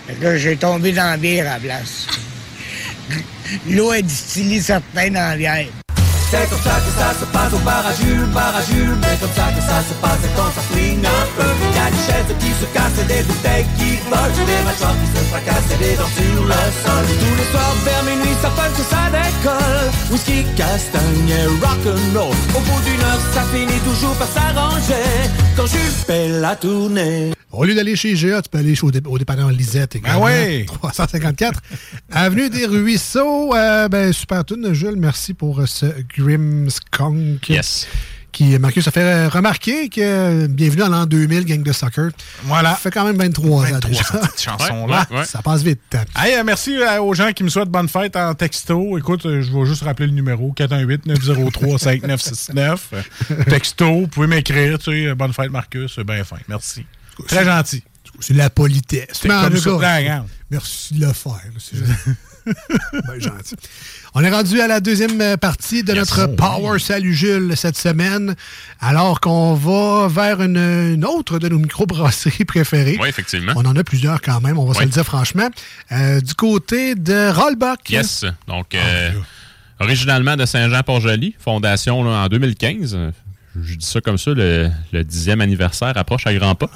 Fait 0.07 0.13
que 0.15 0.23
là, 0.23 0.37
j'ai 0.37 0.55
tombé 0.57 0.91
dans 0.91 1.11
la 1.11 1.17
bière 1.17 1.47
à 1.47 1.53
la 1.55 1.59
place. 1.59 2.07
L'eau 3.69 3.93
est 3.93 4.03
distillée 4.03 4.61
certains 4.61 5.09
dans 5.09 5.29
la 5.31 5.35
bière. 5.35 5.65
C'est 6.31 6.47
comme 6.47 6.61
ça 6.61 6.77
que 6.85 6.91
ça 6.93 7.09
se 7.19 7.25
passe 7.33 7.53
au 7.53 7.57
bar 7.65 7.83
à 7.87 7.91
Jules, 7.95 8.29
bar 8.35 8.55
à 8.55 8.61
Jules. 8.61 8.93
Mais 9.01 9.17
comme 9.19 9.33
ça 9.33 9.49
que 9.49 9.61
ça 9.61 9.81
se 9.81 9.93
passe 9.99 10.21
quand 10.37 10.51
ça 10.53 10.61
fouine 10.69 11.01
un 11.03 11.25
peu. 11.35 11.49
Y 11.49 11.79
a 11.81 11.89
des 11.89 12.03
chaises 12.05 12.35
qui 12.37 12.51
se 12.53 12.65
cassent, 12.69 13.07
des 13.07 13.23
bouteilles 13.23 13.65
qui 13.79 13.97
volent, 14.05 14.45
des 14.45 14.61
mâchoires 14.63 14.93
qui 15.01 15.09
se 15.17 15.23
fracassent 15.25 15.71
et 15.73 15.77
des 15.83 15.95
dents 15.97 16.13
sur 16.13 16.43
le 16.45 16.53
sol. 16.85 17.05
Tous 17.17 17.35
les 17.35 17.49
soirs 17.49 17.75
vers 17.83 18.03
minuit, 18.03 18.37
ça 18.43 18.49
punch, 18.53 18.77
ça 18.93 19.09
décolle. 19.09 19.89
Whisky, 20.11 20.45
castagne 20.55 21.29
et 21.33 21.47
rock'n'roll. 21.65 22.35
Au 22.53 22.59
bout 22.61 22.81
d'une 22.85 23.01
heure, 23.01 23.21
ça 23.33 23.41
finit 23.51 23.81
toujours 23.81 24.13
par 24.21 24.27
s'arranger. 24.29 25.09
La 26.39 26.55
tournée. 26.55 27.33
Au 27.51 27.65
lieu 27.65 27.75
d'aller 27.75 27.97
chez 27.97 28.13
GA, 28.13 28.41
tu 28.41 28.47
peux 28.49 28.59
aller 28.59 28.75
chez- 28.75 28.85
au, 28.85 28.91
dé- 28.91 29.01
au 29.05 29.17
dépanneur 29.17 29.49
Lisette. 29.51 29.97
également. 29.97 30.23
ouais? 30.23 30.65
354. 30.67 31.59
Avenue 32.11 32.49
des 32.49 32.65
Ruisseaux. 32.65 33.53
Euh, 33.53 33.89
ben, 33.89 34.13
super 34.13 34.45
tune, 34.45 34.71
Jules. 34.73 34.95
Merci 34.97 35.33
pour 35.33 35.61
ce 35.67 35.87
Grim 36.17 36.69
Skunk. 36.69 37.49
Yes. 37.49 37.87
Qui, 38.31 38.57
Marcus, 38.59 38.87
a 38.87 38.91
fait 38.91 39.01
euh, 39.01 39.27
remarquer 39.27 39.89
que 39.89 40.01
euh, 40.01 40.47
bienvenue 40.47 40.83
à 40.83 40.89
l'an 40.89 41.05
2000, 41.05 41.45
gang 41.45 41.61
de 41.63 41.71
soccer. 41.71 42.09
Voilà. 42.43 42.71
Ça 42.71 42.75
fait 42.77 42.91
quand 42.91 43.05
même 43.05 43.17
23 43.17 43.65
ans 43.65 43.79
déjà. 43.79 44.03
cette 44.03 44.41
chanson-là. 44.41 45.07
Ouais, 45.09 45.15
ouais, 45.15 45.21
ouais. 45.21 45.25
Ça 45.25 45.41
passe 45.41 45.63
vite. 45.63 45.81
Hey, 46.15 46.35
euh, 46.35 46.43
merci 46.45 46.77
aux 47.01 47.13
gens 47.13 47.31
qui 47.33 47.43
me 47.43 47.49
souhaitent 47.49 47.69
bonne 47.69 47.89
fête 47.89 48.15
en 48.15 48.33
texto. 48.35 48.97
Écoute, 48.97 49.23
je 49.23 49.51
vais 49.51 49.65
juste 49.65 49.83
rappeler 49.83 50.07
le 50.07 50.13
numéro 50.13 50.53
418-903-5969. 50.57 52.77
Euh, 52.93 53.01
texto, 53.49 54.01
vous 54.01 54.07
pouvez 54.07 54.27
m'écrire, 54.27 54.77
tu 54.77 54.91
sais, 54.91 55.13
bonne 55.15 55.33
fête 55.33 55.51
Marcus, 55.51 55.97
bien 55.99 56.23
fin. 56.23 56.37
Merci. 56.47 56.85
Très 57.27 57.43
gentil. 57.43 57.83
C'est 58.19 58.35
la 58.35 58.49
politesse. 58.49 59.21
Mais 59.25 59.33
en 59.33 59.49
tout 59.49 59.77
cas. 59.79 60.23
Merci 60.51 60.95
de 60.95 61.05
le 61.05 61.13
faire. 61.13 61.37
ben 62.93 63.19
gentil. 63.19 63.55
On 64.15 64.23
est 64.23 64.29
rendu 64.29 64.59
à 64.59 64.67
la 64.67 64.79
deuxième 64.79 65.19
euh, 65.21 65.37
partie 65.37 65.83
de 65.83 65.93
notre 65.93 66.25
Power 66.27 66.79
Salut 66.79 67.13
Jules 67.13 67.53
cette 67.55 67.77
semaine, 67.77 68.35
alors 68.79 69.19
qu'on 69.19 69.53
va 69.53 70.07
vers 70.07 70.41
une, 70.41 70.57
une 70.57 71.05
autre 71.05 71.39
de 71.39 71.47
nos 71.49 71.59
microbrasseries 71.59 72.45
préférées. 72.45 72.97
Oui, 72.99 73.09
effectivement. 73.09 73.53
On 73.55 73.65
en 73.65 73.75
a 73.75 73.83
plusieurs 73.83 74.21
quand 74.21 74.41
même, 74.41 74.57
on 74.57 74.65
va 74.65 74.73
se 74.73 74.83
le 74.83 74.89
dire 74.89 75.05
franchement. 75.05 75.49
Euh, 75.91 76.21
du 76.21 76.33
côté 76.33 76.95
de 76.95 77.29
Rollbuck. 77.29 77.89
Yes. 77.89 78.25
Donc, 78.47 78.73
euh, 78.73 79.11
originalement 79.79 80.35
de 80.35 80.45
Saint-Jean-Port-Joli, 80.45 81.35
fondation 81.39 82.03
là, 82.03 82.23
en 82.23 82.27
2015. 82.27 82.97
Je 83.63 83.75
dis 83.75 83.85
ça 83.85 84.01
comme 84.01 84.17
ça, 84.17 84.31
le, 84.33 84.69
le 84.91 85.03
dixième 85.03 85.41
anniversaire 85.41 85.93
approche 85.97 86.25
à 86.27 86.33
grands 86.33 86.55
pas. 86.55 86.69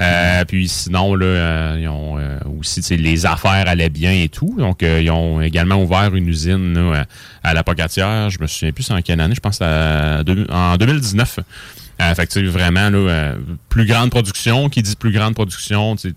Euh, 0.00 0.44
puis 0.44 0.68
sinon, 0.68 1.14
là, 1.14 1.26
euh, 1.26 1.78
ils 1.80 1.88
ont 1.88 2.18
euh, 2.18 2.38
aussi, 2.58 2.80
les 2.96 3.26
affaires 3.26 3.68
allaient 3.68 3.88
bien 3.90 4.12
et 4.12 4.28
tout. 4.28 4.54
Donc, 4.58 4.82
euh, 4.82 5.00
ils 5.02 5.10
ont 5.10 5.40
également 5.40 5.76
ouvert 5.82 6.14
une 6.14 6.28
usine 6.28 6.74
là, 6.74 7.04
à 7.42 7.48
à 7.50 7.54
la 7.54 7.62
Pocatière. 7.62 8.30
Je 8.30 8.40
me 8.40 8.46
souviens 8.46 8.72
plus 8.72 8.90
en 8.90 9.00
quelle 9.02 9.20
année, 9.20 9.34
je 9.34 9.40
pense 9.40 9.60
à 9.60 10.22
deux- 10.24 10.46
en 10.50 10.76
2019. 10.76 11.40
Euh, 12.00 12.14
fait 12.14 12.26
que, 12.26 12.40
vraiment, 12.48 12.90
là, 12.90 12.98
euh, 12.98 13.34
plus 13.68 13.86
grande 13.86 14.10
production. 14.10 14.68
Qui 14.68 14.82
dit 14.82 14.96
plus 14.96 15.12
grande 15.12 15.34
production, 15.34 15.94
tu 15.96 16.14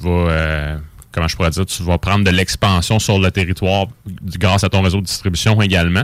vas, 0.00 0.10
euh, 0.10 0.76
comment 1.12 1.26
je 1.28 1.36
pourrais 1.36 1.50
dire, 1.50 1.64
tu 1.66 1.82
vas 1.82 1.96
prendre 1.98 2.24
de 2.24 2.30
l'expansion 2.30 2.98
sur 2.98 3.18
le 3.18 3.30
territoire 3.30 3.86
grâce 4.38 4.62
à 4.64 4.68
ton 4.68 4.82
réseau 4.82 5.00
de 5.00 5.06
distribution 5.06 5.60
également. 5.62 6.02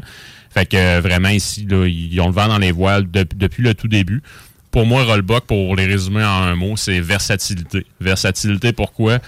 Fait 0.57 0.67
que 0.67 0.77
euh, 0.77 1.01
vraiment 1.03 1.29
ici, 1.29 1.67
là, 1.69 1.87
ils 1.87 2.19
ont 2.21 2.29
le 2.29 2.33
vent 2.33 2.49
dans 2.49 2.59
les 2.59 2.73
voiles 2.73 3.11
de- 3.11 3.27
depuis 3.35 3.63
le 3.63 3.75
tout 3.75 3.89
début. 3.89 4.23
Pour 4.71 4.87
moi, 4.87 5.05
Rollbuck, 5.05 5.45
pour 5.47 5.77
les 5.77 5.87
résumer 5.87 6.23
en 6.25 6.43
un 6.45 6.55
mot, 6.55 6.77
c'est 6.77 7.01
versatilité. 7.01 7.85
Versatilité, 8.01 8.73
pourquoi? 8.73 9.19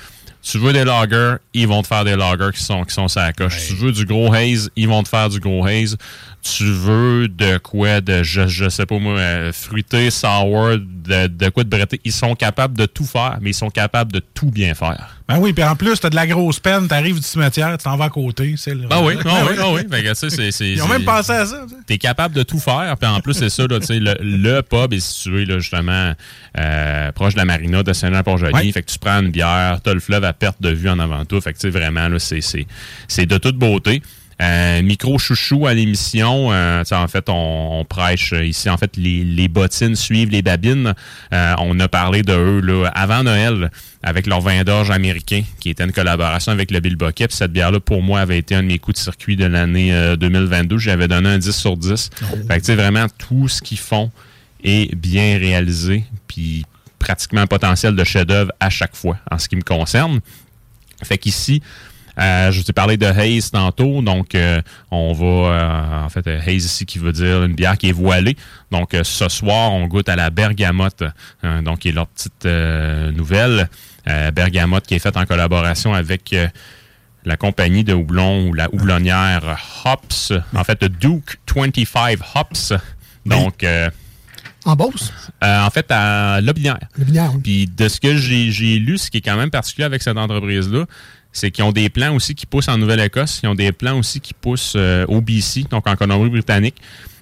Tu 0.43 0.57
veux 0.59 0.73
des 0.73 0.85
loggers, 0.85 1.37
ils 1.53 1.67
vont 1.67 1.83
te 1.83 1.89
faire 1.89 2.05
des 2.05 2.15
loggers 2.17 2.51
qui 2.55 2.63
sont, 2.63 2.85
qui 2.85 2.95
sont 2.95 3.09
sur 3.09 3.21
la 3.21 3.33
coche. 3.33 3.67
Tu 3.69 3.75
veux 3.75 3.93
du 3.93 4.07
gros 4.07 4.33
haze, 4.33 4.71
ils 4.77 4.89
vont 4.89 5.03
te 5.03 5.09
faire 5.09 5.29
du 5.29 5.41
gros 5.41 5.67
haze. 5.67 5.97
Tu 6.57 6.65
veux 6.65 7.29
de 7.29 7.59
quoi, 7.59 8.01
de, 8.01 8.23
je, 8.23 8.47
je 8.47 8.69
sais 8.69 8.87
pas 8.87 8.99
moi, 8.99 9.19
euh, 9.19 9.53
fruité, 9.53 10.11
sour, 10.11 10.71
de, 10.79 11.27
de 11.27 11.49
quoi 11.51 11.65
de 11.65 11.69
bretté. 11.69 12.01
Ils 12.05 12.13
sont 12.13 12.35
capables 12.35 12.77
de 12.77 12.87
tout 12.87 13.05
faire, 13.05 13.39
mais 13.41 13.51
ils 13.51 13.55
sont 13.55 13.71
capables 13.71 14.13
de 14.13 14.21
tout 14.35 14.51
bien 14.51 14.75
faire. 14.75 15.17
Ben 15.29 15.39
oui, 15.39 15.53
puis 15.53 15.63
en 15.63 15.77
plus, 15.77 16.01
t'as 16.01 16.09
de 16.09 16.15
la 16.15 16.27
grosse 16.27 16.59
peine, 16.59 16.89
t'arrives 16.89 17.17
du 17.17 17.23
cimetière, 17.27 17.77
tu 17.77 17.85
t'en 17.85 17.97
vas 17.99 18.07
à 18.07 18.09
côté. 18.11 18.55
le- 18.67 18.87
Ah 18.91 19.03
oui, 19.03 19.15
ah 19.19 19.23
Ben 19.25 19.47
oui, 19.51 19.57
ah 19.61 19.67
oui. 19.75 19.81
Fait 19.91 20.03
que, 20.03 20.15
c'est- 20.15 20.71
Ils 20.73 20.83
ont 20.83 20.89
même 20.89 21.05
pensé 21.05 21.33
à 21.33 21.45
ça. 21.45 21.67
T'es 21.87 21.99
capable 21.99 22.35
de 22.35 22.43
tout 22.43 22.59
faire. 22.59 22.95
Puis 22.99 23.11
en 23.11 23.21
plus, 23.21 23.35
c'est 23.35 23.51
ça, 23.51 23.67
là, 23.67 23.79
tu 23.79 23.87
sais, 23.87 23.99
le, 24.01 24.15
le 24.21 24.63
pub 24.63 24.93
est 24.95 25.01
situé 25.01 25.45
là, 25.45 25.59
justement 25.59 26.15
euh, 26.59 27.13
proche 27.13 27.35
de 27.35 27.39
la 27.39 27.45
marina 27.45 27.83
de 27.83 27.93
Saint-Jean-Port-Joli. 27.93 28.73
Fait 28.73 28.83
que 28.83 28.91
tu 28.91 28.99
prends 28.99 29.21
une 29.21 29.31
bière, 29.31 29.81
t'as 29.85 29.93
le 29.93 30.01
fleuve 30.01 30.25
à 30.25 30.33
perte 30.33 30.63
de 30.63 30.71
vue 30.71 30.89
en 30.89 30.99
avant 30.99 31.25
toi. 31.27 31.41
Fait 31.43 31.53
que 31.53 31.59
tu 31.59 31.71
sais, 31.71 31.79
vraiment, 31.79 32.09
là, 32.09 32.19
c'est, 32.19 32.41
c'est, 32.41 32.67
c'est 33.07 33.27
de 33.27 33.37
toute 33.39 33.57
beauté. 33.57 34.03
Euh, 34.41 34.83
micro 34.83 35.19
chouchou 35.19 35.67
à 35.67 35.75
l'émission. 35.75 36.53
Euh, 36.53 36.85
en 36.93 37.09
fait, 37.09 37.29
on, 37.29 37.81
on 37.81 37.85
prêche 37.85 38.33
euh, 38.33 38.45
ici. 38.45 38.71
En 38.71 38.77
fait, 38.77 38.97
les, 38.97 39.25
les 39.25 39.49
bottines 39.49 39.97
suivent 39.97 40.31
les 40.31 40.43
babines. 40.43 40.95
Euh, 41.33 41.55
on 41.59 41.79
a 41.81 41.89
parlé 41.89 42.23
de 42.23 42.33
eux 42.33 42.61
là, 42.61 42.89
avant 42.95 43.25
Noël 43.25 43.71
avec 44.03 44.29
leur 44.29 44.41
vin 44.41 44.63
d'orge 44.63 44.91
américain, 44.93 45.43
qui 45.59 45.71
était 45.71 45.83
une 45.83 45.93
collaboration 45.93 46.53
avec 46.53 46.71
le 46.71 46.79
Bill 46.79 46.95
Bucket. 46.95 47.29
Puis 47.29 47.37
cette 47.37 47.53
bière-là, 47.53 47.81
pour 47.81 48.01
moi, 48.01 48.21
avait 48.21 48.39
été 48.39 48.55
un 48.55 48.63
de 48.63 48.69
mes 48.69 48.79
coups 48.79 48.97
de 48.99 49.03
circuit 49.03 49.35
de 49.35 49.45
l'année 49.45 49.93
euh, 49.93 50.15
2022. 50.15 50.79
J'avais 50.79 51.09
donné 51.09 51.31
un 51.31 51.39
10 51.39 51.51
sur 51.51 51.77
10. 51.77 52.11
Fait 52.19 52.27
que, 52.27 52.55
tu 52.55 52.65
sais, 52.67 52.75
vraiment, 52.77 53.07
tout 53.19 53.49
ce 53.49 53.61
qu'ils 53.61 53.79
font 53.79 54.13
est 54.63 54.95
bien 54.95 55.39
réalisé. 55.39 56.05
Puis 56.29 56.65
pratiquement 57.01 57.41
un 57.41 57.47
potentiel 57.47 57.97
de 57.97 58.05
chef-d'œuvre 58.05 58.53
à 58.61 58.71
chaque 58.71 58.95
fois, 58.95 59.19
en 59.31 59.39
ce 59.39 59.49
qui 59.49 59.57
me 59.57 59.63
concerne. 59.63 60.21
Fait 61.03 61.19
qu'ici, 61.19 61.63
euh, 62.19 62.51
je 62.51 62.63
t'ai 62.63 62.73
parlé 62.73 62.97
de 62.97 63.07
haze 63.07 63.51
tantôt, 63.51 64.03
donc 64.03 64.35
euh, 64.35 64.61
on 64.91 65.13
va, 65.13 65.27
euh, 65.27 66.05
en 66.05 66.09
fait, 66.09 66.27
haze 66.27 66.65
ici 66.65 66.87
qui 66.87 66.99
veut 66.99 67.13
dire 67.13 67.45
une 67.45 67.55
bière 67.55 67.79
qui 67.79 67.89
est 67.89 67.93
voilée. 67.93 68.37
Donc 68.71 68.97
ce 69.03 69.29
soir, 69.29 69.73
on 69.73 69.87
goûte 69.87 70.09
à 70.09 70.17
la 70.17 70.31
bergamote, 70.31 71.05
hein, 71.43 71.63
donc 71.63 71.81
qui 71.81 71.89
est 71.91 71.93
leur 71.93 72.07
petite 72.09 72.47
nouvelle. 73.17 73.69
Bergamote 74.33 74.87
qui 74.87 74.95
est 74.95 74.99
faite 75.01 75.19
en 75.19 75.27
collaboration 75.27 75.93
avec 75.93 76.35
la 77.25 77.37
compagnie 77.37 77.85
de 77.85 77.93
houblon 77.93 78.49
ou 78.49 78.55
la 78.55 78.73
houblonnière 78.73 79.59
Hops, 79.85 80.33
en 80.55 80.65
fait 80.65 80.83
Duke 80.85 81.39
25 81.55 82.19
Hops. 82.35 82.73
Donc, 83.27 83.63
euh, 83.65 83.91
En 84.65 84.75
Beauce? 84.77 85.13
euh, 85.45 85.61
en 85.67 85.71
fait, 85.71 85.87
à 85.91 86.41
Lobinière. 86.41 86.79
Lobinière, 86.97 87.33
oui. 87.35 87.41
Puis 87.43 87.67
de 87.67 87.89
ce 87.89 88.01
que 88.01 88.17
j'ai 88.17 88.79
lu, 88.79 88.97
ce 88.97 89.11
qui 89.11 89.19
est 89.19 89.21
quand 89.21 89.37
même 89.37 89.51
particulier 89.51 89.85
avec 89.85 90.03
cette 90.03 90.17
entreprise-là, 90.17 90.87
c'est 91.39 91.51
qu'ils 91.51 91.65
ont 91.65 91.73
des 91.73 91.89
plans 91.89 92.15
aussi 92.15 92.35
qui 92.35 92.47
poussent 92.47 92.69
en 92.69 92.79
Nouvelle-Écosse. 92.79 93.41
Ils 93.43 93.49
ont 93.49 93.55
des 93.55 93.73
plans 93.73 93.99
aussi 93.99 94.21
qui 94.21 94.35
poussent 94.35 94.75
euh, 94.77 95.05
au 95.09 95.21
BC, 95.21 95.65
donc 95.71 95.87
en 95.87 95.97
Colombie-Britannique. 95.97 96.77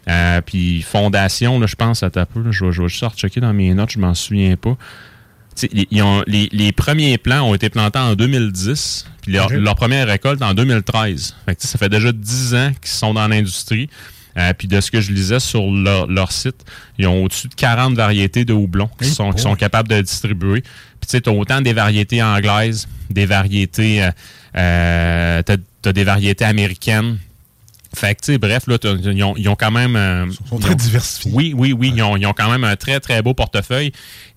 Euh, 0.09 0.41
puis 0.41 0.83
Fondation, 0.83 1.59
là, 1.59 1.67
je 1.67 1.75
pense, 1.75 2.03
à 2.03 2.11
ta 2.11 2.27
peu, 2.27 2.41
là, 2.43 2.51
je 2.53 2.65
vais 2.65 2.73
je 2.73 2.83
vais 2.83 2.89
juste 2.89 3.05
checker 3.17 3.41
dans 3.41 3.53
mes 3.53 3.75
notes, 3.75 3.91
je 3.91 3.99
m'en 3.99 4.15
souviens 4.15 4.57
pas. 4.57 4.77
Ils- 5.73 6.03
ont- 6.03 6.23
les, 6.27 6.49
les 6.53 6.71
premiers 6.73 7.17
plants 7.19 7.43
ont 7.49 7.55
été 7.55 7.71
plantés 7.71 7.99
en 7.99 8.15
2010, 8.15 9.07
puis 9.23 9.33
leur, 9.33 9.49
leur 9.51 9.75
première 9.75 10.07
récolte 10.07 10.43
en 10.43 10.53
2013. 10.55 11.35
Fait 11.47 11.55
que, 11.55 11.61
tu 11.61 11.67
sais, 11.67 11.73
ça 11.73 11.79
fait 11.79 11.89
déjà 11.89 12.13
10 12.13 12.55
ans 12.55 12.73
qu'ils 12.81 12.91
sont 12.91 13.15
dans 13.15 13.27
l'industrie. 13.27 13.89
Euh, 14.37 14.53
puis 14.53 14.69
de 14.69 14.81
ce 14.81 14.91
que 14.91 15.01
je 15.01 15.13
lisais 15.13 15.41
sur 15.41 15.71
leur, 15.71 16.07
leur 16.09 16.31
site, 16.31 16.65
ils 16.99 17.07
ont 17.07 17.25
au-dessus 17.25 17.49
de 17.49 17.55
40 17.55 17.95
variétés 17.95 18.45
de 18.45 18.53
houblon 18.53 18.89
qui, 19.01 19.09
sont, 19.09 19.33
qui 19.33 19.41
sont 19.43 19.55
capables 19.57 19.89
de 19.89 20.01
distribuer. 20.03 20.61
Puis 20.61 21.07
tu 21.07 21.09
sais, 21.13 21.21
t'as 21.23 21.31
autant 21.31 21.61
des 21.63 21.73
variétés 21.73 22.23
anglaises, 22.23 22.87
des 23.11 23.25
variétés... 23.27 24.03
Euh, 24.05 24.11
euh, 24.57 25.43
t'as, 25.43 25.57
t'as 25.83 25.93
des 25.93 26.05
variétés 26.05 26.45
américaines. 26.45 27.19
Fait 27.95 28.15
que, 28.15 28.21
tu 28.21 28.33
sais, 28.33 28.39
bref, 28.39 28.67
là, 28.67 28.77
ils 28.83 29.23
ont, 29.25 29.35
ils 29.37 29.49
ont 29.49 29.55
quand 29.57 29.71
même... 29.71 29.97
euh, 29.97 30.27
sont 30.49 30.59
très 30.59 30.71
ils 30.71 30.73
ont- 30.73 30.77
diversifiés. 30.77 31.31
Oui, 31.35 31.55
oui, 31.57 31.73
oui. 31.73 31.93
Ils 31.95 32.03
ont, 32.03 32.17
ils 32.17 32.27
ont 32.27 32.33
quand 32.35 32.51
même 32.51 32.65
un 32.65 32.77
très, 32.77 33.01
très 33.01 33.23
beau 33.23 33.33
portefeuille. 33.33 33.93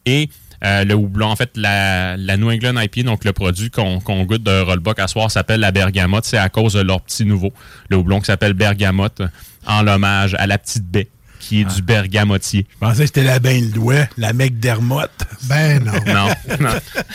Et 0.06 0.30
euh, 0.64 0.84
le 0.84 0.93
houblon, 0.93 1.28
en 1.28 1.36
fait, 1.36 1.51
la, 1.55 2.18
la 2.18 2.38
New 2.38 2.49
England 2.51 2.80
IPA, 2.80 3.03
donc 3.03 3.24
le 3.24 3.34
produit 3.34 3.70
qu'on 3.70 4.24
goûte 4.24 4.43
de 4.43 4.62
Rollbuck 4.62 4.99
à 4.99 5.07
soir 5.07 5.32
s'appelle 5.32 5.60
la 5.60 5.72
bergamote. 5.72 6.26
C'est 6.26 6.38
à 6.38 6.49
cause 6.49 6.74
de 6.74 6.82
leur 6.82 7.01
petit 7.01 7.26
nouveau. 7.26 7.53
Le 7.89 7.97
houblon 7.97 8.20
qui 8.20 8.26
s'appelle 8.26 8.53
bergamote, 8.53 9.22
en 9.66 9.84
l'hommage 9.84 10.36
à 10.36 10.47
la 10.47 10.57
petite 10.57 10.86
baie 10.86 11.10
qui 11.40 11.62
est 11.62 11.66
du 11.76 11.82
bergamotier. 11.82 12.66
Je 12.70 12.78
pensais 12.86 13.00
que 13.02 13.06
c'était 13.08 13.24
la 13.24 13.40
bain 13.40 13.60
le 13.62 13.68
doigt, 13.68 14.08
la 14.18 14.34
McDermott. 14.34 15.10
Ben 15.44 15.84
non. 15.84 15.94
Non, 16.06 16.30
non. 16.60 16.80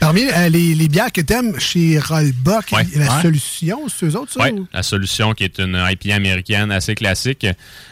Parmi 0.00 0.22
euh, 0.32 0.48
les, 0.48 0.74
les 0.74 0.88
bières 0.88 1.10
que 1.12 1.20
t'aimes 1.20 1.58
chez 1.58 1.98
Rollbuck, 1.98 2.66
Ouais. 2.72 2.86
la 2.96 3.16
Ouais. 3.16 3.22
solution, 3.22 3.80
c'est 3.88 4.06
eux 4.06 4.16
autres, 4.16 4.32
ça? 4.32 4.44
Oui, 4.44 4.50
ou- 4.50 4.68
la 4.72 4.82
solution 4.82 5.32
qui 5.32 5.44
est 5.44 5.58
une 5.58 5.76
IPA 5.90 6.14
américaine 6.14 6.70
assez 6.70 6.94
classique. 6.94 7.46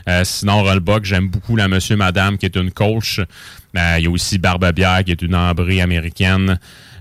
Euh, 0.09 0.23
sinon, 0.25 0.63
Rollbuck, 0.63 1.05
j'aime 1.05 1.29
beaucoup 1.29 1.57
la 1.57 1.69
Monsieur 1.69 1.97
Madame 1.97 2.39
qui 2.39 2.47
est 2.47 2.57
une 2.57 2.71
Colch. 2.71 3.19
Euh, 3.21 3.97
Il 3.99 4.05
y 4.05 4.07
a 4.07 4.11
aussi 4.11 4.39
Barbe 4.39 4.71
Bière 4.73 5.03
qui 5.05 5.11
est 5.13 5.23
une 5.23 5.35
ambrée 5.35 5.81
américaine. 5.81 6.59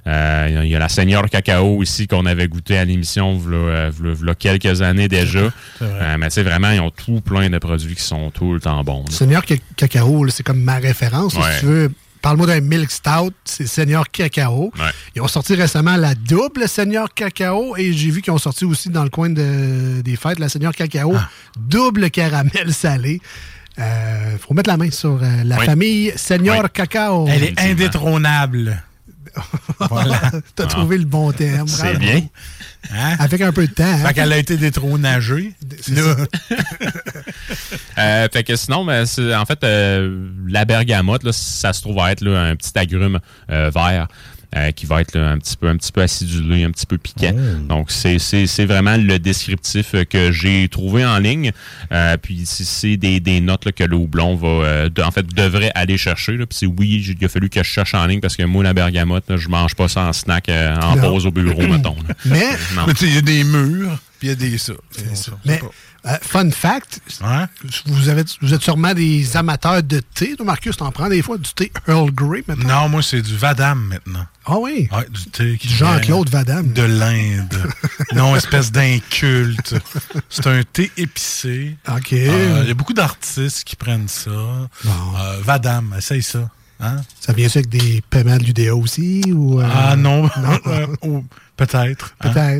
Euh, 0.07 0.61
Il 0.63 0.69
y 0.69 0.75
a 0.75 0.79
la 0.79 0.89
Seigneur 0.89 1.27
Cacao 1.29 1.77
aussi 1.77 2.07
qu'on 2.07 2.25
avait 2.27 2.47
goûté 2.47 2.77
à 2.77 2.85
l'émission 2.85 3.37
v'là, 3.37 3.57
euh, 3.57 3.91
v'là- 3.91 4.13
v'là 4.13 4.35
quelques 4.35 4.81
années 4.81 5.07
déjà. 5.07 5.49
C'est 5.79 5.85
vrai. 5.85 5.99
Euh, 6.01 6.17
mais 6.19 6.27
tu 6.27 6.33
sais, 6.35 6.43
vraiment, 6.43 6.69
ils 6.71 6.79
ont 6.79 6.91
tout 6.91 7.21
plein 7.21 7.49
de 7.49 7.57
produits 7.57 7.95
qui 7.95 8.03
sont 8.03 8.29
tout 8.31 8.53
le 8.53 8.59
temps 8.59 8.83
bons. 8.83 9.03
là. 9.07 9.11
Seigneur 9.15 9.43
Ca- 9.47 9.55
Cacao, 9.75 10.27
c'est 10.29 10.43
comme 10.43 10.61
ma 10.61 10.75
référence. 10.75 11.33
Ouais. 11.35 11.41
Si 11.55 11.59
tu 11.61 11.65
veux, 11.65 11.91
parle-moi 12.21 12.45
d'un 12.45 12.61
Milk 12.61 12.91
Stout, 12.91 13.33
c'est 13.45 13.65
Seigneur 13.67 14.09
Cacao. 14.11 14.71
Ouais. 14.77 14.83
Ils 15.15 15.21
ont 15.23 15.27
sorti 15.27 15.55
récemment 15.55 15.95
la 15.95 16.13
double 16.13 16.67
Seigneur 16.69 17.11
Cacao 17.13 17.75
et 17.75 17.91
j'ai 17.91 18.11
vu 18.11 18.21
qu'ils 18.21 18.33
ont 18.33 18.37
sorti 18.37 18.63
aussi 18.65 18.89
dans 18.89 19.03
le 19.03 19.09
coin 19.09 19.29
de- 19.31 20.01
des 20.03 20.15
fêtes 20.17 20.37
la 20.39 20.49
Seigneur 20.49 20.73
Cacao, 20.75 21.13
Ah. 21.17 21.29
double 21.59 22.11
caramel 22.11 22.71
salé. 22.73 23.21
Il 23.77 24.37
faut 24.39 24.53
mettre 24.53 24.69
la 24.69 24.77
main 24.77 24.89
sur 24.91 25.19
euh, 25.21 25.43
la 25.43 25.57
Oui. 25.57 25.65
famille 25.65 26.13
Seigneur 26.15 26.61
Oui. 26.63 26.69
Cacao. 26.73 27.27
Elle 27.27 27.43
est 27.43 27.59
indétrônable. 27.59 28.81
voilà. 29.89 30.31
T'as 30.55 30.65
trouvé 30.67 30.97
le 30.97 31.05
bon 31.05 31.31
terme. 31.31 31.67
C'est 31.67 31.97
bien. 31.97 32.21
Hein? 32.93 33.15
Avec 33.19 33.41
un 33.41 33.51
peu 33.51 33.67
de 33.67 33.73
temps. 33.73 33.83
hein? 33.83 34.05
Fait 34.07 34.13
qu'elle 34.13 34.33
a 34.33 34.37
été 34.37 34.57
détrônagée. 34.57 35.53
Euh, 37.97 38.27
fait 38.31 38.43
que 38.43 38.55
sinon, 38.57 38.83
ben, 38.83 39.05
en 39.35 39.45
fait, 39.45 39.63
euh, 39.63 40.27
la 40.47 40.65
bergamote, 40.65 41.23
là, 41.23 41.31
ça 41.31 41.71
se 41.71 41.81
trouve 41.81 41.99
à 41.99 42.11
être 42.11 42.21
là, 42.21 42.41
un 42.41 42.55
petit 42.55 42.77
agrume 42.77 43.19
euh, 43.49 43.71
vert. 43.73 44.07
Euh, 44.55 44.71
qui 44.71 44.85
va 44.85 45.01
être 45.01 45.15
là, 45.15 45.29
un 45.29 45.37
petit 45.37 45.55
peu 45.57 45.67
un 45.67 45.77
petit 45.77 45.91
peu 45.91 46.01
acidulé, 46.01 46.63
un 46.63 46.71
petit 46.71 46.85
peu 46.85 46.97
piquant. 46.97 47.33
Donc 47.67 47.91
c'est 47.91 48.19
c'est- 48.19 48.47
c'est 48.47 48.65
vraiment 48.65 48.97
le 48.97 49.19
descriptif 49.19 49.95
que 50.09 50.31
j'ai 50.31 50.67
trouvé 50.69 51.05
en 51.05 51.17
ligne. 51.19 51.51
Euh, 51.91 52.17
puis 52.17 52.41
c'est- 52.45 52.63
c'est 52.63 52.97
des, 52.97 53.19
des 53.19 53.41
notes 53.41 53.65
là, 53.65 53.71
que 53.71 53.83
le 53.83 53.95
houblon 53.95 54.35
va 54.35 54.47
euh, 54.47 54.89
de- 54.89 55.01
en 55.01 55.11
fait 55.11 55.25
devrait 55.25 55.71
aller 55.75 55.97
chercher. 55.97 56.37
Là. 56.37 56.45
Puis 56.45 56.57
c'est 56.59 56.65
oui, 56.65 57.15
il 57.19 57.25
a 57.25 57.29
fallu 57.29 57.49
que 57.49 57.63
je 57.63 57.69
cherche 57.69 57.93
en 57.93 58.05
ligne 58.05 58.19
parce 58.19 58.35
que 58.35 58.43
moi 58.43 58.63
la 58.63 58.73
bergamote, 58.73 59.29
là, 59.29 59.37
je 59.37 59.47
mange 59.49 59.75
pas 59.75 59.87
ça 59.87 60.01
en 60.07 60.13
snack 60.13 60.49
en 60.49 60.95
Non. 60.95 61.01
pause 61.01 61.25
au 61.25 61.31
bureau 61.31 61.61
mettons. 61.67 61.95
Mais, 62.25 62.43
il 63.01 63.13
y 63.13 63.17
a 63.17 63.21
des 63.21 63.43
murs, 63.43 63.99
puis 64.19 64.27
il 64.27 64.29
y 64.29 64.31
a 64.31 64.35
des 64.35 64.57
ça. 64.57 64.73
C'est 64.91 65.15
ça. 65.15 65.31
mais 65.45 65.59
euh, 66.07 66.17
fun 66.21 66.49
fact, 66.51 66.99
vous, 67.87 68.09
avez, 68.09 68.23
vous 68.41 68.53
êtes 68.53 68.61
sûrement 68.61 68.93
des 68.93 69.35
amateurs 69.37 69.81
de 69.81 69.99
thé. 69.99 70.35
Toi, 70.35 70.45
Marcus, 70.45 70.77
t'en 70.77 70.91
prends 70.91 71.09
des 71.09 71.21
fois 71.21 71.37
du 71.37 71.49
thé 71.53 71.71
Earl 71.87 72.11
Grey 72.11 72.43
maintenant? 72.47 72.83
Non, 72.83 72.89
moi, 72.89 73.01
c'est 73.03 73.21
du 73.21 73.35
Vadam 73.35 73.79
maintenant. 73.87 74.25
Ah 74.45 74.59
oui? 74.59 74.87
Ouais, 74.91 75.07
du 75.09 75.25
thé 75.31 75.57
qui 75.57 75.67
Du 75.67 75.73
Jean-Claude 75.75 76.29
Vadam. 76.29 76.71
De 76.71 76.83
l'Inde. 76.83 77.71
non, 78.13 78.35
espèce 78.35 78.71
d'inculte. 78.71 79.75
C'est 80.29 80.45
un 80.47 80.61
thé 80.63 80.91
épicé. 80.97 81.75
OK. 81.89 82.13
Euh, 82.13 82.59
Il 82.63 82.67
y 82.67 82.71
a 82.71 82.75
beaucoup 82.75 82.93
d'artistes 82.93 83.63
qui 83.63 83.75
prennent 83.75 84.07
ça. 84.07 84.29
Euh, 84.29 84.67
Vadam, 85.43 85.95
essaye 85.97 86.21
ça. 86.21 86.49
Hein? 86.79 86.97
Ça 87.21 87.31
vient 87.33 87.47
avec 87.47 87.69
des 87.69 88.03
paiements 88.09 88.37
de 88.37 88.43
l'UDA 88.43 88.75
aussi? 88.75 89.23
Ou, 89.33 89.61
euh, 89.61 89.67
Ah 89.73 89.95
non? 89.95 90.29
Euh, 90.67 90.87
peut-être. 91.57 92.15
hein? 92.19 92.59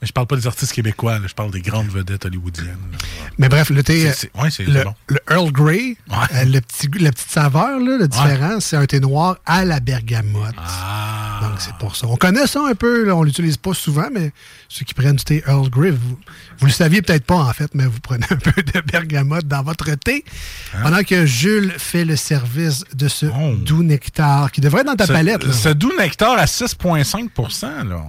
Mais 0.00 0.06
je 0.08 0.12
parle 0.12 0.26
pas 0.26 0.36
des 0.36 0.46
artistes 0.46 0.72
québécois, 0.72 1.18
là, 1.18 1.26
je 1.28 1.34
parle 1.34 1.50
des 1.50 1.60
grandes 1.60 1.88
vedettes 1.88 2.24
hollywoodiennes. 2.24 2.78
Mais 3.38 3.48
bref, 3.50 3.68
le 3.68 3.82
thé. 3.82 4.06
C'est- 4.06 4.30
c'est- 4.34 4.40
ouais, 4.42 4.50
c'est 4.50 4.64
le, 4.64 4.84
bon. 4.84 4.94
le 5.08 5.18
Earl 5.30 5.52
Grey, 5.52 5.96
euh, 6.10 6.44
le 6.44 6.60
petit, 6.60 6.88
la 6.98 7.10
petite 7.12 7.30
saveur, 7.30 7.78
là, 7.78 7.98
le 7.98 8.08
différent, 8.08 8.60
c'est 8.60 8.76
un 8.76 8.86
thé 8.86 8.98
noir 8.98 9.36
à 9.44 9.64
la 9.66 9.78
bergamote. 9.80 10.54
Ah. 10.58 11.40
Donc, 11.42 11.60
c'est 11.60 11.74
pour 11.76 11.96
ça. 11.96 12.06
On 12.06 12.16
connaît 12.16 12.46
ça 12.46 12.60
un 12.66 12.74
peu, 12.74 13.04
là, 13.04 13.14
on 13.14 13.22
l'utilise 13.22 13.56
pas 13.58 13.74
souvent, 13.74 14.08
mais 14.12 14.32
ceux 14.68 14.84
qui 14.86 14.94
prennent 14.94 15.16
du 15.16 15.24
thé 15.24 15.42
Earl 15.46 15.68
Grey, 15.68 15.90
vous, 15.90 16.18
vous 16.58 16.66
le 16.66 16.72
saviez 16.72 17.02
peut-être 17.02 17.24
pas, 17.24 17.36
en 17.36 17.52
fait, 17.52 17.70
mais 17.74 17.84
vous 17.84 18.00
prenez 18.00 18.24
un 18.30 18.36
peu 18.36 18.62
de 18.62 18.80
bergamote 18.80 19.46
dans 19.46 19.62
votre 19.62 19.90
thé. 19.96 20.24
Hein? 20.74 20.78
Pendant 20.82 21.02
que 21.02 21.26
Jules 21.26 21.74
fait 21.76 22.04
le 22.06 22.16
service 22.16 22.84
de 22.94 23.08
ce 23.08 23.26
Oh. 23.26 23.54
doux 23.56 23.82
nectar, 23.82 24.50
qui 24.50 24.60
devrait 24.62 24.80
être 24.80 24.86
dans 24.86 24.96
ta 24.96 25.06
Ce- 25.06 25.12
palette. 25.12 25.44
là. 25.44 25.52
Ce 25.52 25.68
doux 25.68 25.92
nectar 25.98 26.38
à 26.38 26.46
6,5% 26.46 27.84
là. 27.84 28.02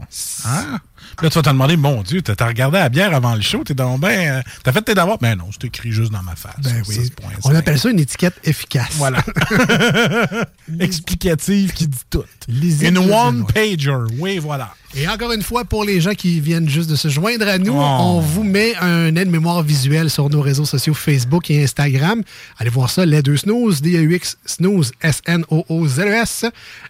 Hein? 0.45 0.79
Puis 1.17 1.25
là, 1.25 1.29
tu 1.29 1.35
vas 1.37 1.41
te 1.41 1.49
demander, 1.49 1.77
mon 1.77 2.01
Dieu, 2.03 2.21
t'as 2.21 2.47
regardé 2.47 2.77
la 2.79 2.89
bière 2.89 3.13
avant 3.13 3.35
le 3.35 3.41
show, 3.41 3.63
t'es 3.63 3.73
donc 3.73 3.99
ben. 4.01 4.37
euh, 4.37 4.41
T'as 4.63 4.71
fait 4.71 4.81
tes 4.81 4.93
devoirs? 4.95 5.17
Ben 5.19 5.35
non, 5.37 5.49
c'est 5.51 5.65
écrit 5.67 5.91
juste 5.91 6.11
dans 6.11 6.23
ma 6.23 6.35
face. 6.35 6.55
Ben 6.63 6.81
oui. 6.87 6.95
6,5. 6.95 7.11
On 7.43 7.55
appelle 7.55 7.79
ça 7.79 7.89
une 7.89 7.99
étiquette 7.99 8.35
efficace. 8.43 8.91
Voilà. 8.93 9.23
Explicative 10.79 11.73
qui 11.73 11.87
dit 11.87 11.97
tout. 12.09 12.23
Lisible 12.47 12.87
Une 12.97 13.11
one-pager. 13.13 13.97
Oui, 14.19 14.39
voilà. 14.39 14.73
Et 14.93 15.07
encore 15.07 15.31
une 15.31 15.41
fois, 15.41 15.63
pour 15.63 15.85
les 15.85 16.01
gens 16.01 16.13
qui 16.13 16.41
viennent 16.41 16.67
juste 16.67 16.89
de 16.89 16.95
se 16.97 17.07
joindre 17.07 17.47
à 17.47 17.57
nous, 17.57 17.73
Oh. 17.73 17.81
on 17.81 18.19
vous 18.19 18.43
met 18.43 18.75
un 18.75 19.15
aide-mémoire 19.15 19.63
visuel 19.63 20.09
sur 20.09 20.29
nos 20.29 20.41
réseaux 20.41 20.65
sociaux 20.65 20.93
Facebook 20.93 21.49
et 21.49 21.63
Instagram. 21.63 22.21
Allez 22.59 22.69
voir 22.69 22.89
ça, 22.89 23.05
les 23.05 23.21
deux 23.21 23.37
snooze, 23.37 23.81
D-A-U-X, 23.81 24.37
snooze, 24.45 24.91
S-N-O-O-Z-E-S. 25.01 26.45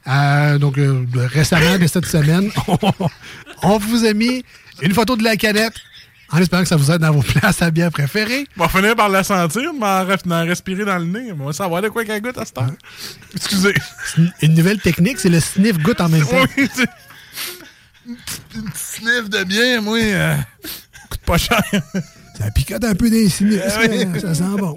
Euh, 0.08 0.58
donc, 0.58 0.78
euh, 0.80 1.06
récemment 1.16 1.78
de 1.78 1.86
cette 1.88 2.08
semaine, 2.08 2.50
on, 3.62 3.78
vous 3.78 4.06
a 4.06 4.14
mis 4.14 4.44
une 4.82 4.94
photo 4.96 5.16
de 5.16 5.24
la 5.24 5.36
canette 5.38 5.76
en 6.34 6.38
espérant 6.40 6.64
que 6.64 6.70
ça 6.70 6.78
vous 6.78 6.90
aide 6.90 7.02
dans 7.02 7.12
vos 7.12 7.22
places 7.22 7.62
à 7.62 7.70
bière 7.72 7.92
préférées. 7.92 8.46
On 8.58 8.64
va 8.64 8.70
finir 8.70 8.96
par 8.96 9.10
la 9.10 9.22
sentir, 9.24 9.72
mais 9.80 10.42
respirer 10.44 10.86
dans 10.86 10.98
le 10.98 11.06
nez. 11.06 11.34
On 11.38 11.46
va 11.46 11.54
savoir 11.54 11.82
de 11.82 11.90
quoi 11.90 12.04
qu'elle 12.06 12.22
goûte 12.22 12.38
à 12.38 12.46
cette 12.46 12.58
heure. 12.58 12.72
Excusez. 13.36 13.74
Une 14.42 14.54
nouvelle 14.56 14.80
technique, 14.80 15.20
c'est 15.20 15.30
le 15.30 15.40
sniff 15.42 15.78
goutte 15.80 16.00
en 16.02 16.08
même 16.10 16.26
temps. 16.26 16.38
Oui, 16.58 16.68
une 18.08 18.16
petite 18.18 18.76
sniff 18.76 19.30
de 19.30 19.44
bière, 19.44 19.82
moi, 19.82 19.98
euh, 20.00 20.36
coûte 21.10 21.22
pas 21.26 21.38
cher. 21.38 21.62
Ça 22.38 22.50
picote 22.52 22.84
un 22.84 22.96
peu 22.96 23.10
des 23.10 23.30
sinus, 23.30 23.62
Ah 23.66 23.80
oui. 23.90 24.20
ça 24.20 24.34
sent 24.34 24.44
bon. 24.58 24.76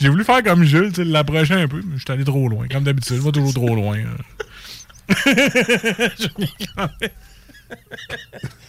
J'ai 0.00 0.08
voulu 0.08 0.24
faire 0.24 0.42
comme 0.42 0.64
Jules, 0.64 0.92
l'approcher 0.98 1.54
un 1.54 1.68
peu, 1.68 1.80
mais 1.84 1.96
je 1.96 2.02
suis 2.02 2.12
allé 2.12 2.24
trop 2.24 2.48
loin. 2.48 2.66
Comme 2.68 2.84
d'habitude, 2.84 3.16
je 3.16 3.22
vais 3.22 3.32
toujours 3.32 3.54
trop 3.54 3.74
loin. 3.74 3.98
euh. 3.98 4.16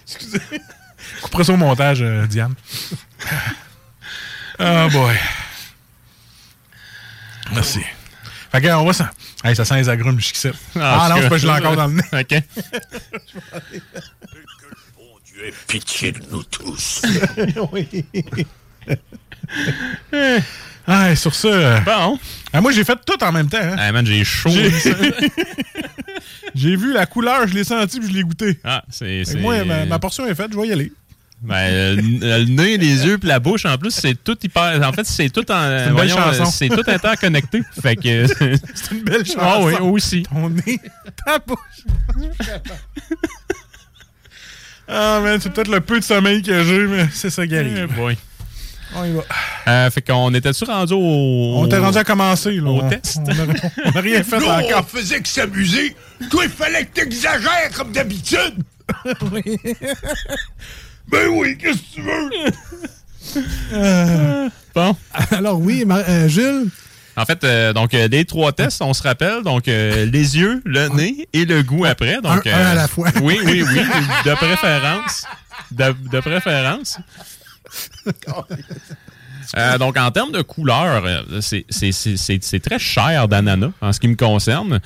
Excusez. 0.06 0.40
Couperai 1.22 1.44
ça 1.44 1.54
au 1.54 1.58
montage, 1.58 2.02
euh, 2.02 2.28
Diane. 2.28 2.54
Oh 4.60 4.88
boy. 4.92 5.16
Merci. 7.54 7.82
Fait 8.58 8.64
que, 8.68 8.74
on 8.74 8.86
va 8.86 8.94
ça. 8.94 9.12
Hey, 9.44 9.56
ça 9.56 9.66
sent 9.66 9.76
les 9.76 9.88
agrumes 9.88 10.20
jusqu'ici. 10.20 10.50
Ah, 10.80 11.08
non, 11.12 11.18
c'est 11.22 11.30
pas 11.30 11.36
que 11.36 11.38
je 11.38 11.46
l'ai 11.46 11.54
encore 11.54 11.76
dans 11.76 11.86
le 11.88 11.94
nez. 11.94 12.02
OK. 12.12 12.42
Dieu 15.26 15.46
ait 15.48 15.54
pitié 15.68 16.12
de 16.12 16.22
nous 16.32 16.42
tous. 16.44 17.04
oui. 17.72 18.06
Ah, 20.88 21.12
et 21.12 21.16
sur 21.16 21.36
ça. 21.36 21.48
euh, 21.50 21.80
Bon. 21.82 22.18
ah, 22.54 22.62
moi, 22.62 22.72
j'ai 22.72 22.84
fait 22.84 22.98
tout 23.06 23.24
en 23.24 23.32
même 23.32 23.48
temps. 23.50 23.58
hein. 23.62 23.76
Hey, 23.78 23.92
man, 23.92 24.06
j'ai 24.08 24.24
chaud. 24.24 24.50
J'ai- 24.50 24.72
vu 26.78 26.94
la 26.94 27.06
couleur, 27.06 27.48
je 27.48 27.54
l'ai 27.54 27.64
senti 27.64 28.00
puis 28.00 28.10
je 28.10 28.14
l'ai 28.14 28.24
goûté. 28.24 28.60
Ah, 28.64 28.84
c'est- 28.90 29.36
Moi, 29.38 29.64
ma, 29.66 29.86
ma 29.86 30.00
portion 30.00 30.26
est 30.26 30.34
faite, 30.34 30.52
je 30.54 30.60
vais 30.60 30.68
y 30.70 30.72
aller. 30.72 30.92
Ben, 31.40 31.96
le, 31.96 32.02
le 32.02 32.46
nez, 32.46 32.78
les 32.78 33.06
yeux 33.06 33.20
puis 33.20 33.30
la 33.30 33.40
bouche, 33.40 33.66
en 33.66 33.78
plus, 33.78 33.92
c'est 33.92 34.16
tout 34.24 34.36
hyper. 34.44 34.82
En 34.84 34.92
fait, 34.92 35.06
c'est 35.06 35.30
tout 35.30 35.50
en. 35.52 35.56
euh, 35.62 36.46
C'est 36.46 36.68
tout 36.68 36.84
interconnecté. 36.88 37.62
fait 37.80 37.96
que. 37.96 38.26
C'est 38.74 38.92
une 38.92 39.04
belle 39.04 39.24
chanson. 39.26 39.40
Ah 39.42 39.60
oui, 39.62 39.76
aussi. 39.82 40.24
Ton 40.24 40.50
nez, 40.50 40.80
ta 41.26 41.38
bouche. 41.40 41.58
ah, 44.88 45.20
man, 45.22 45.40
c'est 45.40 45.52
peut-être 45.52 45.68
le 45.72 45.82
peu 45.82 46.00
de 46.00 46.04
sommeil 46.04 46.42
que 46.42 46.64
j'ai, 46.64 46.88
mais 46.88 47.08
c'est 47.14 47.30
ça 47.30 47.46
qui 47.46 47.56
arrive. 47.56 47.88
Eh 47.90 47.94
boy. 47.94 48.18
On 48.96 49.04
y 49.06 49.12
va. 49.12 49.22
Euh, 49.68 49.90
fait 49.92 50.02
qu'on 50.02 50.34
était-tu 50.34 50.64
rendu 50.64 50.94
au. 50.94 51.54
On 51.58 51.68
t'est 51.68 51.78
rendu 51.78 51.98
à 51.98 52.04
commencer, 52.04 52.54
là. 52.54 52.70
Au 52.72 52.90
test. 52.90 53.20
On 53.86 53.92
n'a 53.92 54.02
rien 54.02 54.24
fait 54.24 54.40
Nous, 54.40 54.46
on 54.48 54.84
faisait 54.84 55.22
que 55.22 55.28
s'amuser. 55.28 55.96
Toi, 56.32 56.46
il 56.46 56.50
fallait 56.50 56.86
que 56.86 56.94
t'exagères 57.02 57.70
comme 57.76 57.92
d'habitude. 57.92 58.64
Ben 61.10 61.28
oui, 61.30 61.58
qu'est-ce 61.58 61.78
que 61.78 61.94
tu 61.96 62.02
veux? 62.02 63.44
Euh, 63.74 64.50
Bon. 64.76 64.96
Alors 65.32 65.60
oui, 65.60 65.84
euh, 65.90 66.28
Jules, 66.28 66.70
En 67.16 67.26
fait, 67.26 67.44
euh, 67.44 67.74
donc, 67.74 67.94
euh, 67.96 68.08
les 68.08 68.26
trois 68.26 68.52
tests, 68.52 68.82
on 68.82 68.94
se 68.94 69.02
rappelle. 69.02 69.42
Donc, 69.44 69.68
euh, 69.68 70.06
les 70.06 70.38
yeux, 70.38 70.62
le 70.66 70.88
nez 70.90 71.28
et 71.34 71.46
le 71.46 71.64
goût 71.64 71.86
après. 71.86 72.22
Donc, 72.22 72.46
Un- 72.46 72.54
un 72.54 72.66
à 72.68 72.76
la 72.76 72.88
fois. 72.88 73.10
Oui, 73.22 73.40
oui, 73.44 73.64
oui. 73.64 73.80
De 74.26 74.36
préférence. 74.36 75.26
De, 75.72 75.96
de 76.12 76.20
préférence. 76.20 77.00
Euh, 79.58 79.78
donc, 79.78 79.98
en 79.98 80.12
termes 80.12 80.32
de 80.32 80.42
couleur, 80.42 81.04
euh, 81.06 81.42
c'est- 81.42 81.66
c'est- 81.70 81.92
c'est 81.94 82.18
c'est- 82.18 82.44
c'est 82.44 82.60
très 82.60 82.80
cher 82.80 83.28
d'ananas 83.28 83.72
en 83.82 83.94
ce 83.94 84.00
qui 84.00 84.08
me 84.10 84.16
concerne. 84.16 84.80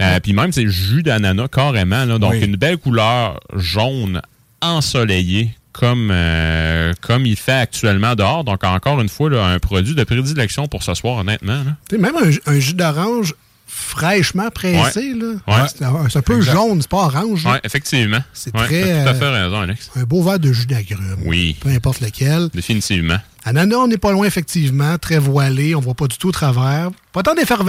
Euh, 0.00 0.20
Puis 0.20 0.32
même, 0.32 0.52
c'est 0.52 0.66
jus 0.68 1.02
d'ananas 1.02 1.48
carrément. 1.48 2.04
là. 2.04 2.18
donc, 2.18 2.32
Oui. 2.32 2.44
une 2.44 2.56
belle 2.56 2.78
couleur 2.78 3.40
jaune 3.56 4.20
ensoleillée 4.60 5.54
comme, 5.72 6.10
euh, 6.12 6.92
comme 7.00 7.24
il 7.26 7.36
fait 7.36 7.52
actuellement 7.52 8.14
dehors. 8.14 8.44
Donc, 8.44 8.64
encore 8.64 9.00
une 9.00 9.08
fois, 9.08 9.30
là, 9.30 9.44
un 9.46 9.58
produit 9.58 9.94
de 9.94 10.04
prédilection 10.04 10.66
pour 10.66 10.82
ce 10.82 10.94
soir, 10.94 11.16
honnêtement. 11.18 11.62
là. 11.64 11.76
tu 11.88 11.96
sais, 11.96 12.02
même 12.02 12.16
un, 12.16 12.30
ju- 12.30 12.40
un 12.46 12.58
jus 12.58 12.74
d'orange 12.74 13.34
fraîchement 13.66 14.48
pressé, 14.50 15.12
là, 15.14 15.34
Ouais. 15.46 15.68
c'est 16.08 16.16
un, 16.16 16.22
peu 16.22 16.38
Exact. 16.38 16.52
jaune, 16.52 16.80
c'est 16.80 16.90
pas 16.90 16.96
orange. 17.04 17.44
Oui, 17.46 17.52
effectivement. 17.64 18.18
C'est 18.32 18.54
Ouais, 18.56 18.64
très, 18.64 18.82
tout 18.82 19.08
à 19.08 19.12
euh, 19.12 19.14
fait 19.14 19.28
raison, 19.28 19.60
Alex. 19.60 19.90
Un 19.94 20.04
beau 20.04 20.22
verre 20.22 20.38
de 20.38 20.52
jus 20.52 20.66
d'agrumes. 20.66 21.18
Oui, 21.24 21.54
Peu 21.60 21.68
importe 21.68 22.00
lequel. 22.00 22.48
définitivement. 22.54 23.18
Ananas, 23.44 23.76
on 23.76 23.88
n'est 23.88 23.98
pas 23.98 24.12
loin, 24.12 24.26
effectivement. 24.26 24.96
Très 24.98 25.18
voilé. 25.18 25.74
On 25.74 25.80
voit 25.80 25.94
pas 25.94 26.06
du 26.06 26.16
tout 26.18 26.28
au 26.28 26.32
travers. 26.32 26.90
Pas 27.12 27.22
tant 27.22 27.34
d'effervescence. 27.34 27.68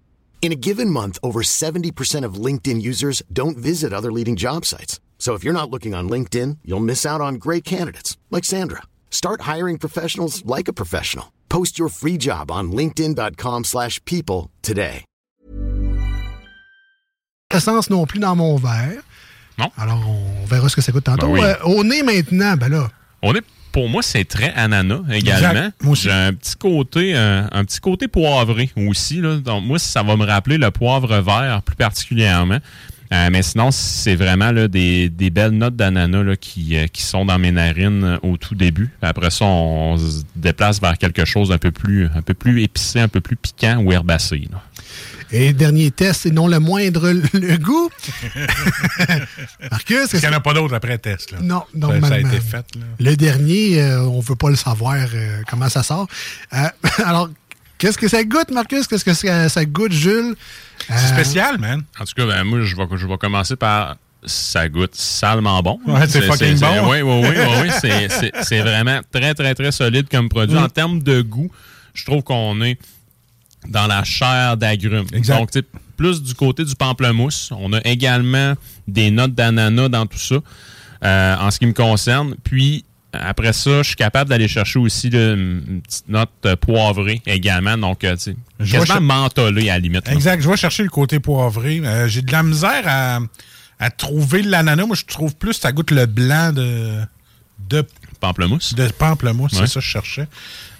In 0.41 0.51
a 0.51 0.55
given 0.55 0.89
month, 0.89 1.19
over 1.21 1.43
70% 1.43 2.25
of 2.25 2.45
LinkedIn 2.45 2.81
users 2.81 3.21
don't 3.31 3.57
visit 3.57 3.93
other 3.93 4.11
leading 4.11 4.35
job 4.35 4.65
sites. 4.65 4.99
So 5.19 5.35
if 5.35 5.43
you're 5.43 5.53
not 5.53 5.69
looking 5.69 5.93
on 5.93 6.09
LinkedIn, 6.09 6.57
you'll 6.65 6.79
miss 6.79 7.05
out 7.05 7.21
on 7.21 7.35
great 7.35 7.63
candidates 7.63 8.17
like 8.31 8.43
Sandra. 8.43 8.81
Start 9.11 9.41
hiring 9.41 9.77
professionals 9.77 10.43
like 10.45 10.67
a 10.67 10.73
professional. 10.73 11.31
Post 11.47 11.77
your 11.77 11.89
free 11.89 12.17
job 12.17 12.49
on 12.49 12.71
linkedin.com/people 12.71 13.63
slash 13.63 14.03
people 14.05 14.49
today. 14.63 15.05
essence 17.53 17.89
non 17.89 18.05
plus 18.05 18.19
dans 18.19 18.35
mon 18.35 18.57
verre. 18.57 19.01
Non. 19.57 19.71
Alors, 19.77 20.01
on 20.07 20.45
verra 20.45 20.69
ce 20.69 20.75
que 20.75 20.81
ça 20.81 20.91
coûte 20.91 21.03
tantôt. 21.03 21.27
Ben 21.27 21.33
oui. 21.33 21.41
Euh, 21.41 21.55
au 21.65 21.83
nez 21.83 22.03
maintenant, 22.03 22.55
ben 22.57 22.69
là. 22.69 22.89
On 23.21 23.35
est, 23.35 23.43
pour 23.71 23.89
moi, 23.89 24.01
c'est 24.01 24.25
très 24.25 24.53
ananas 24.53 25.01
également. 25.11 25.69
J'ai 25.93 26.11
un 26.11 26.33
petit 26.33 26.55
côté, 26.55 27.13
euh, 27.15 27.43
un 27.51 27.65
petit 27.65 27.79
côté 27.79 28.07
poivré 28.07 28.69
aussi. 28.75 29.21
Là. 29.21 29.37
Donc, 29.37 29.63
moi, 29.65 29.79
ça 29.79 30.03
va 30.03 30.15
me 30.15 30.25
rappeler 30.25 30.57
le 30.57 30.71
poivre 30.71 31.19
vert 31.19 31.61
plus 31.63 31.75
particulièrement. 31.75 32.59
Euh, 33.13 33.29
mais 33.29 33.41
sinon, 33.41 33.71
c'est 33.71 34.15
vraiment 34.15 34.51
là, 34.51 34.69
des, 34.69 35.09
des 35.09 35.29
belles 35.29 35.51
notes 35.51 35.75
d'ananas 35.75 36.23
là, 36.23 36.35
qui, 36.37 36.77
euh, 36.77 36.87
qui 36.87 37.01
sont 37.01 37.25
dans 37.25 37.37
mes 37.37 37.51
narines 37.51 38.19
au 38.23 38.37
tout 38.37 38.55
début. 38.55 38.89
Après 39.01 39.29
ça, 39.29 39.43
on, 39.45 39.97
se 39.97 40.23
déplace 40.35 40.79
vers 40.79 40.97
quelque 40.97 41.25
chose 41.25 41.49
d'un 41.49 41.57
peu 41.57 41.71
plus, 41.71 42.05
un 42.15 42.21
peu 42.21 42.33
plus 42.33 42.63
épicé, 42.63 43.01
un 43.01 43.09
peu 43.09 43.19
plus 43.19 43.35
piquant 43.35 43.77
ou 43.83 43.91
herbacé. 43.91 44.47
là. 44.49 44.63
Et 45.33 45.53
dernier 45.53 45.91
test, 45.91 46.25
et 46.25 46.31
non 46.31 46.47
le 46.47 46.59
moindre, 46.59 47.09
le, 47.33 47.57
goût. 47.57 47.89
Marcus, 49.71 50.09
Il 50.13 50.19
n'y 50.19 50.27
en 50.27 50.33
a 50.33 50.39
pas 50.39 50.53
d'autres 50.53 50.73
après 50.73 50.97
test. 50.97 51.31
Là. 51.31 51.37
Non, 51.41 51.59
Ça- 51.59 51.65
Ça, 51.79 51.87
a 51.87 51.91
normalement. 51.99 52.29
été 52.29 52.39
fait. 52.41 52.65
Là. 52.75 52.81
Le 52.99 53.15
dernier, 53.15 53.81
euh, 53.81 54.01
on 54.03 54.19
veut 54.19 54.35
pas 54.35 54.49
le 54.49 54.55
savoir 54.55 54.95
euh, 55.13 55.41
comment 55.49 55.69
ça 55.69 55.83
sort. 55.83 56.07
Euh, 56.53 56.67
alors, 57.05 57.29
qu'est-ce 57.77 57.97
que 57.97 58.07
ça 58.07 58.23
goûte, 58.23 58.51
Marcus? 58.51 58.87
Qu'est-ce 58.87 59.05
que 59.05 59.13
ça, 59.13 59.49
ça 59.49 59.65
goûte, 59.65 59.91
Jules? 59.93 60.35
Euh, 60.89 60.93
C'est 60.97 61.13
spécial, 61.13 61.57
man. 61.59 61.83
En 61.99 62.05
tout 62.05 62.13
cas, 62.15 62.25
ben, 62.25 62.43
moi, 62.43 62.61
je 62.61 62.75
vais, 62.75 62.83
je 62.95 63.07
vais 63.07 63.17
commencer 63.17 63.55
par. 63.55 63.95
Ça 64.23 64.69
goûte 64.69 64.93
salement 64.93 65.63
bon. 65.63 65.79
Ouais, 65.87 66.07
c'est 66.07 66.21
fucking 66.21 66.59
bon. 66.59 66.91
Oui, 66.91 67.01
oui, 67.01 67.21
oui. 67.23 67.35
oui, 67.63 67.69
oui, 67.81 68.31
c'est- 68.43 68.61
vraiment 68.61 68.99
très, 69.11 69.33
très, 69.33 69.55
très 69.55 69.71
solide 69.71 70.07
comme 70.11 70.29
produit. 70.29 70.55
Mm. 70.55 70.63
En 70.63 70.69
termes 70.69 71.01
de 71.01 71.21
goût, 71.23 71.49
je 71.95 72.05
trouve 72.05 72.21
qu'on 72.21 72.61
est 72.61 72.77
dans 73.67 73.87
la 73.87 74.03
chair 74.03 74.57
d'agrumes. 74.57 75.05
Donc, 75.27 75.51
plus 75.97 76.21
du 76.23 76.33
côté 76.33 76.65
du 76.65 76.75
pamplemousse. 76.75 77.51
On 77.55 77.73
a 77.73 77.79
également 77.85 78.55
des 78.87 79.11
notes 79.11 79.35
d'ananas 79.35 79.89
dans 79.89 80.05
tout 80.07 80.17
ça, 80.17 80.35
euh, 81.03 81.35
en 81.37 81.51
ce 81.51 81.59
qui 81.59 81.67
me 81.67 81.73
concerne. 81.73 82.35
Puis, 82.43 82.85
après 83.13 83.53
ça, 83.53 83.83
je 83.83 83.87
suis 83.89 83.95
capable 83.95 84.29
d'aller 84.29 84.47
chercher 84.47 84.79
aussi 84.79 85.09
là, 85.09 85.33
une 85.33 85.81
petite 85.85 86.07
note 86.09 86.29
euh, 86.45 86.55
poivrée 86.55 87.21
également. 87.25 87.77
Donc, 87.77 88.03
euh, 88.03 88.15
tu 88.15 88.35
sais, 88.59 88.69
quasiment 88.71 89.01
mentholée 89.01 89.69
à 89.69 89.73
la 89.73 89.79
limite. 89.79 90.07
là. 90.07 90.13
Exact. 90.13 90.41
Je 90.41 90.49
vais 90.49 90.57
chercher 90.57 90.83
le 90.83 90.89
côté 90.89 91.19
poivré. 91.19 91.81
Euh, 91.83 92.07
J'ai 92.07 92.21
de 92.21 92.31
la 92.31 92.41
misère 92.41 92.83
à, 92.85 93.19
à 93.79 93.91
trouver 93.91 94.41
l'ananas. 94.43 94.85
Moi, 94.85 94.95
je 94.95 95.05
trouve 95.05 95.35
plus 95.35 95.53
ça 95.53 95.71
goûte 95.71 95.91
le 95.91 96.05
blanc 96.05 96.51
de. 96.53 97.01
de 97.69 97.85
pamplemousse. 98.21 98.73
De 98.73 98.87
pamplemousse, 98.87 99.51
Ouais. 99.53 99.59
c'est 99.61 99.67
ça 99.67 99.79
que 99.81 99.85
je 99.85 99.89
cherchais. 99.91 100.27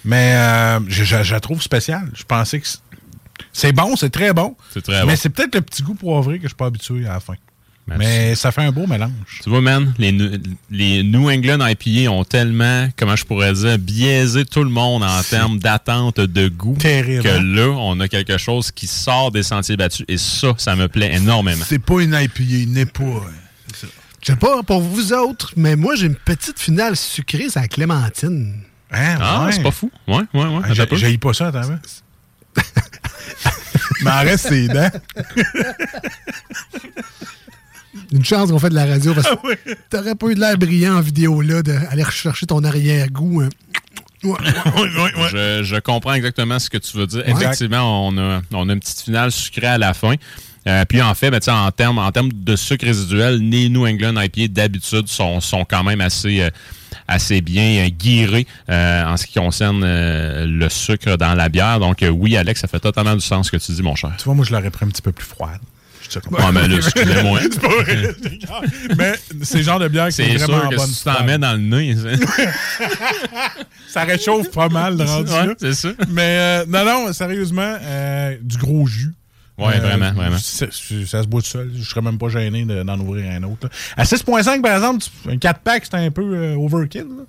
Mais 0.06 0.32
euh, 0.36 0.80
je, 0.88 1.04
je- 1.04 1.22
je 1.22 1.32
la 1.34 1.40
trouve 1.40 1.60
spéciale. 1.60 2.08
Je 2.14 2.22
pensais 2.24 2.60
que. 2.60 2.66
c'est- 3.52 3.72
bon, 3.72 3.94
c'est 3.96 4.10
très 4.10 4.32
bon. 4.32 4.56
C'est 4.72 4.82
très 4.82 5.00
Mais 5.04 5.12
bon. 5.12 5.18
c'est 5.20 5.28
peut-être 5.28 5.54
le 5.56 5.60
petit 5.60 5.82
goût 5.82 5.94
poivré 5.94 6.38
que 6.38 6.44
je 6.44 6.48
suis 6.48 6.56
pas 6.56 6.66
habitué 6.66 7.06
à 7.06 7.12
la 7.14 7.20
fin. 7.20 7.34
Mais 7.98 8.36
ça 8.36 8.52
fait 8.52 8.62
un 8.62 8.70
beau 8.70 8.86
mélange. 8.86 9.10
Tu 9.42 9.50
vois, 9.50 9.60
man, 9.60 9.92
les, 9.98 11.02
New 11.02 11.28
England 11.28 11.58
IPA 11.66 12.10
ont 12.12 12.22
tellement, 12.24 12.88
comment 12.96 13.16
je 13.16 13.24
pourrais 13.24 13.52
dire, 13.54 13.76
biaisé 13.76 14.44
tout 14.44 14.62
le 14.62 14.70
monde 14.70 15.02
en 15.02 15.20
termes 15.28 15.58
d'attente 15.58 16.20
de 16.20 16.48
goût. 16.48 16.76
Terrible, 16.78 17.24
Que 17.24 17.28
hein? 17.28 17.42
là, 17.42 17.68
on 17.70 17.98
a 17.98 18.06
quelque 18.06 18.38
chose 18.38 18.70
qui 18.70 18.86
sort 18.86 19.32
des 19.32 19.42
sentiers 19.42 19.76
battus. 19.76 20.06
Et 20.08 20.16
ça, 20.16 20.54
ça 20.58 20.76
me 20.76 20.86
plaît 20.86 21.12
énormément. 21.16 21.64
C'est 21.68 21.80
pas 21.80 22.00
une 22.00 22.14
IPA, 22.14 22.70
n'est 22.70 22.86
pas. 22.86 23.02
Je 24.22 24.32
sais 24.32 24.36
pas 24.36 24.62
pour 24.62 24.80
vous 24.80 25.12
autres, 25.12 25.52
mais 25.56 25.74
moi, 25.76 25.94
j'ai 25.96 26.06
une 26.06 26.14
petite 26.14 26.58
finale 26.58 26.96
sucrée, 26.96 27.46
c'est 27.50 27.60
la 27.60 27.68
clémentine. 27.68 28.54
Hein, 28.92 29.16
Ah, 29.20 29.44
ouais. 29.46 29.52
c'est 29.52 29.62
pas 29.62 29.70
fou. 29.72 29.90
Ouais, 30.06 30.22
ouais, 30.34 30.44
ouais. 30.44 30.60
Ah, 30.64 30.72
j'ai-. 30.74 30.86
J'ai 30.92 31.18
pas 31.18 31.32
ça, 31.32 31.48
attends. 31.48 31.62
hein. 31.72 31.80
Mais 34.02 34.10
en 34.10 34.20
reste 34.20 34.48
ses 34.48 34.68
dents. 34.68 34.90
Une 38.12 38.24
chance 38.24 38.50
qu'on 38.50 38.58
fait 38.58 38.68
de 38.70 38.74
la 38.74 38.86
radio 38.86 39.14
parce 39.14 39.28
que 39.28 39.34
Ah 39.68 39.74
t'aurais 39.90 40.14
pas 40.14 40.26
eu 40.28 40.34
de 40.34 40.40
l'air 40.40 40.56
brillant 40.58 40.96
en 40.96 41.00
vidéo 41.00 41.40
là 41.40 41.62
d'aller 41.62 42.02
rechercher 42.02 42.46
ton 42.46 42.62
arrière-goût. 42.64 43.42
hein. 43.42 43.48
Ouais. 44.24 44.36
Je, 45.32 45.62
je 45.64 45.76
comprends 45.80 46.14
exactement 46.14 46.58
ce 46.58 46.70
que 46.70 46.78
tu 46.78 46.96
veux 46.96 47.06
dire. 47.06 47.22
Ouais. 47.26 47.30
Effectivement, 47.32 48.06
on 48.08 48.16
a, 48.18 48.40
on 48.52 48.68
a 48.68 48.72
une 48.72 48.80
petite 48.80 49.00
finale 49.00 49.32
sucrée 49.32 49.66
à 49.66 49.78
la 49.78 49.94
fin. 49.94 50.14
Euh, 50.68 50.84
puis 50.88 51.02
en 51.02 51.14
fait, 51.14 51.30
ben, 51.30 51.40
tu 51.40 51.46
sais, 51.46 51.50
en 51.50 51.70
termes 51.70 51.98
en 51.98 52.12
termes 52.12 52.30
de 52.32 52.54
sucre 52.56 52.84
résiduel, 52.86 53.38
les 53.48 53.68
New 53.68 53.86
England 53.86 54.20
IPA 54.20 54.48
d'habitude 54.48 55.08
sont, 55.08 55.40
sont 55.40 55.64
quand 55.64 55.82
même 55.82 56.00
assez, 56.00 56.40
euh, 56.42 56.50
assez 57.08 57.40
bien 57.40 57.84
euh, 57.84 57.88
guirés 57.88 58.46
euh, 58.70 59.04
en 59.04 59.16
ce 59.16 59.26
qui 59.26 59.34
concerne 59.40 59.82
euh, 59.84 60.46
le 60.46 60.68
sucre 60.68 61.16
dans 61.16 61.34
la 61.34 61.48
bière. 61.48 61.80
Donc 61.80 62.02
euh, 62.02 62.08
oui, 62.10 62.36
Alex, 62.36 62.60
ça 62.60 62.68
fait 62.68 62.78
totalement 62.80 63.14
du 63.14 63.20
sens 63.20 63.46
ce 63.46 63.50
que 63.52 63.56
tu 63.56 63.72
dis, 63.72 63.82
mon 63.82 63.96
cher. 63.96 64.12
Tu 64.18 64.24
vois, 64.24 64.34
moi, 64.34 64.44
je 64.44 64.52
l'aurais 64.52 64.70
pris 64.70 64.84
un 64.84 64.88
petit 64.88 65.02
peu 65.02 65.12
plus 65.12 65.26
froide. 65.26 65.58
Ouais, 66.30 66.52
mais 66.52 66.68
là, 66.68 66.76
excusez-moi. 66.76 67.40
Mais 68.98 69.14
c'est 69.42 69.58
le 69.58 69.64
genre 69.64 69.78
de 69.78 69.88
bière 69.88 70.08
qui 70.08 70.20
est, 70.20 70.36
C'est 70.38 70.44
vraiment 70.44 70.60
sûr 70.60 70.70
que 70.70 70.76
bonne. 70.76 70.86
si 70.86 70.98
tu 70.98 71.04
t'en 71.04 71.24
mets 71.24 71.38
dans 71.38 71.52
le 71.52 71.58
nez, 71.58 71.96
ça 73.88 74.04
réchauffe 74.04 74.50
pas 74.50 74.68
mal 74.68 74.98
le 74.98 75.04
rendu 75.04 75.30
Ouais, 75.32 75.54
c'est 75.58 75.74
ça. 75.74 75.88
Mais 76.08 76.36
euh, 76.38 76.64
non, 76.68 76.84
non, 76.84 77.12
sérieusement, 77.14 77.76
euh, 77.80 78.36
du 78.42 78.58
gros 78.58 78.86
jus. 78.86 79.14
Euh, 79.60 79.64
Ouais, 79.66 79.78
vraiment, 79.78 80.12
vraiment. 80.12 80.38
Ça, 80.38 80.66
ça 80.70 81.22
se 81.22 81.26
boit 81.28 81.42
tout 81.42 81.48
seul. 81.48 81.70
Je 81.76 81.84
serais 81.88 82.00
même 82.00 82.18
pas 82.18 82.28
gêné 82.28 82.64
de- 82.64 82.82
d'en 82.82 82.98
ouvrir 82.98 83.30
un 83.32 83.42
autre. 83.44 83.64
là. 83.64 83.68
À 83.96 84.04
6.5, 84.04 84.62
par 84.62 84.74
exemple, 84.74 85.04
un 85.28 85.36
4-pack, 85.36 85.84
c'est 85.84 85.94
un 85.96 86.10
peu 86.10 86.22
euh, 86.22 86.54
overkill. 86.56 87.02
là. 87.02 87.24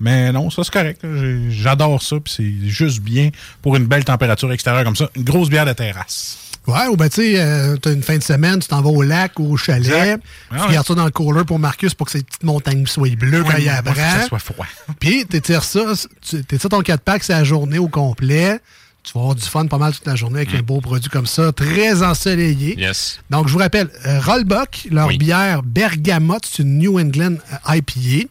Mais 0.00 0.32
non, 0.32 0.50
ça 0.50 0.64
c'est 0.64 0.72
correct. 0.72 1.04
J'adore 1.50 2.02
ça. 2.02 2.16
Puis 2.20 2.34
c'est 2.36 2.68
juste 2.68 3.00
bien 3.00 3.30
pour 3.62 3.76
une 3.76 3.86
belle 3.86 4.04
température 4.04 4.52
extérieure 4.52 4.84
comme 4.84 4.96
ça. 4.96 5.08
Une 5.16 5.22
grosse 5.24 5.48
bière 5.48 5.64
de 5.66 5.72
terrasse. 5.72 6.38
Ouais, 6.66 6.86
ou 6.88 6.96
ben 6.96 7.08
tu 7.08 7.16
sais, 7.22 7.40
euh, 7.40 7.76
t'as 7.76 7.92
une 7.92 8.02
fin 8.04 8.16
de 8.16 8.22
semaine, 8.22 8.60
tu 8.60 8.68
t'en 8.68 8.82
vas 8.82 8.90
au 8.90 9.02
lac 9.02 9.36
ou 9.40 9.52
au 9.52 9.56
chalet, 9.56 9.84
Exact. 9.86 10.22
tu 10.22 10.56
Ah 10.56 10.66
ouais. 10.68 10.72
gardes 10.74 10.86
ça 10.86 10.94
dans 10.94 11.04
le 11.04 11.10
cooler 11.10 11.44
pour 11.44 11.58
Marcus 11.58 11.92
pour 11.94 12.06
que 12.06 12.12
ces 12.12 12.22
petites 12.22 12.44
montagnes 12.44 12.86
soient 12.86 13.08
bleues 13.16 13.42
quand 13.42 13.56
il 13.58 13.64
y 13.64 13.68
a 13.68 13.82
faut 13.82 13.90
que 13.90 13.96
ça 13.98 14.26
soit 14.28 14.38
froid. 14.38 14.66
Puis 15.00 15.26
t'étires 15.26 15.64
ça, 15.64 15.80
tu- 16.20 16.44
t'étires 16.44 16.70
ton 16.70 16.80
4-pack, 16.82 17.24
c'est 17.24 17.32
la 17.32 17.42
journée 17.42 17.78
au 17.78 17.88
complet. 17.88 18.60
Tu 19.04 19.12
vas 19.14 19.20
avoir 19.20 19.34
du 19.34 19.42
fun 19.42 19.66
pas 19.66 19.78
mal 19.78 19.92
toute 19.92 20.06
la 20.06 20.14
journée 20.14 20.40
avec 20.42 20.54
un 20.54 20.62
beau 20.62 20.80
produit 20.80 21.10
comme 21.10 21.26
ça, 21.26 21.50
très 21.52 22.02
ensoleillé. 22.04 22.78
Yes. 22.78 23.18
Donc, 23.30 23.48
je 23.48 23.52
vous 23.52 23.58
rappelle, 23.58 23.90
euh, 24.06 24.20
Rollbuck, 24.20 24.86
leur 24.92 25.08
Oui. 25.08 25.18
bière 25.18 25.62
Bergamote, 25.64 26.46
c'est 26.48 26.62
une 26.62 26.78
New 26.78 27.00
England 27.00 27.34
euh, 27.52 27.74
IPA. 27.76 28.28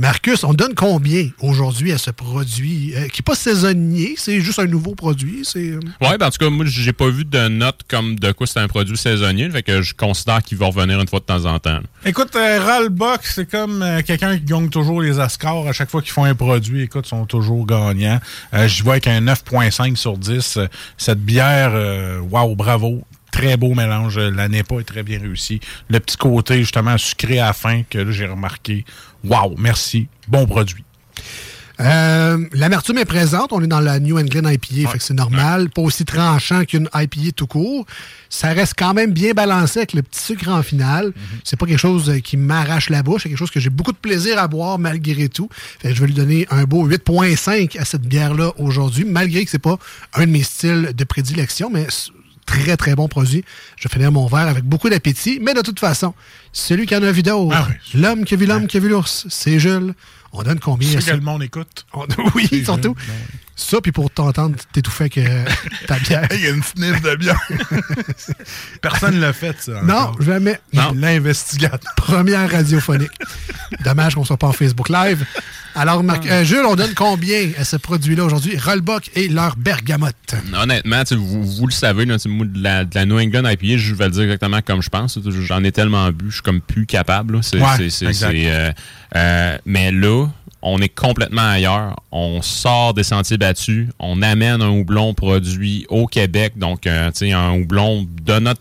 Marcus, 0.00 0.44
on 0.44 0.54
donne 0.54 0.74
combien 0.74 1.28
aujourd'hui 1.42 1.92
à 1.92 1.98
ce 1.98 2.10
produit 2.10 2.94
euh, 2.96 3.06
qui 3.08 3.20
n'est 3.20 3.22
pas 3.22 3.34
saisonnier, 3.34 4.14
c'est 4.16 4.40
juste 4.40 4.58
un 4.58 4.64
nouveau 4.64 4.94
produit? 4.94 5.42
C'est 5.44 5.72
euh, 5.72 5.80
Ouais, 6.00 6.16
ben 6.16 6.28
en 6.28 6.30
tout 6.30 6.38
cas, 6.38 6.48
moi, 6.48 6.64
j'ai 6.66 6.94
pas 6.94 7.10
vu 7.10 7.26
de 7.26 7.48
note 7.48 7.80
comme 7.86 8.18
de 8.18 8.32
quoi 8.32 8.46
c'est 8.46 8.60
un 8.60 8.66
produit 8.66 8.96
saisonnier. 8.96 9.50
Fait 9.50 9.62
que 9.62 9.82
je 9.82 9.92
considère 9.92 10.42
qu'il 10.42 10.56
va 10.56 10.68
revenir 10.68 10.98
une 10.98 11.06
fois 11.06 11.20
de 11.20 11.26
temps 11.26 11.44
en 11.44 11.58
temps. 11.58 11.80
Écoute, 12.06 12.34
euh, 12.34 12.64
Rollbuck, 12.64 13.20
c'est 13.24 13.44
comme 13.44 13.82
euh, 13.82 14.00
quelqu'un 14.00 14.38
qui 14.38 14.44
gagne 14.44 14.70
toujours 14.70 15.02
les 15.02 15.18
Oscars. 15.18 15.66
À 15.68 15.74
chaque 15.74 15.90
fois 15.90 16.00
qu'ils 16.00 16.12
font 16.12 16.24
un 16.24 16.34
produit, 16.34 16.80
écoute, 16.80 17.04
ils 17.04 17.10
sont 17.10 17.26
toujours 17.26 17.66
gagnants. 17.66 18.20
Euh, 18.54 18.66
J'y 18.68 18.82
vois 18.82 18.94
avec 18.94 19.06
un 19.06 19.20
9.5 19.20 19.96
sur 19.96 20.16
10. 20.16 20.56
Euh, 20.56 20.66
Cette 20.96 21.20
bière, 21.20 21.72
euh, 21.74 22.20
wow, 22.20 22.56
bravo. 22.56 23.02
Très 23.32 23.56
beau 23.56 23.74
mélange. 23.74 24.18
La 24.18 24.48
NEPA 24.48 24.76
est 24.80 24.84
très 24.84 25.02
bien 25.02 25.20
réussie. 25.20 25.60
Le 25.88 26.00
petit 26.00 26.16
côté, 26.16 26.58
justement, 26.58 26.98
sucré 26.98 27.38
à 27.38 27.46
la 27.46 27.52
fin 27.52 27.82
que 27.88 27.98
là, 27.98 28.10
j'ai 28.10 28.26
remarqué. 28.26 28.84
Wow, 29.24 29.54
merci. 29.58 30.08
Bon 30.28 30.46
produit. 30.46 30.84
Euh, 31.80 32.46
L'amertume 32.52 32.98
est 32.98 33.04
présente. 33.06 33.52
On 33.52 33.62
est 33.62 33.66
dans 33.66 33.80
la 33.80 34.00
New 34.00 34.18
England 34.18 34.48
IPA, 34.48 34.90
fait 34.90 34.98
que 34.98 35.04
c'est 35.04 35.14
normal. 35.14 35.70
Pas 35.70 35.82
aussi 35.82 36.04
tranchant 36.04 36.64
qu'une 36.64 36.88
IPA 36.94 37.32
tout 37.34 37.46
court. 37.46 37.86
Ça 38.28 38.48
reste 38.48 38.74
quand 38.76 38.92
même 38.92 39.12
bien 39.12 39.32
balancé 39.32 39.80
avec 39.80 39.94
le 39.94 40.02
petit 40.02 40.20
sucre 40.20 40.48
en 40.48 40.62
finale. 40.62 41.12
C'est 41.42 41.58
pas 41.58 41.66
quelque 41.66 41.78
chose 41.78 42.10
euh, 42.10 42.20
qui 42.20 42.36
m'arrache 42.36 42.90
la 42.90 43.02
bouche. 43.02 43.22
C'est 43.22 43.28
quelque 43.30 43.38
chose 43.38 43.50
que 43.50 43.60
j'ai 43.60 43.70
beaucoup 43.70 43.92
de 43.92 43.96
plaisir 43.96 44.38
à 44.38 44.46
boire 44.46 44.78
malgré 44.78 45.28
tout. 45.28 45.48
Fait 45.80 45.88
que 45.88 45.94
je 45.94 46.00
vais 46.00 46.08
lui 46.08 46.14
donner 46.14 46.46
un 46.50 46.64
beau 46.64 46.86
8.5 46.86 47.78
à 47.78 47.84
cette 47.84 48.02
bière-là 48.02 48.52
aujourd'hui, 48.58 49.04
malgré 49.04 49.44
que 49.44 49.50
c'est 49.50 49.58
pas 49.58 49.78
un 50.14 50.26
de 50.26 50.30
mes 50.30 50.42
styles 50.42 50.92
de 50.94 51.04
prédilection, 51.04 51.70
mais 51.72 51.86
Très, 52.46 52.76
très 52.76 52.94
bon 52.96 53.06
produit. 53.08 53.44
Je 53.76 53.88
vais 53.88 53.92
finir 53.92 54.10
mon 54.10 54.26
verre 54.26 54.48
avec 54.48 54.64
beaucoup 54.64 54.88
d'appétit. 54.90 55.38
Mais 55.40 55.54
de 55.54 55.60
toute 55.60 55.78
façon, 55.78 56.14
celui 56.52 56.86
qui 56.86 56.96
en 56.96 57.02
a 57.02 57.12
vu 57.12 57.22
d'autres, 57.22 57.54
Ah 57.56 57.68
l'homme 57.94 58.24
qui 58.24 58.34
a 58.34 58.36
vu 58.36 58.46
l'homme 58.46 58.66
qui 58.66 58.76
a 58.76 58.80
vu 58.80 58.88
l'ours, 58.88 59.26
c'est 59.28 59.58
Jules. 59.58 59.94
On 60.32 60.42
donne 60.42 60.60
combien 60.60 61.00
C'est 61.00 61.10
que 61.10 61.16
le 61.16 61.22
monde 61.22 61.42
écoute. 61.42 61.86
On- 61.92 62.06
oui, 62.34 62.48
surtout. 62.64 62.94
Jules, 62.98 63.06
ben 63.08 63.14
Ça, 63.62 63.80
puis 63.82 63.92
pour 63.92 64.10
t'entendre 64.10 64.56
t'étouffer 64.72 65.04
avec 65.04 65.18
euh, 65.18 65.44
ta 65.86 65.98
bière. 65.98 66.26
Il 66.34 66.40
y 66.40 66.46
a 66.46 66.50
une 66.50 66.62
sniff 66.62 67.02
de 67.02 67.14
bière. 67.16 67.38
Personne 68.80 69.16
ne 69.16 69.20
l'a 69.20 69.32
fait, 69.32 69.54
ça. 69.60 69.82
Non, 69.82 69.94
encore. 69.94 70.22
jamais. 70.22 70.58
Non. 70.72 70.92
L'investigateur. 70.94 71.92
Première 71.96 72.50
radiophonique. 72.50 73.10
Dommage 73.84 74.14
qu'on 74.14 74.24
soit 74.24 74.36
pas 74.38 74.48
en 74.48 74.52
Facebook 74.52 74.88
Live. 74.88 75.24
Alors, 75.74 76.02
Marc, 76.02 76.24
Ah. 76.28 76.32
euh, 76.36 76.44
Jules, 76.44 76.64
on 76.66 76.74
donne 76.74 76.94
combien 76.94 77.50
à 77.58 77.64
ce 77.64 77.76
produit-là 77.76 78.24
aujourd'hui? 78.24 78.56
Rollbuck 78.58 79.10
et 79.14 79.28
leur 79.28 79.56
bergamote. 79.56 80.14
Honnêtement, 80.60 81.02
vous, 81.12 81.44
vous 81.44 81.66
le 81.66 81.72
savez, 81.72 82.04
là, 82.06 82.16
moi, 82.26 82.46
de, 82.46 82.62
la, 82.62 82.84
de 82.84 82.94
la 82.94 83.04
New 83.06 83.18
England 83.20 83.48
IPA, 83.48 83.76
je 83.76 83.94
vais 83.94 84.06
le 84.06 84.10
dire 84.10 84.22
exactement 84.22 84.60
comme 84.62 84.82
je 84.82 84.88
pense. 84.88 85.18
J'en 85.46 85.62
ai 85.62 85.70
tellement 85.70 86.10
bu, 86.10 86.26
je 86.28 86.34
suis 86.34 86.42
comme 86.42 86.60
plus 86.60 86.86
capable. 86.86 87.34
là. 87.36 87.42
C'est- 87.42 87.58
Ouais, 87.60 87.66
c'est- 87.76 87.90
c'est- 87.90 88.06
exact. 88.06 88.30
c'est, 88.32 88.50
euh, 88.50 88.72
euh, 89.16 89.58
mais 89.66 89.92
là, 89.92 90.26
on 90.62 90.80
est 90.80 90.88
complètement 90.88 91.48
ailleurs. 91.48 91.96
On 92.12 92.42
sort 92.42 92.94
des 92.94 93.02
sentiers 93.02 93.38
battus. 93.38 93.88
On 93.98 94.20
amène 94.22 94.60
un 94.62 94.68
houblon 94.68 95.14
produit 95.14 95.86
au 95.88 96.06
Québec. 96.06 96.54
Donc, 96.56 96.86
euh, 96.86 97.10
tu 97.12 97.18
sais, 97.28 97.32
un 97.32 97.52
houblon 97.54 98.06
de 98.22 98.38
notre 98.38 98.60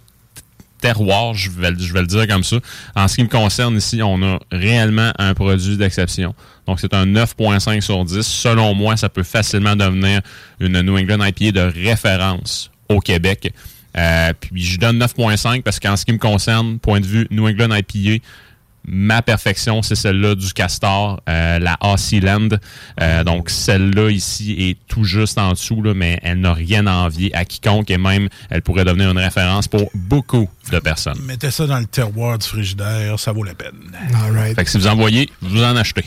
terroir, 0.80 1.34
je 1.34 1.50
vais, 1.52 1.72
le- 1.72 2.06
dire 2.06 2.28
comme 2.28 2.44
ça. 2.44 2.58
En 2.96 3.08
ce 3.08 3.16
qui 3.16 3.24
me 3.24 3.28
concerne 3.28 3.76
ici, 3.76 4.02
on 4.02 4.22
a 4.24 4.40
réellement 4.52 5.12
un 5.20 5.34
produit 5.34 5.76
d'exception. 5.76 6.34
Donc, 6.68 6.80
c'est 6.80 6.94
un 6.94 7.06
9.5 7.06 7.82
sur 7.82 8.06
10. 8.06 8.22
Selon 8.26 8.74
moi, 8.74 8.96
ça 8.96 9.10
peut 9.10 9.24
facilement 9.24 9.76
devenir 9.76 10.22
une 10.62 10.82
New 10.82 10.98
England 10.98 11.24
IPA 11.26 11.52
de 11.52 11.60
référence 11.60 12.72
au 12.88 13.00
Québec. 13.00 13.54
Euh, 13.98 14.32
puis, 14.40 14.64
je 14.64 14.80
donne 14.80 15.00
9.5 15.00 15.64
parce 15.64 15.80
qu'en 15.80 15.98
ce 15.98 16.06
qui 16.06 16.14
me 16.14 16.18
concerne, 16.18 16.80
point 16.80 17.02
de 17.02 17.06
vue 17.06 17.28
New 17.32 17.46
England 17.48 17.76
IPA, 17.76 18.24
ma 18.86 19.22
perfection, 19.22 19.82
c'est 19.82 19.96
celle-là 19.96 20.36
du 20.36 20.54
Castor, 20.54 21.22
euh, 21.30 21.60
la 21.60 21.78
AC 21.82 22.22
Land. 22.22 22.50
Euh, 23.02 23.24
donc, 23.24 23.50
celle-là 23.50 24.10
ici 24.10 24.56
est 24.60 24.78
tout 24.88 25.04
juste 25.04 25.38
en 25.38 25.52
dessous, 25.52 25.82
là, 25.82 25.94
mais 25.94 26.20
elle 26.24 26.40
n'a 26.40 26.54
rien 26.54 26.88
à 26.88 26.94
envier 26.94 27.36
à 27.36 27.46
quiconque 27.46 27.90
et 27.92 27.98
même, 27.98 28.30
elle 28.50 28.62
pourrait 28.62 28.86
devenir 28.86 29.12
une 29.12 29.18
référence 29.18 29.68
pour 29.68 29.90
beaucoup 29.94 30.50
de 30.72 30.80
personnes. 30.80 31.20
Mettez 31.26 31.52
ça 31.52 31.68
dans 31.68 31.80
le 31.80 31.86
terroir 31.86 32.38
du 32.38 32.48
frigidaire, 32.48 33.20
ça 33.20 33.32
vaut 33.32 33.44
la 33.44 33.56
peine. 33.56 33.72
All 34.14 34.32
right. 34.32 34.56
Fait 34.56 34.64
que 34.64 34.70
si 34.70 34.78
vous 34.78 34.88
en 34.88 34.96
voyez, 34.96 35.30
vous 35.42 35.64
en 35.64 35.76
achetez. 35.76 36.06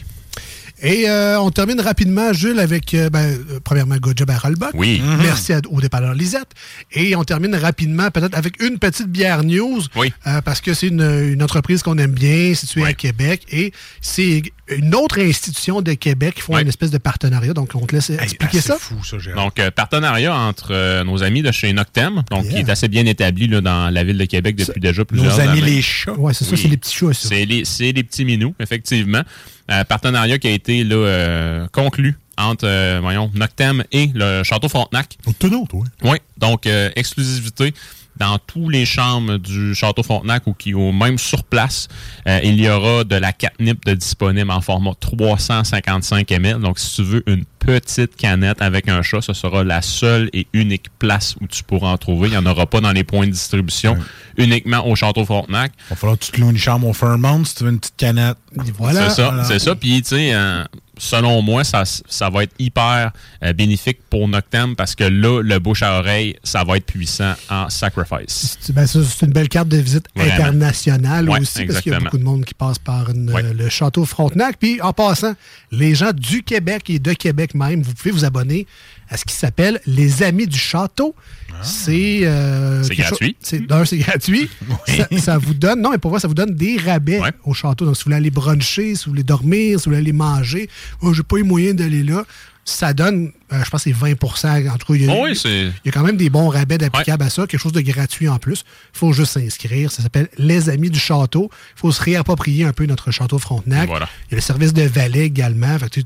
Et 0.83 1.09
euh, 1.09 1.39
on 1.41 1.51
termine 1.51 1.81
rapidement, 1.81 2.33
Jules, 2.33 2.59
avec, 2.59 2.93
euh, 2.95 3.09
ben, 3.09 3.21
euh, 3.51 3.61
premièrement, 3.63 3.97
good 3.99 4.19
job 4.19 4.29
à 4.31 4.37
Rollbuck. 4.39 4.71
Oui. 4.75 5.01
Mm-hmm. 5.01 5.17
Mhm. 5.17 5.23
Merci 5.23 5.53
à- 5.53 5.61
au 5.71 5.81
dépanneur 5.81 6.13
Lisette. 6.15 6.51
Et 6.93 7.15
on 7.15 7.23
termine 7.23 7.55
rapidement, 7.55 8.11
peut-être 8.11 8.37
avec 8.37 8.61
une 8.61 8.79
petite 8.79 9.07
bière 9.09 9.45
news. 9.45 9.81
Oui. 9.95 10.13
euh, 10.27 10.41
parce 10.41 10.61
que 10.61 10.75
c'est 10.75 10.89
une, 10.89 11.01
une 11.33 11.43
entreprise 11.43 11.83
qu'on 11.85 11.99
aime 11.99 12.11
bien, 12.13 12.53
située 12.55 12.85
à 12.85 12.95
Québec. 12.95 13.43
Et 13.53 13.73
c'est 14.01 14.43
une 14.69 14.95
autre 14.95 15.21
institution 15.21 15.83
de 15.83 15.93
Québec 15.95 16.37
qui 16.37 16.41
font 16.43 16.57
une 16.59 16.69
espèce 16.69 16.91
de 16.91 16.99
partenariat. 16.99 17.53
Donc, 17.53 17.71
on 17.75 17.85
te 17.87 17.95
laisse 17.95 18.11
expliquer 18.11 18.61
ça. 18.61 18.77
fou, 18.79 19.03
ça, 19.05 19.19
Gérard. 19.19 19.45
Donc, 19.45 19.59
euh, 19.59 19.71
partenariat 19.71 20.35
entre 20.35 20.73
euh, 20.73 21.05
nos 21.05 21.23
amis 21.23 21.43
de 21.43 21.51
chez 21.53 21.73
Noctem, 21.73 22.23
donc 22.31 22.49
qui 22.49 22.57
est 22.57 22.71
assez 22.71 22.89
bien 22.89 23.05
établi 23.07 23.49
là, 23.49 23.61
dans 23.61 23.91
la 23.91 24.05
ville 24.05 24.19
de 24.19 24.25
Québec 24.25 24.57
depuis 24.57 24.81
déjà 24.81 25.05
plusieurs 25.05 25.35
Nos 25.35 25.41
années. 25.41 25.61
amis 25.61 25.61
les 25.63 25.83
chats. 25.83 26.13
Ouais, 26.13 26.33
c'est 26.33 26.45
ça, 26.45 26.57
c'est 26.57 26.69
les 26.69 26.77
petits 26.77 26.95
chats, 26.95 27.13
ça. 27.13 27.29
C'est 27.29 27.45
les, 27.45 27.65
c'est 27.65 27.93
les 27.93 28.05
petits 28.05 28.25
minous, 28.25 28.55
effectivement. 28.61 29.23
Euh, 29.71 29.85
partenariat 29.85 30.39
qui 30.39 30.49
a 30.49 30.53
été 30.53 30.85
là, 30.85 30.97
euh, 30.97 31.67
conclu 31.73 32.17
entre 32.39 32.67
euh, 32.67 32.99
voyons, 33.03 33.31
Noctem 33.35 33.85
et 33.93 34.11
le 34.15 34.43
Château 34.43 34.69
Frontenac. 34.69 35.19
Tonneau, 35.39 35.67
toi. 35.69 35.85
Oui, 36.03 36.19
donc 36.39 36.67
euh, 36.67 36.91
exclusivité 36.97 37.75
dans 38.23 38.39
tous 38.39 38.69
les 38.69 38.85
chambres 38.87 39.37
du 39.39 39.75
Château 39.75 40.05
Frontenac 40.05 40.47
ou 40.47 40.55
qui 40.55 40.75
ou 40.75 40.93
même 40.93 41.19
sur 41.19 41.43
place, 41.43 41.89
euh, 42.29 42.39
il 42.45 42.61
y 42.61 42.69
aura 42.69 43.03
de 43.03 43.17
la 43.17 43.33
catnip 43.33 43.85
de 43.85 43.95
disponible 43.95 44.51
en 44.53 44.61
format 44.61 44.93
355 45.01 46.31
ml. 46.31 46.61
Donc, 46.61 46.79
si 46.79 46.95
tu 46.97 47.03
veux 47.03 47.23
une 47.27 47.45
petite 47.59 48.15
canette 48.17 48.63
avec 48.63 48.89
un 48.89 49.03
chat, 49.03 49.21
ce 49.23 49.33
sera 49.33 49.65
la 49.65 49.83
seule 49.83 50.31
et 50.33 50.47
unique 50.53 50.87
place 51.01 51.35
où 51.41 51.47
tu 51.49 51.65
pourras 51.65 51.91
en 51.91 51.99
trouver. 51.99 52.29
Il 52.29 52.31
n'y 52.33 52.37
en 52.37 52.47
aura 52.47 52.67
pas 52.67 52.81
dans 52.81 52.93
les 52.93 53.03
points 53.05 53.27
de 53.27 53.33
distribution, 53.33 53.97
uniquement 54.37 54.87
au 54.87 54.95
Château 54.95 55.25
Frontenac. 55.25 55.73
Il 55.87 55.91
va 55.91 55.97
falloir 55.97 56.19
que 56.19 56.25
tu 56.25 56.33
te 56.33 56.41
loues 56.41 56.51
une 56.51 56.59
chambre 56.59 56.87
au 56.89 56.93
Fairmont 56.93 57.45
si 57.45 57.57
tu 57.57 57.65
veux 57.65 57.71
une 57.71 57.81
petite 57.81 57.97
canette. 57.97 58.37
Voilà. 58.79 59.09
C'est 59.11 59.17
ça, 59.17 59.29
Voilà. 59.31 59.45
c'est 59.45 59.59
ça. 59.59 59.75
Puis, 59.75 60.01
tu 60.03 60.09
sais, 60.11 60.31
euh, 60.33 60.65
selon 60.99 61.43
moi, 61.43 61.65
ça, 61.65 61.85
ça 61.85 62.29
va 62.31 62.45
être 62.45 62.55
hyper 62.59 63.13
euh, 63.43 63.53
bénéfique 63.53 63.99
pour 64.11 64.29
Noctem 64.29 64.77
parce 64.77 64.95
que 64.95 65.05
là, 65.05 65.41
le 65.43 65.59
bouche 65.59 65.83
à 65.83 65.99
oreille, 65.99 66.37
ça 66.45 66.65
va 66.65 66.77
être 66.77 66.87
puissant 66.87 67.35
en 67.51 67.69
sacrifice. 67.71 68.59
C'est 68.61 68.75
ben, 68.75 68.87
une 69.23 69.33
belle 69.33 69.49
carte 69.49 69.69
de 69.69 69.79
visite 69.79 70.07
Vraiment. 70.15 70.35
internationale 70.35 71.29
Ouais, 71.31 71.41
aussi, 71.41 71.65
parce 71.67 71.81
qu'il 71.81 71.93
y 71.93 71.95
a 71.95 72.01
beaucoup 72.01 72.19
de 72.19 72.25
monde 72.25 72.45
qui 72.45 72.55
passe 72.55 72.79
par 72.79 73.11
une- 73.11 73.33
le 73.33 73.69
château 73.69 74.05
Frontenac. 74.05 74.57
Puis 74.59 74.81
en 74.81 74.93
passant, 74.93 75.35
les 75.71 75.95
gens 75.95 76.13
du 76.13 76.43
Québec 76.43 76.89
et 76.91 76.99
de 76.99 77.13
Québec 77.13 77.55
même, 77.55 77.83
vous 77.83 77.95
pouvez 77.95 78.11
vous 78.11 78.25
abonner 78.25 78.67
à 79.13 79.17
ce 79.17 79.25
qui 79.25 79.35
s'appelle 79.35 79.81
les 79.87 80.23
Amis 80.23 80.47
du 80.47 80.59
Château. 80.59 81.15
C'est 81.63 82.21
euh, 82.25 82.83
C'est 82.83 82.97
quelque 82.97 83.09
gratuit. 83.11 83.37
c'est- 83.41 83.67
D'un, 83.67 83.85
c'est 83.85 83.99
gratuit. 83.99 84.49
ça, 84.87 85.07
ça 85.19 85.39
vous 85.39 85.55
donne, 85.55 85.81
non, 85.83 85.91
mais 85.91 85.99
pour 85.99 86.11
moi, 86.11 86.19
ça 86.19 86.27
vous 86.29 86.35
donne 86.35 86.55
des 86.55 86.77
rabais 86.79 87.21
au 87.45 87.53
château. 87.55 87.85
Donc, 87.85 87.97
si 87.97 88.01
vous 88.03 88.07
voulez 88.07 88.17
aller 88.17 88.31
bruncher, 88.31 88.95
si 88.97 89.05
vous 89.05 89.11
voulez 89.13 89.23
dormir, 89.23 89.79
si 89.79 89.85
vous 89.85 89.91
voulez 89.91 89.99
aller 89.99 90.13
manger, 90.13 90.69
oh, 91.03 91.13
j'ai 91.13 91.23
pas 91.23 91.37
eu 91.37 91.43
moyen 91.45 91.75
d'aller 91.75 92.03
là. 92.03 92.25
Ça 92.65 92.93
donne, 92.95 93.33
euh, 93.53 93.63
je 93.65 93.71
pense, 93.71 93.83
que 93.85 93.91
c'est 93.91 93.97
20% 93.97 94.69
En 94.71 94.77
tout 94.79 94.93
cas, 94.93 94.95
il 94.95 95.05
y 95.05 95.11
a, 95.11 95.13
Oh 95.13 95.25
oui, 95.25 95.39
il 95.45 95.73
y 95.85 95.89
a 95.89 95.93
quand 95.93 96.05
même 96.05 96.17
des 96.17 96.31
bons 96.31 96.49
rabais 96.49 96.79
d'applicables 96.79 97.25
à 97.25 97.29
ça, 97.31 97.47
quelque 97.47 97.61
chose 97.61 97.73
de 97.73 97.81
gratuit 97.81 98.29
en 98.29 98.39
plus. 98.39 98.65
Il 98.95 98.99
faut 98.99 99.13
juste 99.13 99.33
s'inscrire. 99.33 99.91
Ça 99.91 100.03
s'appelle 100.03 100.29
Les 100.39 100.71
Amis 100.71 100.89
du 100.91 100.99
Château. 100.99 101.51
Il 101.77 101.81
faut 101.81 101.91
se 101.93 102.01
réapproprier 102.03 102.65
un 102.65 102.73
peu 102.73 102.87
notre 102.87 103.11
château 103.11 103.39
Frontenac. 103.39 103.89
Voilà. 103.89 104.09
Il 104.29 104.33
y 104.33 104.35
a 104.35 104.37
le 104.37 104.43
service 104.43 104.73
de 104.73 104.83
valet 104.83 105.27
également. 105.27 105.77
Fait 105.79 105.87
que 105.91 106.01
tu 106.01 106.05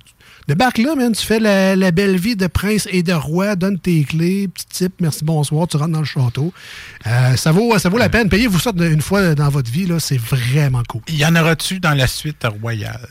débarques 0.49 0.79
là, 0.79 0.95
man, 0.95 1.13
tu 1.13 1.25
fais 1.25 1.41
la, 1.41 1.77
la 1.77 1.91
belle 1.91 2.17
vie 2.17 2.37
de 2.37 2.47
prince 2.47 2.89
et 2.91 3.03
de 3.03 3.13
roi, 3.13 3.57
donne 3.57 3.79
tes 3.79 4.05
clés, 4.05 4.49
petit 4.49 4.67
type, 4.67 4.95
merci, 5.01 5.25
bonsoir, 5.25 5.67
tu 5.67 5.77
rentres 5.77 5.93
dans 5.93 6.01
le 6.01 6.05
château. 6.05 6.53
Euh, 7.07 7.37
ça 7.37 7.53
vaut, 7.53 7.79
ça 7.79 7.89
vaut 7.89 7.99
la 7.99 8.09
peine. 8.09 8.29
Payez-vous 8.29 8.59
ça 8.59 8.73
une 8.77 9.03
fois 9.03 9.35
dans 9.35 9.49
votre 9.49 9.71
vie, 9.71 9.87
là, 9.87 9.99
c'est 10.01 10.21
vraiment 10.21 10.83
cool. 10.89 11.03
Il 11.09 11.17
y 11.17 11.27
en 11.27 11.35
aura-tu 11.37 11.81
dans 11.81 11.95
la 11.95 12.07
suite 12.07 12.47
royale? 12.61 13.09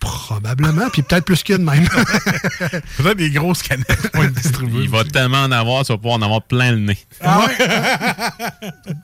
Probablement, 0.00 0.88
puis 0.90 1.02
peut-être 1.02 1.24
plus 1.26 1.42
qu'une 1.42 1.62
même. 1.62 1.86
Peut-être 2.96 3.16
des 3.16 3.30
grosses 3.30 3.62
canettes 3.62 4.10
vont 4.14 4.22
être 4.22 4.32
distribuées. 4.34 4.84
Il 4.84 4.88
va 4.88 5.04
tellement 5.04 5.42
en 5.44 5.52
avoir, 5.52 5.84
tu 5.84 5.92
vas 5.92 5.98
pouvoir 5.98 6.14
en 6.18 6.22
avoir 6.22 6.42
plein 6.42 6.72
le 6.72 6.78
nez. 6.78 6.98
Ah 7.22 7.46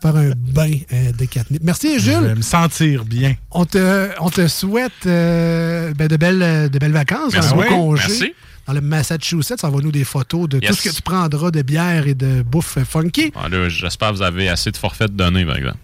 Faire 0.03 0.16
un 0.16 0.30
bain 0.36 0.70
euh, 0.92 1.12
de 1.12 1.24
catnip. 1.26 1.62
Merci, 1.62 1.99
Je 1.99 2.12
Jules. 2.12 2.20
vais 2.26 2.34
me 2.34 2.42
sentir 2.42 3.05
bien. 3.05 3.34
On 3.51 3.66
te, 3.66 4.09
on 4.20 4.30
te 4.30 4.49
souhaite 4.49 4.92
euh, 5.07 5.92
ben, 5.94 6.09
de, 6.09 6.16
belles, 6.16 6.70
de 6.70 6.78
belles 6.78 6.92
vacances, 6.92 7.32
Merci. 7.34 7.53
un 7.53 7.57
beau 7.57 7.62
Oui, 7.62 7.68
congé. 7.68 8.03
merci. 8.09 8.34
Dans 8.67 8.73
le 8.73 8.81
Massachusetts, 8.81 9.62
envoie-nous 9.64 9.93
des 9.93 10.03
photos 10.05 10.49
de 10.49 10.59
Yes. 10.61 10.71
tout 10.71 10.77
ce 10.77 10.89
que 10.89 10.95
tu 10.95 11.03
prendras 11.03 11.51
de 11.53 11.62
bière 11.62 12.07
et 12.09 12.14
de 12.14 12.43
bouffe 12.43 12.79
funky. 12.85 13.33
Ah, 13.37 13.49
là, 13.49 13.69
J'espère 13.69 14.11
que 14.11 14.17
vous 14.17 14.23
avez 14.23 14.49
assez 14.49 14.71
de 14.73 14.77
forfaits 14.77 15.12
de 15.12 15.17
données, 15.17 15.45
par 15.47 15.57
exemple. 15.57 15.79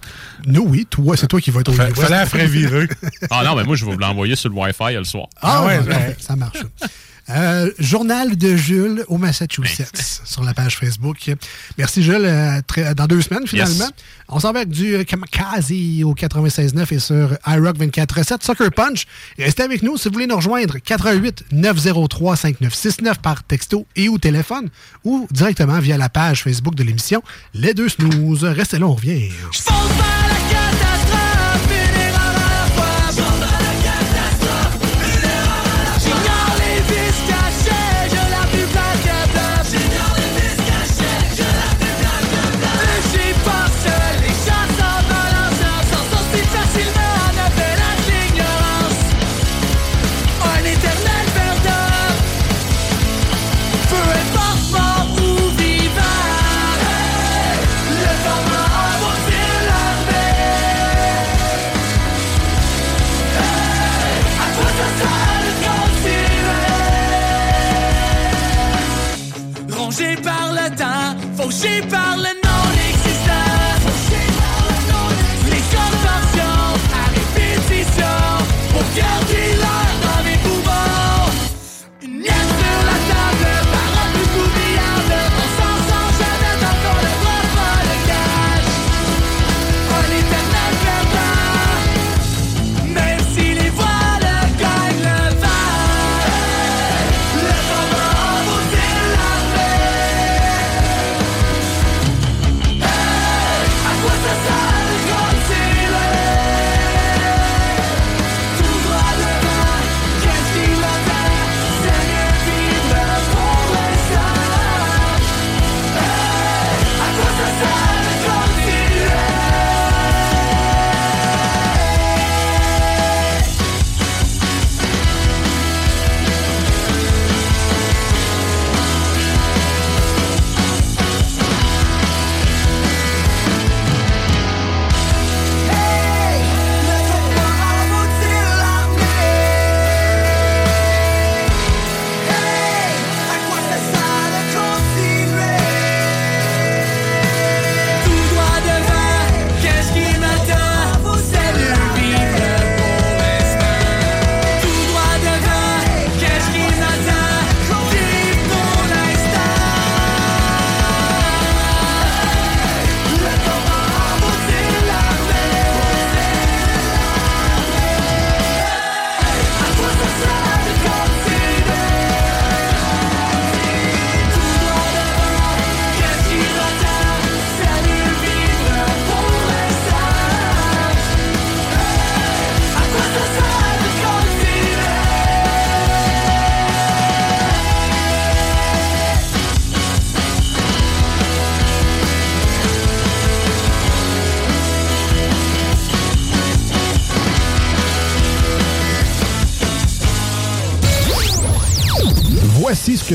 Nous, 0.47 0.63
oui, 0.67 0.87
toi, 0.91 1.17
c'est 1.17 1.29
toi 1.29 1.41
qui 1.41 1.51
vas 1.53 1.61
être 1.61 1.69
au 1.69 1.73
Fa- 1.73 1.91
US. 1.91 1.95
fallait 1.95 2.17
la 2.17 2.27
faire 2.27 2.49
virer. 2.49 2.89
Ah 3.31 3.43
non, 3.45 3.55
mais 3.55 3.63
moi, 3.65 3.77
je 3.77 3.85
vais 3.85 3.93
vous 3.93 3.99
l'envoyer 3.99 4.35
sur 4.35 4.51
le 4.51 4.57
Wi-Fi 4.57 4.95
le 4.95 5.05
soir. 5.05 5.27
Ah, 5.41 5.65
ouais, 5.65 5.79
ouais, 5.79 5.87
ouais. 5.89 6.17
ça 6.19 6.35
marche. 6.35 6.59
Euh, 7.35 7.71
journal 7.79 8.37
de 8.37 8.57
Jules 8.57 9.05
au 9.09 9.17
Massachusetts 9.17 10.21
sur 10.25 10.45
la 10.45 10.53
page 10.55 10.77
Facebook. 10.79 11.31
Merci 11.79 12.03
Jules, 12.03 12.25
euh, 12.25 12.61
très- 12.67 12.95
dans 12.95 13.07
deux 13.07 13.23
semaines 13.23 13.47
finalement. 13.47 13.85
Yes. 13.87 13.93
On 14.29 14.39
s'en 14.41 14.53
va 14.53 14.61
avec 14.61 14.71
du 14.71 14.95
euh, 14.97 15.05
Kamikaze 15.05 15.71
au 16.05 16.15
96.9 16.15 16.93
et 16.93 16.99
sur 16.99 17.31
iRock 17.47 17.79
24.7 17.79 18.45
Sucker 18.45 18.71
Punch. 18.71 19.07
Restez 19.39 19.63
avec 19.63 19.83
nous 19.83 19.97
si 19.97 20.09
vous 20.09 20.15
voulez 20.15 20.27
nous 20.27 20.37
rejoindre 20.37 20.79
88 20.79 21.45
903 21.53 22.37
5969 22.37 23.19
par 23.19 23.43
texto 23.45 23.87
et 23.97 24.09
ou 24.09 24.19
téléphone 24.19 24.69
ou 25.05 25.27
directement 25.31 25.79
via 25.79 25.97
la 25.97 26.09
page 26.09 26.43
Facebook 26.43 26.75
de 26.75 26.83
l'émission 26.83 27.23
Les 27.55 27.73
Deux 27.75 27.89
Snooze. 27.89 28.45
Restez 28.45 28.79
là, 28.79 28.87
on 28.87 28.95
revient. 28.95 29.31
J'ignore 29.53 30.92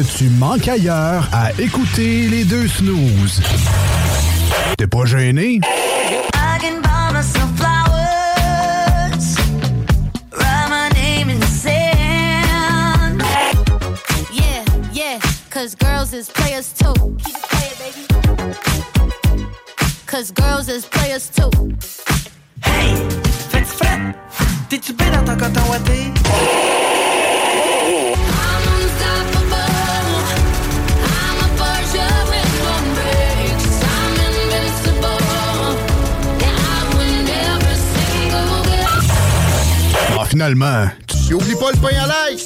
que 0.04 0.18
tu 0.18 0.30
manques 0.30 0.68
ailleurs 0.68 1.28
à 1.32 1.52
écouter 1.60 2.28
les 2.28 2.44
deux 2.44 2.68
snooze. 2.68 3.42
T'es 4.78 4.86
pas 4.86 5.06
gêné? 5.06 5.60
Cause 15.50 15.74
girls 15.74 16.14
is 16.14 16.30
players 16.30 16.72
too. 16.74 16.94
Keep 17.26 17.36
it 17.36 17.44
playing, 17.50 17.78
baby. 17.80 18.06
Cause 20.06 20.30
girls 20.32 20.70
is 20.70 20.86
players 20.86 21.30
too. 21.32 21.50
Finalement, 40.48 40.90
tu 41.28 41.34
oublie 41.34 41.56
pas 41.56 41.72
le 41.74 41.80
pain 41.80 42.04
à 42.04 42.08
l'ail! 42.08 42.38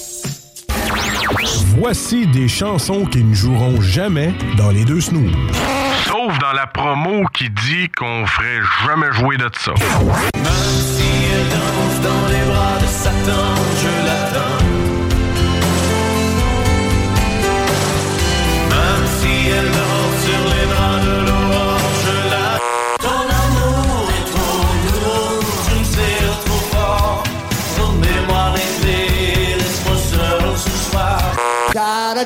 Voici 1.77 2.27
des 2.27 2.47
chansons 2.47 3.05
qui 3.05 3.23
ne 3.23 3.33
joueront 3.33 3.79
jamais 3.81 4.33
dans 4.57 4.71
les 4.71 4.85
deux 4.85 5.01
snooze. 5.01 5.31
Sauf 6.05 6.37
dans 6.39 6.53
la 6.53 6.67
promo 6.67 7.25
qui 7.33 7.49
dit 7.49 7.89
qu'on 7.97 8.25
ferait 8.25 8.59
jamais 8.85 9.11
jouer 9.13 9.37
de 9.37 9.49
ça. 9.57 9.71
Même 9.71 10.43
si 10.43 11.03
elle 11.31 11.49
danse 11.49 12.01
dans 12.03 12.27
les 12.27 12.51
bras 12.51 12.79
de 12.81 12.87
Satan, 12.87 13.55
je 13.81 14.05
l'attends. 14.05 14.70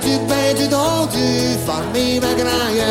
Du 0.01 0.17
pain, 0.27 0.53
du 0.59 0.67
don, 0.67 1.05
du 1.05 1.55
farmi 1.65 2.19
ma 2.19 2.33
graille. 2.33 2.83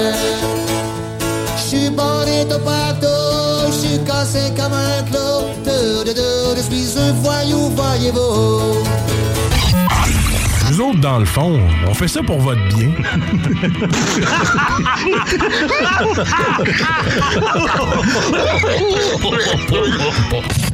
J'suis 1.59 1.91
bonito 1.91 2.59
partout, 2.65 3.71
j'suis 3.73 4.03
cassé 4.05 4.51
comme 4.57 4.73
un 4.73 5.03
clou. 5.03 5.53
De, 5.67 6.03
de, 6.03 6.13
de, 6.15 6.57
je 6.57 6.63
suis 6.63 6.99
un 6.99 7.13
voyou, 7.13 7.71
voyez-vous. 7.77 8.85
Nous 10.71 10.81
autres, 10.81 11.01
dans 11.01 11.19
le 11.19 11.27
fond, 11.27 11.61
on 11.87 11.93
fait 11.93 12.09
ça 12.09 12.23
pour 12.23 12.39
votre 12.39 12.67
bien. 12.69 12.91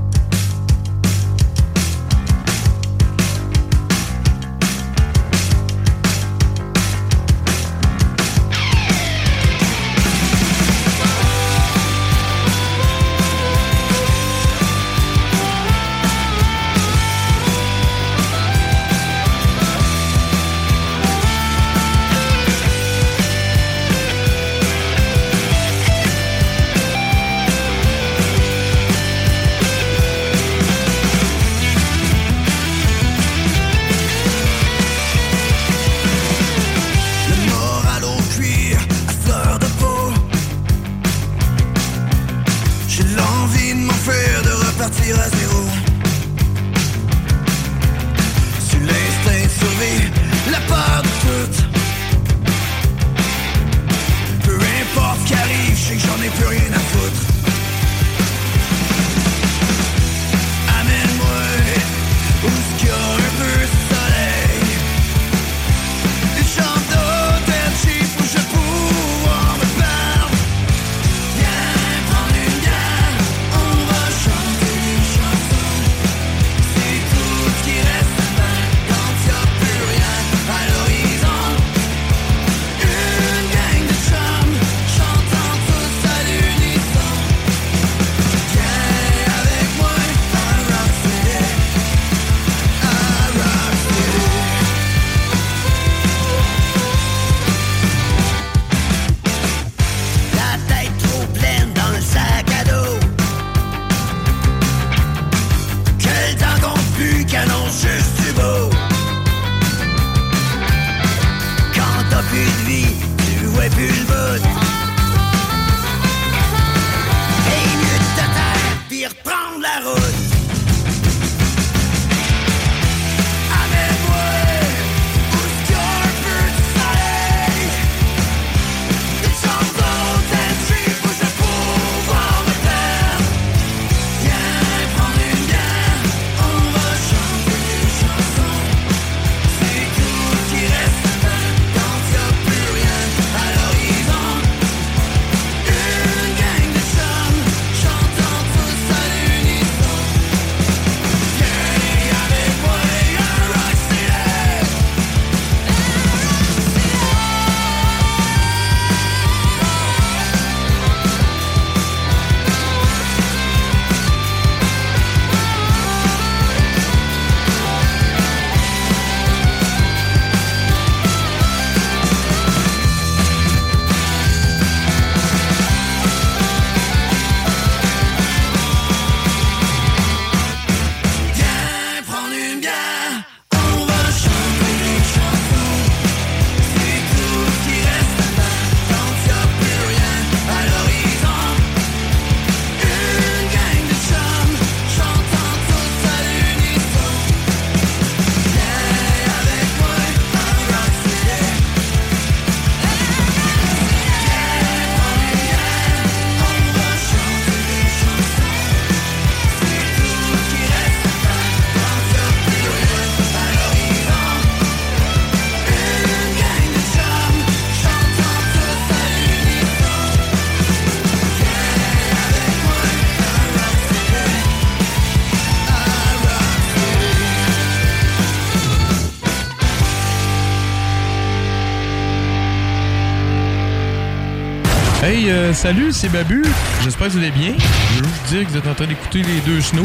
Euh, 235.31 235.53
salut, 235.53 235.91
c'est 235.91 236.09
Babu. 236.09 236.43
J'espère 236.83 237.07
que 237.07 237.13
vous 237.13 237.17
allez 237.19 237.31
bien. 237.31 237.53
Je 237.57 238.01
veux 238.03 238.07
vous 238.09 238.27
dire 238.29 238.45
que 238.45 238.51
vous 238.51 238.57
êtes 238.57 238.67
en 238.67 238.73
train 238.73 238.87
d'écouter 238.87 239.21
les 239.23 239.39
deux 239.45 239.61
snows. 239.61 239.81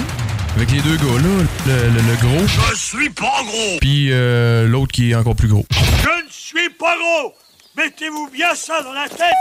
Avec 0.56 0.70
les 0.70 0.81
deux 0.81 0.97
gars 0.97 1.05
là, 1.05 1.44
le, 1.66 1.73
le- 1.73 2.01
le 2.01 2.16
gros, 2.20 2.47
Je 2.70 2.74
suis 2.77 3.10
pas 3.10 3.43
gros. 3.44 3.78
puis 3.81 4.09
euh, 4.10 4.66
l'autre 4.66 4.93
qui 4.93 5.10
est 5.10 5.14
encore 5.14 5.36
plus 5.36 5.48
gros. 5.48 5.66
Je 5.70 6.09
ne 6.24 6.31
suis 6.31 6.70
pas 6.78 6.94
gros. 6.97 7.35
Mettez-vous 7.77 8.31
bien 8.32 8.55
ça 8.55 8.81
dans 8.82 8.93
la 8.93 9.06
tête. 9.09 9.35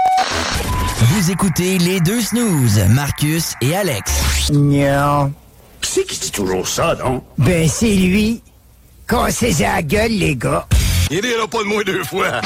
Vous 0.99 1.31
écoutez 1.31 1.77
les 1.77 2.01
deux 2.01 2.19
snooze, 2.19 2.79
Marcus 2.89 3.53
et 3.61 3.75
Alex. 3.75 4.51
Non. 4.51 5.31
C'est 5.81 6.05
qui 6.05 6.19
dit 6.19 6.31
toujours 6.31 6.67
ça, 6.67 6.95
non? 6.99 7.23
Ben, 7.37 7.69
c'est 7.69 7.93
lui. 7.95 8.41
Cassez 9.07 9.55
la 9.59 9.81
gueule, 9.81 10.11
les 10.11 10.35
gars. 10.35 10.67
Il 11.11 11.21
rira 11.21 11.47
pas 11.47 11.59
de 11.59 11.63
moi 11.65 11.83
deux 11.83 12.03
fois. 12.03 12.41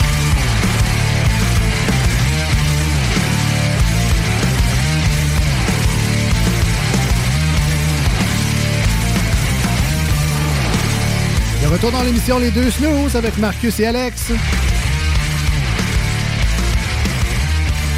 Retour 11.70 11.92
dans 11.92 12.02
l'émission 12.02 12.40
Les 12.40 12.50
Deux 12.50 12.72
Snooze 12.72 13.16
avec 13.16 13.38
Marcus 13.38 13.80
et 13.80 13.86
Alex. 13.86 14.32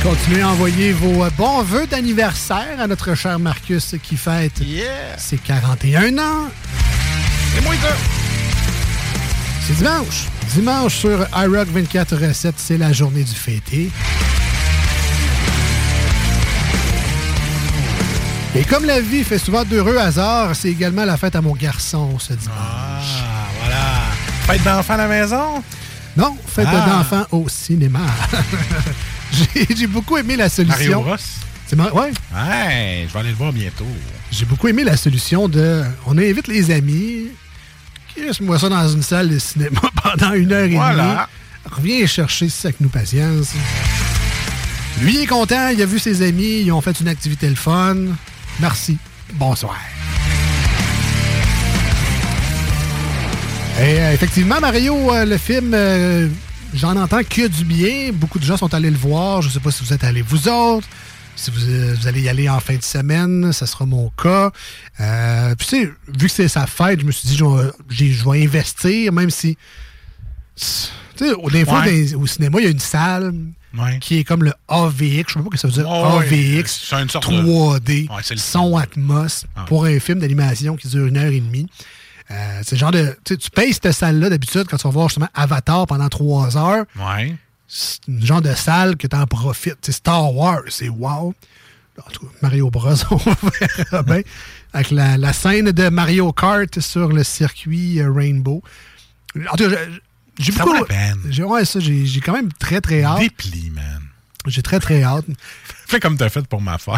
Continuez 0.04 0.42
à 0.42 0.50
envoyer 0.50 0.92
vos 0.92 1.24
bons 1.38 1.62
vœux 1.62 1.88
d'anniversaire 1.88 2.80
à 2.80 2.88
notre 2.88 3.16
cher 3.16 3.40
Marcus 3.40 3.96
qui 4.04 4.18
fête 4.18 4.62
ses 5.18 5.38
41 5.38 6.18
ans. 6.18 6.50
C'est 7.56 7.64
moi 7.64 7.74
ça. 7.76 7.96
C'est 9.68 9.78
dimanche. 9.78 10.28
Dimanche 10.54 10.96
sur 10.96 11.26
iRock 11.34 11.70
24 11.70 12.28
recettes, 12.28 12.56
c'est 12.58 12.78
la 12.78 12.92
journée 12.92 13.24
du 13.24 13.36
fêté. 13.36 13.90
Et 18.54 18.64
comme 18.66 18.84
la 18.84 19.00
vie 19.00 19.24
fait 19.24 19.40
souvent 19.40 19.64
d'heureux 19.64 19.98
hasards, 19.98 20.58
c'est 20.58 20.70
également 20.70 21.06
la 21.06 21.16
fête 21.16 21.38
à 21.38 21.42
mon 21.42 21.54
garçon 21.54 22.20
ce 22.20 22.34
dimanche. 22.34 22.58
Ah. 22.58 23.41
Fête 24.48 24.64
d'enfant 24.64 24.94
à 24.94 24.98
la 24.98 25.08
maison? 25.08 25.64
Non, 26.18 26.36
fête 26.46 26.68
Ah. 26.70 26.86
d'enfant 26.90 27.26
au 27.32 27.48
cinéma. 27.48 28.00
J'ai 29.76 29.88
beaucoup 29.88 30.18
aimé 30.18 30.36
la 30.36 30.50
solution. 30.50 30.78
Mario 30.78 31.02
Bros. 31.02 31.16
C'est 31.68 31.76
mar- 31.78 31.96
ouais. 31.96 32.12
Ouais, 32.34 33.06
je 33.08 33.14
vais 33.14 33.20
aller 33.20 33.30
le 33.30 33.36
voir 33.36 33.54
bientôt. 33.54 33.88
J'ai 34.30 34.46
beaucoup 34.46 34.68
aimé 34.68 34.84
la 34.84 34.98
solution 34.98 35.48
de. 35.48 35.84
On 36.06 36.18
invite 36.18 36.48
les 36.48 36.70
amis. 36.72 37.28
Laisse-moi 38.18 38.60
ça 38.60 38.68
dans 38.68 38.90
une 38.90 39.04
salle 39.04 39.30
de 39.30 39.40
cinéma 39.40 39.80
pendant 40.04 40.34
une 40.34 40.52
heure 40.52 40.66
et 40.66 40.70
demie. 40.70 41.18
Reviens 41.72 42.06
chercher 42.08 42.50
ça 42.50 42.68
avec 42.70 42.82
nous 42.82 42.90
patience. 42.90 43.54
Lui 45.02 45.14
il 45.16 45.22
est 45.22 45.28
content, 45.28 45.70
il 45.70 45.82
a 45.82 45.86
vu 45.86 45.98
ses 46.00 46.22
amis, 46.28 46.62
ils 46.66 46.72
ont 46.74 46.82
fait 46.82 47.00
une 47.00 47.08
activité 47.08 47.48
le 47.48 47.56
fun. 47.56 47.96
Merci. 48.60 48.98
Bonsoir. 49.36 49.78
Et 53.82 54.00
euh, 54.00 54.14
effectivement, 54.14 54.60
Mario, 54.60 55.12
euh, 55.14 55.26
le 55.26 55.38
film, 55.38 55.72
euh, 55.74 56.28
j'en 56.74 56.96
entends 56.98 57.24
que 57.24 57.48
du 57.48 57.66
bien. 57.66 58.12
Beaucoup 58.14 58.38
de 58.38 58.44
gens 58.46 58.58
sont 58.58 58.74
allés 58.74 58.92
le 58.92 58.98
voir. 58.98 59.42
Je 59.42 59.48
ne 59.48 59.54
sais 59.54 59.60
pas 59.60 59.72
si 59.72 59.84
vous 59.84 59.92
êtes 59.94 60.04
allés 60.04 60.22
vous 60.22 60.48
autres. 60.48 60.88
Si 61.36 61.50
vous, 61.50 61.64
euh, 61.68 61.96
vous 62.00 62.08
allez 62.08 62.22
y 62.22 62.30
aller 62.30 62.48
en 62.50 62.60
fin 62.60 62.76
de 62.76 62.84
semaine, 62.84 63.52
ça 63.54 63.66
sera 63.66 63.86
mon 63.86 64.10
cas. 64.22 64.52
Euh, 65.00 65.56
puis 65.56 65.68
tu 65.68 65.76
sais, 65.78 65.92
vu 66.20 66.28
que 66.28 66.32
c'est 66.32 66.48
sa 66.48 66.68
fête, 66.68 67.00
je 67.00 67.06
me 67.06 67.12
suis 67.12 67.28
dit, 67.30 67.36
je 67.38 67.44
vais, 67.46 67.72
j'ai- 67.90 68.12
je 68.12 68.30
vais 68.30 68.44
investir, 68.44 69.12
même 69.14 69.32
si... 69.32 69.58
Tu 70.56 71.26
sais, 71.26 71.32
au- 71.34 71.50
des 71.50 71.66
fois, 71.66 71.80
Ouais. 71.82 72.06
dans- 72.12 72.20
au 72.22 72.28
cinéma, 72.28 72.60
il 72.60 72.66
y 72.66 72.68
a 72.68 72.72
une 72.72 72.80
salle 72.80 73.34
Ouais. 73.78 73.98
qui 74.00 74.18
est 74.20 74.24
comme 74.24 74.44
le 74.44 74.54
AVX. 74.68 75.30
Je 75.30 75.34
sais 75.34 75.40
pas 75.40 75.46
ce 75.46 75.50
que 75.50 75.58
ça 75.58 75.68
veut 75.70 75.74
dire. 75.74 75.90
AVX, 75.90 76.88
C'est 76.90 77.02
une 77.02 77.10
sorte 77.10 77.32
de- 77.32 77.42
3D, 77.42 78.08
Ouais, 78.12 78.22
c'est 78.24 78.36
le- 78.36 78.40
son 78.40 78.76
Atmos, 78.78 79.46
Ah. 79.56 79.64
pour 79.66 79.86
un 79.86 80.00
film 80.00 80.20
d'animation 80.20 80.76
qui 80.76 80.88
dure 80.90 81.08
une 81.08 81.18
heure 81.18 81.32
et 81.32 81.40
demie. 81.40 81.68
Euh, 82.32 82.62
c'est 82.64 82.74
le 82.76 82.80
genre 82.80 82.92
de. 82.92 83.18
Tu 83.26 83.38
payes 83.54 83.74
cette 83.74 83.92
salle-là 83.92 84.30
d'habitude 84.30 84.66
quand 84.70 84.78
tu 84.78 84.84
vas 84.84 84.90
voir 84.90 85.10
justement 85.10 85.28
Avatar 85.34 85.86
pendant 85.88 86.08
trois 86.10 86.56
heures. 86.58 86.86
Ouais. 86.98 87.36
C'est 87.68 88.00
le 88.08 88.26
genre 88.26 88.42
de 88.42 88.54
salle 88.54 88.96
que 88.98 89.08
tu 89.08 89.16
en 89.16 89.26
profites. 89.28 89.78
Tu 89.82 89.92
sais, 89.92 89.98
Star 89.98 90.34
Wars, 90.34 90.62
c'est 90.70 90.90
wow. 90.90 91.34
En 92.06 92.10
tout 92.12 92.26
cas, 92.26 92.32
Mario 92.42 92.70
Bros, 92.72 92.94
on 93.12 93.18
verra 93.18 94.04
bien. 94.04 94.22
Avec 94.74 94.92
la, 94.92 95.18
la 95.18 95.34
scène 95.34 95.72
de 95.72 95.90
Mario 95.90 96.32
Kart 96.32 96.80
sur 96.80 97.10
le 97.10 97.24
circuit 97.24 98.00
euh, 98.00 98.12
Rainbow. 98.12 98.64
En 99.52 99.56
tout 99.56 99.70
cas, 99.70 99.78
j'ai- 100.40 100.52
beaucoup. 100.54 100.86
j'ai- 101.30 101.44
Ouais, 101.44 101.66
ça, 101.66 101.80
j'ai 101.80 102.06
j'ai 102.06 102.20
quand 102.22 102.34
même 102.34 102.52
très, 102.54 102.80
très 102.82 103.04
hâte. 103.04 103.20
Déplie, 103.20 103.70
man. 103.72 104.02
J'ai 104.48 104.62
très, 104.64 104.80
très 104.80 105.04
hâte. 105.04 105.26
Fais 105.88 106.00
comme 106.00 106.18
t'as 106.18 106.30
fait 106.30 106.48
pour 106.48 106.62
ma 106.62 106.78
fête. 106.78 106.96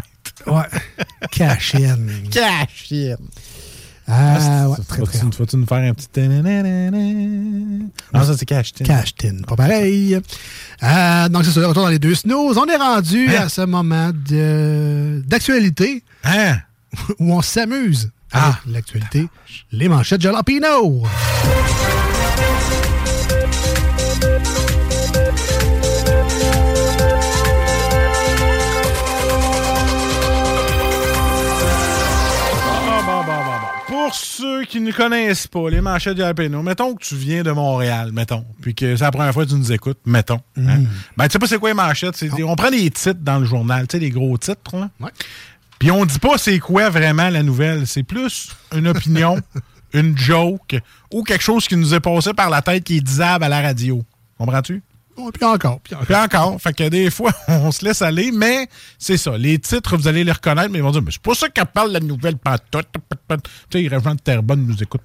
Ouais. 0.47 0.64
Cachine. 1.31 2.30
Cachine. 2.31 3.18
Ah, 4.07 4.67
ouais, 4.69 4.75
très, 4.88 5.01
très 5.01 5.19
Faut-tu 5.31 5.55
nous 5.57 5.65
faire 5.65 5.77
un 5.77 5.93
petit... 5.93 6.07
Non, 8.13 8.23
ça, 8.23 8.35
c'est 8.38 8.45
Cashtin. 8.45 8.84
Cashtin, 8.84 9.38
pas 9.47 9.55
pareil. 9.55 10.15
Euh, 10.84 11.30
donc, 11.30 11.45
c'est 11.45 11.51
ça, 11.51 11.67
retour 11.67 11.84
dans 11.84 11.89
les 11.89 11.99
deux 11.99 12.15
snooze. 12.15 12.57
On 12.57 12.65
est 12.65 12.75
rendu 12.75 13.30
Hein? 13.30 13.43
à 13.43 13.49
ce 13.49 13.61
moment 13.61 14.11
d'actualité 15.25 16.03
Hein? 16.25 16.57
où 17.19 17.34
on 17.34 17.41
s'amuse 17.41 18.11
Ah. 18.34 18.59
avec 18.65 18.73
l'actualité. 18.73 19.27
Les 19.71 19.88
manchettes 19.88 20.21
Jalapino. 20.21 21.03
Pour 34.05 34.13
ceux 34.15 34.65
qui 34.65 34.81
ne 34.81 34.91
connaissent 34.91 35.47
pas 35.47 35.69
les 35.69 35.80
manchettes 35.80 36.15
de 36.15 36.21
Jalapeno, 36.21 36.61
mettons 36.61 36.93
que 36.93 37.03
tu 37.03 37.15
viens 37.15 37.41
de 37.43 37.51
Montréal, 37.51 38.11
mettons, 38.11 38.45
puis 38.61 38.75
que 38.75 38.95
c'est 38.97 39.03
la 39.03 39.11
première 39.11 39.34
fois 39.34 39.45
que 39.45 39.49
tu 39.51 39.55
nous 39.55 39.71
écoutes, 39.71 39.99
mettons. 40.05 40.39
hein. 40.57 40.84
Ben, 41.15 41.25
tu 41.27 41.31
sais 41.34 41.39
pas 41.39 41.47
c'est 41.47 41.57
quoi 41.57 41.69
les 41.69 41.73
manchettes? 41.75 42.15
c'est- 42.17 42.30
On 42.43 42.55
prend 42.55 42.69
des 42.69 42.89
titres 42.91 43.21
dans 43.21 43.39
le 43.39 43.45
journal, 43.45 43.88
tu 43.88 43.95
sais, 43.97 43.99
les 43.99 44.09
gros 44.09 44.38
titres, 44.38 44.75
là. 44.75 44.89
Puis 45.80 45.89
on 45.91 46.05
dit 46.05 46.19
pas 46.19 46.38
c'est 46.38 46.59
quoi 46.59 46.89
vraiment 46.89 47.30
la 47.30 47.43
nouvelle. 47.43 47.88
C'est 47.88 48.03
plus 48.03 48.49
une 48.75 48.88
opinion, 48.89 49.38
une 49.93 50.17
joke, 50.17 50.75
ou 51.11 51.23
quelque 51.23 51.43
chose 51.43 51.67
qui 51.67 51.77
nous 51.77 51.93
est 51.93 51.99
passé 52.01 52.34
par 52.34 52.49
la 52.49 52.61
tête 52.61 52.84
qui 52.84 52.97
est 52.97 53.01
disable 53.01 53.45
à 53.45 53.49
la 53.49 53.61
radio. 53.61 54.03
Comprends-tu? 54.38 54.81
Puis 55.15 55.44
encore, 55.44 55.80
puis 55.80 55.95
encore. 55.95 56.06
Puis 56.06 56.15
encore. 56.15 56.61
Fait 56.61 56.73
que 56.73 56.90
des 56.90 57.10
fois, 57.10 57.31
on 57.48 57.72
se 57.72 57.85
laisse 57.85 58.02
aller, 58.02 58.31
mais 58.31 58.68
c'est 58.98 59.18
ça. 59.18 59.38
Les 59.38 59.60
titres, 59.60 59.98
vous 59.98 60.07
allez 60.07 60.23
les 60.23 60.31
reconnaître, 60.31 60.69
mais 60.72 60.80
ils 60.80 60.84
vont 60.84 60.91
dire, 60.91 61.02
mais 61.02 61.11
c'est 61.11 61.22
pas 61.22 61.34
ça 61.34 61.49
qu'elle 61.49 61.65
parle 61.65 61.90
de 61.90 61.94
la 61.94 61.99
nouvelle 61.99 62.38
pantoute. 62.38 62.88
Tu 63.69 63.81
sais, 63.81 63.88
Régent 63.88 64.15
de 64.15 64.19
Terrebonne 64.19 64.65
nous 64.65 64.81
écoute 64.81 65.02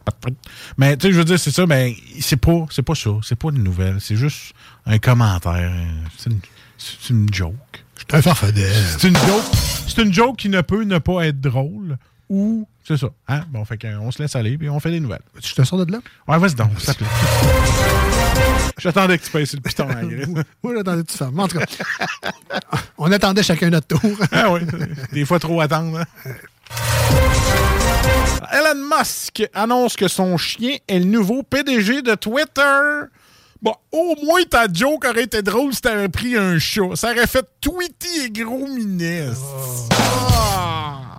Mais 0.76 0.96
tu 0.96 1.06
sais, 1.06 1.12
je 1.12 1.18
veux 1.18 1.24
dire, 1.24 1.38
c'est 1.38 1.50
ça, 1.50 1.66
mais 1.66 1.94
c'est 2.20 2.36
pas, 2.36 2.66
c'est 2.70 2.82
pas 2.82 2.94
ça. 2.94 3.10
C'est 3.22 3.38
pas 3.38 3.48
une 3.50 3.62
nouvelle. 3.62 3.98
C'est 4.00 4.16
juste 4.16 4.54
un 4.86 4.98
commentaire. 4.98 5.72
C'est 6.16 6.30
une, 6.30 6.40
une 7.10 7.32
joke. 7.32 7.84
C'est 7.96 8.14
un 8.14 8.22
farfadet. 8.22 8.72
C'est 8.98 9.08
une 9.08 9.16
joke. 9.16 9.44
C'est 9.86 10.02
une 10.02 10.12
joke 10.12 10.36
qui 10.36 10.48
ne 10.48 10.60
peut 10.60 10.84
ne 10.84 10.98
pas 10.98 11.26
être 11.26 11.40
drôle. 11.40 11.98
Ou, 12.28 12.68
c'est 12.86 12.96
ça. 12.96 13.08
Hein? 13.26 13.44
Bon, 13.50 13.64
fait 13.64 13.78
qu'on 13.78 14.10
se 14.10 14.22
laisse 14.22 14.36
aller, 14.36 14.58
puis 14.58 14.68
on 14.68 14.80
fait 14.80 14.90
des 14.90 15.00
nouvelles. 15.00 15.22
Tu 15.40 15.54
te 15.54 15.62
sors 15.62 15.84
de 15.84 15.90
là? 15.90 15.98
Ouais, 16.26 16.38
vas-y 16.38 16.54
donc, 16.54 16.78
s'il 16.78 16.94
te 16.94 16.98
plaît. 16.98 18.17
J'attendais 18.78 19.18
que 19.18 19.24
tu 19.24 19.30
passes 19.30 19.54
le 19.54 19.60
piton 19.60 19.88
à. 19.90 20.02
Oui, 20.02 20.72
j'attendais 20.76 21.02
que 21.02 21.10
tu 21.10 21.16
fasses. 21.18 21.28
Mais 21.32 21.42
En 21.42 21.48
tout 21.48 21.58
cas, 21.58 21.66
on 22.98 23.10
attendait 23.10 23.42
chacun 23.42 23.70
notre 23.70 23.86
tour. 23.88 24.00
Ah 24.32 24.52
oui, 24.52 24.60
des 25.12 25.24
fois 25.24 25.38
trop 25.38 25.60
attendre. 25.60 25.98
hein. 26.00 26.04
Elon 28.52 28.88
Musk 28.98 29.42
annonce 29.54 29.96
que 29.96 30.08
son 30.08 30.36
chien 30.36 30.76
est 30.86 30.98
le 30.98 31.04
nouveau 31.04 31.42
PDG 31.42 32.02
de 32.02 32.14
Twitter. 32.14 33.06
Bon, 33.60 33.74
au 33.92 34.14
moins 34.24 34.42
ta 34.48 34.66
joke 34.72 35.04
aurait 35.04 35.24
été 35.24 35.42
drôle 35.42 35.74
si 35.74 35.80
t'avais 35.82 36.08
pris 36.08 36.36
un 36.36 36.58
chat. 36.58 36.94
Ça 36.94 37.10
aurait 37.10 37.26
fait 37.26 37.44
Tweety 37.60 38.26
et 38.26 38.30
gros 38.30 38.66
minès. 38.68 39.36
Ah. 39.90 41.18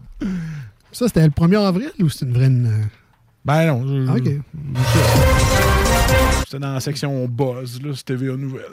Ça, 0.91 1.08
c'était 1.08 1.24
le 1.24 1.30
1er 1.32 1.66
avril 1.68 1.91
ou 2.00 2.10
c'est 2.10 2.26
une 2.26 2.34
vraie. 2.34 2.46
une- 2.48 2.88
Ben 3.46 3.68
non. 3.68 3.86
je- 3.86 4.08
Ah, 4.10 4.16
OK. 4.16 5.89
C'était 6.50 6.62
dans 6.62 6.74
la 6.74 6.80
section 6.80 7.28
Buzz, 7.28 7.80
là, 7.80 7.94
c'était 7.96 8.18
TVA 8.18 8.36
Nouvelles. 8.36 8.66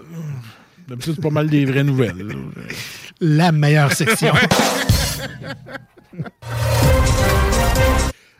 D'habitude, 0.89 1.16
c'est 1.16 1.23
pas 1.23 1.28
mal 1.28 1.51
des 1.51 1.66
vraies 1.66 1.85
nouvelles. 1.85 2.27
là. 2.27 2.35
La 3.20 3.53
meilleure 3.53 3.93
section. 3.93 4.32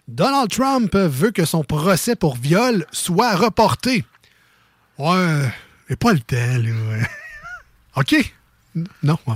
Donald 0.09 0.49
Trump 0.49 0.97
veut 0.97 1.33
que 1.33 1.45
son 1.45 1.65
procès 1.65 2.17
pour 2.17 2.37
viol 2.37 2.87
soit 2.93 3.37
reporté. 3.37 4.07
Ouais, 4.97 5.51
mais 5.91 5.97
pas 5.97 6.15
le 6.15 6.21
temps, 6.21 6.37
là. 6.39 6.71
ouais. 6.71 7.07
OK. 7.97 8.35
Non. 9.03 9.19
ouais. 9.27 9.35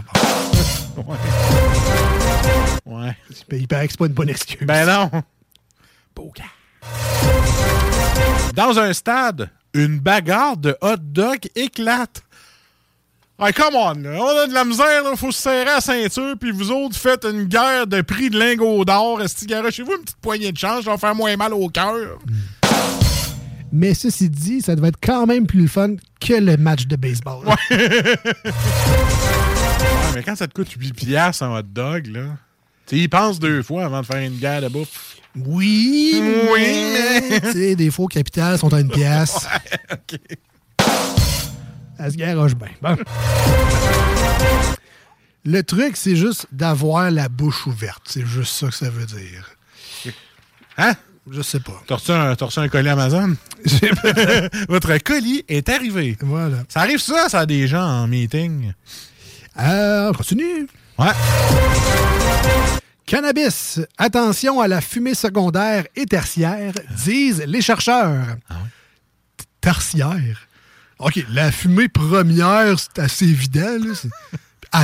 Ouais. 2.86 3.14
Il 3.52 3.68
paraît 3.68 3.86
que 3.86 3.92
c'est 3.92 3.98
pas 3.98 4.06
une 4.06 4.14
bonne 4.14 4.30
excuse. 4.30 4.66
Ben 4.66 4.86
non. 4.86 5.10
Dans 8.54 8.78
un 8.78 8.94
stade, 8.94 9.50
une 9.74 9.98
bagarre 9.98 10.56
de 10.56 10.76
hot 10.80 10.96
dog 10.98 11.38
éclate. 11.54 12.22
Hey, 13.42 13.54
come 13.54 13.74
on, 13.74 13.94
là. 13.94 14.18
On 14.20 14.38
a 14.38 14.46
de 14.46 14.52
la 14.52 14.66
misère, 14.66 15.02
là. 15.02 15.16
Faut 15.16 15.32
se 15.32 15.40
serrer 15.40 15.70
à 15.70 15.76
la 15.76 15.80
ceinture, 15.80 16.34
puis 16.38 16.50
vous 16.50 16.70
autres 16.70 16.96
faites 16.96 17.24
une 17.24 17.44
guerre 17.44 17.86
de 17.86 18.02
prix 18.02 18.28
de 18.28 18.38
lingots 18.38 18.84
d'or. 18.84 19.22
Est-ce 19.22 19.46
que 19.46 19.70
chez 19.70 19.82
vous 19.82 19.92
une 19.92 20.02
petite 20.02 20.20
poignée 20.20 20.52
de 20.52 20.58
change, 20.58 20.84
ça 20.84 20.90
va 20.90 20.98
faire 20.98 21.14
moins 21.14 21.34
mal 21.36 21.54
au 21.54 21.68
cœur? 21.68 22.18
Mais 23.72 23.94
ceci 23.94 24.28
dit, 24.28 24.60
ça 24.60 24.76
devait 24.76 24.88
être 24.88 25.00
quand 25.02 25.26
même 25.26 25.46
plus 25.46 25.62
le 25.62 25.68
fun 25.68 25.94
que 26.20 26.34
le 26.34 26.58
match 26.58 26.86
de 26.86 26.96
baseball. 26.96 27.46
Ouais, 27.46 27.54
mais 30.14 30.22
quand 30.22 30.36
ça 30.36 30.46
te 30.46 30.52
coûte 30.52 30.70
8 30.72 30.92
piastres 30.92 31.44
un 31.44 31.58
hot 31.58 31.62
dog, 31.62 32.08
là, 32.08 32.36
tu 32.90 32.96
sais, 32.96 33.02
ils 33.04 33.08
pensent 33.08 33.38
deux 33.38 33.62
fois 33.62 33.84
avant 33.84 34.00
de 34.02 34.06
faire 34.06 34.18
une 34.18 34.36
guerre 34.38 34.60
de 34.62 34.68
bouffe. 34.68 35.16
Oui, 35.36 36.20
Oui, 36.52 36.60
mais... 36.60 37.40
Tu 37.40 37.52
sais, 37.52 37.76
des 37.76 37.90
faux 37.90 38.08
capitales 38.08 38.58
sont 38.58 38.72
à 38.74 38.80
une 38.80 38.90
pièce. 38.90 39.36
Ouais, 39.90 39.96
OK. 40.18 40.18
Elle 42.02 42.12
se 42.12 42.16
garoche 42.16 42.54
bien. 42.54 42.68
Bon. 42.82 42.96
Le 45.44 45.62
truc, 45.62 45.96
c'est 45.96 46.16
juste 46.16 46.46
d'avoir 46.52 47.10
la 47.10 47.28
bouche 47.28 47.66
ouverte. 47.66 48.02
C'est 48.06 48.26
juste 48.26 48.52
ça 48.54 48.68
que 48.68 48.74
ça 48.74 48.90
veut 48.90 49.06
dire. 49.06 49.50
Hein? 50.78 50.94
Je 51.30 51.42
sais 51.42 51.60
pas. 51.60 51.80
T'as 51.86 51.96
reçu, 51.96 52.10
un- 52.10 52.34
t'as 52.34 52.46
reçu 52.46 52.58
un 52.58 52.68
colis 52.68 52.88
Amazon? 52.88 53.36
Votre 54.68 54.96
colis 54.98 55.44
est 55.48 55.68
arrivé. 55.68 56.16
Voilà. 56.22 56.58
Ça 56.68 56.80
arrive 56.80 56.98
ça, 56.98 57.28
ça, 57.28 57.40
à 57.40 57.46
des 57.46 57.68
gens 57.68 57.84
en 57.84 58.06
meeting? 58.08 58.72
Euh, 59.58 60.08
on 60.10 60.12
continue. 60.14 60.66
Ouais. 61.00 61.12
Cannabis. 63.06 63.80
Attention 63.96 64.60
à 64.60 64.68
la 64.68 64.82
fumée 64.82 65.14
secondaire 65.14 65.86
et 65.96 66.04
tertiaire, 66.04 66.74
disent 67.04 67.42
les 67.46 67.62
chercheurs. 67.62 68.26
T- 69.38 69.44
Tertiaire. 69.62 70.46
OK, 70.98 71.24
la 71.30 71.50
fumée 71.50 71.88
première, 71.88 72.78
c'est 72.78 72.98
assez 72.98 73.24
évident. 73.24 73.78
Là. 73.78 73.94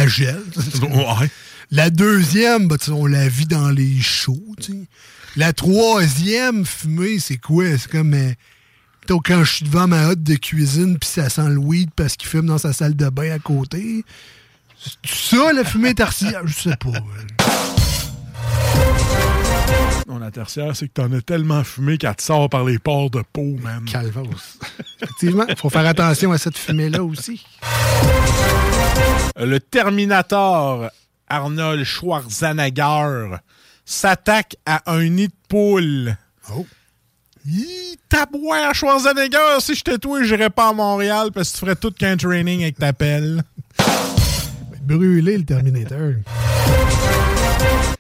Elle 0.01 0.09
gèle. 0.09 0.43
Ouais. 0.83 1.31
La 1.71 1.91
deuxième, 1.91 2.67
bah, 2.67 2.77
sais, 2.81 2.93
on 2.93 3.05
la 3.05 3.29
vit 3.29 3.47
dans 3.47 3.69
les 3.69 4.01
shows. 4.01 4.57
La 5.37 5.53
troisième 5.53 6.65
fumée, 6.65 7.19
c'est 7.19 7.37
quoi? 7.37 7.77
C'est 7.77 7.91
comme 7.91 8.15
euh, 8.15 8.33
quand 9.07 9.45
je 9.45 9.53
suis 9.57 9.65
devant 9.67 9.87
ma 9.87 10.09
hotte 10.09 10.23
de 10.23 10.37
cuisine 10.37 10.99
puis 10.99 11.11
ça 11.11 11.29
sent 11.29 11.49
le 11.51 11.59
weed 11.59 11.91
parce 11.95 12.17
qu'il 12.17 12.29
fume 12.29 12.47
dans 12.47 12.57
sa 12.59 12.73
salle 12.73 12.97
de 12.97 13.09
bain 13.11 13.33
à 13.33 13.39
côté. 13.39 14.03
C'est 14.79 15.37
ça, 15.37 15.53
la 15.53 15.65
fumée 15.65 15.95
tertiaire? 15.95 16.43
Je 16.47 16.55
sais 16.55 16.77
pas. 16.77 16.91
Non, 20.07 20.19
la 20.19 20.31
tertiaire, 20.31 20.77
c'est 20.77 20.89
que 20.89 20.93
t'en 20.93 21.13
as 21.13 21.21
tellement 21.21 21.65
fumé 21.65 21.99
qu'elle 21.99 22.15
te 22.15 22.23
sort 22.23 22.49
par 22.49 22.65
les 22.65 22.79
pores 22.79 23.11
de 23.11 23.23
peau, 23.33 23.57
man. 23.61 23.85
Calvos. 23.91 24.29
Effectivement, 25.03 25.47
il 25.49 25.57
faut 25.57 25.71
faire 25.71 25.87
attention 25.87 26.33
à 26.33 26.39
cette 26.39 26.57
fumée-là 26.57 27.03
aussi. 27.03 27.45
Le 29.39 29.59
Terminator 29.59 30.91
Arnold 31.29 31.85
Schwarzenegger 31.85 33.37
s'attaque 33.85 34.57
à 34.65 34.83
un 34.93 35.09
nid 35.09 35.29
de 35.29 35.35
poule. 35.49 36.17
Oh. 36.55 36.67
Hi, 37.47 37.99
tabouin, 38.09 38.73
Schwarzenegger, 38.73 39.61
si 39.61 39.75
j'étais 39.75 39.99
toi, 39.99 40.23
j'irais 40.23 40.51
pas 40.51 40.69
à 40.69 40.73
Montréal 40.73 41.31
parce 41.33 41.51
que 41.51 41.55
tu 41.55 41.61
ferais 41.61 41.77
tout 41.77 41.91
qu'un 41.91 42.17
training 42.17 42.63
avec 42.63 42.79
ta 42.79 42.93
pelle. 42.93 43.43
Brûler 44.87 45.39
le 45.39 45.45
Terminator. 45.45 46.13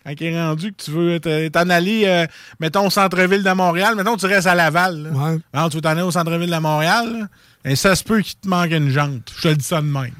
Quand 0.04 0.12
il 0.20 0.22
est 0.26 0.40
rendu 0.40 0.72
que 0.72 0.82
tu 0.84 0.90
veux 0.92 1.18
te- 1.20 1.48
t'en 1.48 1.68
aller, 1.68 2.04
euh, 2.06 2.26
mettons, 2.60 2.86
au 2.86 2.90
centre-ville 2.90 3.42
de 3.42 3.50
Montréal, 3.52 3.94
mettons, 3.96 4.16
tu 4.16 4.26
restes 4.26 4.46
à 4.46 4.54
Laval. 4.54 5.02
là. 5.02 5.10
Ouais. 5.10 5.38
Alors, 5.52 5.68
tu 5.70 5.76
veux 5.76 5.80
t'en 5.82 5.90
aller 5.90 6.02
au 6.02 6.10
centre-ville 6.12 6.50
de 6.50 6.58
Montréal, 6.58 7.18
là, 7.20 7.26
et 7.70 7.74
ça 7.74 7.96
se 7.96 8.04
peut 8.04 8.20
qu'il 8.20 8.36
te 8.36 8.46
manque 8.48 8.70
une 8.70 8.90
jante. 8.90 9.32
Je 9.36 9.48
te 9.48 9.54
dis 9.54 9.64
ça 9.64 9.80
de 9.80 9.86
même. 9.86 10.12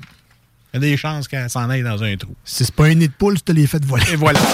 Il 0.75 0.77
y 0.77 0.77
a 0.79 0.81
des 0.91 0.97
chances 0.97 1.29
qu'elle 1.29 1.49
s'en 1.49 1.71
aille 1.71 1.85
dans 1.85 2.03
un 2.03 2.17
trou. 2.17 2.35
Si 2.45 2.65
c'est 2.65 2.75
pas 2.75 2.87
un 2.87 2.95
nid 2.95 3.07
de 3.09 3.13
poule, 3.13 3.37
tu 3.37 3.43
te 3.43 3.53
les 3.53 3.67
fait 3.69 3.83
voler. 3.85 4.03
Et 4.13 4.17
voilà. 4.17 4.41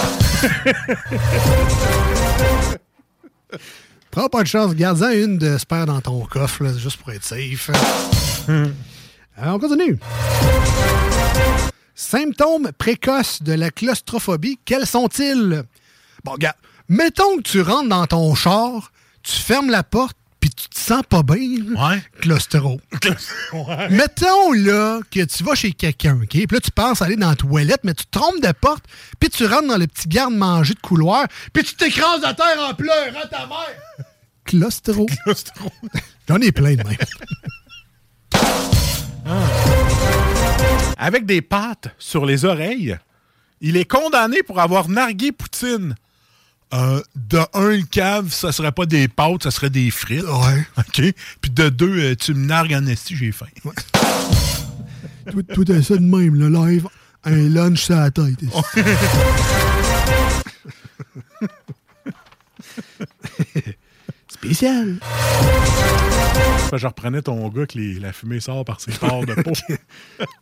Prends 4.11 4.29
pas 4.29 4.43
de 4.43 4.47
chance, 4.47 4.75
garde-en 4.75 5.09
une 5.11 5.37
de 5.39 5.57
spare 5.57 5.87
dans 5.87 5.99
ton 5.99 6.19
coffre, 6.25 6.63
là, 6.63 6.71
juste 6.77 6.97
pour 6.97 7.11
être 7.11 7.23
safe. 7.23 7.71
Alors, 9.35 9.55
on 9.55 9.59
continue. 9.59 9.97
Symptômes 11.95 12.71
précoces 12.77 13.43
de 13.43 13.53
la 13.53 13.69
claustrophobie, 13.69 14.59
quels 14.65 14.87
sont-ils? 14.87 15.63
Bon, 16.23 16.31
regarde, 16.31 16.57
mettons 16.89 17.37
que 17.37 17.43
tu 17.43 17.61
rentres 17.61 17.89
dans 17.89 18.07
ton 18.07 18.33
char, 18.35 18.91
tu 19.21 19.33
fermes 19.33 19.69
la 19.69 19.83
porte, 19.83 20.17
puis 20.39 20.49
tu 20.49 20.67
te 20.67 20.77
sens 20.77 21.03
pas 21.07 21.23
bien. 21.23 21.37
Ouais. 21.37 22.03
Claustro. 22.19 22.81
Ouais. 23.53 23.89
Mettons 23.91 24.51
là 24.51 24.99
que 25.09 25.23
tu 25.23 25.43
vas 25.43 25.55
chez 25.55 25.71
quelqu'un, 25.71 26.19
OK? 26.21 26.27
Puis 26.31 26.47
là, 26.51 26.59
tu 26.59 26.71
penses 26.71 27.01
aller 27.01 27.15
dans 27.15 27.29
la 27.29 27.35
toilette, 27.37 27.79
mais 27.83 27.93
tu 27.93 28.05
te 28.05 28.19
trompes 28.19 28.41
de 28.41 28.51
porte, 28.51 28.83
puis 29.21 29.29
tu 29.29 29.45
rentres 29.45 29.67
dans 29.67 29.77
le 29.77 29.87
petit 29.87 30.09
garde-manger 30.09 30.73
de 30.73 30.81
couloir, 30.81 31.27
puis 31.53 31.63
tu 31.63 31.75
t'écrases 31.75 32.25
à 32.25 32.33
terre 32.33 32.59
en 32.59 32.73
pleurant 32.73 33.27
ta 33.31 33.47
mère. 33.47 33.79
Claustro. 34.43 35.05
J'en 36.27 36.41
ai 36.41 36.51
plein 36.51 36.75
de 36.75 36.83
même. 36.83 36.97
Avec 40.97 41.25
des 41.25 41.41
pattes 41.41 41.89
sur 41.97 42.25
les 42.25 42.45
oreilles, 42.45 42.97
il 43.61 43.77
est 43.77 43.85
condamné 43.85 44.43
pour 44.43 44.59
avoir 44.59 44.89
nargué 44.89 45.31
Poutine. 45.31 45.95
Euh, 46.73 47.01
de 47.15 47.39
un, 47.53 47.69
le 47.69 47.83
cave, 47.83 48.31
ça 48.31 48.51
serait 48.51 48.71
pas 48.71 48.87
des 48.87 49.07
pâtes, 49.07 49.43
ça 49.43 49.51
serait 49.51 49.69
des 49.69 49.91
frites. 49.91 50.23
Ouais. 50.23 50.65
OK? 50.77 51.13
Puis 51.39 51.51
de 51.51 51.69
deux, 51.69 51.99
euh, 51.99 52.15
tu 52.15 52.33
me 52.33 52.47
nargues 52.47 52.73
en 52.73 52.87
esti, 52.87 53.15
j'ai 53.15 53.31
faim. 53.31 53.45
Tout, 55.31 55.43
tout 55.43 55.71
est 55.71 55.83
ça 55.83 55.95
de 55.95 56.01
même, 56.01 56.35
le 56.35 56.49
live. 56.49 56.87
Un 57.25 57.49
lunch 57.49 57.83
sur 57.83 57.95
la 57.95 58.09
tête. 58.09 58.39
Spécial. 64.43 64.97
Que 66.69 66.77
je 66.77 66.85
reprenais 66.87 67.21
ton 67.21 67.47
gars 67.47 67.65
que 67.65 67.77
les- 67.77 67.99
la 67.99 68.11
fumée 68.11 68.41
sort 68.41 68.65
par 68.65 68.81
ses 68.81 68.91
pores 68.91 69.25
de 69.25 69.33
peau. 69.41 69.51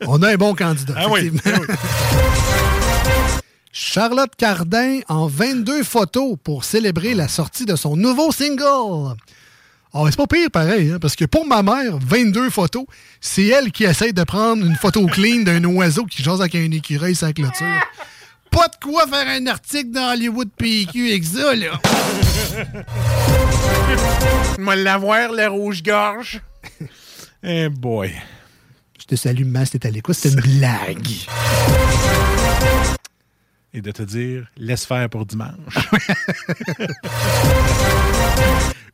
On 0.07 0.21
a 0.23 0.29
un 0.31 0.35
bon 0.37 0.55
candidat. 0.55 0.95
Ah 0.97 1.07
oui, 1.09 1.27
effectivement. 1.33 1.75
Charlotte 3.73 4.31
Cardin 4.35 4.99
en 5.07 5.27
22 5.27 5.83
photos 5.83 6.35
pour 6.43 6.63
célébrer 6.65 7.13
la 7.13 7.27
sortie 7.27 7.65
de 7.65 7.75
son 7.75 7.95
nouveau 7.95 8.31
single. 8.31 9.15
Oh, 9.93 10.07
c'est 10.09 10.15
pas 10.17 10.27
pire 10.27 10.49
pareil, 10.51 10.91
hein, 10.91 10.97
parce 10.99 11.15
que 11.15 11.25
pour 11.25 11.45
ma 11.45 11.61
mère, 11.63 11.97
22 12.05 12.49
photos, 12.49 12.85
c'est 13.19 13.45
elle 13.47 13.71
qui 13.71 13.83
essaie 13.83 14.13
de 14.13 14.23
prendre 14.23 14.65
une 14.65 14.75
photo 14.75 15.05
clean 15.05 15.43
d'un 15.43 15.63
oiseau 15.65 16.05
qui 16.05 16.23
jase 16.23 16.41
avec 16.41 16.55
un 16.55 16.71
écureuil 16.71 17.15
la 17.21 17.33
clôture. 17.33 17.67
Pas 18.51 18.67
de 18.67 18.75
quoi 18.83 19.07
faire 19.07 19.27
un 19.27 19.47
article 19.47 19.91
dans 19.91 20.11
Hollywood 20.11 20.49
PQ 20.57 21.09
avec 21.09 21.23
ça, 21.23 21.55
là. 21.55 21.79
Moi, 24.59 24.75
l'avoir, 24.75 25.31
le 25.31 25.47
rouge-gorge. 25.47 26.41
Eh 27.43 27.69
boy. 27.69 28.13
Je 28.99 29.05
te 29.05 29.15
salue, 29.15 29.45
ma, 29.45 29.65
c'était 29.65 29.87
à 29.87 29.91
l'écoute, 29.91 30.15
c'était 30.15 30.35
une 30.35 30.59
blague. 30.59 31.07
Et 33.73 33.81
de 33.81 33.91
te 33.91 34.03
dire, 34.03 34.45
laisse 34.57 34.85
faire 34.85 35.09
pour 35.09 35.25
dimanche. 35.25 35.55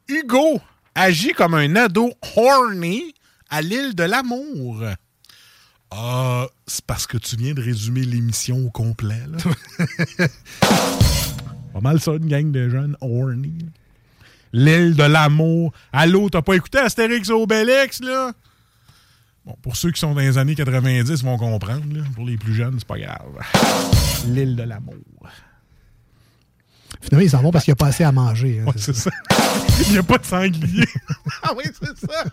Hugo 0.08 0.62
agit 0.96 1.34
comme 1.34 1.56
un 1.56 1.76
ado 1.76 2.14
horny 2.36 3.14
à 3.50 3.62
l'île 3.62 3.96
de 3.96 4.04
l'amour. 4.04 4.84
Ah, 5.92 6.48
c'est 6.66 6.84
parce 6.86 7.08
que 7.08 7.18
tu 7.18 7.36
viens 7.38 7.54
de 7.54 7.62
résumer 7.62 8.02
l'émission 8.02 8.58
au 8.66 8.70
complet. 8.70 9.22
Là. 9.28 9.38
Pas 11.74 11.80
mal 11.82 12.00
ça, 12.02 12.14
une 12.14 12.28
gang 12.28 12.52
de 12.52 12.70
jeunes 12.70 12.98
horny. 13.02 13.54
L'île 14.54 14.96
de 14.96 15.04
l'amour. 15.04 15.74
Allô, 15.94 16.30
t'as 16.30 16.42
pas 16.42 16.56
écouté 16.56 16.80
Astérix 16.80 17.30
et 17.30 17.34
Obélix, 17.34 18.02
là? 18.02 18.32
Bon, 19.46 19.56
pour 19.62 19.76
ceux 19.76 19.92
qui 19.92 20.00
sont 20.00 20.14
dans 20.14 20.20
les 20.22 20.38
années 20.38 20.56
90 20.56 21.24
vont 21.24 21.38
comprendre. 21.38 21.84
là. 21.94 22.04
Pour 22.16 22.26
les 22.26 22.38
plus 22.38 22.54
jeunes, 22.54 22.76
c'est 22.80 22.88
pas 22.88 22.98
grave. 22.98 23.32
L'île 24.28 24.56
de 24.56 24.64
l'amour. 24.64 24.96
Finalement, 27.02 27.26
ils 27.26 27.30
s'en 27.30 27.42
vont 27.42 27.52
parce 27.52 27.64
qu'il 27.66 27.72
n'y 27.72 27.78
a 27.78 27.82
pas 27.84 27.88
assez 27.88 28.04
à 28.04 28.12
manger. 28.12 28.60
hein, 28.62 28.66
Ouais, 28.68 28.74
c'est 28.78 28.96
ça. 28.96 29.10
Il 29.86 29.92
n'y 29.92 29.98
a 29.98 30.04
pas 30.04 30.18
de 30.18 30.26
sanglier. 30.26 30.86
ah 31.44 31.52
oui, 31.56 31.64
c'est 31.82 32.08
ça. 32.08 32.24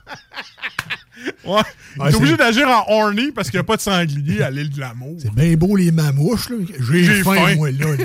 Ouais. 1.45 1.61
Ouais, 1.99 2.11
T'es 2.11 2.17
obligé 2.17 2.37
d'agir 2.37 2.69
en 2.69 2.85
horny 2.93 3.31
parce 3.33 3.49
qu'il 3.51 3.59
n'y 3.59 3.63
a 3.63 3.65
pas 3.65 3.77
de 3.77 3.83
sanglier 3.83 4.43
à 4.43 4.51
l'île 4.51 4.71
de 4.71 4.81
l'amour. 4.81 5.17
C'est 5.21 5.33
bien 5.33 5.55
beau 5.55 5.77
les 5.77 5.93
mamouches, 5.93 6.49
là. 6.51 6.57
J'ai 6.81 7.05
J'ai 7.05 7.23
faim, 7.23 7.35
faim. 7.35 7.55
moi, 7.57 7.71
là. 7.71 7.97
là. 7.97 8.05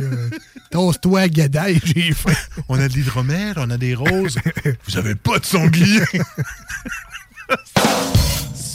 Tosse-toi, 0.72 1.28
gadaille, 1.30 1.80
j'ai 1.84 2.14
faim. 2.14 2.34
On 2.68 2.80
a 2.80 2.88
de 2.88 2.94
l'hydromel, 2.94 3.54
on 3.58 3.70
a 3.72 3.78
des 3.78 3.96
roses. 3.96 4.38
Vous 4.88 4.98
avez 4.98 5.16
pas 5.16 5.40
de 5.40 5.46
sanglier. 5.46 6.02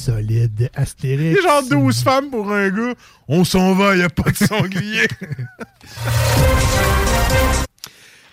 solide. 0.04 0.70
Astérix. 0.74 1.42
genre 1.42 1.62
12 1.68 2.02
femmes 2.02 2.30
pour 2.30 2.52
un 2.52 2.68
gars. 2.68 2.94
On 3.28 3.44
s'en 3.44 3.74
va, 3.74 3.94
il 3.94 3.98
n'y 3.98 4.04
a 4.04 4.10
pas 4.10 4.30
de 4.30 4.36
sanglier. 4.36 5.06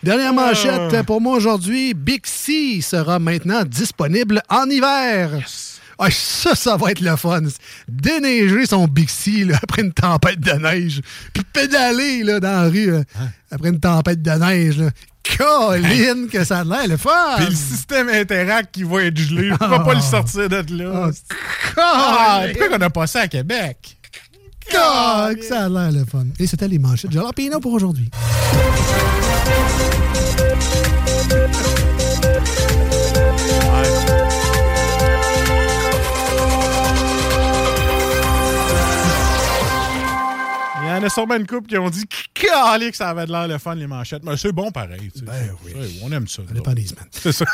Dernière 0.04 0.34
manchette 0.34 1.04
pour 1.06 1.22
moi 1.22 1.38
aujourd'hui. 1.38 1.94
Bixi 1.94 2.82
sera 2.82 3.20
maintenant 3.20 3.64
disponible 3.64 4.42
en 4.50 4.66
hiver. 4.66 5.30
Ah, 6.00 6.10
ça, 6.10 6.56
ça 6.56 6.78
va 6.78 6.90
être 6.92 7.02
le 7.02 7.16
fun. 7.16 7.44
Déneiger 7.88 8.66
son 8.66 8.88
Bixi 8.88 9.46
après 9.62 9.84
une 9.84 9.94
tempête 9.94 10.40
de 10.40 10.54
neige. 10.54 11.02
Puis 11.32 11.44
pédaler 11.54 12.24
là, 12.24 12.40
dans 12.40 12.64
la 12.64 12.70
rue 12.70 12.94
euh, 12.94 13.04
hein? 13.20 13.28
après 13.52 13.70
une 13.70 13.80
tempête 13.80 14.24
de 14.24 14.32
neige. 14.32 14.82
Colline, 15.38 16.28
que 16.28 16.44
ça 16.44 16.60
a 16.60 16.64
l'air 16.64 16.88
le 16.88 16.98
fun! 16.98 17.36
Puis 17.38 17.46
le 17.46 17.56
système 17.56 18.10
Interact 18.10 18.74
qui 18.74 18.84
va 18.84 19.04
être 19.04 19.18
gelé. 19.18 19.52
on 19.60 19.68
va 19.68 19.80
pas 19.80 19.94
le 19.94 20.00
ah. 20.00 20.02
sortir 20.02 20.50
de 20.50 20.78
là. 20.78 21.08
Oh, 21.08 22.48
Pourquoi 22.54 22.70
qu'on 22.70 22.82
a 22.82 22.90
passé 22.90 23.20
à 23.20 23.28
Québec? 23.28 23.98
que 24.72 25.44
ça 25.44 25.66
a 25.66 25.70
l'air 25.70 25.92
le 25.92 26.06
fun. 26.06 26.26
Et 26.40 26.48
c'était 26.48 26.68
les 26.68 26.80
manchettes 26.80 27.12
de 27.12 27.16
Jalapino 27.16 27.60
pour 27.60 27.74
aujourd'hui. 27.74 28.10
en 41.02 41.08
a 41.08 41.10
sûrement 41.10 41.36
une 41.36 41.48
couple 41.48 41.68
qui 41.68 41.78
ont 41.78 41.90
dit 41.90 42.06
que 42.34 42.96
ça 42.96 43.10
avait 43.10 43.26
de 43.26 43.32
l'air 43.32 43.48
le 43.48 43.58
fun, 43.58 43.76
les 43.76 43.88
manchettes. 43.88 44.24
Mais 44.24 44.38
c'est 44.38 44.52
bon 44.52 44.72
pareil. 44.72 45.12
Ben 45.24 45.34
oui. 45.66 46.00
on 46.04 46.12
aime 46.12 46.28
ça. 46.28 46.44
Ça 46.48 46.54
dépend 46.54 46.74
des 46.74 46.86
semaines. 46.86 47.06
C'est 47.12 47.32
ça. 47.32 47.46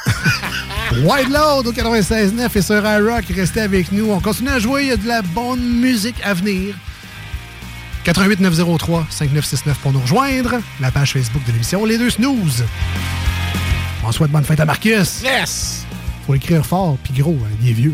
White 1.03 1.29
Load 1.29 1.67
au 1.67 1.73
96.9 1.73 2.57
et 2.57 2.61
sur 2.61 2.85
iRock. 2.85 3.25
Restez 3.35 3.61
avec 3.61 3.91
nous. 3.91 4.11
On 4.11 4.19
continue 4.19 4.49
à 4.49 4.59
jouer. 4.59 4.83
Il 4.83 4.87
y 4.89 4.91
a 4.91 4.97
de 4.97 5.07
la 5.07 5.21
bonne 5.21 5.61
musique 5.61 6.15
à 6.23 6.33
venir. 6.33 6.75
88 8.03 8.39
903 8.39 9.07
5969 9.09 9.77
pour 9.79 9.91
nous 9.91 9.99
rejoindre. 9.99 10.59
La 10.79 10.91
page 10.91 11.13
Facebook 11.13 11.43
de 11.45 11.51
l'émission 11.51 11.83
Les 11.85 11.97
Deux 11.97 12.09
Snooze. 12.09 12.63
On 14.03 14.11
souhaite 14.11 14.31
bonne 14.31 14.45
fête 14.45 14.59
à 14.59 14.65
Marcus. 14.65 15.21
Yes! 15.23 15.85
Faut 16.25 16.35
écrire 16.35 16.65
fort 16.65 16.97
puis 17.03 17.13
gros, 17.13 17.37
hein, 17.43 17.49
il 17.61 17.69
est 17.69 17.73
vieux. 17.73 17.93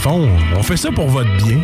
Fond, 0.00 0.28
on 0.56 0.62
fait 0.62 0.78
ça 0.78 0.90
pour 0.90 1.08
votre 1.08 1.30
bien. 1.44 1.58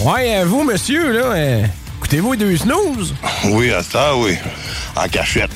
Ouais, 0.00 0.36
euh, 0.36 0.44
vous, 0.46 0.64
monsieur, 0.64 1.12
là, 1.12 1.24
euh, 1.34 1.64
écoutez-vous 1.98 2.32
les 2.32 2.38
deux 2.38 2.56
snooze? 2.56 3.14
Oui, 3.50 3.70
à 3.70 3.82
ça, 3.82 4.16
oui. 4.16 4.36
En 4.96 5.06
cachette. 5.08 5.50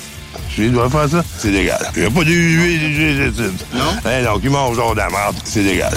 Je 0.56 0.64
dois 0.64 0.88
faire 0.88 1.08
ça, 1.08 1.24
c'est 1.38 1.50
légal. 1.50 1.78
Il 1.96 2.02
n'y 2.02 2.08
a 2.08 2.10
pas 2.10 2.24
de 2.24 2.30
huile, 2.30 3.32
Non? 3.74 3.84
Eh 4.04 4.24
non, 4.24 4.38
qui 4.38 4.48
mange 4.48 4.76
genre 4.76 4.92
de 4.94 4.98
la 5.00 5.08
merde, 5.08 5.36
c'est 5.44 5.62
légal. 5.62 5.92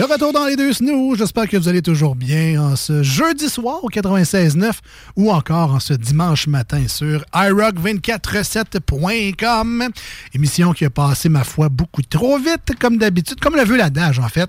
De 0.00 0.04
retour 0.06 0.32
dans 0.32 0.46
les 0.46 0.56
deux 0.56 0.72
snooze, 0.72 1.18
j'espère 1.18 1.46
que 1.46 1.58
vous 1.58 1.68
allez 1.68 1.82
toujours 1.82 2.16
bien 2.16 2.58
en 2.58 2.74
ce 2.74 3.02
jeudi 3.02 3.50
soir 3.50 3.84
au 3.84 3.90
96.9 3.90 4.72
ou 5.16 5.30
encore 5.30 5.74
en 5.74 5.78
ce 5.78 5.92
dimanche 5.92 6.46
matin 6.46 6.84
sur 6.88 7.22
iRock247.com. 7.34 9.88
Émission 10.32 10.72
qui 10.72 10.86
a 10.86 10.90
passé, 10.90 11.28
ma 11.28 11.44
foi, 11.44 11.68
beaucoup 11.68 12.00
trop 12.00 12.38
vite, 12.38 12.78
comme 12.80 12.96
d'habitude, 12.96 13.40
comme 13.40 13.56
le 13.56 13.64
veut 13.64 13.76
l'adage 13.76 14.18
en 14.20 14.28
fait. 14.30 14.48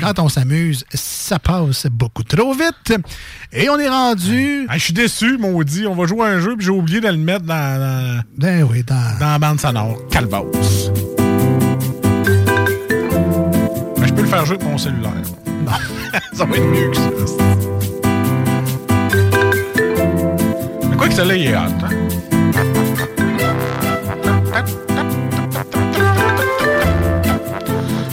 Quand 0.00 0.18
on 0.18 0.28
s'amuse, 0.28 0.84
ça 0.92 1.38
passe 1.38 1.86
beaucoup 1.86 2.24
trop 2.24 2.52
vite. 2.52 2.92
Et 3.52 3.70
on 3.70 3.78
est 3.78 3.88
rendu... 3.88 4.66
Ah, 4.68 4.78
je 4.78 4.82
suis 4.82 4.94
déçu, 4.94 5.38
maudit. 5.38 5.86
On 5.86 5.94
va 5.94 6.08
jouer 6.08 6.26
à 6.26 6.30
un 6.30 6.40
jeu, 6.40 6.56
puis 6.56 6.66
j'ai 6.66 6.72
oublié 6.72 7.00
de 7.00 7.06
le 7.06 7.18
mettre 7.18 7.44
dans, 7.44 7.54
dans, 7.54 8.20
Ben 8.36 8.66
oui, 8.68 8.82
dans... 8.82 9.16
dans 9.20 9.30
la 9.30 9.38
bande 9.38 9.60
sonore. 9.60 9.96
Calvos. 10.10 10.50
Peux 14.18 14.24
le 14.24 14.30
faire 14.30 14.44
jouer 14.44 14.56
avec 14.56 14.68
mon 14.68 14.78
cellulaire. 14.78 15.12
Non. 15.64 15.72
ça 16.32 16.44
va 16.44 16.56
être 16.56 16.64
mieux 16.64 16.90
que 16.90 16.96
ça. 16.96 17.10
Mais 20.90 20.96
quoi 20.96 21.08
que 21.08 21.14
celle-là, 21.14 21.36
il 21.36 21.46
est 21.46 21.54
hot, 21.54 21.60
hein? 21.60 21.90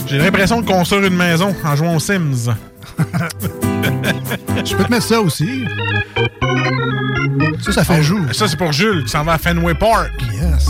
J'ai 0.06 0.18
l'impression 0.18 0.60
de 0.60 0.66
construire 0.66 1.04
une 1.04 1.16
maison 1.16 1.52
en 1.64 1.74
jouant 1.74 1.96
aux 1.96 2.00
Sims. 2.00 2.54
Je 4.64 4.76
peux 4.76 4.84
te 4.84 4.90
mettre 4.90 5.06
ça 5.06 5.20
aussi. 5.20 5.66
Ça, 7.62 7.72
ça 7.72 7.84
fait 7.84 8.02
jour. 8.02 8.20
Ça, 8.32 8.46
c'est 8.46 8.56
pour 8.56 8.72
Jules 8.72 9.02
qui 9.04 9.10
s'en 9.10 9.24
va 9.24 9.32
à 9.32 9.38
Fenway 9.38 9.74
Park. 9.74 10.12
Yes. 10.32 10.68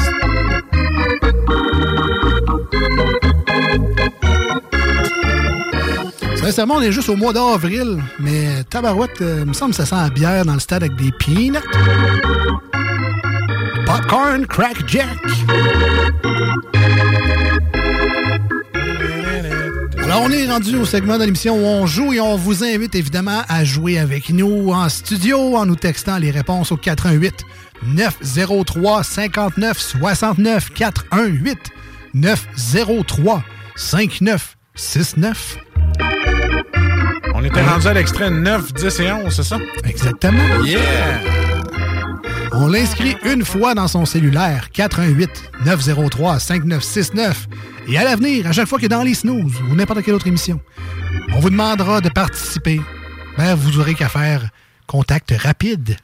Sincèrement, 6.46 6.76
on 6.76 6.80
est 6.80 6.92
juste 6.92 7.08
au 7.08 7.16
mois 7.16 7.32
d'avril, 7.32 8.00
mais 8.20 8.62
tabarouette, 8.70 9.20
euh, 9.20 9.38
il 9.40 9.46
me 9.46 9.52
semble 9.52 9.72
que 9.72 9.78
ça 9.78 9.84
sent 9.84 9.96
la 9.96 10.10
bière 10.10 10.44
dans 10.44 10.54
le 10.54 10.60
stade 10.60 10.84
avec 10.84 10.94
des 10.94 11.10
peanuts. 11.10 11.58
Popcorn 13.84 14.46
Crack 14.46 14.76
Jack. 14.86 15.08
Alors, 20.04 20.22
on 20.22 20.30
est 20.30 20.46
rendu 20.46 20.76
au 20.76 20.84
segment 20.84 21.18
de 21.18 21.24
l'émission 21.24 21.56
où 21.56 21.66
on 21.66 21.84
joue 21.84 22.12
et 22.12 22.20
on 22.20 22.36
vous 22.36 22.62
invite 22.62 22.94
évidemment 22.94 23.42
à 23.48 23.64
jouer 23.64 23.98
avec 23.98 24.30
nous 24.30 24.70
en 24.72 24.88
studio 24.88 25.56
en 25.56 25.66
nous 25.66 25.74
textant 25.74 26.18
les 26.18 26.30
réponses 26.30 26.70
au 26.70 26.76
418 26.76 27.34
903 27.88 29.02
59 29.02 29.80
69 29.80 30.72
418 30.72 31.58
903 32.14 33.42
59 33.74 34.56
69. 34.76 35.56
Était 37.46 37.62
rendu 37.62 37.86
à 37.86 37.94
l'extrait 37.94 38.28
9, 38.28 38.74
10 38.74 39.00
et 39.00 39.12
11, 39.12 39.32
c'est 39.32 39.44
ça? 39.44 39.58
Exactement. 39.84 40.64
Yeah! 40.64 41.20
On 42.50 42.66
l'inscrit 42.66 43.16
une 43.24 43.44
fois 43.44 43.72
dans 43.72 43.86
son 43.86 44.04
cellulaire, 44.04 44.70
418 44.72 45.52
903 45.64 46.40
5969. 46.40 47.46
Et 47.86 47.98
à 47.98 48.02
l'avenir, 48.02 48.48
à 48.48 48.52
chaque 48.52 48.66
fois 48.66 48.80
que 48.80 48.88
dans 48.88 49.04
les 49.04 49.14
snooze 49.14 49.60
ou 49.70 49.76
n'importe 49.76 50.02
quelle 50.02 50.14
autre 50.14 50.26
émission, 50.26 50.58
on 51.34 51.38
vous 51.38 51.50
demandera 51.50 52.00
de 52.00 52.08
participer. 52.08 52.80
Ben, 53.38 53.54
vous 53.54 53.78
aurez 53.78 53.94
qu'à 53.94 54.08
faire 54.08 54.50
contact 54.88 55.32
rapide. 55.38 55.98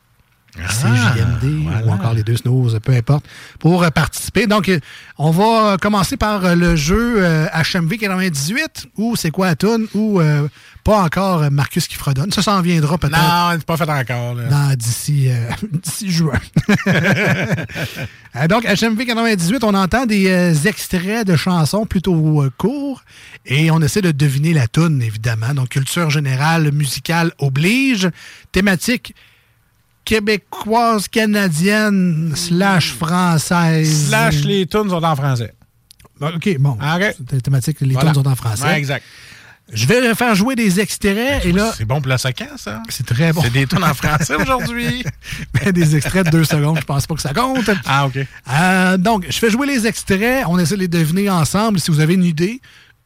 CJMD 0.55 1.85
ou 1.87 1.91
encore 1.91 2.12
les 2.12 2.23
deux 2.23 2.37
snooze, 2.37 2.79
peu 2.83 2.93
importe, 2.93 3.24
pour 3.59 3.83
euh, 3.83 3.91
participer. 3.91 4.47
Donc, 4.47 4.69
euh, 4.69 4.79
on 5.19 5.31
va 5.31 5.77
commencer 5.81 6.16
par 6.16 6.45
euh, 6.45 6.55
le 6.55 6.77
jeu 6.77 7.15
euh, 7.24 7.47
HMV 7.55 7.97
98 7.99 8.89
ou 8.99 9.16
c'est 9.16 9.31
quoi 9.31 9.47
la 9.47 9.57
toune? 9.57 9.87
Ou 9.95 10.20
euh, 10.20 10.47
pas 10.85 11.03
encore 11.03 11.43
euh, 11.45 11.51
Marcus 11.51 11.87
qui 11.89 11.95
fredonne. 11.95 12.33
Ça 12.33 12.43
s'en 12.43 12.61
viendra 12.61 12.99
peut-être. 12.99 13.16
Non, 13.16 13.51
c'est 13.53 13.65
pas 13.65 13.77
fait 13.79 13.89
encore. 13.89 14.35
Dans- 14.37 14.74
d'ici 14.77 15.31
euh, 15.31 15.49
juin. 16.07 16.39
Euh, 18.35 18.49
donc, 18.49 18.65
HMV 18.65 19.05
98, 19.05 19.62
on 19.62 19.74
entend 19.74 20.07
des 20.07 20.31
euh, 20.31 20.55
extraits 20.65 21.27
de 21.27 21.37
chansons 21.37 21.85
plutôt 21.85 22.43
euh, 22.43 22.51
courts 22.57 23.03
et 23.45 23.70
on 23.70 23.83
essaie 23.83 24.01
de 24.01 24.11
deviner 24.11 24.55
la 24.55 24.66
toune, 24.69 25.03
évidemment. 25.03 25.53
Donc, 25.53 25.69
culture 25.69 26.09
générale 26.09 26.73
musicale 26.73 27.33
oblige. 27.39 28.09
Thématique 28.51 29.15
québécoise, 30.05 31.09
canadienne, 31.09 32.33
slash 32.35 32.93
française. 32.95 34.09
Slash, 34.09 34.45
les 34.45 34.66
tunes 34.66 34.89
sont 34.91 35.03
en 35.03 35.16
français. 35.16 35.53
OK, 36.20 36.57
bon. 36.59 36.79
C'est 37.29 37.43
thématique, 37.43 37.79
les 37.81 37.95
Voilà. 37.95 38.12
tunes 38.12 38.23
sont 38.23 38.29
en 38.29 38.37
français. 38.37 38.65
Ouais, 38.65 38.79
exact. 38.79 39.05
Je 39.73 39.87
vais 39.87 40.15
faire 40.15 40.35
jouer 40.35 40.55
des 40.55 40.81
extraits 40.81 41.45
et 41.47 41.53
là. 41.53 41.73
C'est 41.77 41.85
bon 41.87 42.01
pour 42.01 42.09
la 42.09 42.19
séquence, 42.19 42.62
ça? 42.62 42.83
C'est 42.89 43.07
très 43.07 43.33
bon. 43.33 43.41
C'est 43.43 43.51
des 43.53 43.66
tunes 43.66 43.83
en 43.85 43.95
français 43.95 44.35
aujourd'hui. 44.35 45.03
Ben, 45.55 45.73
des 45.73 45.97
extraits 45.97 46.27
de 46.27 46.31
deux 46.31 46.45
secondes, 46.45 46.79
je 46.81 46.85
pense 46.85 47.07
pas 47.07 47.15
que 47.15 47.20
ça 47.23 47.33
compte. 47.33 47.70
Ah, 47.87 48.07
OK. 48.07 48.19
Euh, 48.53 48.97
donc, 48.99 49.27
je 49.31 49.39
fais 49.39 49.51
jouer 49.51 49.66
les 49.66 49.87
extraits. 49.87 50.45
On 50.49 50.59
essaie 50.59 50.74
de 50.74 50.81
les 50.81 50.89
deviner 50.89 51.31
ensemble. 51.31 51.79
Si 51.81 51.91
vous 51.91 52.01
avez 52.01 52.15
une 52.15 52.24
idée, 52.24 52.61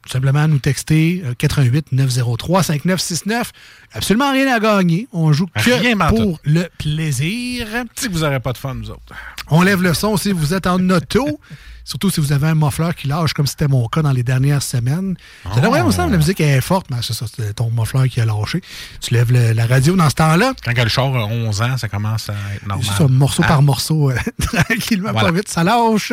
tout 0.06 0.12
simplement 0.12 0.46
nous 0.46 0.60
texter 0.60 1.22
euh, 1.24 1.34
88 1.36 1.92
903 1.92 2.62
5969. 2.62 3.52
Absolument 3.92 4.30
rien 4.30 4.52
à 4.54 4.60
gagner. 4.60 5.08
On 5.12 5.32
joue 5.32 5.46
que 5.46 5.70
Rien, 5.70 5.96
pour 5.98 6.38
le 6.44 6.68
plaisir. 6.78 7.66
Si 7.96 8.08
vous 8.08 8.20
n'aurez 8.20 8.40
pas 8.40 8.52
de 8.52 8.58
fun, 8.58 8.74
nous 8.74 8.90
autres. 8.90 9.12
On 9.50 9.62
lève 9.62 9.82
le 9.82 9.94
son 9.94 10.16
si 10.16 10.32
vous 10.32 10.54
êtes 10.54 10.66
en 10.66 10.90
auto. 10.90 11.40
Surtout 11.88 12.10
si 12.10 12.20
vous 12.20 12.32
avez 12.32 12.48
un 12.48 12.56
muffleur 12.56 12.96
qui 12.96 13.06
lâche, 13.06 13.32
comme 13.32 13.46
c'était 13.46 13.68
mon 13.68 13.86
cas 13.86 14.02
dans 14.02 14.10
les 14.10 14.24
dernières 14.24 14.60
semaines. 14.62 15.14
Ça 15.54 15.60
devrait, 15.60 15.82
Oh. 15.84 15.86
me 15.86 15.92
semble, 15.92 16.10
la 16.10 16.18
musique 16.18 16.40
est 16.40 16.60
forte, 16.60 16.86
mais 16.90 16.96
c'est 17.00 17.12
ça, 17.14 17.26
c'est 17.32 17.54
ton 17.54 17.70
muffleur 17.70 18.08
qui 18.08 18.20
a 18.20 18.24
lâché. 18.24 18.60
Tu 19.00 19.14
lèves 19.14 19.30
le- 19.32 19.52
la 19.52 19.66
radio 19.66 19.94
dans 19.94 20.10
ce 20.10 20.16
temps-là. 20.16 20.52
Quand 20.64 20.74
le 20.82 20.88
char 20.88 21.14
a 21.14 21.26
11 21.26 21.62
ans, 21.62 21.76
ça 21.78 21.88
commence 21.88 22.28
à 22.28 22.34
être 22.56 22.66
normal. 22.66 22.84
C'est 22.90 22.98
ça, 22.98 23.06
morceau 23.08 23.42
Ah. 23.44 23.48
par 23.48 23.62
morceau, 23.62 24.10
euh, 24.10 24.16
tranquillement, 24.40 25.12
Voilà. 25.12 25.28
pas 25.28 25.34
vite, 25.36 25.48
ça 25.48 25.62
lâche. 25.62 26.12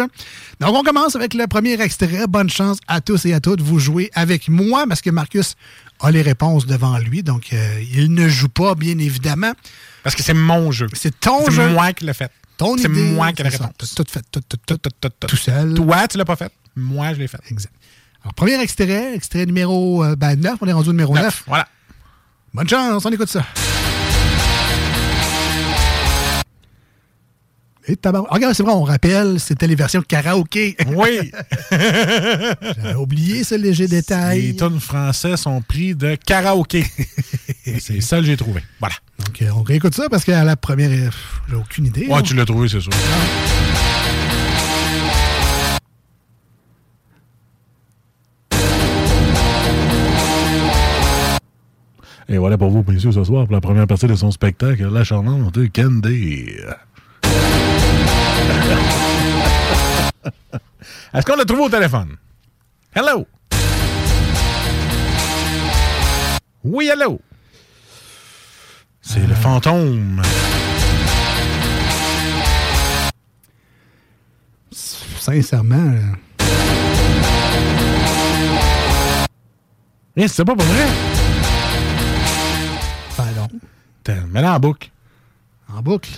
Donc, 0.59 0.75
on 0.75 0.83
commence 0.83 1.15
avec 1.15 1.33
le 1.33 1.47
premier 1.47 1.81
extrait. 1.81 2.27
Bonne 2.29 2.51
chance 2.51 2.77
à 2.87 3.01
tous 3.01 3.25
et 3.25 3.33
à 3.33 3.39
toutes. 3.39 3.61
Vous 3.61 3.79
jouez 3.79 4.11
avec 4.13 4.49
moi 4.49 4.85
parce 4.87 5.01
que 5.01 5.09
Marcus 5.09 5.55
a 6.01 6.11
les 6.11 6.21
réponses 6.21 6.67
devant 6.67 6.99
lui. 6.99 7.23
Donc, 7.23 7.47
euh, 7.51 7.81
il 7.91 8.13
ne 8.13 8.27
joue 8.27 8.49
pas, 8.49 8.75
bien 8.75 8.99
évidemment. 8.99 9.53
Parce 10.03 10.15
que 10.15 10.21
c'est 10.21 10.33
mon 10.35 10.71
jeu. 10.71 10.87
C'est 10.93 11.19
ton 11.19 11.45
C'est 11.45 11.51
jeu. 11.53 11.69
moi 11.69 11.93
qui 11.93 12.05
l'ai 12.05 12.13
fait. 12.13 12.29
Ton 12.57 12.77
C'est 12.77 12.89
idée, 12.89 13.11
moi 13.11 13.31
qui 13.33 13.41
ai 13.41 13.45
la 13.45 13.51
c'est 13.51 13.57
réponse. 13.57 13.95
Tout 13.95 14.05
fait, 14.09 14.23
tout, 14.31 14.41
tout, 14.41 14.77
tout, 14.77 15.09
tout 15.27 15.35
seul. 15.35 15.73
Toi, 15.73 16.07
tu 16.07 16.17
l'as 16.17 16.25
pas 16.25 16.35
fait? 16.35 16.51
Moi, 16.75 17.13
je 17.13 17.19
l'ai 17.19 17.27
fait. 17.27 17.39
Exact. 17.49 17.73
Alors, 18.23 18.33
premier 18.33 18.59
extrait, 18.61 19.15
extrait 19.15 19.45
numéro 19.45 20.03
euh, 20.03 20.15
ben, 20.15 20.39
9. 20.39 20.57
On 20.61 20.67
est 20.67 20.73
rendu 20.73 20.89
au 20.89 20.93
numéro 20.93 21.13
9. 21.13 21.43
Voilà. 21.47 21.67
Bonne 22.53 22.69
chance, 22.69 23.05
on 23.05 23.11
écoute 23.11 23.29
ça. 23.29 23.43
Et 27.85 27.97
Ah, 28.05 28.11
regarde, 28.29 28.53
c'est 28.53 28.63
vrai, 28.63 28.71
on 28.71 28.83
rappelle, 28.83 29.39
c'était 29.39 29.67
les 29.67 29.75
versions 29.75 30.01
karaoké. 30.01 30.77
Oui. 30.87 31.31
J'avais 31.71 32.95
oublié 32.95 33.43
ce 33.43 33.55
léger 33.55 33.87
détail. 33.87 34.41
Les 34.41 34.55
tunes 34.55 34.79
français 34.79 35.35
sont 35.35 35.61
pris 35.61 35.93
de 35.95 36.15
karaoké. 36.15 36.85
c'est 37.79 38.01
ça 38.01 38.19
que 38.19 38.23
j'ai 38.23 38.37
trouvé. 38.37 38.61
Voilà. 38.79 38.95
Donc, 39.19 39.41
euh, 39.41 39.49
on 39.55 39.63
réécoute 39.63 39.95
ça 39.95 40.07
parce 40.09 40.23
qu'à 40.23 40.43
la 40.43 40.55
première, 40.55 40.91
euh, 40.91 41.09
j'ai 41.49 41.55
aucune 41.55 41.87
idée. 41.87 42.07
Ouais, 42.07 42.21
tu 42.21 42.35
l'as 42.35 42.45
trouvé, 42.45 42.69
c'est 42.69 42.79
sûr. 42.79 42.91
Et 52.29 52.37
voilà 52.37 52.57
pour 52.57 52.69
vous, 52.69 52.83
messieurs, 52.87 53.11
ce 53.11 53.23
soir, 53.25 53.45
pour 53.45 53.53
la 53.53 53.61
première 53.61 53.85
partie 53.87 54.07
de 54.07 54.15
son 54.15 54.31
spectacle, 54.31 54.87
La 54.89 55.03
charmante 55.03 55.59
Candy. 55.73 56.45
Est-ce 61.13 61.25
qu'on 61.25 61.35
l'a 61.35 61.45
trouvé 61.45 61.63
au 61.63 61.69
téléphone? 61.69 62.15
Hello! 62.95 63.27
Oui, 66.63 66.89
hello! 66.91 67.19
C'est 69.01 69.25
le 69.27 69.35
fantôme. 69.35 70.21
Sincèrement, 74.71 75.91
là. 75.91 76.45
Eh, 80.15 80.27
c'est 80.27 80.45
pas 80.45 80.55
pour 80.55 80.65
vrai? 80.65 80.85
Ben 83.17 83.25
non. 83.35 83.47
T'as- 84.03 84.21
Mets-la 84.31 84.53
en 84.55 84.59
boucle. 84.59 84.89
En 85.73 85.81
boucle? 85.81 86.11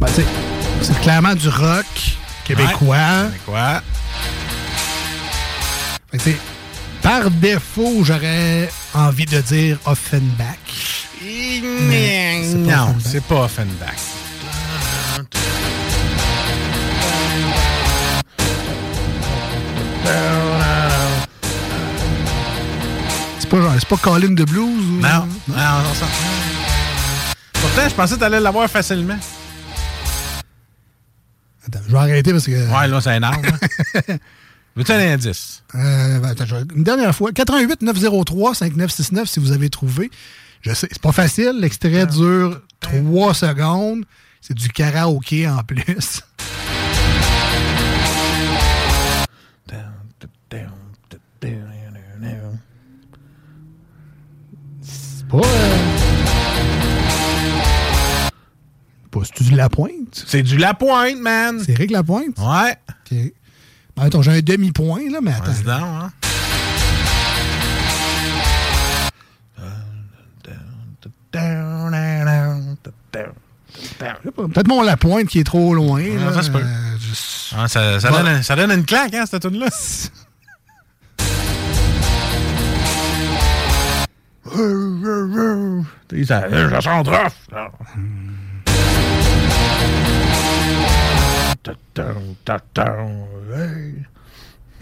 Ben, 0.00 0.06
c'est 0.80 1.00
clairement 1.00 1.34
du 1.34 1.48
rock 1.48 1.86
québécois. 2.44 3.24
Québécois. 3.32 3.82
Fait 6.12 6.18
que, 6.18 6.30
par 7.08 7.30
défaut, 7.30 8.04
j'aurais 8.04 8.68
envie 8.92 9.24
de 9.24 9.40
dire 9.40 9.78
Offenbach. 9.86 11.08
Mais 11.88 12.42
c'est 12.44 12.66
pas 12.66 12.76
Non, 12.76 12.94
c'est 13.02 13.24
pas 13.24 13.44
Offenbach. 13.44 13.96
C'est 23.38 23.48
pas, 23.48 23.60
genre- 23.62 23.74
c'est 23.78 23.88
pas 23.88 23.96
Calling 23.96 24.36
the 24.36 24.46
Blues? 24.46 24.64
Ou... 24.64 25.00
Non, 25.00 25.26
non, 25.48 25.54
non, 25.56 25.94
ça. 25.94 26.06
Pourtant, 27.54 27.88
je 27.88 27.94
pensais 27.94 28.14
que 28.16 28.20
t'allais 28.20 28.40
l'avoir 28.40 28.68
facilement. 28.68 29.18
Attends, 31.66 31.80
je 31.86 31.92
vais 31.92 31.98
arrêter 31.98 32.32
parce 32.32 32.44
que... 32.44 32.50
Ouais, 32.50 32.86
là, 32.88 33.00
c'est 33.00 33.16
énorme. 33.16 33.42
Veux-tu 34.78 34.92
un 34.92 35.00
indice? 35.14 35.64
Euh, 35.74 36.20
ben, 36.20 36.28
attends, 36.28 36.44
une 36.74 36.84
dernière 36.84 37.12
fois. 37.12 37.32
88 37.32 37.82
903 37.82 38.54
5969 38.54 39.28
si 39.28 39.40
vous 39.40 39.50
avez 39.50 39.70
trouvé. 39.70 40.08
Je 40.62 40.72
sais, 40.72 40.86
c'est 40.90 41.02
pas 41.02 41.10
facile. 41.10 41.54
L'extrait 41.60 42.06
dure 42.06 42.60
3 42.78 43.34
secondes. 43.34 44.04
C'est 44.40 44.54
du 44.54 44.68
karaoké 44.68 45.48
en 45.48 45.64
plus. 45.64 46.22
C'est 54.80 55.26
pas. 55.28 55.38
euh, 55.38 55.76
Pas, 59.10 59.20
c'est-tu 59.24 59.44
du 59.44 59.54
Lapointe? 59.56 60.24
C'est 60.26 60.42
du 60.42 60.56
Lapointe, 60.56 61.18
man. 61.18 61.60
C'est 61.64 61.74
Rick 61.74 61.90
Lapointe? 61.90 62.38
Ouais. 62.38 62.76
OK. 63.10 63.32
Ben, 63.98 64.06
attends, 64.06 64.22
j'ai 64.22 64.30
un 64.32 64.40
demi-point, 64.40 65.10
là, 65.10 65.18
mais 65.22 65.32
attends. 65.32 65.52
Donc, 65.64 65.68
hein. 65.68 66.10
Peut-être 74.34 74.68
mon 74.68 74.82
Lapointe 74.82 75.26
qui 75.28 75.40
est 75.40 75.44
trop 75.44 75.74
loin. 75.74 76.02
Ah, 76.20 76.24
là. 76.26 76.32
ça 76.32 76.42
se 76.42 76.50
peut. 76.50 76.58
Euh, 76.58 77.54
Ah, 77.56 77.66
ça, 77.68 77.98
ça 78.00 78.12
Ouais. 78.12 78.22
donne, 78.22 78.42
ça 78.42 78.56
donne 78.56 78.70
une 78.72 78.84
claque, 78.84 79.14
hein, 79.14 79.24
cette 79.26 79.40
tune 79.42 79.58
là 79.58 79.68
ça, 86.24 86.42
ça 86.70 86.80
chante 86.80 87.08
rough. 87.08 87.32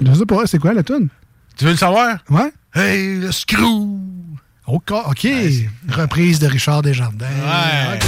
Je 0.01 0.13
sais 0.13 0.27
pas, 0.27 0.47
c'est 0.47 0.59
quoi 0.59 0.75
la 0.75 0.83
tune? 0.83 1.09
Tu 1.57 1.65
veux 1.65 1.71
le 1.71 1.77
savoir? 1.77 2.19
Ouais. 2.29 2.53
Hey, 2.75 3.19
le 3.19 3.33
screw! 3.33 3.99
OK. 4.67 4.91
OK. 4.91 5.27
Reprise 5.89 6.39
de 6.39 6.47
Richard 6.47 6.83
Desjardins. 6.83 7.25
Ouais. 7.27 7.99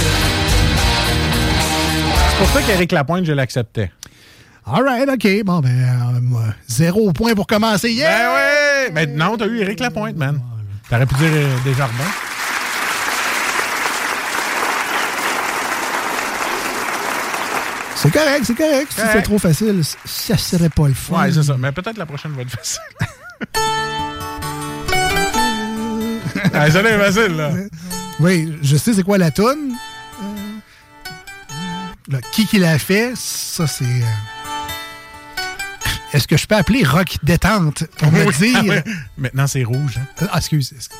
C'est 2.31 2.37
pour 2.37 2.47
ça 2.49 2.61
qu'Éric 2.61 2.91
Lapointe, 2.91 3.25
je 3.25 3.33
l'acceptais. 3.33 3.91
All 4.65 4.83
right, 4.83 5.09
OK. 5.09 5.43
Bon, 5.43 5.61
ben, 5.61 5.69
euh, 5.69 6.51
zéro 6.67 7.11
point 7.11 7.33
pour 7.33 7.47
commencer. 7.47 7.91
Yeah! 7.91 8.09
Ben 8.09 8.33
ouais! 8.33 8.91
Mais 8.93 9.05
non, 9.07 9.35
t'as 9.37 9.47
eu 9.47 9.59
Éric 9.59 9.79
Lapointe, 9.79 10.15
man. 10.15 10.39
T'aurais 10.89 11.05
pu 11.05 11.15
dire 11.15 11.31
euh, 11.31 11.57
Desjardins. 11.63 12.03
C'est 18.01 18.11
correct, 18.11 18.45
c'est 18.45 18.55
correct. 18.55 18.87
Si 18.91 18.95
Correct. 18.95 19.11
c'est 19.13 19.21
trop 19.23 19.39
facile, 19.39 19.81
ça 20.05 20.37
serait 20.37 20.69
pas 20.69 20.87
le 20.87 20.93
fun. 20.93 21.21
Ouais, 21.21 21.33
c'est 21.33 21.43
ça. 21.43 21.57
Mais 21.59 21.73
peut-être 21.73 21.97
la 21.97 22.05
prochaine 22.05 22.31
va 22.31 22.43
être 22.43 22.51
facile. 22.51 22.79
ah, 26.53 26.71
ça 26.71 26.79
est 26.79 26.97
facile, 26.97 27.35
là. 27.35 27.51
Oui, 28.21 28.57
je 28.63 28.77
sais 28.77 28.93
c'est 28.93 29.03
quoi 29.03 29.17
la 29.17 29.31
toune. 29.31 29.73
Euh, 30.23 30.59
là, 32.07 32.19
qui 32.31 32.47
qui 32.47 32.57
l'a 32.59 32.79
fait, 32.79 33.11
ça 33.17 33.67
c'est... 33.67 33.83
euh, 33.83 34.05
Est-ce 36.13 36.25
que 36.25 36.37
je 36.37 36.47
peux 36.47 36.55
appeler 36.55 36.85
rock 36.85 37.17
détente 37.23 37.83
pour 37.97 38.13
me 38.13 38.31
dire... 38.31 38.59
ah 38.59 38.63
ouais. 38.63 38.81
Maintenant, 39.17 39.47
c'est 39.47 39.65
rouge. 39.65 39.99
Hein? 39.99 40.05
Ah, 40.31 40.37
excuse. 40.37 40.71
excuse. 40.73 40.97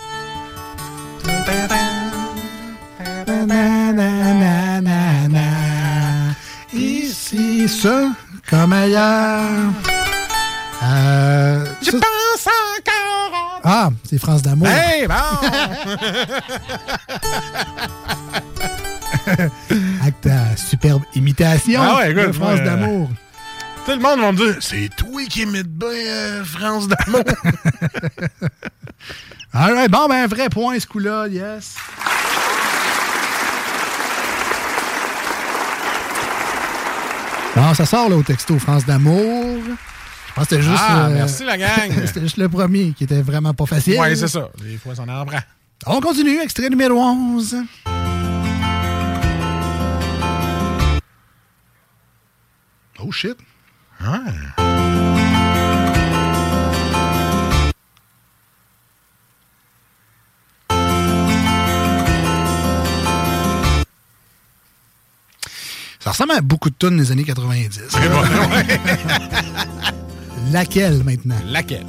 Ici, 6.74 7.68
ça, 7.68 8.12
comme 8.50 8.74
ailleurs. 8.74 9.72
Euh, 10.84 11.66
Je 11.82 11.91
ça- 11.91 11.98
pense 11.98 12.48
encore. 12.48 13.62
Ah, 13.64 13.90
c'est 14.10 14.18
France 14.20 14.41
d'amour. 14.41 14.68
Hey, 14.68 15.08
bon! 15.08 15.14
Avec 20.02 20.22
ta 20.22 20.56
superbe 20.56 21.04
imitation 21.16 21.82
Ah 21.84 21.98
ouais, 21.98 22.14
de 22.14 22.32
France 22.32 22.60
euh, 22.62 22.66
d'amour. 22.66 23.10
Tout 23.86 23.91
le 23.91 24.00
monde 24.00 24.20
va 24.22 24.32
me 24.32 24.38
dire 24.38 24.56
C'est 24.62 24.90
toi 24.96 25.22
qui 25.30 25.41
imites 25.41 25.68
bien 25.68 25.88
euh, 25.90 26.44
France 26.44 26.88
d'amour. 26.88 27.24
All 29.54 29.74
right, 29.74 29.90
bon, 29.91 30.08
ben, 30.08 30.26
vrai 30.28 30.48
point, 30.50 30.80
ce 30.80 30.88
coup-là, 30.88 31.28
yes. 31.28 31.76
Bon, 37.55 37.73
ça 37.73 37.85
sort 37.85 38.09
là, 38.09 38.15
au 38.15 38.23
texto 38.23 38.57
France 38.59 38.85
d'amour. 38.85 39.57
Je 40.27 40.34
pense 40.34 40.47
que 40.47 40.55
c'était 40.55 40.61
juste. 40.61 40.84
Ah, 40.88 41.07
euh, 41.07 41.13
merci, 41.13 41.43
la 41.43 41.57
gang. 41.57 41.91
c'était 42.05 42.21
juste 42.21 42.38
le 42.38 42.47
premier 42.47 42.91
qui 42.91 43.03
était 43.03 43.21
vraiment 43.21 43.53
pas 43.53 43.65
facile. 43.65 43.99
ouais, 43.99 44.15
c'est 44.15 44.27
ça. 44.27 44.49
Des 44.61 44.77
fois, 44.77 44.95
ça 44.95 45.03
en 45.03 45.26
prend. 45.26 45.39
On 45.85 46.01
continue, 46.01 46.39
extrait 46.41 46.69
numéro 46.69 46.99
11. 46.99 47.55
Oh 53.01 53.11
shit. 53.11 53.38
Ça 53.99 55.28
ressemble 66.20 66.38
à 66.38 66.41
beaucoup 66.41 66.70
de 66.70 66.76
tunes 66.76 66.98
des 66.98 67.14
années 67.14 67.24
90. 67.24 67.80
Laquelle 70.52 71.02
maintenant? 71.06 71.38
Laquelle? 71.46 71.86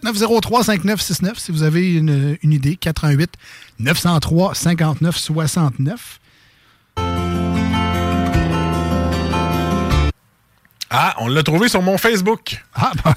88 0.00 0.04
903 0.04 0.64
5969 0.64 1.38
si 1.38 1.52
vous 1.52 1.62
avez 1.62 1.94
une, 1.94 2.36
une 2.42 2.52
idée. 2.52 2.76
88 2.76 3.30
903 3.78 4.54
59 4.54 5.16
69. 5.16 6.20
Ah, 10.92 11.14
on 11.20 11.28
l'a 11.28 11.42
trouvé 11.44 11.68
sur 11.68 11.82
mon 11.82 11.98
Facebook. 11.98 12.64
Ah, 12.74 12.92
ben, 13.04 13.14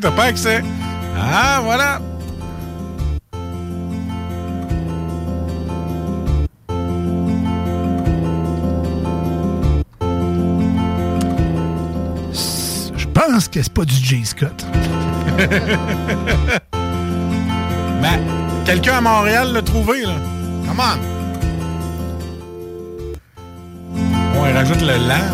t'as 0.00 0.10
pas 0.12 0.24
accès. 0.24 0.62
Ah, 1.16 1.60
voilà. 1.62 2.00
Je 12.96 13.06
pense 13.08 13.48
que 13.48 13.62
c'est 13.62 13.72
pas 13.72 13.84
du 13.84 13.94
J. 13.94 14.24
Scott. 14.24 14.64
Ben, 18.02 18.20
quelqu'un 18.64 18.94
à 18.94 19.00
Montréal 19.00 19.52
l'a 19.52 19.62
trouvé, 19.62 20.02
là. 20.02 20.16
Come 20.66 20.80
on. 20.80 20.98
Bon, 24.34 24.46
il 24.46 24.52
rajoute 24.56 24.80
le 24.80 24.96
lent. 25.08 25.30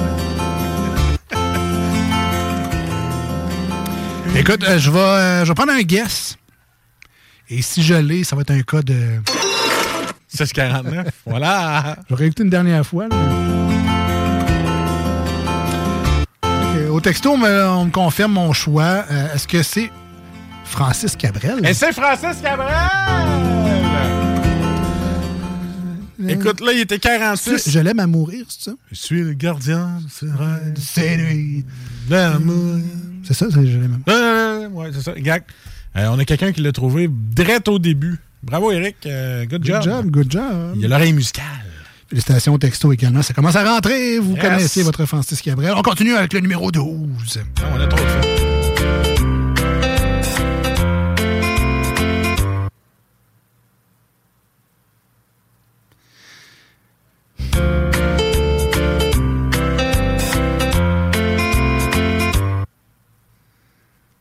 Écoute, 4.36 4.62
euh, 4.64 4.78
je, 4.78 4.90
vais, 4.90 4.98
euh, 4.98 5.44
je 5.44 5.48
vais 5.48 5.54
prendre 5.54 5.72
un 5.72 5.80
guess. 5.80 6.36
Et 7.48 7.62
si 7.62 7.82
je 7.82 7.94
l'ai, 7.94 8.22
ça 8.24 8.36
va 8.36 8.42
être 8.42 8.50
un 8.50 8.60
cas 8.60 8.82
de. 8.82 9.20
649. 10.28 11.06
voilà. 11.26 11.96
Je 12.10 12.14
vais 12.14 12.18
réécouter 12.18 12.42
une 12.42 12.50
dernière 12.50 12.86
fois. 12.86 13.08
là. 13.08 13.16
Au 16.98 17.00
texto, 17.00 17.30
on 17.30 17.38
me, 17.38 17.64
on 17.68 17.84
me 17.84 17.90
confirme 17.92 18.32
mon 18.32 18.52
choix. 18.52 19.04
Euh, 19.08 19.32
Est-ce 19.32 19.46
que 19.46 19.62
c'est 19.62 19.88
Francis 20.64 21.14
Cabrel? 21.14 21.64
Et 21.64 21.72
c'est 21.72 21.92
Francis 21.92 22.42
Cabrel! 22.42 22.74
Écoute, 26.28 26.60
là, 26.60 26.72
il 26.72 26.80
était 26.80 26.98
46. 26.98 27.70
Je 27.70 27.78
l'aime 27.78 28.00
à 28.00 28.08
mourir, 28.08 28.46
c'est 28.48 28.70
ça? 28.70 28.76
Je 28.90 28.96
suis 28.96 29.20
le 29.22 29.32
gardien 29.34 30.00
de 30.22 30.80
C'est 30.80 31.16
lui. 31.18 31.64
L'amour. 32.10 32.80
C'est 33.22 33.34
ça, 33.34 33.46
c'est 33.48 33.64
je 33.64 33.78
l'aime. 33.78 34.00
Euh, 34.08 34.68
ouais, 34.70 34.90
c'est 34.92 35.02
ça, 35.02 35.12
exact. 35.14 35.50
Euh, 35.94 36.08
on 36.10 36.18
a 36.18 36.24
quelqu'un 36.24 36.50
qui 36.50 36.62
l'a 36.62 36.72
trouvé 36.72 37.08
direct 37.08 37.68
au 37.68 37.78
début. 37.78 38.18
Bravo, 38.42 38.72
Eric. 38.72 38.96
Euh, 39.06 39.42
good, 39.46 39.62
Good 39.62 39.66
job. 39.66 39.82
job, 39.84 40.10
good 40.10 40.32
job. 40.32 40.72
Il 40.74 40.84
a 40.84 40.88
l'oreille 40.88 41.12
musicale. 41.12 41.44
Félicitations 42.08 42.54
au 42.54 42.58
texto 42.58 42.90
également. 42.92 43.22
Ça 43.22 43.34
commence 43.34 43.56
à 43.56 43.64
rentrer. 43.64 44.18
Vous 44.18 44.32
Yes. 44.34 44.42
connaissez 44.42 44.82
votre 44.82 45.04
Francis 45.04 45.42
Cabrel. 45.42 45.72
On 45.76 45.82
continue 45.82 46.14
avec 46.14 46.32
le 46.32 46.40
numéro 46.40 46.70
12. 46.70 47.40
Ah, 47.60 47.64
on 47.74 47.80
a 47.80 47.86
trop 47.86 47.98
de. 47.98 49.58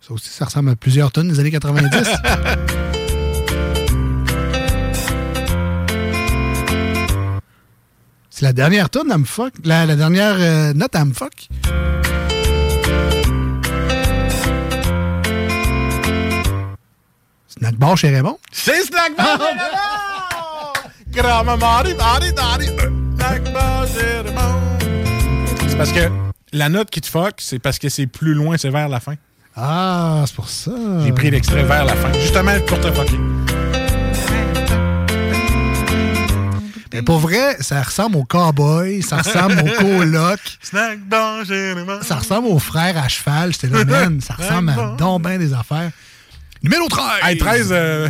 Ça 0.01 0.13
aussi, 0.13 0.29
ça 0.29 0.45
ressemble 0.45 0.69
à 0.69 0.75
plusieurs 0.75 1.11
tonnes 1.11 1.29
des 1.29 1.39
années 1.39 1.51
90. 1.51 1.89
C'est 8.39 8.45
la 8.45 8.53
dernière 8.53 8.91
tonne 8.91 9.11
à 9.11 9.17
me 9.17 9.25
fuck. 9.25 9.51
La, 9.63 9.87
la 9.87 9.95
dernière 9.95 10.35
euh, 10.37 10.71
note 10.71 10.95
à 10.95 11.03
me 11.05 11.11
fuck. 11.11 11.47
Snack 17.47 17.75
bar 17.77 17.97
chez 17.97 18.09
Raymond. 18.09 18.37
C'est 18.51 18.83
Snack 18.83 19.17
Bar 19.17 19.39
chez 19.39 19.45
Raymond! 19.45 19.63
Euh, 21.17 22.89
Snack 23.15 23.51
Bar 23.51 23.87
chez 23.87 24.21
Raymond. 24.21 24.77
C'est 25.67 25.77
parce 25.77 25.91
que 25.91 26.11
la 26.53 26.69
note 26.69 26.91
qui 26.91 27.01
te 27.01 27.07
fuck, 27.07 27.37
c'est 27.39 27.57
parce 27.57 27.79
que 27.79 27.89
c'est 27.89 28.05
plus 28.05 28.35
loin, 28.35 28.55
c'est 28.59 28.69
vers 28.69 28.87
la 28.87 28.99
fin. 28.99 29.15
Ah, 29.55 30.25
c'est 30.27 30.35
pour 30.35 30.47
ça. 30.49 30.73
J'ai 31.03 31.11
pris 31.11 31.31
l'extrait 31.31 31.63
vers 31.63 31.85
la 31.85 31.95
fin, 31.95 32.13
justement 32.13 32.53
pour 32.67 32.79
te 32.79 32.91
fucker. 32.91 33.17
Mais 36.93 37.01
pour 37.01 37.19
vrai, 37.19 37.57
ça 37.59 37.81
ressemble 37.81 38.17
au 38.17 38.23
cowboy, 38.23 39.01
ça 39.01 39.17
ressemble 39.17 39.59
au 39.59 39.81
coloc, 39.81 40.39
Snack 40.61 40.99
ça 42.01 42.15
ressemble 42.15 42.47
aux 42.47 42.59
frères 42.59 42.97
à 42.97 43.07
cheval. 43.07 43.53
J'étais 43.53 43.67
là, 43.67 43.85
man, 43.85 44.21
ça 44.21 44.35
ressemble 44.35 44.69
à 44.71 44.95
donc 44.97 45.21
ben 45.21 45.37
des 45.37 45.53
affaires. 45.53 45.91
Numéro 46.63 46.87
13! 46.87 47.03
Hey, 47.23 47.37
13, 47.37 47.69
euh, 47.71 48.09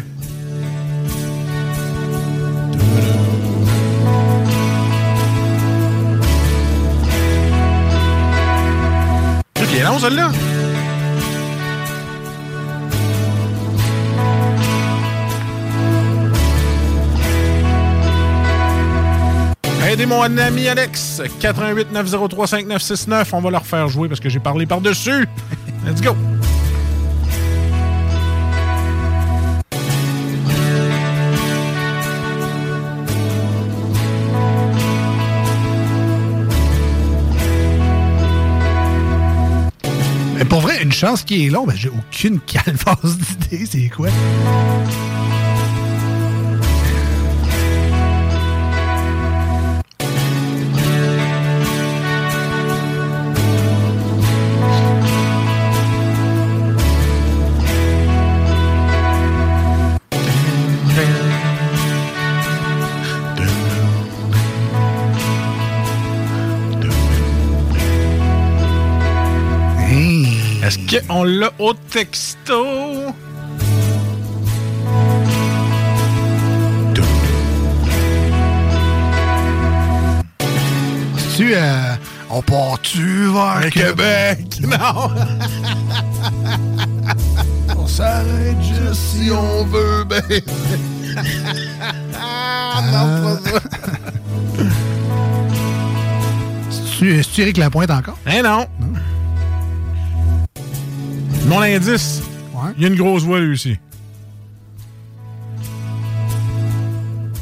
Il 9.70 9.82
est 9.82 9.84
long, 9.84 10.00
celle-là. 10.00 10.32
Aidez 19.88 20.06
mon 20.06 20.22
ami 20.38 20.68
Alex, 20.68 21.22
88 21.40 21.94
903 21.94 22.48
5969. 22.48 23.34
On 23.34 23.40
va 23.40 23.52
leur 23.52 23.66
faire 23.66 23.88
jouer 23.88 24.10
parce 24.10 24.20
que 24.20 24.28
j'ai 24.28 24.42
parlé 24.42 24.66
par-dessus. 24.66 25.26
Let's 25.86 26.02
go. 26.02 26.14
Mais 40.36 40.44
pour 40.44 40.60
vrai, 40.60 40.84
une 40.84 40.92
chance 40.92 41.24
qui 41.24 41.46
est 41.46 41.50
long, 41.50 41.66
ben 41.66 41.78
j'ai 41.78 41.90
aucune 41.90 42.40
calvasse 42.46 43.18
d'idée, 43.18 43.66
c'est 43.66 43.88
quoi? 43.88 44.10
Qu'on 71.06 71.24
l'a 71.24 71.52
au 71.60 71.74
texto? 71.74 72.66
Tu 81.36 81.54
euh, 81.54 81.96
on 82.30 82.42
part-tu 82.42 83.28
vers 83.32 83.70
Québec? 83.72 84.40
Non! 84.62 85.12
on 87.78 87.88
s'arrête 87.88 88.58
juste 88.62 88.96
si 88.96 89.30
on 89.30 89.66
veut 89.66 90.04
baiser. 90.04 90.44
Ah, 92.20 92.82
non, 92.92 93.24
pas 93.24 93.38
ça. 93.52 93.60
C'est-tu 97.00 97.42
Éric 97.42 97.58
Lapointe 97.58 97.92
encore? 97.92 98.18
Eh 98.26 98.42
non! 98.42 98.66
Mon 101.48 101.62
indice, 101.62 102.22
il 102.76 102.84
y 102.84 102.86
a 102.86 102.90
une 102.90 102.96
grosse 102.96 103.24
voix 103.24 103.40
lui 103.40 103.54
aussi. 103.54 103.78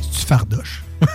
C'est-tu 0.02 0.26
Fardoche? 0.26 0.84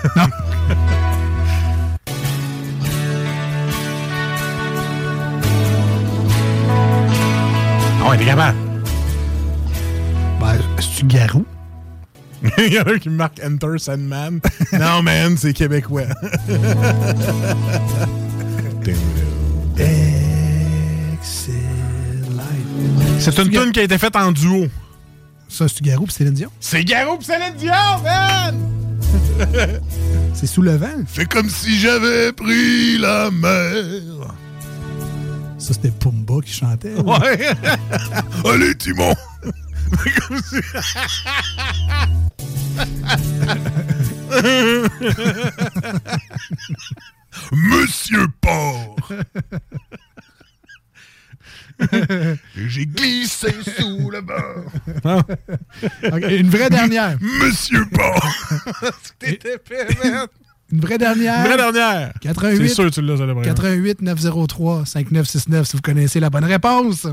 Ah 8.03 8.09
ouais, 8.09 8.17
t'es 8.17 8.25
capable. 8.25 8.57
Ben, 10.41 10.59
c'est-tu 10.79 11.05
Garou? 11.05 11.45
Il 12.59 12.73
y 12.73 12.81
en 12.81 12.85
a 12.85 12.93
un 12.93 12.99
qui 12.99 13.11
marque 13.11 13.41
Enter 13.45 13.77
Sandman. 13.77 14.41
non, 14.73 15.03
man, 15.03 15.37
c'est 15.37 15.53
québécois. 15.53 16.05
C'est 23.21 23.39
une 23.39 23.51
tune 23.51 23.73
qui 23.73 23.81
a 23.81 23.83
été 23.83 23.99
faite 23.99 24.17
en 24.17 24.33
duo. 24.33 24.67
Ça, 25.49 25.67
c'est 25.69 25.83
Garou 25.83 26.07
pis 26.07 26.15
Céline 26.15 26.35
Dion? 26.35 26.51
C'est 26.61 26.85
Garou 26.85 27.19
pis 27.19 27.25
Céline 27.27 27.55
Dion, 27.57 27.73
man! 28.05 28.57
C'est 30.35 30.47
sous 30.47 30.63
le 30.63 30.77
vent. 30.77 31.03
Fais 31.07 31.25
comme 31.27 31.49
si 31.49 31.79
j'avais 31.81 32.33
pris 32.33 32.99
la 32.99 33.31
mer. 33.31 33.83
Ça, 35.59 35.75
c'était 35.75 35.91
Pumba 35.91 36.35
qui 36.45 36.53
chantait. 36.53 36.95
là. 36.95 37.03
Ouais. 37.03 37.49
Allez, 38.51 38.75
Timon. 38.77 39.15
Comme 40.29 40.41
si- 40.43 40.57
Monsieur 47.53 48.27
Porc. 48.41 48.97
J'ai 52.57 52.87
glissé 52.87 53.55
sous 53.79 54.11
le 54.11 54.21
bord. 54.21 54.65
Ok, 56.13 56.25
une 56.31 56.51
vraie 56.51 56.71
dernière. 56.71 57.17
Monsieur. 57.21 57.85
T'étais 59.19 59.57
man. 60.05 60.27
Une 60.73 60.81
vraie 60.81 60.99
dernière. 60.99 61.41
Une 61.41 61.47
vraie 61.47 61.57
dernière. 61.57 62.13
88. 62.21 62.69
C'est 62.69 62.75
sûr 62.75 62.85
que 62.85 62.91
tu 62.91 63.03
l'as, 63.03 63.17
ça, 63.17 63.27
premier. 63.27 63.43
88 63.43 64.03
903 64.03 64.87
5969 64.87 65.67
si 65.67 65.77
vous 65.77 65.83
connaissez 65.83 66.21
la 66.21 66.31
bonne 66.31 66.45
réponse. 66.45 67.07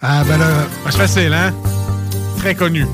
Ah 0.00 0.22
ben 0.28 0.36
là, 0.36 0.66
C'est 0.90 0.98
facile, 0.98 1.32
hein? 1.32 1.54
Très 2.38 2.54
connu. 2.54 2.84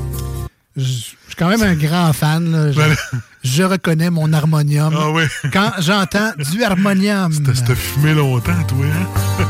Quand 1.41 1.49
même 1.49 1.63
un 1.63 1.73
grand 1.73 2.13
fan. 2.13 2.51
là. 2.51 2.71
Je, 2.71 2.77
Ben- 2.77 2.95
je 3.43 3.63
reconnais 3.63 4.11
mon 4.11 4.31
harmonium. 4.31 4.93
Ah 4.95 5.09
oui. 5.09 5.23
Quand 5.51 5.71
j'entends 5.79 6.31
du 6.51 6.63
harmonium 6.63 7.33
T'as 7.43 7.73
fumé 7.73 8.13
longtemps, 8.13 8.61
toi, 8.67 8.85
hein? 8.85 9.45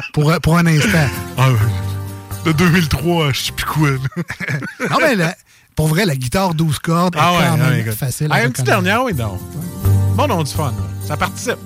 pour, 0.14 0.32
pour 0.40 0.56
un 0.56 0.66
instant. 0.66 1.06
Ah. 1.36 1.48
De 2.46 2.52
2003 2.52 3.26
à 3.28 3.32
je 3.32 3.40
sais 3.42 3.52
plus 3.52 3.66
quoi. 3.66 3.90
là. 3.90 3.98
Non, 4.90 4.96
mais 5.02 5.14
la- 5.14 5.34
pour 5.76 5.88
vrai, 5.88 6.06
la 6.06 6.16
guitare 6.16 6.54
12 6.54 6.78
cordes 6.78 7.14
est 7.14 7.18
Ah 7.20 7.32
ouais, 7.32 7.38
quand 7.46 7.58
ouais, 7.68 7.82
même 7.84 7.92
facile. 7.92 8.28
Ah, 8.30 8.42
une 8.44 8.50
petite 8.52 8.64
dernière, 8.64 9.02
oui, 9.04 9.12
donc. 9.12 9.38
Bon, 10.16 10.26
on 10.26 10.40
a 10.40 10.42
du 10.44 10.50
fun. 10.50 10.68
là. 10.76 11.06
Ça 11.06 11.18
participe. 11.18 11.58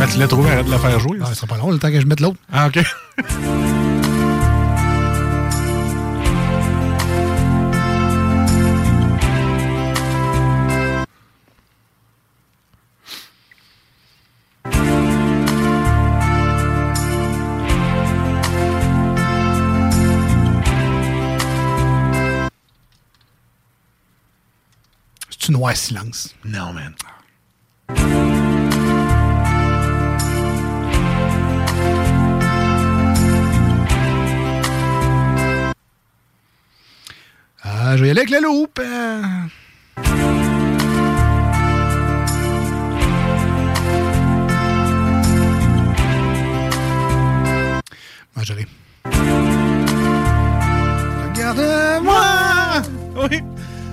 Ah, 0.00 0.06
tu 0.10 0.18
l'as 0.18 0.26
trouvé, 0.26 0.50
arrête 0.50 0.66
de 0.66 0.70
la 0.70 0.78
faire 0.78 0.98
jouer. 0.98 1.18
Ah, 1.22 1.26
ce 1.28 1.34
sera 1.34 1.46
pas 1.46 1.58
long 1.58 1.70
le 1.70 1.78
temps 1.78 1.90
que 1.90 2.00
je 2.00 2.06
mette 2.06 2.20
l'autre. 2.20 2.38
Ah, 2.50 2.68
OK. 2.68 2.82
Une 25.52 25.58
noir 25.58 25.76
silence. 25.76 26.34
Non, 26.46 26.72
man. 26.72 26.94
Ah, 37.62 37.98
je 37.98 38.02
vais 38.02 38.08
y 38.08 38.10
aller 38.12 38.20
avec 38.20 38.30
le 38.30 38.40
loop. 38.40 38.78
euh. 38.78 39.22
Moi, 48.34 48.44
je 48.44 48.54
l'ai. 48.54 48.66
Regarde-moi. 51.28 52.82
Oui. 53.16 53.42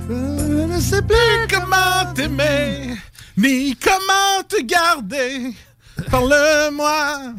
Je 0.10 0.66
ne 0.66 0.80
sais 0.80 1.02
plus 1.04 1.48
comment 1.54 2.12
t'aimer, 2.16 2.96
ni 3.38 3.76
comment 3.76 4.42
te 4.48 4.60
garder. 4.64 5.54
Parle-moi. 6.10 7.34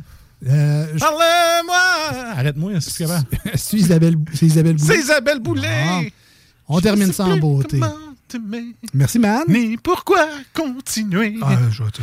Euh, 0.47 0.87
je- 0.95 0.99
Parle-moi. 0.99 2.33
Arrête-moi, 2.37 2.81
c'est 2.81 2.97
capable. 3.05 3.27
c'est 3.57 3.77
Isabelle, 3.77 4.15
c'est 4.33 4.47
Isabelle 4.47 4.77
Boulay. 4.77 4.95
C'est 4.95 5.01
Isabelle 5.01 5.41
Boulet. 5.41 5.69
Ah, 5.89 6.01
on 6.69 6.81
termine 6.81 7.13
ça 7.13 7.25
en 7.25 7.37
beauté. 7.39 7.81
Merci, 8.95 9.19
man. 9.19 9.43
ni 9.49 9.77
pourquoi 9.77 10.29
continuer. 10.55 11.37
Ah, 11.43 11.57
je 11.73 11.83
vais 11.83 11.91
te- 11.91 12.01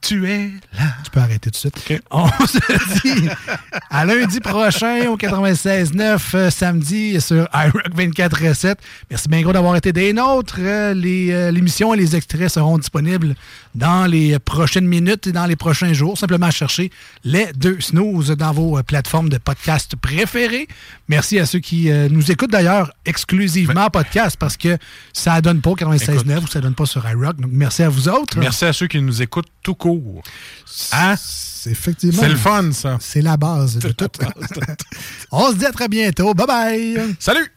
Tu 0.00 0.28
es 0.30 0.50
là. 0.78 0.84
Tu 1.04 1.10
peux 1.10 1.20
arrêter 1.20 1.50
tout 1.50 1.68
de 1.68 1.76
suite. 1.78 2.02
On 2.10 2.28
se 2.46 3.02
dit 3.02 3.28
à 3.90 4.04
lundi 4.04 4.40
prochain 4.40 5.06
au 5.08 5.16
96.9, 5.16 6.20
euh, 6.34 6.50
samedi 6.50 7.20
sur 7.20 7.48
iRock 7.52 7.94
24.7. 7.96 8.76
Merci 9.10 9.28
bien 9.28 9.42
gros 9.42 9.52
d'avoir 9.52 9.76
été 9.76 9.92
des 9.92 10.12
nôtres. 10.12 10.56
Euh, 10.60 10.94
euh, 10.94 11.50
L'émission 11.50 11.94
et 11.94 11.96
les 11.96 12.14
extraits 12.14 12.48
seront 12.48 12.78
disponibles 12.78 13.34
dans 13.74 14.06
les 14.06 14.38
prochaines 14.38 14.86
minutes 14.86 15.26
et 15.26 15.32
dans 15.32 15.46
les 15.46 15.56
prochains 15.56 15.92
jours. 15.92 16.16
Simplement 16.16 16.50
chercher 16.50 16.90
les 17.24 17.46
deux 17.54 17.80
snooze 17.80 18.30
dans 18.30 18.52
vos 18.52 18.80
plateformes 18.82 19.28
de 19.28 19.38
podcast 19.38 19.96
préférées. 19.96 20.68
Merci 21.08 21.38
à 21.38 21.46
ceux 21.46 21.58
qui 21.58 21.90
nous 22.10 22.30
écoutent 22.30 22.50
d'ailleurs 22.50 22.92
exclusivement 23.04 23.86
en 23.86 23.90
podcast 23.90 24.36
parce 24.38 24.56
que 24.56 24.78
ça 25.12 25.40
donne 25.40 25.60
pas 25.60 25.70
au 25.70 25.76
96.9 25.76 26.44
ou 26.44 26.46
ça 26.46 26.60
donne 26.60 26.74
pas 26.74 26.86
sur 26.86 27.08
iRock. 27.08 27.40
Donc 27.40 27.50
merci 27.52 27.82
à 27.82 27.88
vous 27.88 28.08
autres. 28.08 28.38
Merci 28.38 28.64
à 28.64 28.72
ceux 28.72 28.86
qui 28.86 29.00
nous 29.00 29.22
écoutent 29.22 29.48
tout 29.62 29.74
court. 29.74 29.87
Hein? 29.88 30.22
C'est 30.66 31.70
ah, 31.70 31.70
effectivement. 31.70 32.22
C'est 32.22 32.28
le 32.28 32.36
fun, 32.36 32.72
ça. 32.72 32.98
C'est 33.00 33.22
la 33.22 33.36
base 33.36 33.78
de 33.78 33.92
tout. 33.92 34.08
On 35.32 35.50
se 35.50 35.56
dit 35.56 35.66
à 35.66 35.72
très 35.72 35.88
bientôt. 35.88 36.34
Bye 36.34 36.46
bye. 36.46 37.16
Salut! 37.18 37.50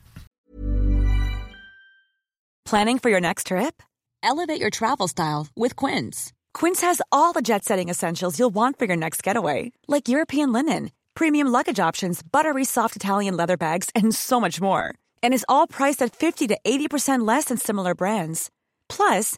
Planning 2.66 3.00
for 3.00 3.10
your 3.10 3.20
next 3.20 3.48
trip? 3.48 3.84
Elevate 4.24 4.62
your 4.62 4.70
travel 4.70 5.08
style 5.08 5.48
with 5.58 5.76
Quince. 5.76 6.32
Quince 6.54 6.82
has 6.82 7.02
all 7.12 7.34
the 7.34 7.42
jet 7.42 7.66
setting 7.66 7.90
essentials 7.90 8.38
you'll 8.40 8.54
want 8.54 8.78
for 8.78 8.86
your 8.86 8.96
next 8.96 9.24
getaway, 9.24 9.72
like 9.88 10.08
European 10.08 10.54
linen, 10.54 10.92
premium 11.14 11.48
luggage 11.48 11.80
options, 11.80 12.22
buttery 12.22 12.64
soft 12.64 12.96
Italian 12.96 13.36
leather 13.36 13.58
bags, 13.58 13.90
and 13.96 14.14
so 14.14 14.40
much 14.40 14.62
more. 14.62 14.94
And 15.24 15.34
is 15.34 15.46
all 15.50 15.68
priced 15.68 16.02
at 16.02 16.16
50 16.16 16.48
to 16.48 16.58
80% 16.64 17.28
less 17.28 17.46
than 17.46 17.58
similar 17.58 17.96
brands. 17.96 18.50
Plus, 18.88 19.38